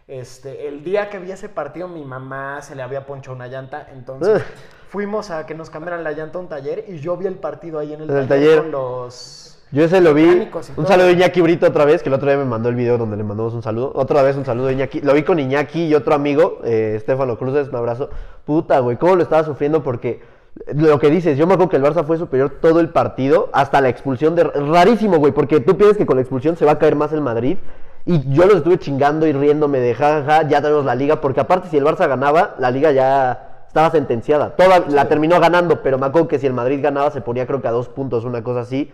este, 0.08 0.68
el 0.70 0.84
día 0.84 1.10
que 1.10 1.20
vi 1.20 1.32
ese 1.32 1.50
partido 1.50 1.88
mi 1.90 2.06
mamá 2.06 2.62
se 2.62 2.76
le 2.76 2.82
había 2.82 3.06
ponchado 3.06 3.36
una 3.36 3.48
llanta, 3.48 3.90
entonces 3.94 4.42
fuimos 4.88 5.30
a 5.32 5.46
que 5.46 5.54
nos 5.54 5.70
cambiaran 5.70 6.04
la 6.04 6.14
llanta 6.14 6.38
a 6.38 6.42
un 6.42 6.48
taller 6.48 6.86
y 6.88 7.00
yo 7.00 7.18
vi 7.18 7.28
el 7.28 7.36
partido 7.36 7.78
ahí 7.78 7.94
en 7.94 8.02
el, 8.02 8.08
taller, 8.08 8.28
taller. 8.28 8.60
con 8.60 8.72
los... 8.72 9.62
Yo 9.72 9.84
ese 9.84 10.02
lo 10.02 10.16
vi. 10.16 10.50
Un 10.78 10.88
saludo 10.88 11.08
de 11.08 11.14
Iñaki 11.14 11.42
Brito 11.42 11.68
otra 11.68 11.86
vez, 11.86 12.02
que 12.02 12.10
el 12.10 12.16
otro 12.16 12.28
día 12.28 12.38
me 12.40 12.46
mandó 12.46 12.70
el 12.70 12.76
video 12.76 12.98
donde 12.98 13.18
le 13.18 13.24
mandamos 13.24 13.54
un 13.54 13.62
saludo. 13.62 13.92
Otra 13.94 14.24
vez 14.24 14.36
un 14.36 14.44
saludo 14.44 14.66
de 14.66 14.74
Iñaki. 14.74 15.02
Lo 15.02 15.14
vi 15.14 15.22
con 15.22 15.38
Iñaki 15.38 15.86
y 15.86 15.94
otro 15.94 16.16
amigo, 16.16 16.62
eh, 16.64 16.94
Estefano 16.96 17.38
Cruces, 17.38 17.68
un 17.68 17.76
abrazo. 17.76 18.10
Puta, 18.46 18.80
güey, 18.80 18.98
cómo 18.98 19.16
lo 19.16 19.22
estaba 19.22 19.44
sufriendo 19.44 19.84
porque 19.84 20.22
lo 20.68 21.00
que 21.00 21.10
dices, 21.10 21.38
yo 21.38 21.48
me 21.48 21.54
acuerdo 21.54 21.70
que 21.70 21.78
el 21.78 21.84
Barça 21.84 22.06
fue 22.06 22.18
superior 22.18 22.58
todo 22.62 22.80
el 22.80 22.90
partido, 22.90 23.50
hasta 23.54 23.82
la 23.82 23.90
expulsión 23.90 24.36
de... 24.36 24.44
Rarísimo, 24.44 25.18
güey, 25.18 25.32
porque 25.32 25.60
tú 25.60 25.78
piensas 25.78 25.98
que 25.98 26.06
con 26.06 26.18
la 26.18 26.22
expulsión 26.22 26.58
se 26.58 26.66
va 26.66 26.74
a 26.74 26.80
caer 26.80 26.96
más 26.96 27.14
el 27.14 27.22
Madrid. 27.22 27.58
Y 28.06 28.34
yo 28.34 28.46
los 28.46 28.58
estuve 28.58 28.80
chingando 28.80 29.28
y 29.28 29.34
riéndome 29.34 29.80
de 29.80 29.94
jajaja, 29.94 30.48
ya 30.48 30.62
tenemos 30.62 30.86
la 30.86 30.96
liga, 30.96 31.22
porque 31.22 31.42
aparte 31.42 31.70
si 31.70 31.78
el 31.78 31.86
Barça 31.86 32.08
ganaba, 32.08 32.56
la 32.60 32.72
liga 32.72 32.92
ya 32.92 33.64
estaba 33.68 33.92
sentenciada. 33.92 34.56
Toda, 34.56 34.86
la 34.90 35.08
terminó 35.08 35.40
ganando, 35.40 35.82
pero 35.82 35.98
me 35.98 36.08
acuerdo 36.08 36.28
que 36.28 36.40
si 36.40 36.48
el 36.48 36.54
Madrid 36.54 36.80
ganaba 36.82 37.12
se 37.12 37.22
ponía 37.22 37.46
creo 37.46 37.62
que 37.62 37.68
a 37.68 37.72
dos 37.72 37.88
puntos, 37.88 38.26
una 38.26 38.44
cosa 38.44 38.62
así. 38.62 38.92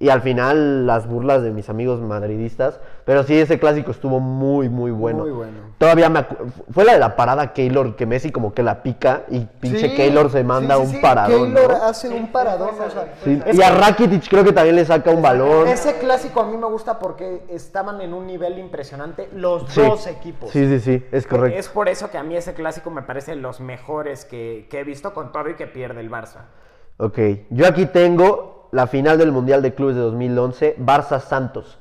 Y 0.00 0.10
al 0.10 0.22
final 0.22 0.86
las 0.86 1.08
burlas 1.08 1.42
de 1.42 1.50
mis 1.50 1.68
amigos 1.68 2.00
madridistas. 2.00 2.78
Pero 3.04 3.24
sí, 3.24 3.36
ese 3.36 3.58
clásico 3.58 3.90
estuvo 3.90 4.20
muy, 4.20 4.68
muy 4.68 4.92
bueno. 4.92 5.20
Muy 5.24 5.30
bueno. 5.32 5.58
Todavía 5.76 6.08
me 6.08 6.20
acu- 6.20 6.52
Fue 6.70 6.84
la 6.84 6.92
de 6.92 6.98
la 7.00 7.16
parada 7.16 7.52
Keylor, 7.52 7.96
que 7.96 8.06
Messi 8.06 8.30
como 8.30 8.54
que 8.54 8.62
la 8.62 8.82
pica 8.84 9.22
y 9.28 9.40
pinche 9.60 9.88
Sí, 9.88 9.96
Keylor 9.96 10.30
se 10.30 10.44
manda 10.44 10.76
sí, 10.76 10.80
sí, 10.82 10.86
un 10.86 10.92
sí, 10.92 10.98
paradón. 11.02 11.52
Keylor 11.54 11.70
¿no? 11.72 11.82
hace 11.84 12.08
un 12.10 12.30
paradón. 12.30 12.70
o 12.80 12.90
sea, 12.90 13.52
Y 13.52 13.60
a 13.62 13.70
Rakitic 13.70 14.28
creo 14.28 14.44
que 14.44 14.52
también 14.52 14.76
le 14.76 14.84
saca 14.84 15.10
un 15.10 15.20
balón. 15.20 15.66
Ese 15.66 15.98
clásico 15.98 16.42
a 16.42 16.46
mí 16.46 16.56
me 16.56 16.66
gusta 16.66 16.98
porque 17.00 17.42
estaban 17.48 18.00
en 18.00 18.14
un 18.14 18.26
nivel 18.26 18.56
impresionante 18.58 19.28
los 19.34 19.74
dos 19.74 20.06
equipos. 20.06 20.50
Sí, 20.50 20.66
sí, 20.68 20.78
sí, 20.78 21.04
es 21.10 21.26
correcto. 21.26 21.58
Es 21.58 21.68
por 21.68 21.88
eso 21.88 22.08
que 22.10 22.18
a 22.18 22.22
mí 22.22 22.36
ese 22.36 22.54
clásico 22.54 22.90
me 22.90 23.02
parece 23.02 23.34
los 23.34 23.60
mejores 23.60 24.24
que, 24.24 24.68
que 24.70 24.78
he 24.80 24.84
visto 24.84 25.12
con 25.12 25.32
todo 25.32 25.48
y 25.50 25.54
que 25.54 25.66
pierde 25.66 26.00
el 26.00 26.10
Barça. 26.10 26.42
Ok, 27.00 27.16
yo 27.50 27.66
aquí 27.66 27.86
tengo 27.86 28.47
la 28.72 28.86
final 28.86 29.18
del 29.18 29.32
Mundial 29.32 29.62
de 29.62 29.74
Clubes 29.74 29.96
de 29.96 30.02
2011, 30.02 30.76
Barça-Santos. 30.78 31.78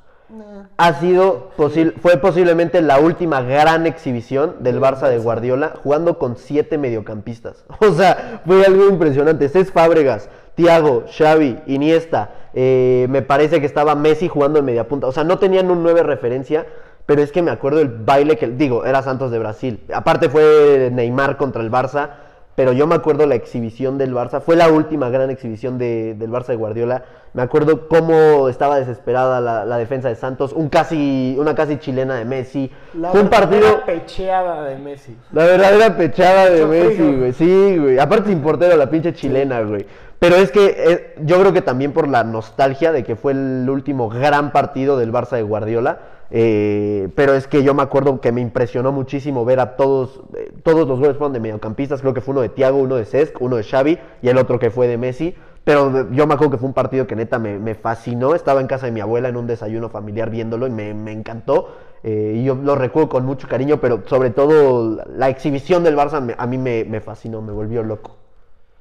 ha 0.77 0.93
sido 0.95 1.51
posi- 1.57 1.93
fue 2.01 2.17
posiblemente 2.17 2.81
la 2.81 2.99
última 2.99 3.41
gran 3.41 3.87
exhibición 3.87 4.55
del 4.59 4.81
Barça 4.81 5.07
de 5.07 5.17
Guardiola, 5.19 5.73
jugando 5.81 6.19
con 6.19 6.35
siete 6.35 6.77
mediocampistas. 6.77 7.63
O 7.79 7.93
sea, 7.93 8.41
fue 8.45 8.65
algo 8.65 8.89
impresionante. 8.89 9.47
Cés 9.47 9.71
Fábregas, 9.71 10.29
Thiago, 10.55 11.05
Xavi, 11.17 11.59
Iniesta, 11.67 12.31
eh, 12.53 13.07
me 13.09 13.21
parece 13.21 13.61
que 13.61 13.65
estaba 13.67 13.95
Messi 13.95 14.27
jugando 14.27 14.59
en 14.59 14.65
media 14.65 14.87
punta. 14.89 15.07
O 15.07 15.11
sea, 15.13 15.23
no 15.23 15.39
tenían 15.39 15.71
un 15.71 15.81
9 15.81 16.03
referencia, 16.03 16.65
pero 17.05 17.21
es 17.21 17.31
que 17.31 17.41
me 17.41 17.51
acuerdo 17.51 17.79
el 17.79 17.87
baile 17.87 18.35
que, 18.37 18.47
digo, 18.47 18.83
era 18.85 19.01
Santos 19.03 19.31
de 19.31 19.39
Brasil. 19.39 19.85
Aparte 19.93 20.27
fue 20.29 20.89
Neymar 20.91 21.37
contra 21.37 21.61
el 21.61 21.71
Barça, 21.71 22.09
pero 22.57 22.73
yo 22.73 22.87
me 22.87 22.95
acuerdo 22.95 23.27
la 23.27 23.35
exhibición 23.35 23.99
del 23.99 24.15
Barça, 24.15 24.41
fue 24.41 24.55
la 24.55 24.67
última 24.69 25.09
gran 25.11 25.29
exhibición 25.29 25.77
de- 25.77 26.15
del 26.17 26.31
Barça 26.31 26.47
de 26.47 26.55
Guardiola. 26.55 27.03
Me 27.33 27.43
acuerdo 27.43 27.87
cómo 27.87 28.49
estaba 28.49 28.79
desesperada 28.79 29.39
la, 29.39 29.63
la 29.63 29.77
defensa 29.77 30.09
de 30.09 30.15
Santos, 30.15 30.53
un 30.53 30.67
casi, 30.69 31.35
una 31.37 31.53
casi 31.53 31.77
chilena 31.77 32.15
de 32.15 32.25
Messi. 32.25 32.71
La 32.95 33.11
fue 33.11 33.21
un 33.21 33.29
partido, 33.29 33.85
pecheada 33.85 34.63
de 34.63 34.75
Messi. 34.77 35.15
la 35.33 35.45
verdadera 35.45 35.95
pechada 35.95 36.49
de 36.49 36.65
Messi, 36.65 37.15
güey. 37.15 37.33
Sí, 37.33 37.77
güey. 37.77 37.99
Aparte 37.99 38.29
sin 38.29 38.41
portero, 38.41 38.75
la 38.75 38.89
pinche 38.89 39.13
chilena, 39.13 39.61
güey. 39.61 39.85
Pero 40.17 40.35
es 40.37 40.51
que 40.51 40.65
eh, 40.75 41.15
yo 41.21 41.39
creo 41.39 41.53
que 41.53 41.61
también 41.61 41.93
por 41.93 42.07
la 42.07 42.23
nostalgia 42.23 42.91
de 42.91 43.03
que 43.03 43.15
fue 43.15 43.33
el 43.33 43.69
último 43.69 44.09
gran 44.09 44.51
partido 44.51 44.97
del 44.97 45.11
Barça 45.13 45.35
de 45.35 45.43
Guardiola. 45.43 45.99
Eh, 46.29 47.09
pero 47.15 47.33
es 47.33 47.47
que 47.47 47.63
yo 47.63 47.73
me 47.73 47.83
acuerdo 47.83 48.19
que 48.19 48.31
me 48.31 48.41
impresionó 48.41 48.91
muchísimo 48.91 49.45
ver 49.45 49.59
a 49.59 49.75
todos, 49.75 50.21
eh, 50.35 50.51
todos 50.63 50.87
los 50.87 50.99
goles 50.99 51.17
fueron 51.17 51.33
de 51.33 51.39
mediocampistas. 51.39 52.01
Creo 52.01 52.13
que 52.13 52.21
fue 52.21 52.33
uno 52.33 52.41
de 52.41 52.49
Thiago, 52.49 52.77
uno 52.77 52.95
de 52.95 53.05
Cesc, 53.05 53.41
uno 53.41 53.55
de 53.55 53.63
Xavi 53.63 53.97
y 54.21 54.29
el 54.29 54.37
otro 54.37 54.59
que 54.59 54.69
fue 54.69 54.87
de 54.87 54.97
Messi. 54.97 55.35
Pero 55.63 56.09
yo 56.11 56.27
me 56.27 56.33
acuerdo 56.33 56.51
que 56.51 56.57
fue 56.57 56.67
un 56.67 56.73
partido 56.73 57.07
que 57.07 57.15
neta 57.15 57.39
me, 57.39 57.75
fascinó. 57.75 58.35
Estaba 58.35 58.61
en 58.61 58.67
casa 58.67 58.85
de 58.85 58.93
mi 58.93 59.01
abuela 59.01 59.27
en 59.27 59.35
un 59.35 59.47
desayuno 59.47 59.89
familiar 59.89 60.29
viéndolo 60.29 60.65
y 60.65 60.69
me, 60.69 61.11
encantó. 61.11 61.75
Eh, 62.03 62.35
y 62.37 62.43
yo 62.45 62.55
lo 62.55 62.75
recuerdo 62.75 63.09
con 63.09 63.25
mucho 63.25 63.49
cariño, 63.49 63.81
pero 63.81 64.03
sobre 64.05 64.29
todo 64.29 65.03
la, 65.07 65.29
exhibición 65.29 65.83
del 65.83 65.97
Barça 65.97 66.35
a 66.37 66.47
mí 66.47 66.57
me 66.57 67.01
fascinó, 67.01 67.41
me 67.41 67.51
volvió 67.51 67.83
loco. 67.83 68.26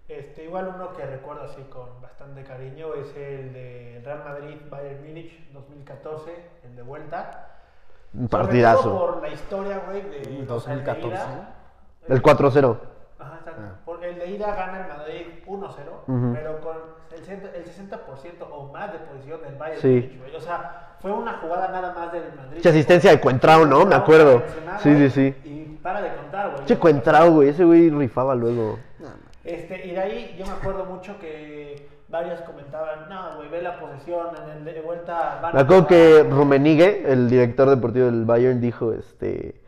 Este, 0.08 0.44
igual 0.44 0.72
uno 0.74 0.92
que 0.92 1.04
recuerdo 1.04 1.42
así 1.44 1.62
con 1.68 2.00
bastante 2.00 2.44
cariño 2.44 2.94
es 2.94 3.08
el 3.16 3.52
de 3.52 4.02
Real 4.04 4.22
Madrid 4.24 4.56
Bayern 4.70 5.04
Múnich 5.04 5.50
2014, 5.52 6.30
el 6.64 6.76
de 6.76 6.82
vuelta. 6.82 7.48
Un 8.14 8.20
Sobre 8.20 8.28
todo 8.30 8.40
partidazo. 8.42 8.98
por 8.98 9.22
la 9.22 9.28
historia, 9.30 9.82
güey, 9.86 10.02
de 10.02 10.46
o 10.48 10.60
sea, 10.60 10.74
el 10.74 10.84
de 10.84 10.92
2014. 10.92 11.08
ida. 11.08 11.54
El 12.08 12.22
4-0. 12.22 12.76
Ajá, 13.18 13.36
exacto. 13.40 13.62
Por 13.84 14.04
el 14.04 14.16
de 14.18 14.26
ida 14.30 14.54
gana 14.54 14.82
el 14.82 14.88
Madrid 14.96 15.26
1-0, 15.44 16.02
Ujú. 16.06 16.32
pero 16.34 16.60
con 16.60 16.76
el, 17.10 17.54
el 17.54 17.64
60% 17.64 18.46
o 18.52 18.72
más 18.72 18.92
de 18.92 18.98
posición 19.00 19.42
del 19.42 19.56
Bayern 19.56 19.80
Sí. 19.80 19.88
Múnich, 19.88 20.18
güey. 20.20 20.36
O 20.36 20.40
sea, 20.40 20.96
fue 21.00 21.10
una 21.10 21.38
jugada 21.38 21.66
nada 21.68 21.92
más 21.92 22.12
del 22.12 22.32
Madrid. 22.36 22.58
Mucha 22.58 22.70
asistencia 22.70 23.10
de 23.10 23.20
Cuentrao, 23.20 23.66
¿no? 23.66 23.84
Me 23.84 23.96
acuerdo. 23.96 24.40
Sí, 24.78 24.94
sí, 24.96 25.10
sí. 25.10 25.34
Y 25.44 25.64
para 25.82 26.00
de 26.00 26.14
contar, 26.14 26.52
güey. 26.52 26.64
Che, 26.64 26.78
Cuentrao, 26.78 27.32
güey. 27.32 27.48
Ese 27.48 27.64
güey 27.64 27.90
rifaba 27.90 28.36
luego. 28.36 28.78
Este, 29.46 29.86
y 29.86 29.92
de 29.92 30.00
ahí 30.00 30.36
yo 30.38 30.44
me 30.46 30.52
acuerdo 30.52 30.84
mucho 30.86 31.18
que 31.18 31.88
varios 32.08 32.40
comentaban, 32.42 33.08
no, 33.08 33.36
güey, 33.36 33.48
ve 33.48 33.62
la 33.62 33.78
posesión, 33.78 34.28
en 34.44 34.58
el 34.58 34.64
de 34.74 34.80
vuelta 34.80 35.38
van 35.42 35.54
Me 35.54 35.60
acuerdo 35.60 35.86
que 35.86 36.18
jugar". 36.24 36.30
Rummenigge, 36.38 37.12
el 37.12 37.28
director 37.30 37.68
deportivo 37.70 38.06
del 38.06 38.24
Bayern, 38.24 38.60
dijo, 38.60 38.92
este, 38.92 39.60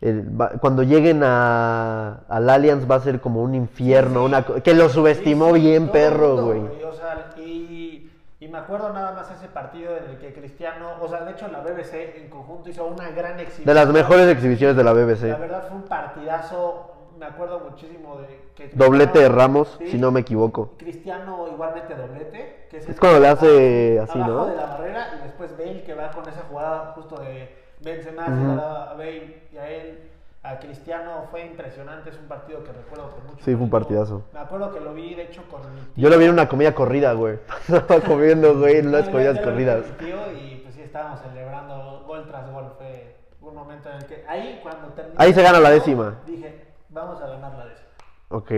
el- 0.00 0.38
va- 0.40 0.50
cuando 0.60 0.82
lleguen 0.82 1.22
a, 1.24 2.20
al 2.28 2.48
Allianz 2.50 2.90
va 2.90 2.96
a 2.96 3.00
ser 3.00 3.20
como 3.20 3.42
un 3.42 3.54
infierno, 3.54 4.24
una 4.24 4.42
que 4.44 4.74
lo 4.74 4.88
subestimó 4.88 5.54
Sí, 5.54 5.60
bien 5.60 5.84
todo 5.84 5.92
perro, 5.92 6.36
güey. 6.44 6.60
O 6.84 6.92
sea, 6.92 7.30
y, 7.38 8.10
y 8.40 8.48
me 8.48 8.58
acuerdo 8.58 8.92
nada 8.92 9.12
más 9.12 9.30
ese 9.30 9.48
partido 9.48 9.96
en 9.96 10.10
el 10.10 10.18
que 10.18 10.32
Cristiano, 10.32 10.92
o 11.00 11.08
sea, 11.08 11.24
de 11.24 11.32
hecho 11.32 11.46
la 11.48 11.60
BBC 11.60 12.16
en 12.22 12.28
conjunto 12.30 12.68
hizo 12.70 12.84
una 12.86 13.10
gran 13.10 13.34
exhibición. 13.38 13.66
De 13.66 13.74
las 13.74 13.88
mejores 13.88 14.28
exhibiciones 14.28 14.76
de 14.76 14.82
la 14.84 14.92
La 14.92 15.04
BBC. 15.04 15.22
verdad 15.38 15.64
fue 15.68 15.76
un 15.76 15.84
partidazo, 15.84 16.90
me 17.22 17.28
acuerdo 17.28 17.60
muchísimo 17.60 18.16
de 18.18 18.26
que 18.56 18.68
Doblete 18.74 19.20
de 19.20 19.28
Ramos, 19.28 19.76
Sí. 19.78 19.92
si 19.92 19.98
no 19.98 20.10
me 20.10 20.20
equivoco. 20.20 20.72
Cristiano 20.76 21.46
igualmente 21.52 21.94
doblete, 21.94 22.66
que 22.68 22.78
es, 22.78 22.88
Es 22.88 22.98
cuando 22.98 23.18
que 23.18 23.22
le 23.22 23.28
hace 23.28 24.00
así, 24.00 24.18
abajo 24.18 24.32
¿no? 24.32 24.46
de 24.46 24.56
la 24.56 24.66
barrera 24.66 25.06
y 25.20 25.22
después 25.22 25.56
Bale 25.56 25.84
que 25.84 25.94
va 25.94 26.10
con 26.10 26.28
esa 26.28 26.42
jugada 26.50 26.92
justo 26.96 27.20
de 27.20 27.54
Benzema, 27.80 28.26
la 28.28 28.54
da 28.56 28.90
a 28.90 28.94
Bale 28.94 29.42
y 29.52 29.56
a 29.56 29.68
él, 29.70 30.08
a 30.42 30.58
Cristiano, 30.58 31.26
fue 31.30 31.46
impresionante, 31.46 32.10
es 32.10 32.18
un 32.18 32.26
partido 32.26 32.64
que 32.64 32.72
recuerdo 32.72 33.12
con 33.12 33.24
mucho 33.26 33.44
Sí, 33.44 33.52
fue 33.54 33.62
un 33.62 33.70
partidazo. 33.70 34.22
Me 34.32 34.40
acuerdo 34.40 34.72
que 34.72 34.80
lo 34.80 34.92
vi 34.92 35.14
de 35.14 35.22
hecho 35.22 35.42
con 35.48 35.60
mi 35.76 35.80
tío. 35.80 36.02
Yo 36.02 36.10
lo 36.10 36.18
vi 36.18 36.24
en 36.24 36.32
una 36.32 36.48
comida 36.48 36.74
corrida, 36.74 37.12
güey. 37.12 37.38
Estaba 37.68 38.00
comiendo, 38.00 38.58
güey, 38.58 38.78
en 38.78 38.88
unas 38.88 39.08
comidas 39.08 39.38
corridas. 39.38 39.84
con 39.84 39.92
mi 39.92 40.10
tío 40.12 40.32
y 40.32 40.56
pues 40.64 40.74
sí 40.74 40.82
estábamos 40.82 41.20
celebrando 41.20 42.02
gol 42.04 42.26
tras 42.26 42.50
gol, 42.50 42.72
fue 42.76 43.14
un 43.40 43.54
momento 43.54 43.88
en 43.90 43.96
el 43.98 44.06
que 44.06 44.24
ahí 44.28 44.58
cuando 44.62 44.88
terminó 44.88 45.14
Ahí 45.20 45.32
se 45.32 45.42
gana 45.42 45.60
la 45.60 45.70
décima. 45.70 46.18
Dije, 46.26 46.61
vamos 46.92 47.20
a 47.22 47.26
ganar 47.26 47.52
la 47.56 47.66
décima. 47.66 47.88
Ok. 48.28 48.52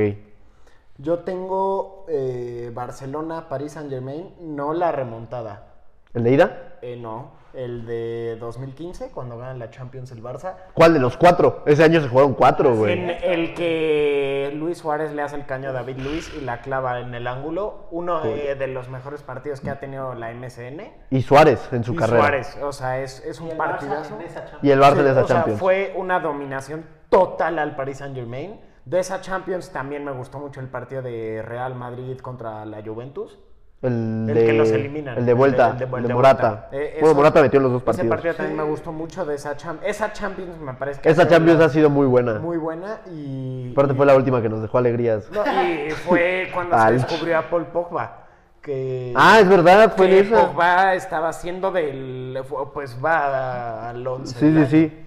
Yo 0.99 1.21
tengo 1.21 2.05
eh, 2.09 2.71
Barcelona, 2.73 3.49
París 3.49 3.73
Saint 3.73 3.91
Germain, 3.91 4.35
no 4.41 4.73
la 4.75 4.93
remontada. 4.93 5.67
¿El 6.13 6.23
de 6.23 6.31
ida? 6.31 6.77
Eh, 6.83 6.97
no, 6.97 7.33
el 7.55 7.85
de 7.87 8.37
2015, 8.39 9.11
cuando 9.11 9.37
gana 9.37 9.55
la 9.55 9.71
Champions 9.71 10.13
el 10.13 10.23
Barça. 10.23 10.55
¿Cuál 10.75 10.95
de 10.95 11.01
los 11.01 11.17
cuatro? 11.17 11.65
Ese 11.67 11.83
año 11.83 12.01
se 12.01 12.09
jugaron 12.09 12.35
cuatro, 12.35 12.71
En 12.71 12.77
güey. 12.79 13.19
el 13.25 13.55
que 13.55 14.53
Luis 14.55 14.79
Suárez 14.79 15.13
le 15.13 15.23
hace 15.23 15.35
el 15.35 15.47
caño 15.47 15.71
a 15.71 15.73
David 15.73 15.99
Luis 15.99 16.33
y 16.41 16.43
la 16.43 16.61
clava 16.61 17.01
en 17.01 17.13
el 17.15 17.27
ángulo. 17.27 17.89
Uno 17.91 18.25
eh, 18.25 18.55
de 18.57 18.69
los 18.69 18.89
mejores 18.89 19.25
partidos 19.25 19.61
que 19.61 19.71
ha 19.71 19.81
tenido 19.81 20.15
la 20.15 20.33
MSN. 20.33 20.93
Y 21.11 21.23
Suárez 21.23 21.69
en 21.73 21.83
su 21.83 21.95
y 21.95 21.97
carrera. 21.97 22.21
Suárez, 22.21 22.59
o 22.63 22.71
sea, 22.73 23.01
es, 23.01 23.19
es 23.25 23.41
Y 23.41 23.43
un 23.43 23.51
el 23.51 23.59
Barça 23.59 23.71
partidazo. 23.71 24.15
en 24.15 24.23
esa 24.23 24.41
Champions. 24.45 24.63
Y 24.65 24.71
el 24.71 24.81
Barça 24.81 24.95
Sí, 24.95 25.01
en 25.01 25.07
esa 25.09 25.21
o 25.23 25.27
sea, 25.27 25.37
Champions. 25.37 25.59
fue 25.61 25.93
una 25.97 26.21
dominación 26.21 26.87
total 27.09 27.59
al 27.59 27.77
Paris 27.77 27.99
Saint 27.99 28.15
Germain. 28.15 28.61
De 28.85 28.99
esa 29.01 29.21
Champions 29.21 29.71
también 29.71 30.05
me 30.05 30.13
gustó 30.13 30.39
mucho 30.39 30.61
el 30.61 30.69
partido 30.69 31.01
de 31.03 31.43
Real 31.43 31.75
Madrid 31.75 32.19
contra 32.19 32.65
la 32.67 32.83
Juventus. 32.85 33.39
El, 33.83 34.27
El 34.29 34.35
de, 34.35 34.47
que 34.47 34.53
los 34.55 34.71
eliminan. 34.71 35.19
El 35.19 35.27
de 35.27 35.35
vuelta. 35.35 35.77
El 35.79 36.07
de, 36.07 36.15
Morata. 36.15 36.69
Eh, 36.73 36.93
bueno, 36.95 37.07
eso- 37.09 37.15
Morata 37.15 37.43
metió 37.43 37.61
los 37.61 37.71
dos 37.73 37.81
Ese 37.83 37.87
partidos. 37.87 38.09
partido 38.09 38.35
también 38.35 38.57
me 38.57 38.63
gustó 38.65 38.93
mucho 38.93 39.25
de 39.27 39.35
esa 39.35 39.57
Champions. 39.57 39.95
Esa 39.97 40.13
Champions 40.13 40.59
me 40.59 40.73
parece 40.75 41.01
que 41.03 41.09
Esa 41.11 41.29
Champions 41.29 41.61
ha 41.61 41.69
sido 41.69 41.91
muy 41.91 42.07
buena. 42.07 42.39
muy 42.39 42.57
buena 42.57 43.01
y... 43.13 43.73
Aparte 43.73 43.93
fue 43.95 44.07
la 44.07 44.15
última 44.17 44.41
que 44.41 44.49
nos 44.49 44.63
dejó 44.63 44.79
alegrías. 44.79 45.31
No, 45.31 45.43
y 45.63 45.91
fue 45.91 46.49
cuando 46.55 46.79
se 46.79 46.93
descubrió 46.93 47.39
a 47.39 47.43
Paul 47.43 47.67
Pogba. 47.67 48.21
Que, 48.63 49.13
Ah, 49.15 49.41
es 49.41 49.49
verdad, 49.49 49.93
fue 49.95 50.09
que 50.09 50.19
en 50.21 50.27
esa. 50.33 50.47
Pogba 50.47 50.95
estaba 50.95 51.29
haciendo 51.29 51.71
del... 51.71 52.39
fue- 52.49 52.73
Pues 52.73 52.99
va 53.05 53.91
al 53.91 54.07
11. 54.07 54.39
Sí, 54.39 54.55
sí, 54.55 54.67
sí. 54.67 55.04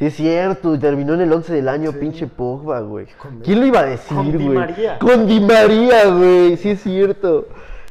Sí, 0.00 0.06
es 0.06 0.16
cierto. 0.16 0.78
Terminó 0.78 1.12
en 1.12 1.20
el 1.20 1.30
11 1.30 1.52
del 1.52 1.68
año, 1.68 1.92
pinche 1.92 2.26
Pogba, 2.26 2.80
güey. 2.80 3.06
¿Quién 3.44 3.60
lo 3.60 3.66
iba 3.66 3.80
a 3.80 3.84
decir, 3.84 4.16
Con 4.16 4.32
güey? 4.32 4.38
Di 4.38 4.48
María. 4.48 4.98
Con 4.98 5.26
Di 5.26 5.40
María, 5.40 6.06
güey. 6.06 6.56
Sí, 6.56 6.70
es 6.70 6.82
cierto. 6.82 7.48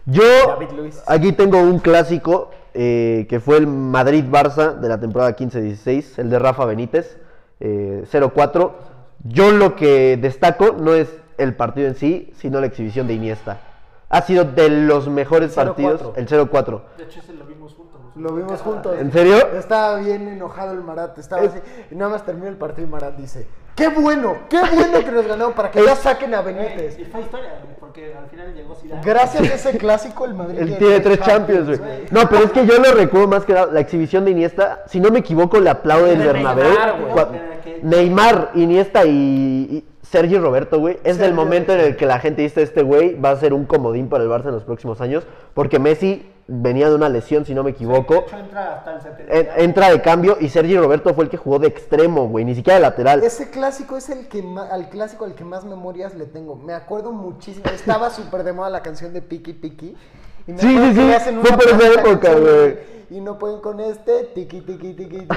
Yo 0.07 0.24
aquí 1.05 1.34
tengo 1.34 1.60
un 1.60 1.78
clásico 1.78 2.49
eh, 2.74 3.28
que 3.30 3.39
fue 3.39 3.57
el 3.57 3.68
Madrid-Barça 3.68 4.80
de 4.80 4.89
la 4.89 4.99
temporada 4.99 5.36
15-16, 5.36 6.18
el 6.18 6.32
de 6.32 6.39
Rafa 6.39 6.66
Benítez, 6.66 7.20
eh, 7.60 8.03
0-4. 8.12 8.72
Yo 9.26 9.51
lo 9.51 9.76
que 9.76 10.18
destaco 10.18 10.72
no 10.80 10.95
es 10.95 11.16
el 11.38 11.53
partido 11.53 11.88
en 11.89 11.93
sí, 11.93 12.34
sino 12.38 12.60
la 12.60 12.66
exhibición 12.66 13.05
de 13.05 13.14
Iniesta. 13.14 13.60
Ha 14.10 14.24
sido 14.24 14.45
de 14.45 14.70
los 14.72 15.07
mejores 15.10 15.55
0-4. 15.55 15.55
partidos, 15.55 16.01
el 16.16 16.28
0-4. 16.28 16.82
De 16.97 17.03
hecho, 17.03 17.20
ese 17.20 17.34
lo 17.34 17.45
vimos. 17.45 17.78
Lo 18.16 18.34
vimos 18.34 18.62
juntos. 18.62 18.95
¿En 18.99 19.12
serio? 19.12 19.38
Estaba 19.57 19.97
bien 19.97 20.28
enojado 20.28 20.74
el 20.74 20.82
Marat, 20.82 21.18
estaba 21.18 21.43
así. 21.43 21.60
Y 21.91 21.95
nada 21.95 22.12
más 22.12 22.26
terminó 22.26 22.47
el 22.47 22.55
partido 22.57 22.88
y 22.88 22.91
Marat 22.91 23.16
dice, 23.16 23.47
¡qué 23.76 23.88
bueno! 23.89 24.36
¡Qué 24.49 24.60
bueno 24.60 24.99
que 24.99 25.12
nos 25.12 25.26
ganaron 25.28 25.53
para 25.53 25.72
que 25.72 25.84
ya 25.86 25.95
saquen 25.95 26.34
a 26.34 26.41
Benítez! 26.41 26.99
Y 26.99 27.05
fue 27.05 27.22
historia, 27.22 27.60
güey, 27.64 27.76
porque 27.80 28.14
al 28.14 28.28
final 28.30 28.53
llegó 28.53 28.76
Zidane. 28.76 29.01
Gracias 29.03 29.49
a 29.49 29.53
ese 29.55 29.78
clásico 29.78 30.26
el 30.26 30.34
Madrid 30.34 30.60
Él 30.60 30.78
tiene 30.78 30.99
tres 30.99 31.20
Champions, 31.22 31.68
güey. 31.68 32.05
No, 32.12 32.28
pero 32.30 32.43
es 32.45 32.51
que 32.51 32.66
yo 32.66 32.78
lo 32.78 32.91
recuerdo 32.93 33.28
más 33.28 33.45
que 33.45 33.53
nada, 33.53 33.68
la 33.72 33.80
exhibición 33.80 34.26
de 34.26 34.32
Iniesta. 34.32 34.84
Si 34.88 34.99
no 34.99 35.10
me 35.12 35.20
equivoco, 35.20 35.60
le 35.60 35.70
aplaude 35.70 36.14
el 36.14 36.20
De 36.20 36.26
Bernabéu. 36.26 36.68
Neymar, 36.70 36.95
güey. 37.01 37.14
Cua- 37.14 37.30
Neymar, 37.84 38.51
Iniesta 38.55 39.05
y, 39.05 39.10
y 39.12 39.86
Sergio 40.01 40.41
Roberto, 40.41 40.80
güey. 40.80 40.99
Es 41.03 41.20
el 41.20 41.34
momento 41.34 41.74
en 41.74 41.80
el 41.80 41.95
que 41.95 42.05
la 42.05 42.20
gente 42.20 42.41
dice, 42.41 42.62
este 42.64 42.82
güey 42.84 43.16
va 43.20 43.30
a 43.32 43.36
ser 43.38 43.53
un 43.53 43.66
comodín 43.66 44.10
para 44.10 44.24
el 44.24 44.30
Barça 44.30 44.47
en 44.47 44.53
los 44.53 44.64
próximos 44.64 44.99
años. 45.01 45.26
Porque 45.53 45.80
Messi 45.80 46.30
venía 46.51 46.89
de 46.89 46.95
una 46.95 47.07
lesión, 47.09 47.45
si 47.45 47.53
no 47.53 47.63
me 47.63 47.71
De 47.71 47.75
equivoco. 47.75 48.15
hecho, 48.25 48.37
entra 48.37 48.75
hasta 48.77 48.95
el 48.95 49.01
70. 49.01 49.33
En- 49.33 49.47
entra 49.69 49.89
de 49.91 50.01
cambio 50.01 50.37
y 50.39 50.49
Sergio 50.49 50.81
Roberto 50.81 51.13
fue 51.13 51.23
el 51.25 51.29
que 51.29 51.37
jugó 51.37 51.59
de 51.59 51.67
extremo, 51.67 52.27
güey. 52.27 52.43
Ni 52.45 52.55
siquiera 52.55 52.75
de 52.77 52.81
lateral. 52.81 53.23
Ese 53.23 53.49
clásico 53.49 53.97
es 53.97 54.09
el 54.09 54.27
que 54.27 54.41
ma- 54.41 54.67
al 54.67 54.89
clásico 54.89 55.25
al 55.25 55.35
que 55.35 55.43
más 55.43 55.63
memorias 55.65 56.15
le 56.15 56.25
tengo. 56.25 56.55
Me 56.55 56.73
acuerdo 56.73 57.11
muchísimo. 57.11 57.65
Estaba 57.73 58.09
súper 58.09 58.43
de 58.43 58.53
moda 58.53 58.69
la 58.69 58.81
canción 58.81 59.13
de 59.13 59.21
Piki 59.21 59.53
Piki. 59.53 59.95
Y 60.49 60.57
Sí, 60.57 60.77
sí, 60.77 60.93
sí, 60.95 61.13
hacen 61.13 61.41
fue 61.41 61.51
por 61.57 61.63
esa 61.67 61.93
época, 62.01 62.33
güey. 62.33 62.89
Y 63.11 63.21
no 63.21 63.39
pueden 63.39 63.59
con 63.59 63.79
este, 63.79 64.25
tiki, 64.35 64.61
cosas- 64.61 64.77
tiki. 64.95 65.27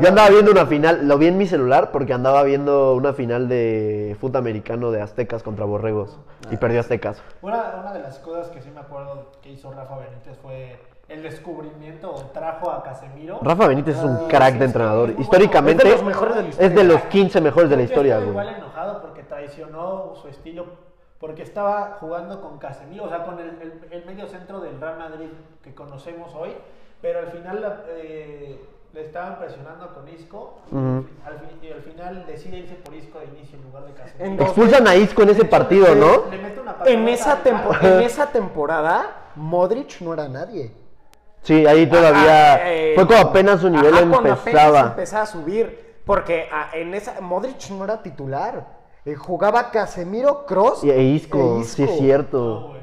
Yo 0.00 0.08
andaba 0.08 0.28
viendo 0.30 0.50
una 0.52 0.66
final, 0.66 1.08
lo 1.08 1.18
vi 1.18 1.26
en 1.26 1.38
mi 1.38 1.46
celular 1.46 1.90
porque 1.90 2.12
andaba 2.12 2.42
viendo 2.44 2.94
una 2.94 3.12
final 3.12 3.48
de 3.48 4.16
fútbol 4.20 4.36
americano 4.38 4.90
de 4.90 5.02
Aztecas 5.02 5.42
contra 5.42 5.64
Borregos 5.64 6.18
y 6.50 6.56
perdió 6.56 6.80
Aztecas. 6.80 7.22
Una, 7.42 7.74
una 7.80 7.92
de 7.92 8.00
las 8.00 8.18
cosas 8.20 8.48
que 8.48 8.60
sí 8.62 8.70
me 8.72 8.80
acuerdo 8.80 9.32
que 9.42 9.50
hizo 9.50 9.72
Rafa 9.72 9.96
Benítez 9.98 10.36
fue 10.40 10.78
el 11.08 11.22
descubrimiento 11.24 12.12
o 12.12 12.20
trajo 12.26 12.70
a 12.70 12.82
Casemiro. 12.84 13.40
Rafa 13.42 13.66
Benítez 13.66 13.96
es 13.98 14.04
un 14.04 14.16
Ah, 14.16 14.26
crack 14.28 14.52
sí, 14.52 14.58
de 14.60 14.64
entrenador. 14.66 15.14
Históricamente 15.18 15.82
Es 15.82 15.88
de 15.90 15.96
los 15.96 16.04
mejores 16.04 16.34
de 16.36 16.42
la 16.42 16.48
es 16.48 16.74
de 16.74 16.84
los 16.84 17.00
15 17.02 17.40
mejores 17.40 17.68
de 17.70 17.76
la 17.76 17.82
historia, 17.82 18.16
güey. 18.18 18.28
igual 18.30 18.48
enojado 18.50 19.02
porque 19.02 19.22
traicionó 19.24 20.12
su 20.14 20.28
estilo, 20.28 20.66
porque 21.20 21.42
estaba 21.42 21.98
jugando 22.00 22.40
con 22.40 22.58
Casemiro, 22.58 23.04
o 23.04 23.08
sea, 23.08 23.24
con 23.24 23.38
el, 23.38 23.50
el- 23.60 23.80
el 23.90 24.04
medio 24.06 24.26
centro 24.26 24.58
del 24.60 24.80
Real 24.80 24.98
Madrid 24.98 25.28
que 25.62 25.74
conocemos 25.74 26.34
hoy, 26.34 26.50
pero 27.02 27.18
al 27.20 27.26
final 27.28 27.60
la- 27.60 27.82
eh, 27.88 28.58
le 28.92 29.02
estaban 29.02 29.38
presionando 29.38 29.94
con 29.94 30.08
Isco 30.08 30.58
al 30.72 31.40
y 31.62 31.70
al 31.70 31.82
final 31.82 32.24
decide 32.26 32.56
irse 32.58 32.74
por 32.74 32.92
Isco 32.94 33.20
de 33.20 33.26
inicio 33.26 33.56
en 33.58 33.64
lugar 33.64 33.84
de 33.84 33.92
Casemiro. 33.92 34.24
En 34.24 34.40
Expulsan 34.40 34.88
a 34.88 34.96
Isco 34.96 35.22
en 35.22 35.28
ese 35.28 35.44
partido, 35.44 35.94
¿no? 35.94 36.28
Le 36.30 36.38
mete 36.38 36.58
una 36.60 36.72
patada 36.72 36.90
En 36.90 37.06
esa, 37.06 37.32
al 37.34 37.42
tempo- 37.42 37.68
palo. 37.68 37.86
en 37.88 38.00
esa 38.00 38.26
temporada, 38.32 39.30
Modric 39.36 40.00
no 40.00 40.14
era 40.14 40.26
nadie. 40.28 40.72
Sí, 41.42 41.66
ahí 41.66 41.86
todavía 41.86 42.54
Ajá, 42.54 42.70
eh, 42.72 42.92
fue 42.96 43.06
como 43.06 43.18
apenas 43.20 43.60
su 43.60 43.70
nivel 43.70 43.94
ajá, 43.94 44.00
cuando 44.00 44.18
apenas 44.18 44.38
empezaba. 44.46 44.80
empezaba 44.88 45.22
a 45.22 45.26
subir. 45.26 45.90
Porque 46.04 46.48
ah, 46.52 46.70
en 46.74 46.92
esa. 46.94 47.20
Modric 47.20 47.70
no 47.70 47.84
era 47.84 48.02
titular. 48.02 48.79
Eh, 49.04 49.14
jugaba 49.14 49.70
Casemiro, 49.70 50.44
Cross 50.44 50.84
Y 50.84 50.90
e 50.90 51.02
Isco, 51.02 51.62
sí 51.64 51.82
es 51.84 51.90
No, 51.90 51.96
cierto. 51.96 52.68
güey. 52.68 52.80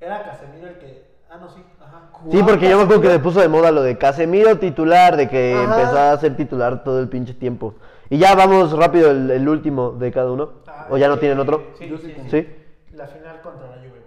Era 0.00 0.24
Casemiro 0.24 0.66
el 0.68 0.78
que. 0.78 1.04
Ah, 1.30 1.36
no, 1.38 1.48
sí. 1.48 1.62
Ajá. 1.80 2.10
Sí, 2.30 2.42
porque 2.42 2.68
yo 2.68 2.76
me 2.76 2.84
acuerdo 2.84 3.02
que 3.02 3.08
le 3.08 3.18
puso 3.20 3.40
de 3.40 3.48
moda 3.48 3.70
lo 3.70 3.82
de 3.82 3.96
Casemiro 3.96 4.58
titular, 4.58 5.16
de 5.16 5.28
que 5.28 5.54
Ajá. 5.54 5.80
empezó 5.80 5.98
a 5.98 6.16
ser 6.18 6.36
titular 6.36 6.82
todo 6.82 6.98
el 7.00 7.08
pinche 7.08 7.34
tiempo. 7.34 7.74
Y 8.08 8.18
ya 8.18 8.34
vamos 8.34 8.72
rápido 8.76 9.10
el, 9.12 9.30
el 9.30 9.48
último 9.48 9.92
de 9.92 10.10
cada 10.10 10.32
uno. 10.32 10.50
Ah, 10.66 10.88
¿O 10.90 10.96
ya 10.96 11.06
no 11.08 11.14
eh, 11.14 11.18
tienen 11.18 11.38
otro? 11.38 11.62
Sí, 11.78 11.88
sí, 11.88 11.96
sí 11.98 12.14
sí. 12.14 12.30
¿Sí? 12.30 12.96
La 12.96 13.06
final 13.06 13.40
contra 13.40 13.68
la 13.68 13.76
Juve 13.76 14.02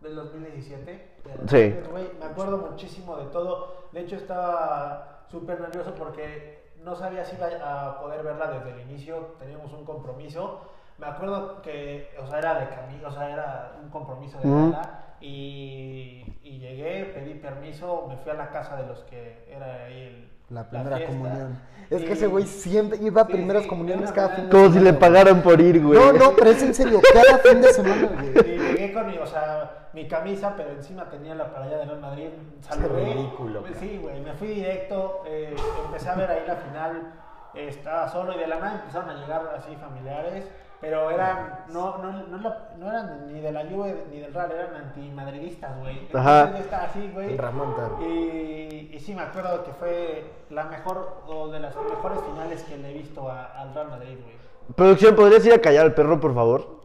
del 0.00 0.14
2017. 0.14 0.84
de 0.86 1.48
Sí. 1.48 1.88
Güey, 1.90 2.04
me 2.20 2.26
acuerdo 2.26 2.58
muchísimo 2.58 3.16
de 3.16 3.26
todo. 3.26 3.88
De 3.92 4.00
hecho, 4.00 4.14
estaba 4.14 5.24
súper 5.28 5.60
nervioso 5.60 5.92
porque 5.98 6.72
no 6.84 6.94
sabía 6.94 7.24
si 7.24 7.34
iba 7.34 7.48
a 7.86 8.00
poder 8.00 8.22
verla 8.22 8.46
desde 8.52 8.70
el 8.80 8.88
inicio. 8.88 9.34
Teníamos 9.40 9.72
un 9.72 9.84
compromiso. 9.84 10.60
Me 10.98 11.06
acuerdo 11.06 11.62
que, 11.62 12.10
o 12.20 12.26
sea, 12.26 12.38
era 12.38 12.60
de 12.60 12.68
camino, 12.68 13.08
o 13.08 13.12
sea, 13.12 13.30
era 13.30 13.72
un 13.82 13.88
compromiso 13.88 14.38
de 14.38 14.48
gala. 14.48 15.04
Y, 15.20 16.24
y 16.42 16.58
llegué, 16.58 17.04
pedí 17.06 17.34
permiso, 17.34 18.06
me 18.08 18.16
fui 18.16 18.30
a 18.30 18.34
la 18.34 18.50
casa 18.50 18.76
de 18.76 18.86
los 18.86 19.00
que 19.04 19.44
era 19.50 19.84
ahí 19.84 20.02
el, 20.02 20.30
La 20.48 20.68
primera 20.68 21.04
comunión. 21.06 21.60
Es 21.90 22.04
que 22.04 22.12
ese 22.12 22.26
güey 22.26 22.44
siempre 22.46 22.98
iba 23.00 23.22
a 23.22 23.26
Sí, 23.26 23.32
primeras 23.32 23.62
sí, 23.62 23.68
comuniones 23.68 24.12
cada 24.12 24.28
fin 24.30 24.44
de 24.44 24.50
Como 24.50 24.66
si 24.66 24.72
semana, 24.74 24.90
le 24.92 24.98
pagaran 24.98 25.42
por 25.42 25.60
ir, 25.60 25.82
güey. 25.82 25.98
No, 25.98 26.12
no, 26.12 26.32
pero 26.36 26.50
es 26.50 26.62
en 26.62 26.74
serio, 26.74 27.00
cada 27.12 27.38
fin 27.38 27.60
de 27.60 27.72
semana, 27.72 28.08
güey. 28.14 28.28
Y 28.28 28.58
llegué 28.58 28.92
con 28.92 29.06
mi, 29.06 29.16
o 29.18 29.26
sea, 29.26 29.88
mi 29.92 30.06
camisa, 30.06 30.54
pero 30.56 30.70
encima 30.70 31.08
tenía 31.08 31.34
la 31.34 31.52
playa 31.54 31.78
de 31.78 31.84
Real 31.86 32.00
Madrid. 32.00 32.28
Saludé. 32.60 33.14
ridículo, 33.14 33.60
Pues 33.60 33.72
cara. 33.72 33.86
Sí, 33.86 33.98
güey, 34.02 34.20
me 34.20 34.34
fui 34.34 34.48
directo, 34.48 35.22
eh, 35.26 35.54
empecé 35.86 36.08
a 36.10 36.14
ver 36.14 36.30
ahí 36.30 36.44
la 36.46 36.56
final, 36.56 37.12
eh, 37.54 37.68
estaba 37.68 38.08
solo 38.08 38.34
y 38.34 38.38
de 38.38 38.46
la 38.46 38.58
nada 38.58 38.80
empezaron 38.80 39.10
a 39.10 39.14
llegar 39.14 39.42
así 39.56 39.74
familiares, 39.76 40.46
pero 40.80 41.10
eran, 41.10 41.64
no, 41.72 41.98
no, 41.98 42.12
no, 42.12 42.54
no 42.78 42.88
eran 42.88 43.32
ni 43.32 43.40
de 43.40 43.50
la 43.52 43.64
Juve 43.64 44.04
ni 44.10 44.20
del 44.20 44.32
Real, 44.32 44.50
eran 44.52 44.74
antimadridistas, 44.84 45.78
güey. 45.80 46.08
Ajá. 46.14 46.50
Yo 46.52 46.56
estaba 46.58 46.84
así, 46.84 47.10
güey. 47.12 47.32
El 47.32 47.38
Ramón 47.38 47.74
Taro. 47.76 47.98
Y, 48.06 48.90
y 48.92 48.98
sí, 49.00 49.14
me 49.14 49.22
acuerdo 49.22 49.64
que 49.64 49.72
fue 49.72 50.30
la 50.50 50.64
mejor, 50.64 51.22
o 51.26 51.48
de 51.48 51.60
las 51.60 51.74
mejores 51.76 52.18
finales 52.30 52.62
que 52.62 52.76
le 52.76 52.90
he 52.90 52.94
visto 52.94 53.28
a- 53.30 53.46
al 53.60 53.74
Real 53.74 53.88
Madrid, 53.88 54.16
güey. 54.22 54.36
Producción, 54.76 55.16
¿podrías 55.16 55.44
ir 55.46 55.52
a 55.54 55.58
callar 55.60 55.86
al 55.86 55.94
perro, 55.94 56.20
por 56.20 56.34
favor? 56.34 56.78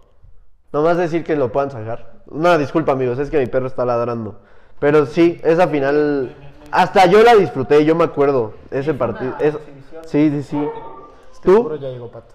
Nomás 0.71 0.97
decir 0.97 1.23
que 1.23 1.35
lo 1.35 1.51
puedan 1.51 1.69
sacar. 1.69 2.13
Una 2.27 2.57
disculpa, 2.57 2.93
amigos, 2.93 3.19
es 3.19 3.29
que 3.29 3.37
mi 3.39 3.45
perro 3.45 3.67
está 3.67 3.85
ladrando. 3.85 4.39
Pero 4.79 5.05
sí, 5.05 5.39
esa 5.43 5.67
final. 5.67 6.35
Hasta 6.71 7.05
yo 7.05 7.21
la 7.21 7.35
disfruté, 7.35 7.85
yo 7.85 7.93
me 7.93 8.05
acuerdo. 8.05 8.53
Ese 8.71 8.93
partido. 8.95 9.35
es- 9.39 9.53
exhibición. 9.53 10.03
Sí, 10.05 10.29
sí, 10.31 10.43
sí. 10.43 10.69
Seguro 11.43 11.75
¿Tú? 11.75 11.77
ya 11.77 11.89
llegó 11.89 12.09
Pato. 12.09 12.32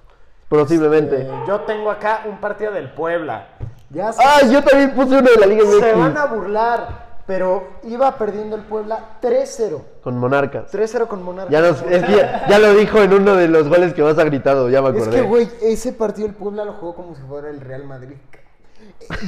Posiblemente. 0.49 1.23
Eh, 1.23 1.31
yo 1.47 1.61
tengo 1.61 1.91
acá 1.91 2.23
un 2.27 2.39
partido 2.39 2.73
del 2.73 2.91
Puebla. 2.91 3.49
Ya 3.91 4.13
se, 4.13 4.23
Ah, 4.25 4.41
yo 4.51 4.63
también 4.63 4.95
puse 4.95 5.17
uno 5.19 5.31
de 5.31 5.37
la 5.37 5.47
Liga 5.47 5.63
se 5.65 5.93
van 5.95 6.13
MX. 6.13 6.17
a 6.21 6.27
burlar, 6.27 6.89
pero 7.27 7.69
iba 7.85 8.17
perdiendo 8.17 8.57
el 8.57 8.63
Puebla 8.63 8.99
3-0. 9.21 9.81
Con 10.03 10.19
Monarcas. 10.19 10.71
3-0 10.73 11.07
con 11.07 11.23
Monarcas. 11.23 11.53
Ya, 11.53 11.61
nos, 11.61 11.83
es 11.83 12.05
que 12.05 12.17
ya, 12.17 12.47
ya 12.49 12.59
lo 12.59 12.75
dijo 12.75 12.99
en 12.99 13.13
uno 13.15 13.35
de 13.35 13.49
los 13.49 13.69
goles 13.69 13.95
que 13.95 14.03
más 14.03 14.19
ha 14.19 14.25
gritado, 14.25 14.69
ya 14.69 14.81
me 14.83 14.91
Es 14.91 14.97
acordé. 15.03 15.17
que, 15.21 15.23
güey, 15.27 15.49
ese 15.63 15.93
partido 15.93 16.29
el 16.29 16.35
Puebla 16.35 16.65
lo 16.65 16.75
jugó 16.75 16.95
como 16.95 17.15
si 17.15 17.23
fuera 17.23 17.49
el 17.51 17.61
Real 17.61 17.85
Madrid. 17.85 18.17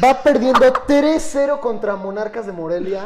Va 0.02 0.22
perdiendo 0.22 0.60
3-0 0.86 1.60
contra 1.60 1.96
Monarcas 1.96 2.46
de 2.46 2.52
Morelia. 2.52 3.02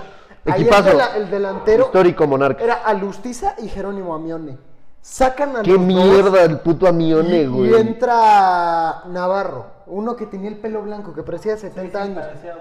Ahí 0.46 0.62
el, 0.62 0.68
Equipazo. 0.68 0.98
el 1.16 1.30
delantero 1.30 1.84
Histórico 1.86 2.26
Monarca. 2.26 2.62
era 2.62 2.74
Alustiza 2.74 3.54
y 3.58 3.68
Jerónimo 3.68 4.14
Amione. 4.14 4.58
Sacan 5.06 5.54
a 5.56 5.60
Qué 5.62 5.72
los 5.72 5.78
dos 5.80 5.86
mierda 5.86 6.44
el 6.44 6.60
puto 6.60 6.86
Amione, 6.86 7.42
y, 7.42 7.46
güey. 7.46 7.70
y 7.70 7.74
entra 7.74 9.02
Navarro, 9.10 9.66
uno 9.86 10.16
que 10.16 10.24
tenía 10.24 10.48
el 10.48 10.56
pelo 10.56 10.80
blanco, 10.80 11.12
que 11.12 11.22
parecía 11.22 11.52
de 11.52 11.58
70 11.58 11.98
Sí, 12.02 12.08
años. 12.10 12.24
parecía. 12.24 12.56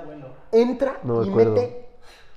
Entra 0.52 0.98
No 1.04 1.24
y 1.24 1.30
acuerdo. 1.30 1.54
mete. 1.54 1.88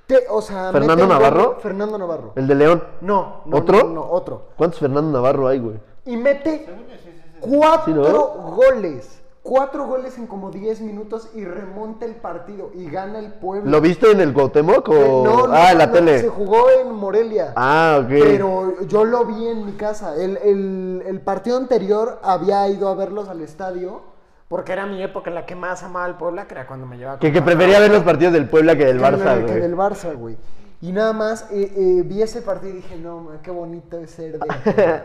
te- 0.07 0.23
o 0.29 0.41
sea, 0.41 0.71
¿Fernando 0.71 0.95
mete 0.95 1.03
un 1.03 1.09
gol- 1.09 1.17
Navarro? 1.19 1.57
Fernando 1.59 1.97
Navarro. 1.97 2.31
El 2.37 2.47
de 2.47 2.55
León. 2.55 2.83
No, 3.01 3.41
no, 3.45 3.57
¿Otro? 3.57 3.83
No, 3.83 3.89
no, 3.95 4.09
otro. 4.09 4.43
¿Cuántos 4.55 4.79
Fernando 4.79 5.11
Navarro 5.11 5.49
hay, 5.49 5.59
güey? 5.59 5.75
Y 6.05 6.15
mete 6.15 6.63
Según 6.65 6.87
yo, 6.87 6.93
sí, 6.95 6.99
sí, 7.03 7.21
sí. 7.21 7.37
cuatro 7.41 8.05
¿Sí, 8.05 8.11
no? 8.13 8.27
goles. 8.55 9.21
Cuatro 9.47 9.87
goles 9.87 10.17
en 10.17 10.27
como 10.27 10.51
10 10.51 10.81
minutos 10.81 11.29
y 11.33 11.45
remonta 11.45 12.05
el 12.05 12.15
partido 12.15 12.69
y 12.73 12.89
gana 12.89 13.17
el 13.19 13.31
pueblo. 13.31 13.71
¿Lo 13.71 13.79
viste 13.79 14.11
en 14.11 14.19
el 14.19 14.33
Cuauhtémoc 14.33 14.89
o...? 14.89 14.93
Eh, 14.93 15.21
no, 15.23 15.47
no, 15.47 15.53
ah, 15.53 15.71
en 15.71 15.77
la 15.77 15.85
no, 15.87 15.93
tele. 15.93 16.19
Se 16.19 16.27
jugó 16.27 16.69
en 16.69 16.91
Morelia. 16.93 17.53
Ah, 17.55 17.99
ok. 18.01 18.09
Pero 18.09 18.81
yo 18.87 19.05
lo 19.05 19.23
vi 19.23 19.47
en 19.47 19.65
mi 19.65 19.71
casa. 19.73 20.15
El, 20.17 20.35
el- 20.43 21.03
el 21.07 21.21
partido 21.21 21.55
anterior 21.55 22.19
había 22.23 22.67
ido 22.67 22.89
a 22.89 22.95
verlos 22.95 23.29
al 23.29 23.39
estadio. 23.39 24.01
Porque 24.49 24.73
era 24.73 24.85
mi 24.85 25.01
época 25.01 25.29
en 25.29 25.35
la 25.35 25.45
que 25.45 25.55
más 25.55 25.81
amaba 25.83 26.03
al 26.05 26.17
Puebla, 26.17 26.45
que 26.47 26.53
era 26.53 26.67
cuando 26.67 26.85
me 26.85 26.97
llevaba 26.97 27.19
Que, 27.19 27.31
que 27.31 27.41
prefería 27.41 27.79
ver 27.79 27.91
los 27.91 28.03
partidos 28.03 28.33
del 28.33 28.49
Puebla 28.49 28.75
que 28.77 28.83
del 28.85 28.97
que- 28.97 29.03
Barça, 29.05 29.37
que 29.39 29.43
güey. 29.51 29.59
del 29.61 29.75
Barça, 29.77 30.13
güey. 30.15 30.37
Y 30.81 30.91
nada 30.91 31.11
más 31.13 31.47
eh, 31.51 31.71
eh, 31.75 32.01
vi 32.05 32.21
ese 32.21 32.41
partido 32.41 32.73
y 32.73 32.77
dije, 32.77 32.97
no, 32.97 33.21
man, 33.21 33.39
qué 33.41 33.51
bonito 33.51 33.97
es 33.97 34.11
ser 34.11 34.39
de... 34.39 34.47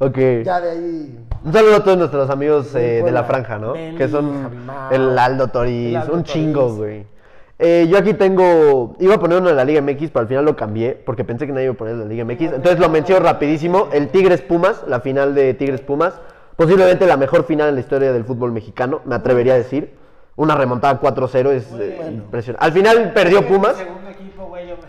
Ok. 0.00 0.16
ya 0.44 0.60
de 0.60 0.70
ahí... 0.70 1.18
Un 1.44 1.52
saludo 1.52 1.76
a 1.76 1.84
todos 1.84 1.98
nuestros 1.98 2.30
amigos 2.30 2.74
eh, 2.74 2.78
de 2.78 3.00
Puebla. 3.02 3.20
la 3.20 3.26
franja, 3.26 3.58
¿no? 3.58 3.74
Que 3.74 4.08
son 4.08 4.50
el 4.90 5.18
Aldo 5.18 5.48
Toriz, 5.48 5.90
el 5.90 5.96
Aldo 5.96 6.14
un 6.14 6.24
chingo, 6.24 6.74
güey. 6.74 7.06
Eh, 7.58 7.86
yo 7.90 7.98
aquí 7.98 8.14
tengo, 8.14 8.96
iba 9.00 9.16
a 9.16 9.20
poner 9.20 9.38
uno 9.38 9.50
de 9.50 9.54
la 9.54 9.66
Liga 9.66 9.82
MX, 9.82 10.10
pero 10.10 10.20
al 10.20 10.28
final 10.28 10.46
lo 10.46 10.56
cambié 10.56 10.94
porque 10.94 11.24
pensé 11.24 11.46
que 11.46 11.52
nadie 11.52 11.64
iba 11.64 11.74
a 11.74 11.76
poner 11.76 11.96
de 11.96 12.04
la 12.04 12.08
Liga 12.08 12.24
MX. 12.24 12.54
Entonces 12.54 12.78
lo 12.78 12.88
menciono 12.88 13.22
rapidísimo, 13.22 13.88
el 13.92 14.08
Tigres 14.08 14.40
Pumas, 14.40 14.82
la 14.86 15.00
final 15.00 15.34
de 15.34 15.52
Tigres 15.52 15.82
Pumas, 15.82 16.14
posiblemente 16.56 17.06
la 17.06 17.18
mejor 17.18 17.44
final 17.44 17.68
en 17.68 17.74
la 17.74 17.80
historia 17.82 18.14
del 18.14 18.24
fútbol 18.24 18.52
mexicano, 18.52 19.02
me 19.04 19.14
atrevería 19.14 19.54
a 19.54 19.58
decir. 19.58 19.98
Una 20.36 20.54
remontada 20.54 20.98
4-0 20.98 21.50
es 21.50 21.70
eh, 21.78 22.00
impresionante. 22.10 22.64
Al 22.64 22.72
final 22.72 23.12
perdió 23.12 23.46
Pumas, 23.46 23.76
segundo 23.76 24.08
equipo, 24.08 24.46
güey, 24.46 24.66
yo 24.68 24.76
me 24.80 24.88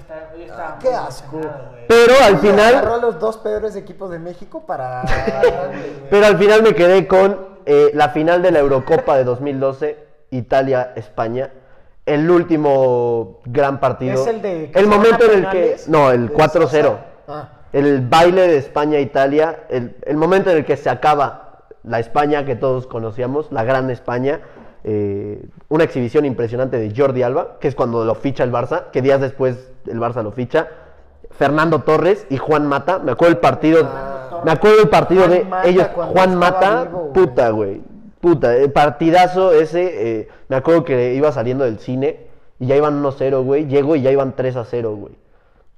qué 0.82 0.94
asco. 0.94 1.40
pero 1.88 2.14
al 2.24 2.36
Agarró 2.36 2.40
final 2.40 2.76
a 2.76 2.98
los 2.98 3.20
dos 3.20 3.38
peores 3.38 3.76
equipos 3.76 4.10
de 4.10 4.20
México 4.20 4.66
para... 4.66 5.04
Pero 6.10 6.26
al 6.26 6.38
final 6.38 6.64
me 6.64 6.74
quedé 6.76 7.08
con 7.08 7.52
eh, 7.66 7.92
la 7.94 8.10
final 8.10 8.42
de 8.42 8.52
la 8.52 8.60
Eurocopa 8.60 9.18
de 9.18 9.24
2012, 9.24 9.98
Italia-España. 10.32 11.52
El 12.06 12.30
último 12.30 13.40
gran 13.46 13.80
partido. 13.80 14.22
¿Es 14.22 14.28
el 14.28 14.42
de 14.42 14.72
El 14.74 14.88
momento 14.88 15.32
en 15.32 15.46
el 15.46 15.50
que. 15.52 15.78
No, 15.88 16.12
el 16.12 16.30
De 16.30 16.36
4-0. 16.36 16.60
Sosa. 16.60 17.06
Ah. 17.28 17.50
El 17.72 18.02
baile 18.02 18.48
de 18.48 18.58
España-Italia. 18.58 19.64
El, 19.70 19.96
el 20.02 20.18
momento 20.18 20.50
en 20.50 20.58
el 20.58 20.66
que 20.66 20.78
se 20.78 20.90
acaba 20.90 21.66
la 21.84 22.00
España 22.00 22.46
que 22.46 22.56
todos 22.56 22.88
conocíamos, 22.88 23.52
la 23.52 23.64
gran 23.64 23.90
España. 23.90 24.42
eh, 24.84 25.46
una 25.70 25.84
exhibición 25.84 26.26
impresionante 26.26 26.78
de 26.78 26.94
Jordi 26.96 27.22
Alba, 27.22 27.58
que 27.60 27.68
es 27.68 27.76
cuando 27.76 28.04
lo 28.04 28.16
ficha 28.16 28.44
el 28.44 28.52
Barça, 28.52 28.90
que 28.92 29.02
días 29.02 29.22
después 29.22 29.71
el 29.88 30.00
Barça 30.00 30.24
lo 30.24 30.32
ficha. 30.32 30.68
Fernando 31.32 31.80
Torres 31.80 32.26
y 32.30 32.38
Juan 32.38 32.68
Mata. 32.68 33.00
Me 33.00 33.12
acuerdo 33.12 33.34
el 33.34 33.40
partido. 33.40 33.88
me 34.44 34.52
acuerdo 34.52 34.82
el 34.82 34.90
partido 34.90 35.22
Juan 35.26 35.32
de 35.40 35.44
Mata 35.46 35.68
ellos. 35.68 35.88
Juan 35.96 36.36
Mata, 36.36 36.84
vivo, 36.86 37.14
puta, 37.14 37.50
güey. 37.50 37.82
Puta, 38.20 38.56
el 38.56 38.72
partidazo 38.72 39.52
ese. 39.54 40.20
eh, 40.22 40.28
me 40.50 40.56
acuerdo 40.56 40.84
que 40.84 41.14
iba 41.16 41.32
saliendo 41.32 41.64
del 41.64 41.80
cine 41.80 42.28
y 42.60 42.68
ya 42.68 42.76
iban 42.76 43.02
1-0, 43.04 43.44
güey. 43.44 43.66
Llego 43.68 43.96
y 43.96 44.02
ya 44.02 44.12
iban 44.12 44.36
3-0, 44.36 44.96
güey. 44.96 45.16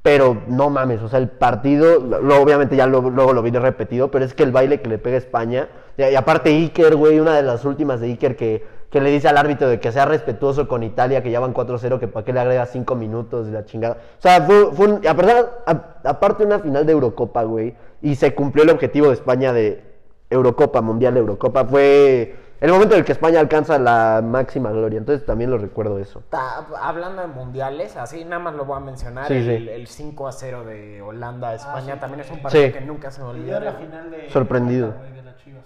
Pero 0.02 0.42
no 0.48 0.70
mames, 0.70 1.02
o 1.02 1.08
sea, 1.08 1.20
el 1.20 1.30
partido, 1.30 2.00
lo- 2.00 2.42
obviamente 2.42 2.76
ya 2.76 2.88
lo- 2.88 3.10
luego 3.10 3.32
lo 3.32 3.42
vi 3.42 3.52
repetido, 3.52 4.12
pero 4.12 4.26
es 4.26 4.34
que 4.34 4.44
el 4.44 4.52
baile 4.52 4.82
que 4.82 4.90
le 4.90 4.98
pega 4.98 5.16
a 5.16 5.20
España, 5.20 5.70
y, 5.98 6.04
y 6.04 6.16
aparte 6.16 6.50
Iker, 6.50 6.98
güey, 6.98 7.22
una 7.22 7.34
de 7.36 7.44
las 7.44 7.64
últimas 7.64 8.02
de 8.02 8.08
Iker 8.08 8.36
que, 8.36 8.66
que 8.94 9.02
le 9.02 9.10
dice 9.10 9.28
al 9.28 9.38
árbitro 9.38 9.68
de 9.68 9.80
que 9.80 9.92
sea 9.92 10.06
respetuoso 10.06 10.68
con 10.68 10.84
Italia, 10.84 11.22
que 11.24 11.32
ya 11.32 11.40
van 11.40 11.52
4-0, 11.54 12.00
que 12.00 12.08
para 12.08 12.24
qué 12.24 12.32
le 12.32 12.40
agrega 12.40 12.66
5 12.68 12.96
minutos 12.96 13.48
de 13.48 13.52
la 13.52 13.66
chingada. 13.66 13.96
O 14.20 14.22
sea, 14.22 14.42
fue, 14.44 14.72
fue 14.72 14.88
un, 14.88 15.04
y 15.04 15.08
a 15.08 15.16
pesar- 15.16 15.50
a- 15.66 16.10
aparte 16.10 16.46
una 16.46 16.60
final 16.60 16.86
de 16.86 16.92
Eurocopa, 16.94 17.42
güey, 17.44 17.76
y 18.04 18.14
se 18.16 18.36
cumplió 18.36 18.64
el 18.64 18.70
objetivo 18.70 19.08
de 19.08 19.14
España 19.14 19.52
de 19.52 19.84
Eurocopa, 20.30 20.82
Mundial 20.82 21.18
Eurocopa, 21.18 21.66
fue 21.66 22.36
el 22.62 22.72
momento 22.72 22.94
en 22.94 23.00
el 23.00 23.06
que 23.06 23.12
España 23.14 23.40
alcanza 23.40 23.78
la 23.80 24.22
máxima 24.24 24.72
gloria. 24.72 25.00
Entonces 25.00 25.26
también 25.26 25.50
lo 25.50 25.58
recuerdo 25.58 25.98
eso. 26.00 26.22
Ta- 26.30 26.66
hablando 26.80 27.24
de 27.24 27.28
mundiales, 27.30 27.98
así 27.98 28.24
nada 28.24 28.40
más 28.44 28.54
lo 28.54 28.64
voy 28.66 28.78
a 28.78 28.80
mencionar. 28.80 29.28
Sí, 29.28 29.34
el, 29.34 29.44
sí. 29.44 29.70
el 29.70 29.88
5 29.88 30.28
a 30.28 30.32
0 30.32 30.66
de 30.66 31.02
Holanda 31.02 31.50
a 31.50 31.56
España 31.56 31.96
sí, 31.96 32.00
también 32.00 32.20
es 32.22 32.30
un 32.30 32.36
Sí. 32.38 32.42
partido 32.44 32.72
que 32.74 32.82
nunca 32.82 33.10
se 33.10 33.22
Y 33.22 33.26
olvida. 33.26 33.74
final 33.74 34.12
de. 34.12 34.30
Sorprendido. 34.30 34.88
de. 34.90 34.94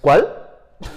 ¿Cuál? 0.01 0.27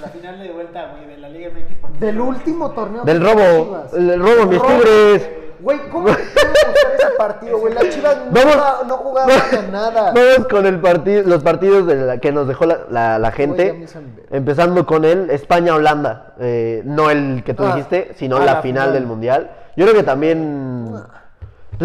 La 0.02 0.08
final 0.08 0.38
de 0.38 0.50
vuelta, 0.52 0.92
güey, 0.92 1.06
de 1.06 1.16
la 1.18 1.28
Liga 1.30 1.48
MX. 1.50 1.74
porque- 1.80 1.98
Del 2.04 2.20
último 2.20 2.70
torneo. 2.72 3.02
Del 3.04 3.20
robo. 3.22 3.84
El 3.96 4.20
robo, 4.20 4.46
mis 4.46 4.62
tigres. 4.62 5.30
Güey, 5.60 5.78
¿cómo 5.90 6.06
te 6.06 6.12
gustar 6.22 6.94
ese 6.98 7.10
partido, 7.18 7.58
güey? 7.58 7.74
Las 7.74 7.88
chivas 7.90 8.16
no, 8.30 8.84
no 8.84 8.96
jugaban 8.96 9.30
a 9.38 9.62
nada. 9.70 10.12
Vamos 10.14 10.46
con 10.48 10.66
el 10.66 10.80
partido, 10.80 11.22
los 11.26 11.42
partidos 11.42 11.86
de 11.86 11.96
la- 11.96 12.18
que 12.18 12.32
nos 12.32 12.46
dejó 12.48 12.64
la, 12.66 13.32
gente. 13.34 13.86
Empezando 14.30 14.86
con 14.86 15.04
el 15.04 15.30
España-Holanda. 15.30 16.34
Eh, 16.40 16.82
no 16.84 17.10
el 17.10 17.42
que 17.44 17.52
tú 17.54 17.62
Ah, 17.64 17.74
dijiste, 17.74 18.12
sino 18.16 18.36
ah, 18.36 18.40
la, 18.40 18.44
la 18.46 18.62
final 18.62 18.82
final. 18.88 18.92
del 18.94 19.06
Mundial. 19.06 19.50
Yo 19.76 19.84
creo 19.86 19.96
que 19.96 20.02
también... 20.02 20.88
Pues 20.90 21.02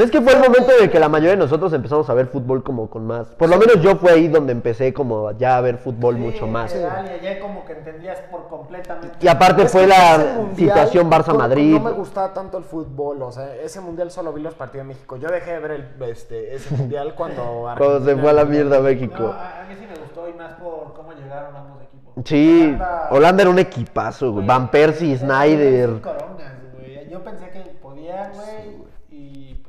es 0.03 0.11
que 0.11 0.19
fue 0.21 0.33
el 0.33 0.39
momento 0.39 0.71
en 0.77 0.83
el 0.85 0.91
que 0.91 0.99
la 0.99 1.07
mayoría 1.07 1.31
de 1.31 1.37
nosotros 1.37 1.71
empezamos 1.71 2.09
a 2.09 2.13
ver 2.13 2.27
fútbol 2.27 2.63
como 2.63 2.89
con 2.89 3.07
más... 3.07 3.27
Por 3.35 3.47
lo 3.49 3.57
menos 3.57 3.81
yo 3.81 3.95
fue 3.95 4.11
ahí 4.11 4.27
donde 4.27 4.51
empecé 4.51 4.93
como 4.93 5.31
ya 5.31 5.57
a 5.57 5.61
ver 5.61 5.77
fútbol 5.77 6.15
Sí, 6.15 6.21
mucho 6.21 6.47
más. 6.47 6.75
y 6.75 6.77
allá 6.83 7.39
como 7.39 7.63
que 7.65 7.73
entendías 7.73 8.19
por 8.31 8.47
completamente. 8.47 9.15
Y 9.21 9.27
aparte 9.27 9.63
Es 9.63 9.71
fue 9.71 9.87
la 9.87 10.17
mundial, 10.37 10.55
situación 10.55 11.09
no- 11.09 11.15
Barça-Madrid. 11.17 11.73
No 11.75 11.79
me 11.79 11.91
gustaba 11.91 12.33
tanto 12.33 12.57
el 12.57 12.63
fútbol, 12.65 13.21
o 13.21 13.31
sea, 13.31 13.55
ese 13.55 13.79
mundial 13.79 14.11
solo 14.11 14.33
vi 14.33 14.41
los 14.41 14.53
partidos 14.53 14.85
de 14.87 14.93
México. 14.93 15.15
Yo 15.17 15.29
dejé 15.29 15.51
de 15.53 15.59
ver 15.59 15.71
el, 15.71 16.03
este, 16.09 16.53
ese 16.55 16.75
mundial 16.75 17.13
cuando. 17.17 17.65
Cuando 17.77 18.03
se 18.03 18.15
fue 18.17 18.29
a 18.29 18.33
la 18.33 18.45
mierda 18.45 18.77
No, 18.77 18.83
México. 18.83 19.23
a, 19.27 19.61
a 19.61 19.65
mí 19.65 19.75
sí 19.79 19.85
me 19.87 19.95
gustó 19.99 20.27
y 20.27 20.33
más 20.33 20.53
por 20.55 20.93
cómo 20.93 21.13
llegaron 21.13 21.55
ambos 21.55 21.81
equipos. 21.83 22.13
Sí, 22.25 22.73
Holanda- 22.75 23.07
Holanda 23.11 23.41
era 23.43 23.49
un 23.51 23.59
equipazo, 23.59 24.31
güey. 24.33 24.45
Van 24.45 24.69
Persie, 24.71 25.17
Snyder. 25.17 25.89
Cinco 25.95 26.13
rondas, 26.19 26.53
güey. 26.73 27.09
Yo 27.09 27.23
pensé 27.23 27.49
que 27.49 27.59
podían, 27.81 28.31
güey. 28.33 28.85
Y 29.11 29.55
pues 29.55 29.64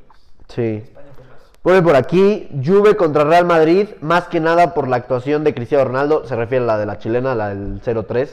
Sí. 0.57 0.83
Pone 1.61 1.83
por 1.83 1.95
aquí, 1.95 2.49
Juve 2.65 2.95
contra 2.95 3.23
Real 3.25 3.45
Madrid, 3.45 3.89
más 4.01 4.27
que 4.27 4.39
nada 4.39 4.73
por 4.73 4.87
la 4.87 4.95
actuación 4.95 5.43
de 5.43 5.53
Cristiano 5.53 5.83
Ronaldo, 5.85 6.25
se 6.25 6.35
refiere 6.35 6.63
a 6.63 6.67
la 6.67 6.77
de 6.79 6.85
la 6.87 6.97
chilena, 6.97 7.35
la 7.35 7.49
del 7.49 7.79
0-3. 7.83 8.29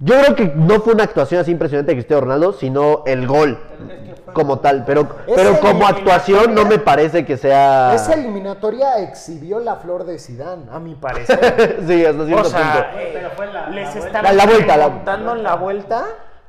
Yo 0.00 0.14
creo 0.20 0.34
que 0.34 0.52
no 0.56 0.80
fue 0.80 0.94
una 0.94 1.04
actuación 1.04 1.40
así 1.40 1.50
impresionante 1.52 1.92
de 1.92 1.96
Cristiano 1.96 2.22
Ronaldo, 2.22 2.52
sino 2.52 3.02
el 3.06 3.26
gol 3.28 3.58
Es 3.88 3.94
que 4.08 4.22
fue 4.24 4.34
como 4.34 4.58
tal, 4.58 4.84
pero, 4.84 5.06
pero 5.34 5.58
como 5.60 5.86
actuación 5.86 6.54
no 6.54 6.66
me 6.66 6.78
parece 6.78 7.24
que 7.24 7.36
sea... 7.36 7.94
Esa 7.94 8.14
eliminatoria 8.14 8.98
exhibió 8.98 9.58
la 9.60 9.76
flor 9.76 10.04
de 10.04 10.18
Sidán. 10.18 10.64
A 10.72 10.78
mi 10.80 10.94
parecer. 10.96 11.78
sí, 11.86 12.04
hasta 12.04 12.22
o 12.22 12.26
cierto 12.26 12.44
sea, 12.50 12.60
punto. 12.90 12.98
eh, 13.00 13.10
Pero 13.14 13.30
fue 13.30 13.46
la- 13.52 13.68
les 13.70 13.94
la 13.94 14.00
vuelta. 14.00 14.22
La- 14.22 14.32
la 14.32 14.46
vuelta, 14.46 14.76
la- 14.76 14.84
remontando 14.88 15.32
en 15.36 15.42
la 15.42 15.54
vuelta. 15.54 16.04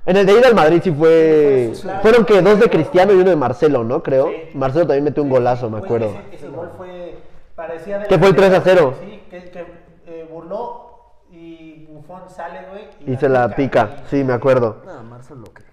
En 0.08 0.16
el 0.18 0.26
de 0.26 0.40
ir 0.40 0.46
al 0.46 0.56
Madrid 0.56 0.80
sí 0.84 0.92
fue... 0.92 1.74
Fueron 2.02 2.24
que 2.26 2.42
dos 2.42 2.60
de 2.60 2.70
Cristiano 2.70 3.12
y 3.14 3.18
uno 3.18 3.30
de 3.30 3.36
Marcelo, 3.36 3.84
¿no? 3.84 4.02
Creo. 4.02 4.30
Sí. 4.30 4.36
Marcelo 4.56 4.88
también 4.88 5.04
metió 5.04 5.22
un 5.22 5.30
golazo, 5.30 5.70
me 5.70 5.80
acuerdo. 5.80 6.08
Ese, 6.32 6.36
ese 6.38 6.48
gol 6.48 6.72
fue. 6.78 7.18
Parecía 7.56 8.00
de. 8.00 8.08
Que 8.08 8.18
fue 8.18 8.30
el 8.30 8.36
3 8.36 8.54
a 8.54 8.62
0. 8.62 8.94
Sí, 9.02 9.22
que, 9.30 9.52
que 9.52 9.66
eh, 10.06 10.28
burló 10.32 10.92
y 11.30 11.88
Buffon 11.92 12.22
sale, 12.30 12.60
güey. 12.72 12.88
Y 13.06 13.18
se 13.18 13.28
la 13.28 13.50
pica, 13.56 13.98
y- 14.06 14.10
sí, 14.10 14.24
me 14.24 14.32
acuerdo. 14.34 14.78
Nada, 14.86 15.04
Marcelo 15.04 15.44
que. 15.54 15.64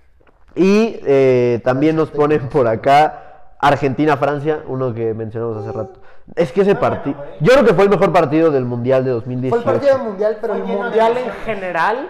Y 0.61 0.99
eh, 1.07 1.61
también 1.65 1.95
nos 1.95 2.11
ponen 2.11 2.49
por 2.49 2.67
acá 2.67 3.55
Argentina-Francia, 3.61 4.63
uno 4.67 4.93
que 4.95 5.15
mencionamos 5.15 5.59
hace 5.59 5.71
rato. 5.73 6.01
Es 6.35 6.51
que 6.53 6.63
ese 6.63 6.75
partido, 6.75 7.17
yo 7.41 7.53
creo 7.53 7.65
que 7.65 7.75
fue 7.75 7.85
el 7.85 7.91
mejor 7.91 8.13
partido 8.13 8.51
del 8.51 8.65
Mundial 8.65 9.05
de 9.05 9.11
Fue 9.11 9.15
2018. 9.21 9.57
el 9.59 9.63
partido 9.65 9.99
mundial, 9.99 10.39
pero 10.41 10.55
Fue 10.55 10.63
el 10.63 10.69
mundial 10.69 11.17
en 11.19 11.31
general 11.45 12.09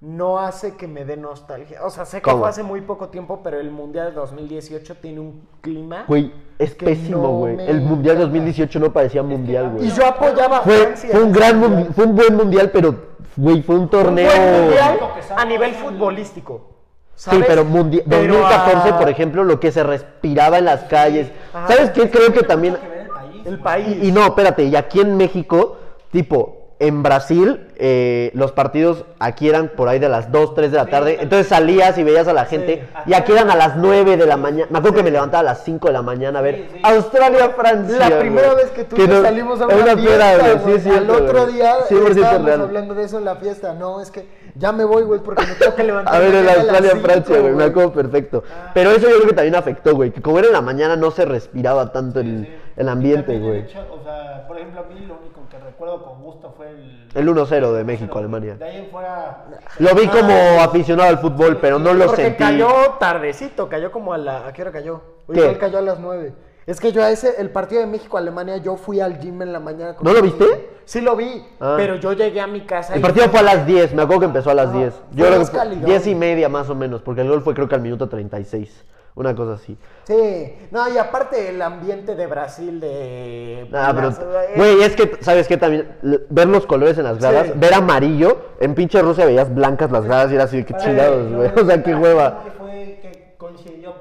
no 0.00 0.38
hace 0.38 0.76
que 0.76 0.88
me 0.88 1.04
dé 1.04 1.16
nostalgia. 1.16 1.84
O 1.84 1.90
sea, 1.90 2.04
sé 2.06 2.18
que 2.18 2.22
¿Cómo? 2.22 2.38
fue 2.40 2.48
hace 2.48 2.62
muy 2.62 2.80
poco 2.80 3.08
tiempo, 3.08 3.40
pero 3.44 3.60
el 3.60 3.70
Mundial 3.70 4.06
de 4.06 4.12
2018 4.12 4.94
tiene 4.96 5.20
un 5.20 5.42
clima. 5.60 6.04
Güey, 6.08 6.32
es 6.58 6.74
que 6.74 6.86
pésimo, 6.86 7.38
güey. 7.38 7.54
El 7.68 7.82
Mundial 7.82 8.16
encanta. 8.16 8.32
2018 8.32 8.80
no 8.80 8.92
parecía 8.92 9.22
Mundial, 9.22 9.70
güey. 9.74 9.86
Y 9.86 9.90
yo 9.90 10.06
apoyaba 10.06 10.58
a 10.58 10.62
Fue, 10.62 10.78
Francia. 10.78 11.10
fue 11.12 11.22
un 11.22 11.32
gran 11.32 11.60
mundi- 11.60 11.92
fue 11.92 12.04
un 12.06 12.16
buen 12.16 12.34
Mundial, 12.34 12.70
pero, 12.72 12.94
güey, 13.36 13.62
fue 13.62 13.74
un 13.76 13.90
torneo... 13.90 14.26
Buen 14.26 14.62
mundial 14.62 14.98
que 15.16 15.22
sabe 15.22 15.42
a 15.42 15.44
nivel 15.44 15.74
futbolístico. 15.74 16.66
Sí, 17.14 17.38
pero 17.46 17.66
mundi- 17.66 18.02
Pero 18.08 18.32
2014, 18.32 18.88
a- 18.88 18.98
por 18.98 19.08
ejemplo, 19.10 19.44
lo 19.44 19.60
que 19.60 19.70
se 19.70 19.82
respiraba 19.82 20.56
en 20.56 20.64
las 20.64 20.84
calles. 20.84 21.30
Ajá. 21.52 21.68
¿Sabes 21.68 21.90
qué? 21.90 22.08
Creo 22.10 22.32
que 22.32 22.42
también... 22.42 22.76
que 22.76 23.00
el 23.02 23.08
país. 23.10 23.34
El 23.44 23.50
güey. 23.58 23.62
país. 23.62 23.98
Y, 24.02 24.08
y 24.08 24.12
no, 24.12 24.24
espérate, 24.24 24.64
y 24.64 24.74
aquí 24.76 25.00
en 25.02 25.18
México, 25.18 25.76
tipo, 26.10 26.59
en 26.80 27.02
Brasil, 27.02 27.68
eh, 27.76 28.30
los 28.34 28.52
partidos 28.52 29.04
aquí 29.18 29.48
eran 29.50 29.68
por 29.68 29.88
ahí 29.88 29.98
de 29.98 30.08
las 30.08 30.32
2, 30.32 30.54
3 30.54 30.70
de 30.72 30.76
la 30.78 30.86
tarde. 30.86 31.18
Entonces 31.20 31.46
salías 31.46 31.96
y 31.98 32.02
veías 32.02 32.26
a 32.26 32.32
la 32.32 32.46
gente. 32.46 32.84
Y 33.06 33.12
aquí 33.12 33.32
eran 33.32 33.50
a 33.50 33.54
las 33.54 33.76
9 33.76 34.16
de 34.16 34.24
la 34.26 34.36
mañana. 34.38 34.66
Me 34.70 34.78
acuerdo 34.78 34.96
que 34.96 35.02
me 35.02 35.10
levantaba 35.10 35.40
a 35.40 35.44
las 35.52 35.62
5 35.62 35.88
de 35.88 35.92
la 35.92 36.00
mañana 36.02 36.38
a 36.38 36.42
ver 36.42 36.54
Sí, 36.56 36.64
sí. 36.72 36.80
Australia, 36.82 37.50
Francia. 37.50 38.08
La 38.08 38.18
primera 38.18 38.52
güey. 38.52 38.64
vez 38.64 38.72
que 38.72 38.84
tú 38.84 38.96
no- 39.06 39.22
salimos 39.22 39.60
a 39.60 39.66
una, 39.66 39.76
peda, 39.76 39.96
fiesta, 39.96 40.52
güey, 40.64 40.80
sí, 40.80 40.88
güey. 40.88 40.98
Al 40.98 41.10
otro 41.10 41.46
día 41.46 41.74
100% 41.88 42.08
estábamos 42.16 42.50
hablando 42.60 42.94
de 42.94 43.04
eso 43.04 43.18
en 43.18 43.24
la 43.26 43.36
fiesta. 43.36 43.74
No, 43.74 44.00
es 44.00 44.10
que 44.10 44.26
ya 44.54 44.72
me 44.72 44.84
voy, 44.84 45.02
güey, 45.02 45.20
porque 45.20 45.46
me 45.46 45.54
tengo 45.54 45.74
que 45.74 45.84
levantar. 45.84 46.14
A 46.16 46.18
ver, 46.18 46.28
en 46.34 46.44
mañana 46.44 46.46
las 46.50 46.58
Australia, 46.58 46.90
cinco, 46.92 47.04
Francia, 47.06 47.40
güey, 47.40 47.54
me 47.54 47.64
acuerdo 47.64 47.92
perfecto. 47.92 48.44
Pero 48.74 48.90
eso 48.90 49.08
yo 49.08 49.16
creo 49.16 49.28
que 49.28 49.34
también 49.34 49.54
afectó, 49.54 49.94
güey, 49.94 50.10
que 50.10 50.20
como 50.22 50.38
era 50.38 50.48
en 50.48 50.52
la 50.54 50.60
mañana 50.60 50.96
no 50.96 51.10
se 51.10 51.24
respiraba 51.24 51.92
tanto 51.92 52.20
el, 52.20 52.48
el 52.76 52.88
ambiente, 52.88 53.32
también 53.32 53.42
el 53.42 53.48
güey. 53.48 53.60
hecho, 53.62 53.78
O 53.92 54.02
sea, 54.04 54.46
por 54.46 54.56
ejemplo, 54.58 54.80
a 54.80 54.84
mí 54.84 55.00
lo 55.06 55.14
único 55.18 55.40
que 55.50 55.58
recuerdo 55.58 56.02
con 56.04 56.22
gusto 56.22 56.52
fue 56.56 56.70
el. 56.70 57.00
El 57.12 57.28
1-0 57.28 57.72
de 57.72 57.84
México, 57.84 58.18
Alemania. 58.18 58.54
De 58.54 58.64
ahí 58.64 58.76
en 58.78 58.90
fuera. 58.90 59.44
Lo 59.78 59.94
vi 59.94 60.06
como 60.06 60.32
aficionado 60.62 61.08
al 61.08 61.18
fútbol, 61.18 61.58
pero 61.60 61.78
no 61.78 61.92
lo 61.92 62.06
Porque 62.06 62.22
sentí. 62.22 62.38
cayó 62.38 62.68
tardecito, 63.00 63.68
cayó 63.68 63.90
como 63.90 64.12
a 64.12 64.18
la. 64.18 64.46
¿A 64.46 64.52
qué 64.52 64.62
hora 64.62 64.70
cayó? 64.70 65.00
¿Qué? 65.32 65.40
Igual 65.40 65.58
cayó 65.58 65.78
a 65.78 65.82
las 65.82 65.98
9. 65.98 66.32
Es 66.66 66.78
que 66.80 66.92
yo 66.92 67.02
a 67.02 67.10
ese, 67.10 67.34
el 67.40 67.50
partido 67.50 67.80
de 67.80 67.86
México-Alemania, 67.86 68.58
yo 68.58 68.76
fui 68.76 69.00
al 69.00 69.18
gym 69.18 69.42
en 69.42 69.52
la 69.52 69.60
mañana. 69.60 69.96
con 69.96 70.04
¿No 70.06 70.12
lo 70.12 70.22
viste? 70.22 70.70
Sí 70.84 71.00
lo 71.00 71.16
vi. 71.16 71.44
Ah. 71.60 71.74
Pero 71.76 71.96
yo 71.96 72.12
llegué 72.12 72.40
a 72.40 72.46
mi 72.46 72.62
casa. 72.62 72.94
El 72.94 73.00
y- 73.00 73.02
partido 73.02 73.28
fue 73.28 73.40
a 73.40 73.42
las 73.42 73.66
10, 73.66 73.94
me 73.94 74.02
acuerdo 74.02 74.20
que 74.20 74.26
empezó 74.26 74.50
a 74.50 74.54
las 74.54 74.72
10. 74.72 74.94
Yo 75.12 75.24
creo 75.24 75.30
que 75.32 75.38
más 75.38 75.50
fue 75.50 75.58
calidón. 75.58 75.84
10 75.84 76.06
y 76.08 76.14
media 76.14 76.48
más 76.48 76.68
o 76.70 76.74
menos, 76.74 77.02
porque 77.02 77.22
el 77.22 77.28
gol 77.28 77.42
fue 77.42 77.54
creo 77.54 77.68
que 77.68 77.74
al 77.74 77.80
minuto 77.80 78.08
36. 78.08 78.84
Una 79.16 79.34
cosa 79.34 79.54
así. 79.54 79.76
Sí. 80.04 80.54
No, 80.70 80.88
y 80.88 80.96
aparte 80.96 81.48
el 81.48 81.60
ambiente 81.60 82.14
de 82.14 82.26
Brasil 82.28 82.78
de. 82.78 83.68
Ah, 83.72 83.92
pero, 83.94 84.10
eh, 84.10 84.52
güey, 84.56 84.82
es 84.82 84.94
que, 84.94 85.18
¿sabes 85.20 85.48
qué? 85.48 85.56
También, 85.56 85.88
ver 86.30 86.46
los 86.46 86.64
colores 86.64 86.96
en 86.96 87.04
las 87.04 87.18
gradas, 87.18 87.48
Sí. 87.48 87.52
ver 87.56 87.74
amarillo, 87.74 88.38
en 88.60 88.74
pinche 88.76 89.02
Rusia 89.02 89.26
veías 89.26 89.52
blancas 89.52 89.90
las 89.90 90.04
gradas 90.04 90.30
y 90.30 90.36
era 90.36 90.44
así, 90.44 90.62
que 90.64 90.74
chingados, 90.74 91.32
güey. 91.32 91.50
O 91.60 91.66
sea, 91.66 91.82
qué 91.82 91.94
hueva. 91.94 92.44
Fue 92.56 92.98
que 93.02 93.34
coincidió 93.36 93.99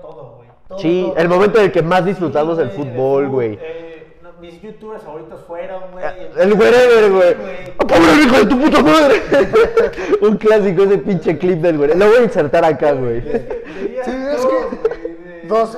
todo, 0.70 0.80
Sí, 0.80 1.02
todo, 1.08 1.18
el 1.18 1.28
todo. 1.28 1.36
momento 1.36 1.60
en 1.60 1.66
el 1.66 1.72
que 1.74 1.82
más 1.82 2.06
disfrutamos 2.06 2.56
Sí, 2.58 2.62
el 2.64 2.70
de 2.70 2.76
fútbol, 2.76 3.28
güey. 3.28 3.58
eh, 3.62 4.08
no, 4.24 4.30
mis 4.40 4.62
youtubers 4.62 5.04
favoritos 5.04 5.42
fueron, 5.46 5.82
güey. 5.92 6.06
El 6.38 6.54
wherever, 6.54 7.12
güey. 7.12 7.36
¡Pobre 7.78 8.24
hijo 8.24 8.38
de 8.38 8.46
tu 8.46 8.60
puta 8.62 8.82
madre! 8.84 9.22
Un 10.22 10.38
clásico 10.38 10.84
ese 10.84 10.98
pinche 11.00 11.38
clip 11.38 11.60
del 11.60 11.78
güey. 11.78 11.98
Lo 11.98 12.08
voy 12.08 12.18
a 12.20 12.24
insertar 12.24 12.64
acá, 12.64 12.94
güey. 12.94 13.22
Sí, 13.22 13.32
es 14.06 14.46
que- 14.46 15.48
Dos, 15.48 15.78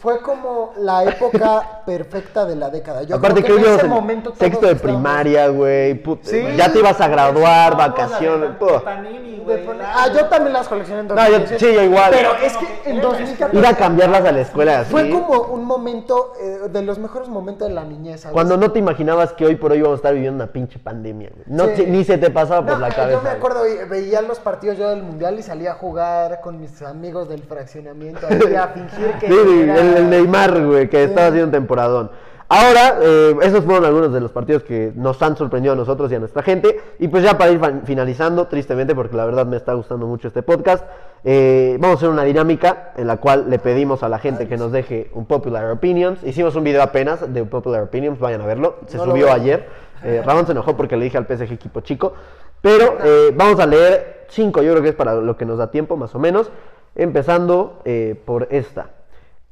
fue 0.00 0.20
como 0.22 0.72
la 0.78 1.04
época 1.04 1.82
perfecta 1.86 2.46
de 2.46 2.56
la 2.56 2.70
década. 2.70 3.02
Yo 3.02 3.16
Aparte 3.16 3.42
que 3.42 3.44
creo 3.44 3.56
hoy 3.58 3.62
que 3.62 3.68
en 3.68 3.74
ese 3.76 3.84
en 3.84 3.90
momento 3.92 4.32
sexto 4.34 4.66
de 4.66 4.74
primaria, 4.76 5.48
güey. 5.48 6.02
Sí. 6.22 6.42
Ya 6.56 6.72
te 6.72 6.78
ibas 6.78 6.98
a 7.02 7.08
graduar, 7.08 7.76
vacaciones. 7.76 8.50
Panini, 8.82 9.40
Ah, 9.82 10.08
yo 10.14 10.26
también 10.26 10.52
las 10.52 10.68
coleccioné 10.68 11.00
en 11.00 11.08
No, 11.08 11.14
yo, 11.16 11.22
2017. 11.40 11.58
sí, 11.66 11.74
yo 11.74 11.82
igual. 11.82 12.10
Pero 12.12 12.30
es 12.42 12.56
que 12.56 12.90
en 12.90 13.00
2014 13.00 13.58
Ir 13.58 13.66
a 13.66 13.74
cambiarlas 13.76 14.24
a 14.24 14.32
la 14.32 14.40
escuela 14.40 14.80
así. 14.80 14.90
fue 14.90 15.10
como 15.10 15.40
un 15.42 15.64
momento 15.64 16.32
eh, 16.40 16.68
de 16.70 16.82
los 16.82 16.98
mejores 16.98 17.28
momentos 17.28 17.68
de 17.68 17.74
la 17.74 17.84
niñez. 17.84 18.20
¿sabes? 18.22 18.32
Cuando 18.32 18.56
no 18.56 18.70
te 18.70 18.78
imaginabas 18.78 19.32
que 19.32 19.44
hoy 19.46 19.56
por 19.56 19.72
hoy 19.72 19.78
íbamos 19.78 19.96
a 19.96 19.98
estar 19.98 20.14
viviendo 20.14 20.42
una 20.44 20.52
pinche 20.52 20.78
pandemia, 20.78 21.30
güey. 21.34 21.44
No, 21.46 21.66
Sí. 21.76 21.84
ni 21.86 22.04
se 22.04 22.16
te 22.18 22.30
pasaba 22.30 22.64
por 22.64 22.74
No, 22.74 22.78
la 22.80 22.88
cabeza. 22.94 23.18
Yo 23.18 23.22
me 23.22 23.30
acuerdo, 23.30 23.62
ve- 23.62 23.84
veía 23.86 24.22
los 24.22 24.38
partidos 24.38 24.78
yo 24.78 24.88
del 24.88 25.02
mundial 25.02 25.38
y 25.38 25.42
salía 25.42 25.72
a 25.72 25.74
jugar 25.74 26.40
con 26.40 26.60
mis 26.60 26.80
amigos 26.82 27.28
del 27.28 27.42
fraccionamiento 27.42 28.26
ahí 28.28 28.54
a 28.54 28.68
fingir 28.68 29.12
que. 29.18 29.26
Sí, 29.30 29.34
sí, 29.34 29.60
era- 29.62 29.74
el, 29.80 29.89
el 29.96 30.10
Neymar, 30.10 30.64
güey, 30.64 30.88
que 30.88 31.04
estaba 31.04 31.28
haciendo 31.28 31.46
un 31.46 31.52
temporadón. 31.52 32.10
Ahora, 32.52 32.98
eh, 33.00 33.36
esos 33.42 33.64
fueron 33.64 33.84
algunos 33.84 34.12
de 34.12 34.20
los 34.20 34.32
partidos 34.32 34.64
que 34.64 34.92
nos 34.96 35.22
han 35.22 35.36
sorprendido 35.36 35.74
a 35.74 35.76
nosotros 35.76 36.10
y 36.10 36.16
a 36.16 36.18
nuestra 36.18 36.42
gente. 36.42 36.80
Y 36.98 37.06
pues 37.06 37.22
ya 37.22 37.38
para 37.38 37.52
ir 37.52 37.60
finalizando, 37.84 38.48
tristemente, 38.48 38.92
porque 38.92 39.16
la 39.16 39.24
verdad 39.24 39.46
me 39.46 39.56
está 39.56 39.72
gustando 39.74 40.08
mucho 40.08 40.26
este 40.26 40.42
podcast, 40.42 40.84
eh, 41.22 41.76
vamos 41.78 41.94
a 41.94 41.98
hacer 41.98 42.08
una 42.08 42.24
dinámica 42.24 42.92
en 42.96 43.06
la 43.06 43.18
cual 43.18 43.48
le 43.48 43.60
pedimos 43.60 44.02
a 44.02 44.08
la 44.08 44.18
gente 44.18 44.48
que 44.48 44.56
nos 44.56 44.72
deje 44.72 45.12
un 45.14 45.26
Popular 45.26 45.70
Opinions. 45.70 46.24
Hicimos 46.24 46.56
un 46.56 46.64
video 46.64 46.82
apenas 46.82 47.32
de 47.32 47.44
Popular 47.44 47.84
Opinions, 47.84 48.18
vayan 48.18 48.40
a 48.40 48.46
verlo. 48.46 48.78
Se 48.88 48.96
No 48.96 49.04
subió 49.04 49.32
ayer. 49.32 49.68
Eh, 50.02 50.20
Ramón 50.26 50.44
se 50.44 50.50
enojó 50.50 50.76
porque 50.76 50.96
le 50.96 51.04
dije 51.04 51.18
al 51.18 51.26
PSG 51.26 51.52
equipo 51.52 51.82
chico. 51.82 52.14
Pero 52.60 52.98
eh, 53.04 53.32
vamos 53.32 53.60
a 53.60 53.66
leer 53.66 54.26
cinco, 54.28 54.60
yo 54.60 54.72
creo 54.72 54.82
que 54.82 54.88
es 54.88 54.96
para 54.96 55.14
lo 55.14 55.36
que 55.36 55.44
nos 55.44 55.58
da 55.58 55.70
tiempo, 55.70 55.96
más 55.96 56.16
o 56.16 56.18
menos. 56.18 56.50
Empezando 56.96 57.78
por 58.24 58.48
esta. 58.50 58.90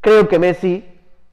Creo 0.01 0.29
que 0.29 0.39
Messi 0.39 0.85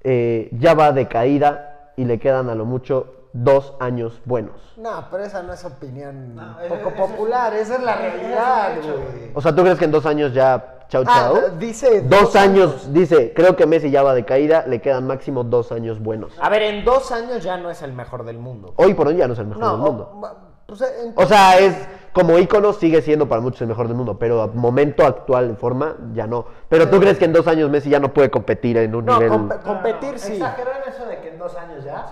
eh, 0.03 0.49
ya 0.53 0.73
va 0.73 0.91
de 0.91 1.07
caída 1.07 1.91
y 1.95 2.05
le 2.05 2.19
quedan 2.19 2.49
a 2.49 2.55
lo 2.55 2.65
mucho 2.65 3.13
dos 3.33 3.73
años 3.79 4.21
buenos. 4.25 4.55
No, 4.77 5.07
pero 5.11 5.23
esa 5.23 5.43
no 5.43 5.53
es 5.53 5.63
opinión 5.65 6.35
No, 6.35 6.57
poco 6.69 6.89
es- 6.89 6.95
popular, 6.95 7.53
esa 7.53 7.75
es 7.75 7.83
la 7.83 7.95
realidad, 7.95 8.71
güey. 8.81 9.31
O 9.33 9.41
sea, 9.41 9.53
¿tú 9.55 9.61
crees 9.61 9.77
que 9.77 9.85
en 9.85 9.91
dos 9.91 10.05
años 10.05 10.33
ya 10.33 10.85
chau 10.87 11.03
Ah, 11.07 11.31
chau? 11.33 11.57
dice 11.59 12.01
dos, 12.01 12.21
dos 12.21 12.35
años, 12.35 12.71
años. 12.71 12.93
dice, 12.93 13.33
creo 13.35 13.55
que 13.55 13.65
Messi 13.65 13.89
ya 13.91 14.03
va 14.03 14.13
de 14.13 14.23
caída, 14.25 14.65
le 14.67 14.79
quedan 14.81 15.05
máximo 15.07 15.43
dos 15.43 15.71
años 15.71 15.99
buenos. 16.01 16.31
A 16.39 16.49
ver, 16.49 16.61
en 16.63 16.85
dos 16.85 17.11
años 17.11 17.43
ya 17.43 17.57
no 17.57 17.69
es 17.69 17.81
el 17.81 17.93
mejor 17.93 18.23
del 18.25 18.37
mundo. 18.37 18.73
Hoy 18.77 18.93
por 18.93 19.07
hoy 19.07 19.17
ya 19.17 19.27
no 19.27 19.33
es 19.33 19.39
el 19.39 19.47
mejor 19.47 19.63
No, 19.63 19.71
del 19.71 19.81
mundo. 19.81 20.11
o- 20.13 20.29
pues, 20.67 20.81
en- 20.81 21.13
O 21.15 21.25
sea, 21.25 21.59
es 21.59 21.75
como 22.15 22.39
ícono 22.39 22.71
sigue 22.71 23.01
siendo 23.01 23.27
para 23.27 23.41
muchos 23.41 23.61
el 23.61 23.67
mejor 23.67 23.89
del 23.89 23.97
mundo, 23.97 24.17
pero 24.17 24.41
a 24.41 24.47
momento 24.47 25.05
actual 25.05 25.49
en 25.49 25.57
forma 25.57 25.97
ya 26.13 26.25
no. 26.25 26.45
Pero 26.69 26.89
tú 26.89 26.97
crees 27.01 27.17
que 27.19 27.25
en 27.25 27.33
dos 27.33 27.45
años 27.45 27.69
Messi 27.69 27.89
ya 27.89 27.99
no 27.99 28.13
puede 28.13 28.31
competir 28.31 28.77
en 28.77 28.95
un 28.95 29.03
No, 29.05 29.15
nivel 29.15 29.29
compe- 29.31 29.49
No, 29.49 29.55
no, 29.57 29.61
competir 29.63 30.13
no, 30.13 30.17
sí. 30.17 30.33
Exageró 30.33 30.71
en 30.71 30.93
eso 30.93 31.05
de 31.05 31.19
que 31.19 31.29
en 31.29 31.37
dos 31.37 31.53
años 31.57 31.83
ya. 31.83 32.05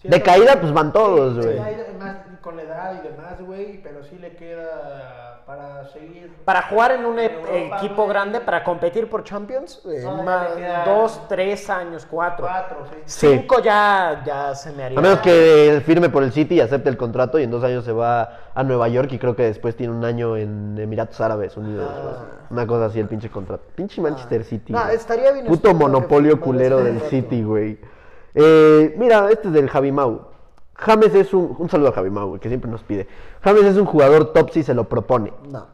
Sí. 0.00 0.08
De 0.08 0.22
caída, 0.22 0.60
pues 0.60 0.72
van 0.72 0.92
todos, 0.92 1.44
güey. 1.44 1.58
sí, 1.58 1.62
con 2.40 2.56
la 2.56 2.62
edad 2.62 3.02
y 3.02 3.06
demás, 3.08 3.40
güey, 3.40 3.82
pero 3.82 4.02
sí 4.04 4.16
le 4.18 4.34
queda 4.36 5.42
para 5.46 5.86
seguir. 5.88 6.32
Para 6.44 6.62
jugar 6.62 6.92
en 6.92 7.04
un 7.06 7.18
En 7.18 7.30
e- 7.30 7.34
Europa, 7.34 7.76
equipo 7.78 7.96
güey. 8.02 8.08
grande, 8.08 8.40
para 8.40 8.62
competir 8.64 9.08
por 9.08 9.24
Champions, 9.24 9.82
eh, 9.86 10.02
No, 10.04 10.22
más 10.22 10.48
dos, 10.84 11.20
tres 11.28 11.68
años, 11.70 12.06
cuatro. 12.10 12.46
Cuatro, 12.46 12.86
sí. 12.90 12.96
Sí. 13.06 13.28
Cinco 13.38 13.60
ya, 13.60 14.22
ya 14.26 14.54
se 14.54 14.72
me 14.72 14.84
haría. 14.84 14.98
A 14.98 15.02
menos 15.02 15.20
que 15.20 15.82
firme 15.86 16.08
por 16.08 16.22
el 16.22 16.32
City 16.32 16.56
y 16.56 16.60
acepte 16.60 16.88
el 16.88 16.96
contrato 16.96 17.38
y 17.38 17.44
en 17.44 17.50
dos 17.50 17.64
años 17.64 17.84
se 17.84 17.92
va 17.92 18.38
a 18.54 18.62
Nueva 18.62 18.88
York 18.88 19.10
y 19.12 19.18
creo 19.18 19.34
que 19.36 19.44
después 19.44 19.76
tiene 19.76 19.92
un 19.92 20.04
año 20.04 20.36
en 20.36 20.76
Emiratos 20.78 21.20
Árabes 21.20 21.56
Unidos. 21.56 21.90
así. 21.90 22.24
Una 22.50 22.66
cosa 22.66 22.86
así 22.86 23.00
el 23.00 23.08
pinche 23.08 23.30
contrato. 23.30 23.64
Pinche 23.74 24.00
Manchester 24.00 24.44
City. 24.44 24.72
No, 24.72 24.88
estaría 24.88 25.32
bien 25.32 25.46
Puto 25.46 25.72
monopolio 25.74 26.40
culero 26.40 26.78
del. 26.78 27.00
City, 27.02 27.42
güey. 27.42 27.78
Eh, 28.34 28.94
mira, 28.98 29.28
este 29.30 29.48
es 29.48 29.54
del 29.54 29.68
Javi 29.68 29.90
Mau. 29.92 30.27
James 30.78 31.14
es 31.14 31.34
un... 31.34 31.56
Un 31.58 31.68
saludo 31.68 31.88
a 31.88 31.92
Javi 31.92 32.10
Mau, 32.10 32.28
güey, 32.28 32.40
que 32.40 32.48
siempre 32.48 32.70
nos 32.70 32.82
pide. 32.82 33.08
James 33.42 33.64
es 33.64 33.76
un 33.76 33.84
jugador 33.84 34.32
top 34.32 34.50
si 34.50 34.62
se 34.62 34.74
lo 34.74 34.88
propone. 34.88 35.32
No. 35.50 35.66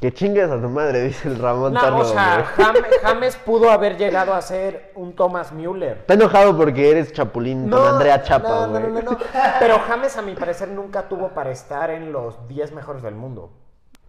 Que 0.00 0.14
chingues 0.14 0.50
a 0.50 0.58
tu 0.58 0.68
madre, 0.70 1.02
dice 1.02 1.28
el 1.28 1.38
Ramón 1.38 1.74
No, 1.74 1.98
o 1.98 2.04
sea, 2.06 2.46
James 3.02 3.36
pudo 3.36 3.70
haber 3.70 3.98
llegado 3.98 4.32
a 4.32 4.40
ser 4.40 4.92
un 4.94 5.14
Thomas 5.14 5.52
Müller. 5.52 5.98
Está 5.98 6.14
enojado 6.14 6.56
porque 6.56 6.90
eres 6.90 7.12
chapulín 7.12 7.68
con 7.68 7.86
Andrea 7.86 8.22
Chapa, 8.22 8.48
no, 8.48 8.66
no, 8.66 8.70
güey. 8.70 8.82
no, 8.84 8.88
no, 9.02 9.10
no. 9.10 9.18
Pero 9.58 9.78
James, 9.80 10.16
a 10.16 10.22
mi 10.22 10.34
parecer, 10.34 10.68
nunca 10.68 11.06
tuvo 11.06 11.28
para 11.28 11.50
estar 11.50 11.90
en 11.90 12.12
los 12.12 12.48
10 12.48 12.72
mejores 12.72 13.02
del 13.02 13.14
mundo. 13.14 13.50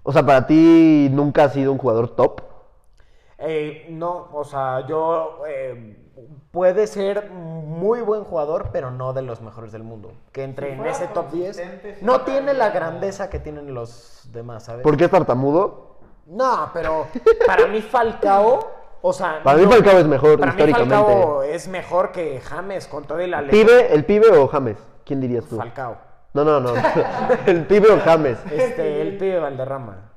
O 0.04 0.14
sea, 0.14 0.26
para 0.26 0.48
ti 0.48 1.10
nunca 1.12 1.44
ha 1.44 1.50
sido 1.50 1.74
un 1.74 1.78
jugador 1.78 2.16
top. 2.16 2.42
Eh, 3.38 3.88
no, 3.90 4.30
o 4.32 4.46
sea, 4.46 4.88
yo 4.88 5.42
eh, 5.46 5.98
puede 6.52 6.88
ser 6.88 7.30
muy 7.32 8.02
buen 8.02 8.24
jugador, 8.24 8.70
pero 8.72 8.92
no 8.92 9.14
de 9.14 9.22
los 9.22 9.42
mejores 9.42 9.72
del 9.72 9.84
mundo. 9.84 10.12
Que 10.32 10.44
entre 10.44 10.76
Si 10.76 10.80
en 10.82 10.86
ese 10.88 11.08
top 11.08 11.32
10 11.32 11.46
consistente, 11.58 11.96
sí 11.96 12.06
no 12.06 12.22
tiene 12.22 12.54
la 12.54 12.70
grandeza 12.70 13.30
que 13.30 13.40
tienen 13.40 13.74
los 13.74 14.30
demás, 14.32 14.64
¿sabes? 14.66 14.84
¿Por 14.84 14.98
qué 14.98 15.06
es 15.06 15.12
tartamudo? 15.12 15.98
No, 16.28 16.70
pero 16.74 17.08
para 17.48 17.68
mí 17.68 17.82
Falcao, 17.82 18.72
o 19.02 19.14
sea, 19.14 19.42
Para 19.44 19.58
mí 19.58 19.66
Falcao 19.66 19.98
es 19.98 20.08
mejor, 20.08 20.40
para 20.40 20.54
mí 20.54 20.62
históricamente. 20.62 20.96
Falcao 20.96 21.44
es 21.44 21.68
mejor 21.68 22.12
que 22.12 22.40
James 22.42 22.88
con 22.88 23.04
todo 23.06 23.20
el 23.20 23.34
ale- 23.34 23.50
¿Pibe, 23.52 23.94
el 23.94 24.06
pibe 24.06 24.30
o 24.38 24.48
James? 24.48 24.78
¿Quién 25.06 25.20
dirías 25.20 25.46
tú? 25.46 25.58
Falcao. 25.58 25.98
No, 26.34 26.46
no, 26.46 26.60
no. 26.62 26.74
el 27.48 27.66
pibe 27.66 27.92
o 27.92 28.00
James. 28.00 28.38
Este, 28.52 29.02
el 29.02 29.18
pibe 29.18 29.40
Valderrama. 29.40 30.12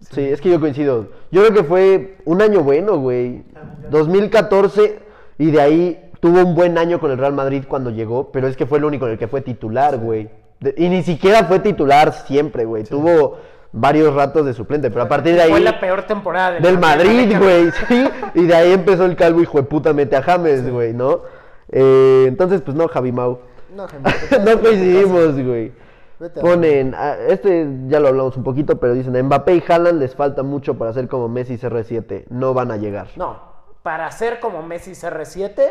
Sí, 0.00 0.22
es 0.30 0.40
que 0.40 0.48
yo 0.48 0.58
coincido. 0.58 1.08
Yo 1.30 1.42
creo 1.42 1.52
que 1.52 1.64
fue 1.64 2.16
un 2.24 2.40
año 2.40 2.62
bueno, 2.62 2.96
güey. 2.96 3.44
2014 3.90 5.02
y 5.40 5.50
de 5.50 5.60
ahí 5.60 6.10
tuvo 6.20 6.40
un 6.44 6.54
buen 6.54 6.76
año 6.78 7.00
con 7.00 7.10
el 7.10 7.18
Real 7.18 7.32
Madrid 7.32 7.64
cuando 7.66 7.90
llegó, 7.90 8.30
pero 8.30 8.46
es 8.46 8.56
que 8.56 8.66
fue 8.66 8.78
el 8.78 8.84
único 8.84 9.06
en 9.06 9.12
el 9.12 9.18
que 9.18 9.26
fue 9.26 9.40
titular, 9.40 9.96
güey. 9.98 10.28
Y 10.76 10.88
ni 10.90 11.02
siquiera 11.02 11.44
fue 11.44 11.58
titular 11.60 12.12
siempre, 12.12 12.66
güey. 12.66 12.84
Tuvo 12.84 13.38
varios 13.72 14.14
ratos 14.14 14.44
de 14.44 14.52
suplente, 14.52 14.90
pero 14.90 15.02
a 15.04 15.08
partir 15.08 15.34
de 15.34 15.42
ahí... 15.42 15.50
Fue 15.50 15.60
la 15.60 15.80
peor 15.80 16.02
temporada 16.02 16.52
del 16.52 16.62
Del 16.62 16.78
Madrid, 16.78 17.34
güey, 17.38 17.70
sí. 17.88 18.04
Y 18.34 18.44
de 18.46 18.54
ahí 18.54 18.72
empezó 18.72 19.06
el 19.06 19.16
calvo 19.16 19.40
hijo 19.40 19.56
de 19.58 19.64
puta 19.64 19.92
mete 19.94 20.16
a 20.16 20.22
James, 20.22 20.70
güey, 20.70 20.92
¿no? 20.92 21.22
Eh, 21.70 22.24
entonces, 22.28 22.60
pues 22.60 22.76
no, 22.76 22.86
Javi 22.88 23.12
Mau. 23.12 23.38
No, 23.74 23.88
gente, 23.88 24.10
no 24.44 24.60
coincidimos, 24.60 25.40
güey. 25.42 25.72
A- 26.20 26.40
Ponen, 26.40 26.94
ah, 26.94 27.16
este 27.28 27.66
ya 27.88 27.98
lo 27.98 28.08
hablamos 28.08 28.36
un 28.36 28.42
poquito, 28.44 28.78
pero 28.78 28.92
dicen, 28.92 29.16
a 29.16 29.22
Mbappé 29.22 29.54
y 29.54 29.64
Haaland 29.66 30.00
les 30.00 30.14
falta 30.14 30.42
mucho 30.42 30.76
para 30.76 30.92
ser 30.92 31.08
como 31.08 31.28
Messi 31.30 31.54
y 31.54 31.56
CR7. 31.56 32.24
No 32.28 32.52
van 32.52 32.70
a 32.72 32.76
llegar. 32.76 33.06
No, 33.16 33.49
para 33.82 34.10
ser 34.10 34.40
como 34.40 34.62
Messi 34.62 34.92
CR7, 34.92 35.70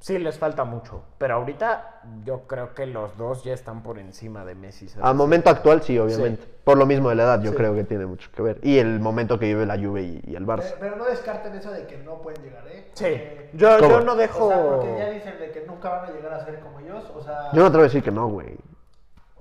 sí 0.00 0.18
les 0.18 0.38
falta 0.38 0.64
mucho. 0.64 1.02
Pero 1.18 1.34
ahorita 1.34 2.02
yo 2.24 2.46
creo 2.46 2.74
que 2.74 2.86
los 2.86 3.16
dos 3.16 3.44
ya 3.44 3.52
están 3.52 3.82
por 3.82 3.98
encima 3.98 4.44
de 4.44 4.54
Messi 4.54 4.86
CR7. 4.86 5.00
A 5.02 5.12
momento 5.12 5.50
actual, 5.50 5.82
sí, 5.82 5.98
obviamente. 5.98 6.46
Por 6.64 6.76
lo 6.76 6.84
mismo 6.86 7.08
de 7.08 7.14
la 7.14 7.22
edad, 7.24 7.42
yo 7.42 7.54
creo 7.54 7.74
que 7.74 7.84
tiene 7.84 8.04
mucho 8.06 8.30
que 8.30 8.42
ver. 8.42 8.58
Y 8.62 8.78
el 8.78 9.00
momento 9.00 9.38
que 9.38 9.46
vive 9.46 9.64
la 9.64 9.76
Juve 9.78 10.02
y, 10.02 10.20
y 10.26 10.36
el 10.36 10.46
Barça. 10.46 10.74
pero 10.78 10.96
no 10.96 11.04
descarten 11.06 11.54
eso 11.54 11.70
de 11.70 11.86
que 11.86 11.96
no 11.98 12.20
pueden 12.20 12.42
llegar, 12.42 12.66
¿eh? 12.68 12.90
Sí, 12.92 13.04
Porque- 13.04 13.50
yo, 13.54 13.78
yo 13.80 14.00
no 14.02 14.14
dejo... 14.16 14.46
O 14.46 14.48
sea, 14.50 14.62
porque 14.62 14.98
ya 14.98 15.08
dicen 15.10 15.38
de 15.38 15.50
que 15.50 15.64
nunca 15.66 15.88
van 15.88 16.04
a 16.04 16.10
llegar 16.12 16.34
a 16.34 16.44
ser 16.44 16.60
como 16.60 16.78
ellos. 16.80 17.10
O 17.14 17.22
sea, 17.22 17.50
Yo 17.52 17.62
no 17.62 17.70
te 17.70 17.76
voy 17.78 17.84
a 17.84 17.88
decir 17.88 18.02
que 18.02 18.10
no, 18.10 18.28
güey. 18.28 18.56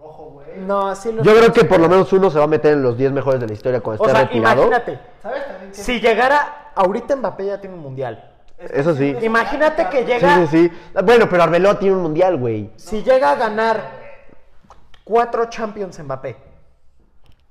Ojo, 0.02 0.24
güey. 0.34 0.60
No, 0.60 0.96
sí 0.96 1.12
los 1.12 1.26
Yo 1.26 1.36
creo 1.36 1.52
que 1.54 1.66
por 1.66 1.80
lo 1.80 1.88
menos 1.90 2.12
uno 2.14 2.30
se 2.30 2.38
va 2.40 2.46
a 2.46 2.48
meter 2.48 2.74
en 2.74 2.82
los 2.84 2.98
10 2.98 3.12
mejores 3.12 3.40
de 3.40 3.48
la 3.48 3.54
historia 3.54 3.82
cuando 3.82 4.04
O 4.04 4.08
esté 4.08 4.18
sea, 4.18 4.28
retirado. 4.28 4.62
imagínate, 4.68 5.00
¿Sabes 5.22 5.48
también 5.48 5.72
que 5.72 5.78
si 5.78 6.00
llegara... 6.00 6.72
Ahorita 6.76 7.16
Mbappé 7.16 7.46
ya 7.48 7.60
tiene 7.62 7.76
un 7.76 7.82
mundial. 7.82 8.34
Eso 8.58 8.96
sí. 8.96 9.16
Imagínate 9.22 9.88
que 9.90 10.06
llega... 10.06 10.48
sí, 10.48 10.70
sí. 10.70 10.72
Bueno, 11.04 11.28
pero 11.30 11.44
Arbeloa 11.44 11.78
tiene 11.80 11.96
un 11.96 12.02
mundial, 12.04 12.38
güey. 12.38 12.72
Si 12.76 13.04
llega 13.04 13.32
a 13.32 13.36
ganar 13.36 13.82
cuatro 15.04 15.46
Champions 15.50 16.00
Mbappé 16.00 16.36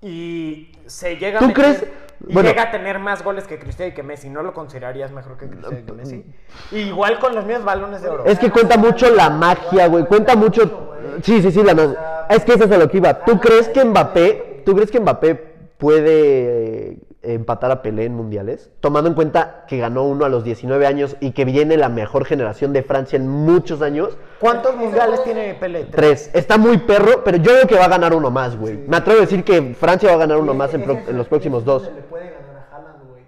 y 0.02 0.73
se 0.86 1.16
llega 1.16 1.39
a 1.39 1.40
¿Tú 1.40 1.48
meter- 1.48 1.64
crees? 1.64 1.85
Y 2.27 2.33
Bueno. 2.33 2.49
llega 2.49 2.63
a 2.65 2.71
tener 2.71 2.99
más 2.99 3.23
goles 3.23 3.47
que 3.47 3.59
Cristiano 3.59 3.91
y 3.91 3.95
que 3.95 4.03
Messi, 4.03 4.31
¿no 4.31 4.43
lo 4.43 4.53
considerarías 4.55 5.11
mejor 5.11 5.37
que 5.37 5.49
Cristiano 5.49 5.79
y 5.79 5.83
que 5.83 5.93
Messi? 5.93 6.25
Igual 6.73 7.19
con 7.19 7.35
los 7.35 7.45
mismos 7.45 7.65
balones 7.65 8.03
de 8.03 8.09
oro. 8.09 8.25
Es 8.25 8.39
que 8.39 8.51
cuenta 8.51 8.77
mucho 8.77 9.11
la 9.11 9.29
magia, 9.31 9.87
güey. 9.89 10.05
Cuenta 10.07 10.35
mucho. 10.37 10.95
Sí, 11.23 11.43
sí, 11.43 11.51
sí, 11.51 11.63
la 11.63 11.75
ma- 11.75 12.27
Es 12.29 12.45
que 12.45 12.53
eso 12.55 12.65
es 12.65 12.71
a 12.73 12.79
lo 12.79 12.89
que 12.91 12.97
iba. 12.99 13.25
¿Tú 13.25 13.39
crees 13.41 13.69
que 13.69 13.85
Mbappé, 13.85 14.63
tú 14.65 14.75
crees 14.75 14.91
que 14.91 14.99
Mbappé 15.01 15.35
puede 15.79 16.91
eh, 16.93 16.99
empatar 17.35 17.70
a 17.70 17.82
Pelé 17.82 18.05
en 18.05 18.15
mundiales? 18.15 18.70
Tomando 18.81 19.09
en 19.09 19.15
cuenta 19.15 19.65
que 19.66 19.78
ganó 19.78 20.05
uno 20.05 20.24
a 20.24 20.28
los 20.28 20.44
19 20.44 20.86
años 20.86 21.16
y 21.20 21.32
que 21.32 21.44
viene 21.44 21.77
la 21.77 21.89
mejor 21.89 22.24
generación 22.24 22.73
de 22.73 22.82
Francia 22.82 23.16
en 23.16 23.28
muchos 23.28 23.82
años. 23.82 24.16
¿Cuántos 24.40 24.77
mundiales 24.77 25.23
tiene 25.24 25.55
Pelé? 25.55 25.85
Tres. 25.85 26.31
Está 26.32 26.59
muy 26.59 26.78
perro, 26.78 27.23
pero 27.24 27.39
yo 27.39 27.53
creo 27.53 27.66
que 27.66 27.77
va 27.77 27.85
a 27.86 27.89
ganar 27.89 28.15
uno 28.15 28.31
más, 28.31 28.57
güey. 28.57 28.77
Me 28.86 28.97
atrevo 28.98 29.19
a 29.19 29.23
decir 29.23 29.44
que 29.44 29.74
Francia 29.78 30.09
va 30.11 30.15
a 30.15 30.19
ganar 30.19 30.39
uno 30.39 30.55
más 30.55 30.73
en, 30.74 30.82
pro- 30.85 31.01
en 31.09 31.16
los 31.16 31.27
próximos 31.28 31.65
dos. 31.65 31.82
Le 31.85 32.03
puede 32.03 32.31
ganar 32.31 32.69
a 32.70 32.77
Haaland, 32.77 33.09
güey. 33.09 33.23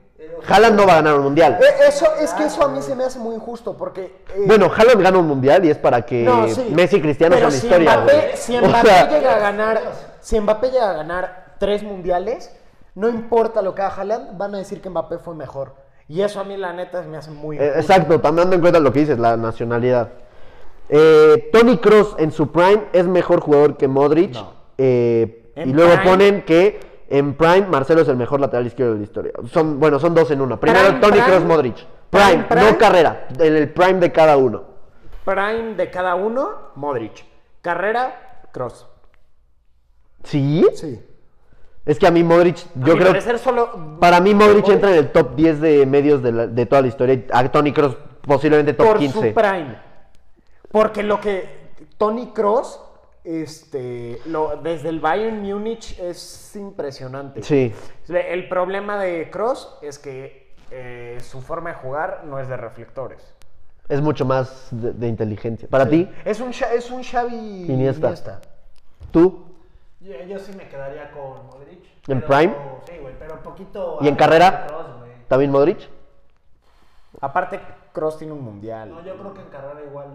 Haaland 0.48 0.76
no 0.76 0.86
va 0.86 0.92
a 0.92 0.96
ganar 0.96 1.14
un 1.16 1.22
mundial. 1.24 1.58
Eh, 1.60 1.64
Eso, 1.88 2.06
es 2.20 2.32
que 2.34 2.44
eso 2.44 2.62
a 2.64 2.68
mí 2.68 2.80
se 2.82 2.94
me 2.94 3.04
hace 3.04 3.18
muy 3.18 3.34
injusto 3.34 3.76
porque... 3.76 4.02
eh, 4.02 4.42
Bueno, 4.46 4.70
Haaland 4.74 5.02
gana 5.02 5.18
un 5.18 5.26
mundial 5.26 5.64
y 5.64 5.70
es 5.70 5.78
para 5.78 6.02
que 6.02 6.22
No, 6.24 6.46
sí. 6.48 6.68
Messi 6.74 6.96
y 6.96 7.00
Cristiano 7.00 7.38
son 7.38 7.50
si 7.52 7.66
historia. 7.66 7.96
Mbappé, 7.98 8.12
güey. 8.12 8.36
si 8.36 8.56
O 8.56 8.62
Mbappé 8.68 8.88
sea, 8.88 9.08
llega 9.08 9.34
a 9.34 9.38
ganar, 9.38 9.80
si 10.20 10.40
Mbappé 10.40 10.70
llega 10.70 10.90
a 10.90 10.94
ganar 10.94 11.54
tres 11.58 11.82
mundiales, 11.82 12.54
no 12.94 13.09
importa 13.09 13.62
lo 13.62 13.74
que 13.74 13.82
haga 13.82 13.94
Haaland, 13.97 14.36
van 14.39 14.55
a 14.55 14.59
decir 14.59 14.81
que 14.81 14.90
Mbappé 14.90 15.19
fue 15.19 15.35
mejor. 15.35 15.74
Y 16.09 16.23
eso 16.23 16.40
a 16.40 16.44
mí 16.44 16.56
la 16.56 16.73
neta 16.73 17.02
me 17.02 17.19
hace 17.19 17.31
muy 17.31 17.59
Eh, 17.59 17.73
exacto, 17.77 18.19
tomando 18.20 18.55
en 18.55 18.60
cuenta 18.60 18.81
lo 18.81 18.93
que 18.93 19.01
dices, 19.01 19.19
la 19.19 19.36
nacionalidad. 19.36 20.10
Eh, 20.89 21.51
Tony 21.52 21.77
Cross 21.78 22.16
en 22.19 22.32
su 22.32 22.51
prime 22.51 22.85
es 22.93 23.06
mejor 23.06 23.40
jugador 23.40 23.77
que 23.77 23.89
Modric. 23.89 24.32
No. 24.32 24.52
eh, 24.78 25.52
y 25.56 25.73
luego 25.73 25.93
prime- 25.97 26.10
ponen 26.10 26.44
que 26.44 26.81
en 27.10 27.35
prime 27.35 27.66
Marcelo 27.66 28.02
es 28.02 28.09
el 28.09 28.16
mejor 28.16 28.40
lateral 28.40 28.66
izquierdo 28.66 28.93
de 28.94 28.98
la 29.01 29.05
historia. 29.05 29.32
Son, 29.52 29.78
bueno, 29.81 29.98
son 29.98 30.15
dos 30.15 30.31
en 30.31 30.40
uno. 30.40 30.59
Primero 30.59 30.86
Prime, 30.86 31.01
Tony. 31.01 31.20
Cross, 31.20 31.44
Modric. 31.44 31.77
Prime, 32.10 32.27
Prime, 32.28 32.44
prime. 32.44 32.70
no 32.73 32.78
carrera. 32.78 33.27
En 33.39 33.56
el 33.56 33.70
prime 33.73 33.94
de 34.01 34.12
cada 34.12 34.36
uno. 34.36 34.62
Prime 35.24 35.74
de 35.74 35.90
cada 35.90 36.15
uno, 36.15 36.48
Modric. 36.77 37.24
Carrera, 37.60 38.43
Cross. 38.52 38.86
¿Sí? 40.24 40.65
Sí. 40.74 41.01
Es 41.89 41.98
que 41.98 42.06
a 42.06 42.10
mí 42.10 42.23
Modric, 42.23 42.56
yo 42.74 42.94
creo 42.97 43.09
parecer 43.09 43.39
solo 43.39 43.97
Para 43.98 44.20
mí 44.20 44.35
Modric 44.35 44.69
entra 44.69 44.90
en 44.90 44.98
el 44.98 45.10
top 45.10 45.35
10 45.35 45.60
de 45.60 45.86
medios 45.86 46.23
de, 46.23 46.32
la- 46.32 46.47
de 46.47 46.66
toda 46.66 46.82
la 46.82 46.89
historia. 46.89 47.24
A 47.32 47.48
Tony 47.51 47.73
Cross 47.73 47.97
posiblemente 48.20 48.74
top 48.74 48.86
por 48.86 48.98
15. 48.98 49.15
su 49.15 49.35
prime. 49.35 49.78
Porque 50.70 51.02
lo 51.02 51.19
que 51.19 51.70
Tony 51.97 52.27
Cross, 52.35 52.78
este, 53.24 54.20
lo, 54.27 54.59
desde 54.62 54.90
el 54.90 55.01
Bayern 55.01 55.40
Múnich 55.43 55.98
es 55.98 56.55
impresionante. 56.56 57.43
Sí. 57.43 57.73
El 58.09 58.48
problema 58.51 58.98
de 58.98 59.31
Cross 59.31 59.78
es 59.81 59.98
que 59.98 60.55
eh, 60.70 61.16
su 61.23 61.40
forma 61.40 61.70
de 61.70 61.77
jugar 61.77 62.24
no 62.27 62.39
es 62.39 62.48
de 62.48 62.59
reflectores. 62.59 63.35
Es 63.89 64.02
mucho 64.02 64.27
más 64.27 64.69
de, 64.70 64.93
de 64.93 65.09
inteligencia. 65.09 65.66
Para 65.70 65.89
ti, 65.89 66.06
Es 66.27 66.40
un, 66.40 66.51
es 66.51 66.90
un 66.90 67.02
Xavi 67.02 67.65
Iniesta. 67.66 68.15
tú. 69.10 69.47
Yo, 70.00 70.14
yo 70.22 70.38
sí 70.38 70.52
me 70.56 70.68
quedaría 70.68 71.10
con 71.10 71.46
Modric. 71.46 71.82
¿En 72.08 72.20
pero- 72.20 72.26
prime? 72.26 72.54
Sí, 72.86 72.92
güey, 73.00 73.14
pero 73.18 73.34
un 73.34 73.40
poquito. 73.42 73.98
¿Y 74.00 74.08
en 74.08 74.14
carrera? 74.14 74.66
güey. 75.00 75.10
También 75.26 75.50
Modric. 75.50 75.88
Aparte, 77.20 77.60
Cross 77.92 78.18
tiene 78.18 78.32
un 78.32 78.42
mundial. 78.42 78.90
No, 78.90 79.02
yo 79.04 79.16
creo 79.16 79.34
que 79.34 79.40
en 79.40 79.48
carrera 79.48 79.82
igual 79.82 80.08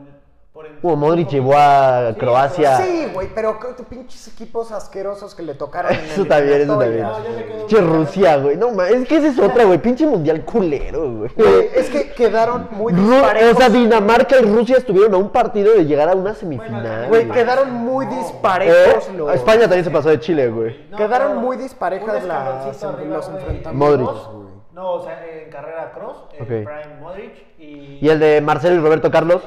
Como 0.84 0.96
Modric 0.98 1.30
llevó 1.30 1.56
a 1.58 2.12
Sí, 2.14 2.20
Croacia. 2.20 2.78
Sí, 2.78 3.08
güey, 3.12 3.28
pero 3.34 3.58
creo 3.60 3.76
que 3.76 3.82
pinches 3.84 4.28
equipos 4.28 4.72
asquerosos 4.72 5.34
que 5.34 5.42
le 5.42 5.56
tocaron 5.56 5.92
en 5.94 6.00
Eso 6.02 6.26
también, 6.26 6.62
eso 6.62 6.78
también. 6.78 7.02
No, 7.02 7.14
Pinche 7.58 7.82
Rusia, 7.82 8.38
güey. 8.38 8.56
No, 8.56 8.80
es 8.84 9.08
que 9.08 9.18
esa 9.18 9.28
es 9.30 9.40
otra, 9.40 9.64
güey. 9.64 9.80
Pinche 9.82 10.06
mundial 10.06 10.46
culero, 10.46 11.12
güey. 11.12 11.32
Es 11.74 11.90
que 11.90 12.12
quedaron 12.12 12.68
muy 12.72 12.94
Ru- 12.94 12.98
disparejos. 13.14 13.54
o 13.54 13.58
sea, 13.58 13.70
Dinamarca 13.70 14.38
y 14.40 14.44
Rusia 14.44 14.78
estuvieron 14.78 15.16
a 15.16 15.18
un 15.18 15.30
partido 15.32 15.74
de 15.74 15.86
llegar 15.86 16.08
a 16.10 16.14
una 16.16 16.36
semifinal. 16.36 17.08
Güey, 17.10 17.28
quedaron 17.30 17.72
muy 17.74 18.06
Eh, 18.06 18.10
disparejos 18.10 19.10
los... 19.18 19.34
España 19.34 19.62
también 19.62 19.84
se 19.86 19.92
pasó 19.92 20.10
de 20.10 20.20
Chile, 20.20 20.50
güey. 20.50 20.86
No, 20.92 20.98
Quedaron 20.98 21.38
muy 21.38 21.58
disparejas 21.58 22.24
las- 22.26 22.84
arriba, 22.84 23.16
los 23.16 23.28
enfrentamientos, 23.28 23.74
Modric. 23.74 24.32
güey. 24.32 24.44
No, 24.74 24.92
o 24.94 25.04
sea, 25.04 25.20
en 25.26 25.50
carrera 25.52 25.92
cross, 25.96 26.26
en 26.34 26.42
Ok. 26.44 26.48
Prime 26.48 26.96
Modric 27.02 27.34
y, 27.60 28.00
Y 28.02 28.10
el 28.10 28.20
de 28.20 28.42
Marcelo 28.42 28.76
y 28.76 28.80
Roberto 28.80 29.10
Carlos, 29.12 29.42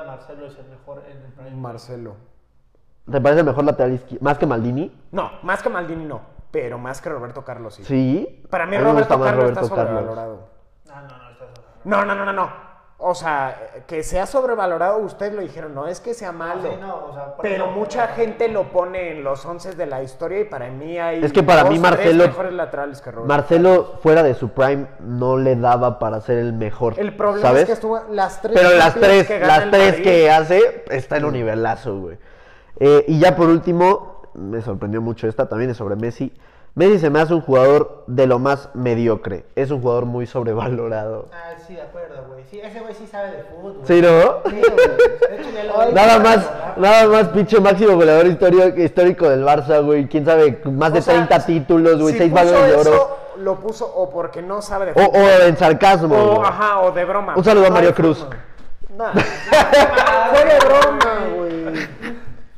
duda 0.00 0.06
Marcelo 0.06 0.46
es 0.46 0.58
el 0.58 0.66
mejor 0.66 1.02
en 1.08 1.16
el 1.16 1.32
Prime. 1.32 1.56
Marcelo. 1.56 2.16
¿te 3.10 3.20
parece 3.20 3.40
el 3.40 3.46
mejor 3.46 3.64
lateral 3.64 3.92
izquierdo? 3.92 4.24
¿Más 4.24 4.38
que 4.38 4.46
Maldini? 4.46 4.92
No, 5.12 5.30
más 5.42 5.62
que 5.62 5.68
Maldini 5.68 6.04
no, 6.04 6.20
pero 6.50 6.78
más 6.78 7.00
que 7.00 7.08
Roberto 7.08 7.44
Carlos 7.44 7.74
sí. 7.74 7.84
Sí. 7.84 8.44
Para 8.50 8.66
mí 8.66 8.76
Roberto 8.76 9.20
Carlos 9.20 9.28
está 9.28 9.60
Roberto 9.60 9.74
Carlos. 9.74 9.88
sobrevalorado. 9.88 10.48
Ah, 10.90 11.02
no, 11.02 11.16
no. 11.18 11.26
No, 11.84 12.04
no, 12.04 12.14
no, 12.16 12.24
no, 12.24 12.32
no. 12.32 12.50
O 12.98 13.14
sea, 13.14 13.54
que 13.86 14.02
sea 14.02 14.24
sobrevalorado, 14.24 14.96
ustedes 14.98 15.34
lo 15.34 15.42
dijeron, 15.42 15.74
no 15.74 15.86
es 15.86 16.00
que 16.00 16.14
sea 16.14 16.32
malo. 16.32 16.62
sí, 16.62 16.76
no, 16.80 17.08
o 17.10 17.12
sea, 17.12 17.36
por 17.36 17.42
pero 17.42 17.66
mucha 17.70 18.08
gente 18.08 18.48
lo 18.48 18.72
pone 18.72 19.10
en 19.10 19.22
los 19.22 19.44
once 19.44 19.74
de 19.74 19.84
la 19.84 20.02
historia 20.02 20.40
y 20.40 20.44
para 20.44 20.70
mí 20.70 20.98
hay 20.98 21.22
Es 21.22 21.30
que 21.30 21.42
para 21.42 21.62
dos, 21.64 21.72
mí 21.72 21.78
Marcelo- 21.78 22.26
mejores 22.26 22.54
laterales 22.54 23.02
que 23.02 23.10
Roberto. 23.10 23.28
Marcelo, 23.28 23.98
fuera 24.02 24.22
de 24.22 24.32
su 24.32 24.48
prime, 24.48 24.86
no 25.00 25.36
le 25.36 25.56
daba 25.56 25.98
para 25.98 26.22
ser 26.22 26.38
el 26.38 26.54
mejor. 26.54 26.94
El 26.96 27.14
problema 27.14 27.42
¿sabes? 27.46 27.62
es 27.64 27.66
que 27.66 27.72
estuvo 27.74 28.00
las 28.10 28.40
tres 28.40 28.54
Pero 28.58 28.70
las 28.78 28.94
tres, 28.94 29.26
que 29.26 29.40
las 29.40 29.70
tres 29.70 29.96
que 29.96 30.30
hace, 30.30 30.84
está 30.90 31.18
en 31.18 31.26
un 31.26 31.34
nivelazo, 31.34 31.98
güey. 32.00 32.18
Eh, 32.80 33.04
y 33.08 33.18
ya 33.20 33.36
por 33.36 33.48
último, 33.50 34.22
me 34.32 34.62
sorprendió 34.62 35.02
mucho 35.02 35.28
esta, 35.28 35.46
también 35.50 35.70
es 35.70 35.76
sobre 35.76 35.96
Messi. 35.96 36.32
Messi 36.76 36.98
se 36.98 37.08
me 37.10 37.20
hace 37.20 37.32
un 37.32 37.40
jugador 37.40 38.04
de 38.06 38.26
lo 38.26 38.38
más 38.38 38.68
mediocre. 38.74 39.46
Es 39.56 39.70
un 39.70 39.80
jugador 39.80 40.04
muy 40.04 40.26
sobrevalorado. 40.26 41.26
Ah, 41.32 41.54
sí, 41.66 41.74
de 41.74 41.80
acuerdo, 41.80 42.22
güey. 42.28 42.44
Sí, 42.50 42.60
ese 42.60 42.80
güey 42.80 42.94
sí 42.94 43.06
sabe 43.06 43.30
de 43.30 43.42
fútbol. 43.44 43.78
¿Sí, 43.84 44.02
no? 44.02 44.50
Sí, 44.50 44.60
güey. 44.60 45.92
Nada 45.94 46.18
más, 46.18 46.50
nada 46.76 47.06
más 47.06 47.28
pinche 47.28 47.60
máximo 47.60 47.94
goleador 47.96 48.26
histórico, 48.26 48.78
histórico 48.80 49.28
del 49.28 49.42
Barça, 49.44 49.82
güey. 49.84 50.06
Quién 50.06 50.24
sabe, 50.26 50.60
más 50.64 50.92
de 50.92 50.98
O 51.00 51.02
sea, 51.02 51.14
30 51.14 51.46
títulos, 51.46 52.00
güey, 52.00 52.12
si 52.12 52.18
6 52.20 52.30
puso 52.32 52.44
balones 52.44 52.70
de 52.70 52.76
oro. 52.76 52.90
eso, 52.94 53.16
lo 53.38 53.60
puso 53.60 53.86
o 53.94 54.10
porque 54.10 54.42
no 54.42 54.60
sabe 54.62 54.86
de 54.86 54.92
O, 54.92 54.94
fútbol. 55.06 55.20
o 55.22 55.42
en 55.44 55.56
sarcasmo. 55.56 56.14
O, 56.16 56.36
güey. 56.36 56.48
ajá, 56.48 56.80
o 56.80 56.92
de 56.92 57.04
broma. 57.04 57.34
Un 57.36 57.44
saludo 57.44 57.66
a 57.66 57.70
Mario 57.70 57.94
Cruz. 57.94 58.18
forma. 58.18 58.36
Nah. 58.96 59.12
Fue 59.12 60.44
de 60.44 60.58
broma, 60.58 61.18
güey. 61.36 61.76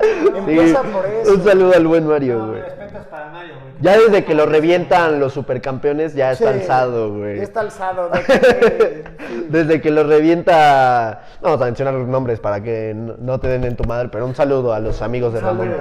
Sí, 0.00 0.28
Empieza 0.36 0.82
por 0.82 1.06
eso. 1.06 1.32
Un 1.34 1.44
saludo 1.44 1.72
al 1.74 1.86
buen 1.86 2.06
Mario, 2.06 2.38
No, 2.38 2.44
mi 2.46 2.50
güey. 2.50 2.62
respeto 2.62 2.98
es 2.98 3.04
para 3.06 3.26
Mario, 3.30 3.54
güey. 3.60 3.67
Ya 3.80 3.96
desde 3.96 4.24
que 4.24 4.34
lo 4.34 4.46
revientan 4.46 5.20
los 5.20 5.32
supercampeones, 5.32 6.14
ya 6.14 6.32
está 6.32 6.52
Sí, 6.52 6.58
alzado, 6.60 7.12
güey. 7.14 7.36
Ya 7.36 7.42
está 7.44 7.60
alzado. 7.60 8.08
de 8.10 8.22
que- 8.24 9.04
Desde 9.48 9.80
que 9.80 9.90
lo 9.90 10.04
revienta. 10.04 11.22
No 11.40 11.50
vamos 11.50 11.62
a 11.62 11.64
mencionar 11.66 11.94
los 11.94 12.08
nombres 12.08 12.40
para 12.40 12.62
que 12.62 12.92
no 12.94 13.38
te 13.38 13.48
den 13.48 13.64
en 13.64 13.76
tu 13.76 13.84
madre, 13.84 14.08
pero 14.10 14.26
un 14.26 14.34
saludo 14.34 14.72
a 14.72 14.80
los 14.80 15.00
amigos 15.02 15.32
de 15.32 15.40
Ramón. 15.40 15.72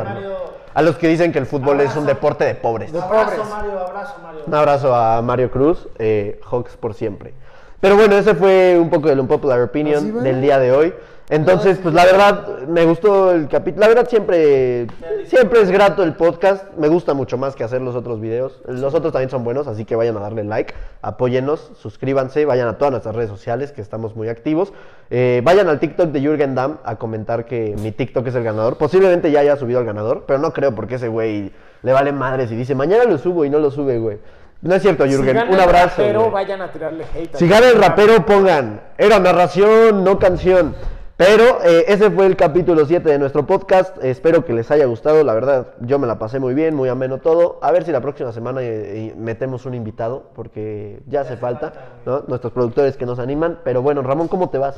A 0.74 0.82
los 0.84 0.98
que 0.98 1.07
dicen 1.07 1.32
que 1.32 1.40
el 1.40 1.48
fútbol 1.48 1.82
es 1.82 1.86
un 1.95 2.03
Abrazo. 2.03 2.06
deporte 2.06 2.45
de 2.45 2.53
pobres. 2.56 2.94
Abrazo, 2.94 3.10
pobres. 3.36 3.49
Mario, 3.49 3.80
abrazo, 3.80 4.15
Mario. 4.22 4.41
Un 4.45 4.53
abrazo 4.53 4.94
a 4.95 5.22
Mario 5.24 5.49
Cruz, 5.49 5.88
eh, 5.98 6.40
Hawks 6.52 6.78
por 6.78 6.94
siempre. 6.94 7.34
Pero 7.80 7.95
bueno, 7.95 8.15
ese 8.15 8.36
fue 8.36 8.78
un 8.80 8.90
poco 8.91 9.07
del 9.10 9.19
Unpopular 9.19 9.57
¿Así 9.60 9.65
Opinion 9.69 10.18
va? 10.18 10.22
del 10.22 10.40
día 10.41 10.60
de 10.60 10.72
hoy. 10.72 10.94
Entonces, 11.30 11.78
pues 11.84 11.94
la 11.94 12.06
verdad, 12.06 12.60
me 12.70 12.86
gustó 12.86 13.34
el 13.34 13.49
capítulo. 13.49 13.82
La 13.82 13.90
verdad, 13.90 14.08
siempre, 14.08 14.88
siempre 15.26 15.62
es 15.62 15.70
grato 15.70 16.04
el 16.04 16.14
podcast. 16.14 16.74
Me 16.78 16.88
gusta 16.88 17.14
mucho 17.14 17.38
más 17.38 17.54
que 17.54 17.66
hacer 17.66 17.82
los 17.82 17.95
otros 17.95 18.22
videos. 18.22 18.62
Los 18.66 18.94
otros 18.94 19.12
también 19.12 19.30
son 19.30 19.44
buenos, 19.44 19.68
así 19.68 19.84
que 19.84 19.98
vayan 19.98 20.16
a 20.16 20.22
darle 20.22 20.45
like, 20.45 20.74
apóyennos, 21.02 21.72
suscríbanse, 21.76 22.45
vayan 22.45 22.70
a 22.70 22.78
todas 22.78 22.91
nuestras 22.91 23.14
redes 23.14 23.30
sociales, 23.30 23.74
que 23.74 23.82
estamos 23.82 24.16
muy 24.16 24.30
activos. 24.30 24.72
Eh, 25.10 25.41
vayan 25.44 25.68
al 25.68 25.82
TikTok 25.82 26.12
de 26.12 26.22
Jürgen 26.22 26.56
Damm 26.56 26.78
a 26.86 26.95
comentar 26.95 27.44
que 27.44 27.76
mi 27.78 27.91
TikTok 27.91 28.26
es 28.28 28.36
el 28.36 28.44
ganador. 28.44 28.78
Posiblemente 28.78 29.30
ya 29.30 29.41
haya 29.41 29.58
subido 29.58 29.80
al 29.80 29.86
ganador, 29.86 30.24
pero 30.26 30.40
no 30.40 30.54
creo 30.54 30.74
porque 30.76 30.95
ese 30.95 31.10
güey 31.10 31.52
le 31.84 31.91
vale 31.91 32.14
madres 32.14 32.49
y 32.54 32.56
dice, 32.56 32.74
mañana 32.74 33.04
lo 33.04 33.18
subo 33.18 33.44
y 33.44 33.49
no 33.49 33.60
lo 33.60 33.70
sube, 33.70 33.99
güey. 33.99 34.20
No 34.62 34.74
es 34.74 34.82
cierto, 34.82 35.06
Jürgen. 35.06 35.38
un 35.49 35.60
abrazo. 35.60 36.02
güey. 36.02 36.30
vayan 36.32 36.62
a 36.62 36.72
tirarle 36.72 37.06
hate. 37.14 37.36
Si 37.36 37.48
gana 37.49 37.68
el 37.68 37.78
rapero, 37.78 38.26
pongan. 38.26 38.82
Era 38.98 39.20
narración, 39.20 40.06
no 40.06 40.18
canción. 40.18 40.74
Pero 41.18 41.64
eh, 41.64 41.85
ese 41.88 42.11
fue 42.11 42.27
el 42.27 42.35
capítulo 42.35 42.85
7 42.85 43.10
de 43.10 43.18
nuestro 43.18 43.48
podcast. 43.48 43.98
Espero 44.03 44.45
que 44.45 44.53
les 44.53 44.69
haya 44.69 44.85
gustado. 44.85 45.23
La 45.23 45.34
verdad, 45.34 45.73
yo 45.81 45.98
me 45.98 46.06
la 46.06 46.19
pasé 46.19 46.39
muy 46.39 46.53
bien, 46.53 46.76
muy 46.76 46.89
ameno 46.89 47.18
todo. 47.18 47.57
A 47.64 47.72
ver 47.72 47.85
si 47.85 47.91
la 47.91 48.02
próxima 48.02 48.31
semana 48.31 48.61
eh, 48.61 49.07
eh, 49.07 49.14
metemos 49.18 49.65
un 49.65 49.73
invitado, 49.73 50.30
porque 50.35 50.99
ya 51.07 51.22
hace 51.22 51.35
falta, 51.35 51.73
¿no? 52.06 52.23
Nuestros 52.27 52.53
productores 52.53 52.98
que 52.98 53.07
nos 53.07 53.18
animan. 53.18 53.60
Pero 53.64 53.81
bueno, 53.81 54.03
Ramón, 54.03 54.27
¿cómo 54.27 54.52
te 54.52 54.60
vas? 54.60 54.76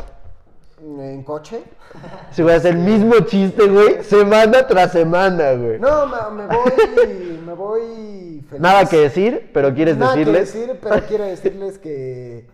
¿En 0.82 1.24
coche? 1.24 1.62
Si 2.32 2.42
voy 2.42 2.54
a 2.54 2.56
hacer 2.56 2.74
el 2.76 2.80
mismo 2.80 3.16
chiste, 3.26 3.68
güey, 3.68 4.02
semana 4.06 4.66
tras 4.66 4.94
semana, 4.94 5.52
güey. 5.52 5.78
No, 5.78 6.08
me, 6.08 6.44
me 6.44 6.48
voy, 6.48 7.40
me 7.46 7.54
voy 7.54 8.46
feliz. 8.50 8.62
Nada 8.62 8.86
que 8.86 8.96
decir, 8.96 9.50
pero 9.54 9.74
quieres 9.74 9.98
Nada 9.98 10.14
que 10.14 10.20
decirles. 10.20 10.54
decir, 10.54 10.80
pero 10.82 11.06
quiero 11.06 11.26
decirles 11.26 11.78
que, 11.80 12.48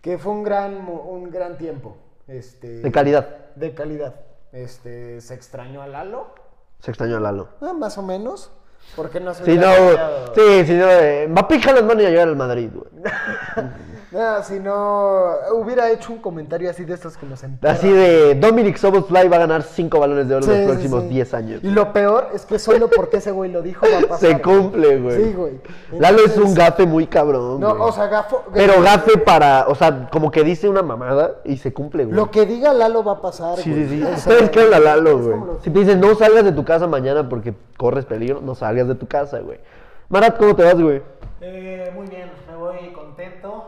que 0.00 0.16
fue 0.16 0.32
un 0.32 0.44
gran, 0.44 0.76
un 0.88 1.30
gran 1.30 1.58
tiempo. 1.58 1.94
Este, 2.28 2.80
De 2.80 2.92
calidad. 2.92 3.26
De 3.56 3.74
calidad. 3.74 4.14
Este, 4.52 5.20
¿se 5.20 5.34
extrañó 5.34 5.82
a 5.82 5.86
Lalo? 5.86 6.34
Se 6.80 6.90
extrañó 6.90 7.16
a 7.16 7.20
Lalo. 7.20 7.48
Ah, 7.60 7.72
más 7.72 7.98
o 7.98 8.02
menos. 8.02 8.50
¿Por 8.94 9.10
qué 9.10 9.20
no 9.20 9.34
se 9.34 9.44
Si 9.44 9.56
no, 9.56 9.66
sí, 10.34 10.66
si 10.66 10.74
no, 10.74 10.88
eh, 10.88 11.26
va 11.26 11.42
a 11.42 11.48
pijar 11.48 11.74
las 11.74 11.84
manos 11.84 12.02
y 12.02 12.06
a 12.06 12.10
llegar 12.10 12.28
al 12.28 12.36
Madrid, 12.36 12.70
güey. 12.72 12.88
Nada, 14.10 14.42
si 14.42 14.58
no 14.58 15.34
hubiera 15.52 15.90
hecho 15.90 16.14
un 16.14 16.18
comentario 16.20 16.70
así 16.70 16.84
de 16.84 16.94
estos 16.94 17.18
que 17.18 17.26
nos. 17.26 17.44
Así 17.62 17.92
de 17.92 18.34
Dominic 18.36 18.76
Soboslai 18.78 19.28
va 19.28 19.36
a 19.36 19.40
ganar 19.40 19.62
5 19.62 20.00
balones 20.00 20.28
de 20.28 20.34
oro 20.36 20.44
Sí, 20.46 20.50
en 20.50 20.58
los 20.62 20.70
próximos 20.70 21.02
sí. 21.02 21.08
10 21.10 21.34
años. 21.34 21.60
Y 21.62 21.70
lo 21.70 21.92
peor 21.92 22.28
es 22.32 22.46
que 22.46 22.58
solo 22.58 22.88
porque 22.88 23.18
ese 23.18 23.32
güey 23.32 23.50
lo 23.52 23.60
dijo 23.60 23.84
va 23.92 23.98
a 23.98 24.00
pasar. 24.08 24.30
Se 24.30 24.40
cumple, 24.40 24.98
güey. 24.98 25.24
Sí, 25.24 25.32
güey. 25.34 25.60
Lalo 25.92 26.24
es 26.24 26.38
un 26.38 26.54
gafe 26.54 26.86
muy 26.86 27.06
cabrón. 27.06 27.60
No, 27.60 27.76
güey. 27.76 27.88
o 27.90 27.92
sea, 27.92 28.06
gafo. 28.06 28.44
Pero 28.54 28.80
gafe 28.80 29.18
para, 29.18 29.66
o 29.68 29.74
sea, 29.74 30.08
como 30.10 30.30
que 30.30 30.42
dice 30.42 30.68
una 30.70 30.82
mamada 30.82 31.36
y 31.44 31.58
se 31.58 31.74
cumple, 31.74 32.04
güey. 32.06 32.16
Lo 32.16 32.30
que 32.30 32.46
diga 32.46 32.72
Lalo 32.72 33.04
va 33.04 33.12
a 33.12 33.20
pasar. 33.20 33.58
Sí, 33.58 33.70
güey. 33.70 33.88
sí, 33.88 33.96
sí. 33.98 34.02
O 34.04 34.06
sea, 34.06 34.16
Ustedes 34.16 34.50
creen 34.50 34.72
a 34.72 34.78
Lalo, 34.78 35.18
güey. 35.18 35.38
los- 35.38 35.62
Si 35.62 35.70
te 35.70 35.80
dicen 35.80 36.00
no 36.00 36.14
salgas 36.14 36.44
de 36.44 36.52
tu 36.52 36.64
casa 36.64 36.86
mañana 36.86 37.28
porque 37.28 37.52
corres 37.76 38.06
peligro, 38.06 38.40
no 38.40 38.54
salgas 38.54 38.88
de 38.88 38.94
tu 38.94 39.06
casa, 39.06 39.40
güey. 39.40 39.58
Marat, 40.08 40.38
¿cómo 40.38 40.56
te 40.56 40.64
vas, 40.64 40.80
güey? 40.80 41.02
Eh, 41.42 41.92
muy 41.94 42.06
bien, 42.08 42.30
me 42.50 42.56
voy 42.56 42.90
contento 42.94 43.66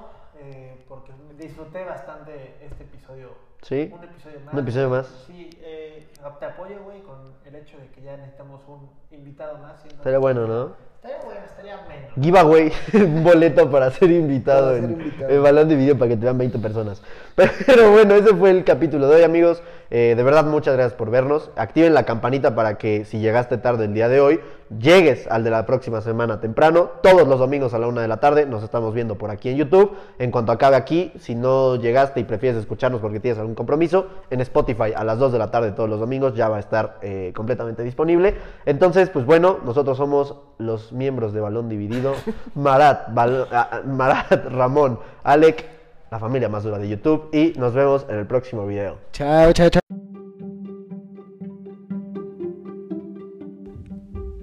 disfruté 1.41 1.85
bastante 1.85 2.55
este 2.63 2.85
episodio. 2.85 3.31
Sí. 3.63 3.91
Un 3.93 4.05
episodio 4.05 4.41
más. 4.45 4.55
Un 4.55 4.61
episodio 4.61 4.91
más. 4.91 5.07
Sí, 5.27 5.51
eh, 5.63 6.07
te 6.39 6.45
apoyo, 6.45 6.83
güey, 6.85 7.01
con 7.03 7.35
el 7.45 7.55
hecho 7.55 7.79
de 7.79 7.89
que 7.89 8.03
ya 8.03 8.17
necesitamos 8.17 8.61
un 8.69 8.91
invitado 9.11 9.59
más. 9.59 9.85
Estaría 9.85 10.13
que 10.13 10.19
bueno, 10.19 10.47
¿no? 10.47 10.73
Estaría 10.97 11.19
bueno, 11.25 11.41
estaría 11.47 11.77
menos. 11.89 12.13
Giveaway, 12.21 12.73
un 12.95 13.25
boleto 13.25 13.71
para 13.71 13.91
ser 13.91 14.11
invitado 14.11 14.69
Para 14.69 14.77
ser 14.77 14.85
en 14.85 15.01
invitado. 15.01 15.31
el 15.31 15.41
balón 15.41 15.69
de 15.69 15.77
video 15.77 15.99
para 15.99 16.11
que 16.11 16.17
te 16.17 16.25
vean 16.25 16.39
20 16.39 16.59
personas. 16.59 17.03
Pero 17.67 17.91
bueno, 17.91 18.15
ese 18.15 18.35
fue 18.35 18.51
el 18.51 18.65
capítulo 18.65 19.09
de 19.09 19.17
hoy, 19.17 19.23
amigos. 19.23 19.63
Eh, 19.93 20.15
de 20.17 20.23
verdad, 20.23 20.45
muchas 20.47 20.75
gracias 20.75 20.95
por 20.97 21.11
vernos. 21.11 21.51
Activen 21.57 21.95
la 21.95 22.05
campanita 22.05 22.55
para 22.55 22.79
que 22.79 23.05
si 23.05 23.19
llegaste 23.19 23.59
tarde 23.59 23.87
el 23.87 23.95
día 23.95 24.09
de 24.09 24.21
hoy, 24.21 24.41
llegues 24.79 25.27
al 25.27 25.43
de 25.43 25.51
la 25.51 25.67
próxima 25.67 26.01
semana 26.01 26.41
temprano. 26.41 26.91
Todos 27.03 27.27
los 27.27 27.41
domingos 27.41 27.75
a 27.75 27.79
la 27.81 27.89
una 27.89 28.01
de 28.01 28.07
la 28.07 28.19
tarde 28.19 28.47
nos 28.47 28.63
estamos 28.63 28.95
viendo 28.95 29.19
por 29.19 29.31
aquí 29.33 29.49
en 29.49 29.57
YouTube. 29.57 29.97
En 30.21 30.31
cuanto 30.31 30.53
acabe 30.53 30.77
aquí, 30.77 31.13
si 31.19 31.35
no 31.35 31.75
llegaste 31.75 32.21
y 32.21 32.25
prefieres 32.25 32.61
escucharnos 32.61 33.01
porque 33.01 33.19
tienes 33.19 33.41
algún 33.41 33.57
compromiso, 33.57 34.07
en 34.31 34.41
Spotify 34.43 34.93
a 34.95 35.03
las 35.03 35.19
2 35.19 35.33
de 35.33 35.39
la 35.41 35.51
tarde 35.51 35.73
todos 35.73 35.91
los 35.91 35.99
domingos 35.99 36.35
ya 36.37 36.49
va 36.49 36.59
a 36.59 36.61
estar 36.61 36.99
eh, 37.03 37.33
completamente 37.35 37.83
disponible. 37.83 38.37
Entonces, 38.67 39.11
pues 39.11 39.27
bueno, 39.27 39.59
nosotros 39.65 39.97
somos 39.97 40.37
los 40.59 40.93
miembros 40.93 41.33
de 41.33 41.41
Balón 41.41 41.69
Dividido. 41.69 42.13
Marat, 42.55 43.13
Bal- 43.13 43.49
ah, 43.51 43.81
Marat, 43.85 44.47
Ramón, 44.53 45.01
Alec, 45.25 45.80
la 46.11 46.19
familia 46.19 46.49
más 46.49 46.65
dura 46.65 46.79
de 46.79 46.89
YouTube. 46.89 47.29
Y 47.33 47.59
nos 47.59 47.75
vemos 47.75 48.07
en 48.09 48.17
el 48.17 48.27
próximo 48.27 48.67
video. 48.67 48.99
Chao, 49.13 49.53
chao, 49.53 49.71
chao. 49.71 49.81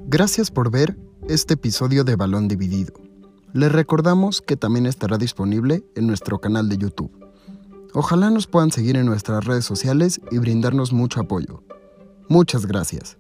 Gracias 0.09 0.51
por 0.51 0.71
ver 0.71 0.95
este 1.27 1.55
episodio 1.55 2.03
de 2.03 2.15
Balón 2.15 2.47
Dividido. 2.47 2.93
Les 3.53 3.71
recordamos 3.71 4.41
que 4.41 4.55
también 4.55 4.85
estará 4.85 5.17
disponible 5.17 5.83
en 5.95 6.07
nuestro 6.07 6.39
canal 6.39 6.69
de 6.69 6.77
YouTube. 6.77 7.11
Ojalá 7.93 8.29
nos 8.29 8.47
puedan 8.47 8.71
seguir 8.71 8.95
en 8.95 9.05
nuestras 9.05 9.45
redes 9.45 9.65
sociales 9.65 10.21
y 10.31 10.37
brindarnos 10.37 10.93
mucho 10.93 11.19
apoyo. 11.19 11.63
Muchas 12.29 12.65
gracias. 12.65 13.17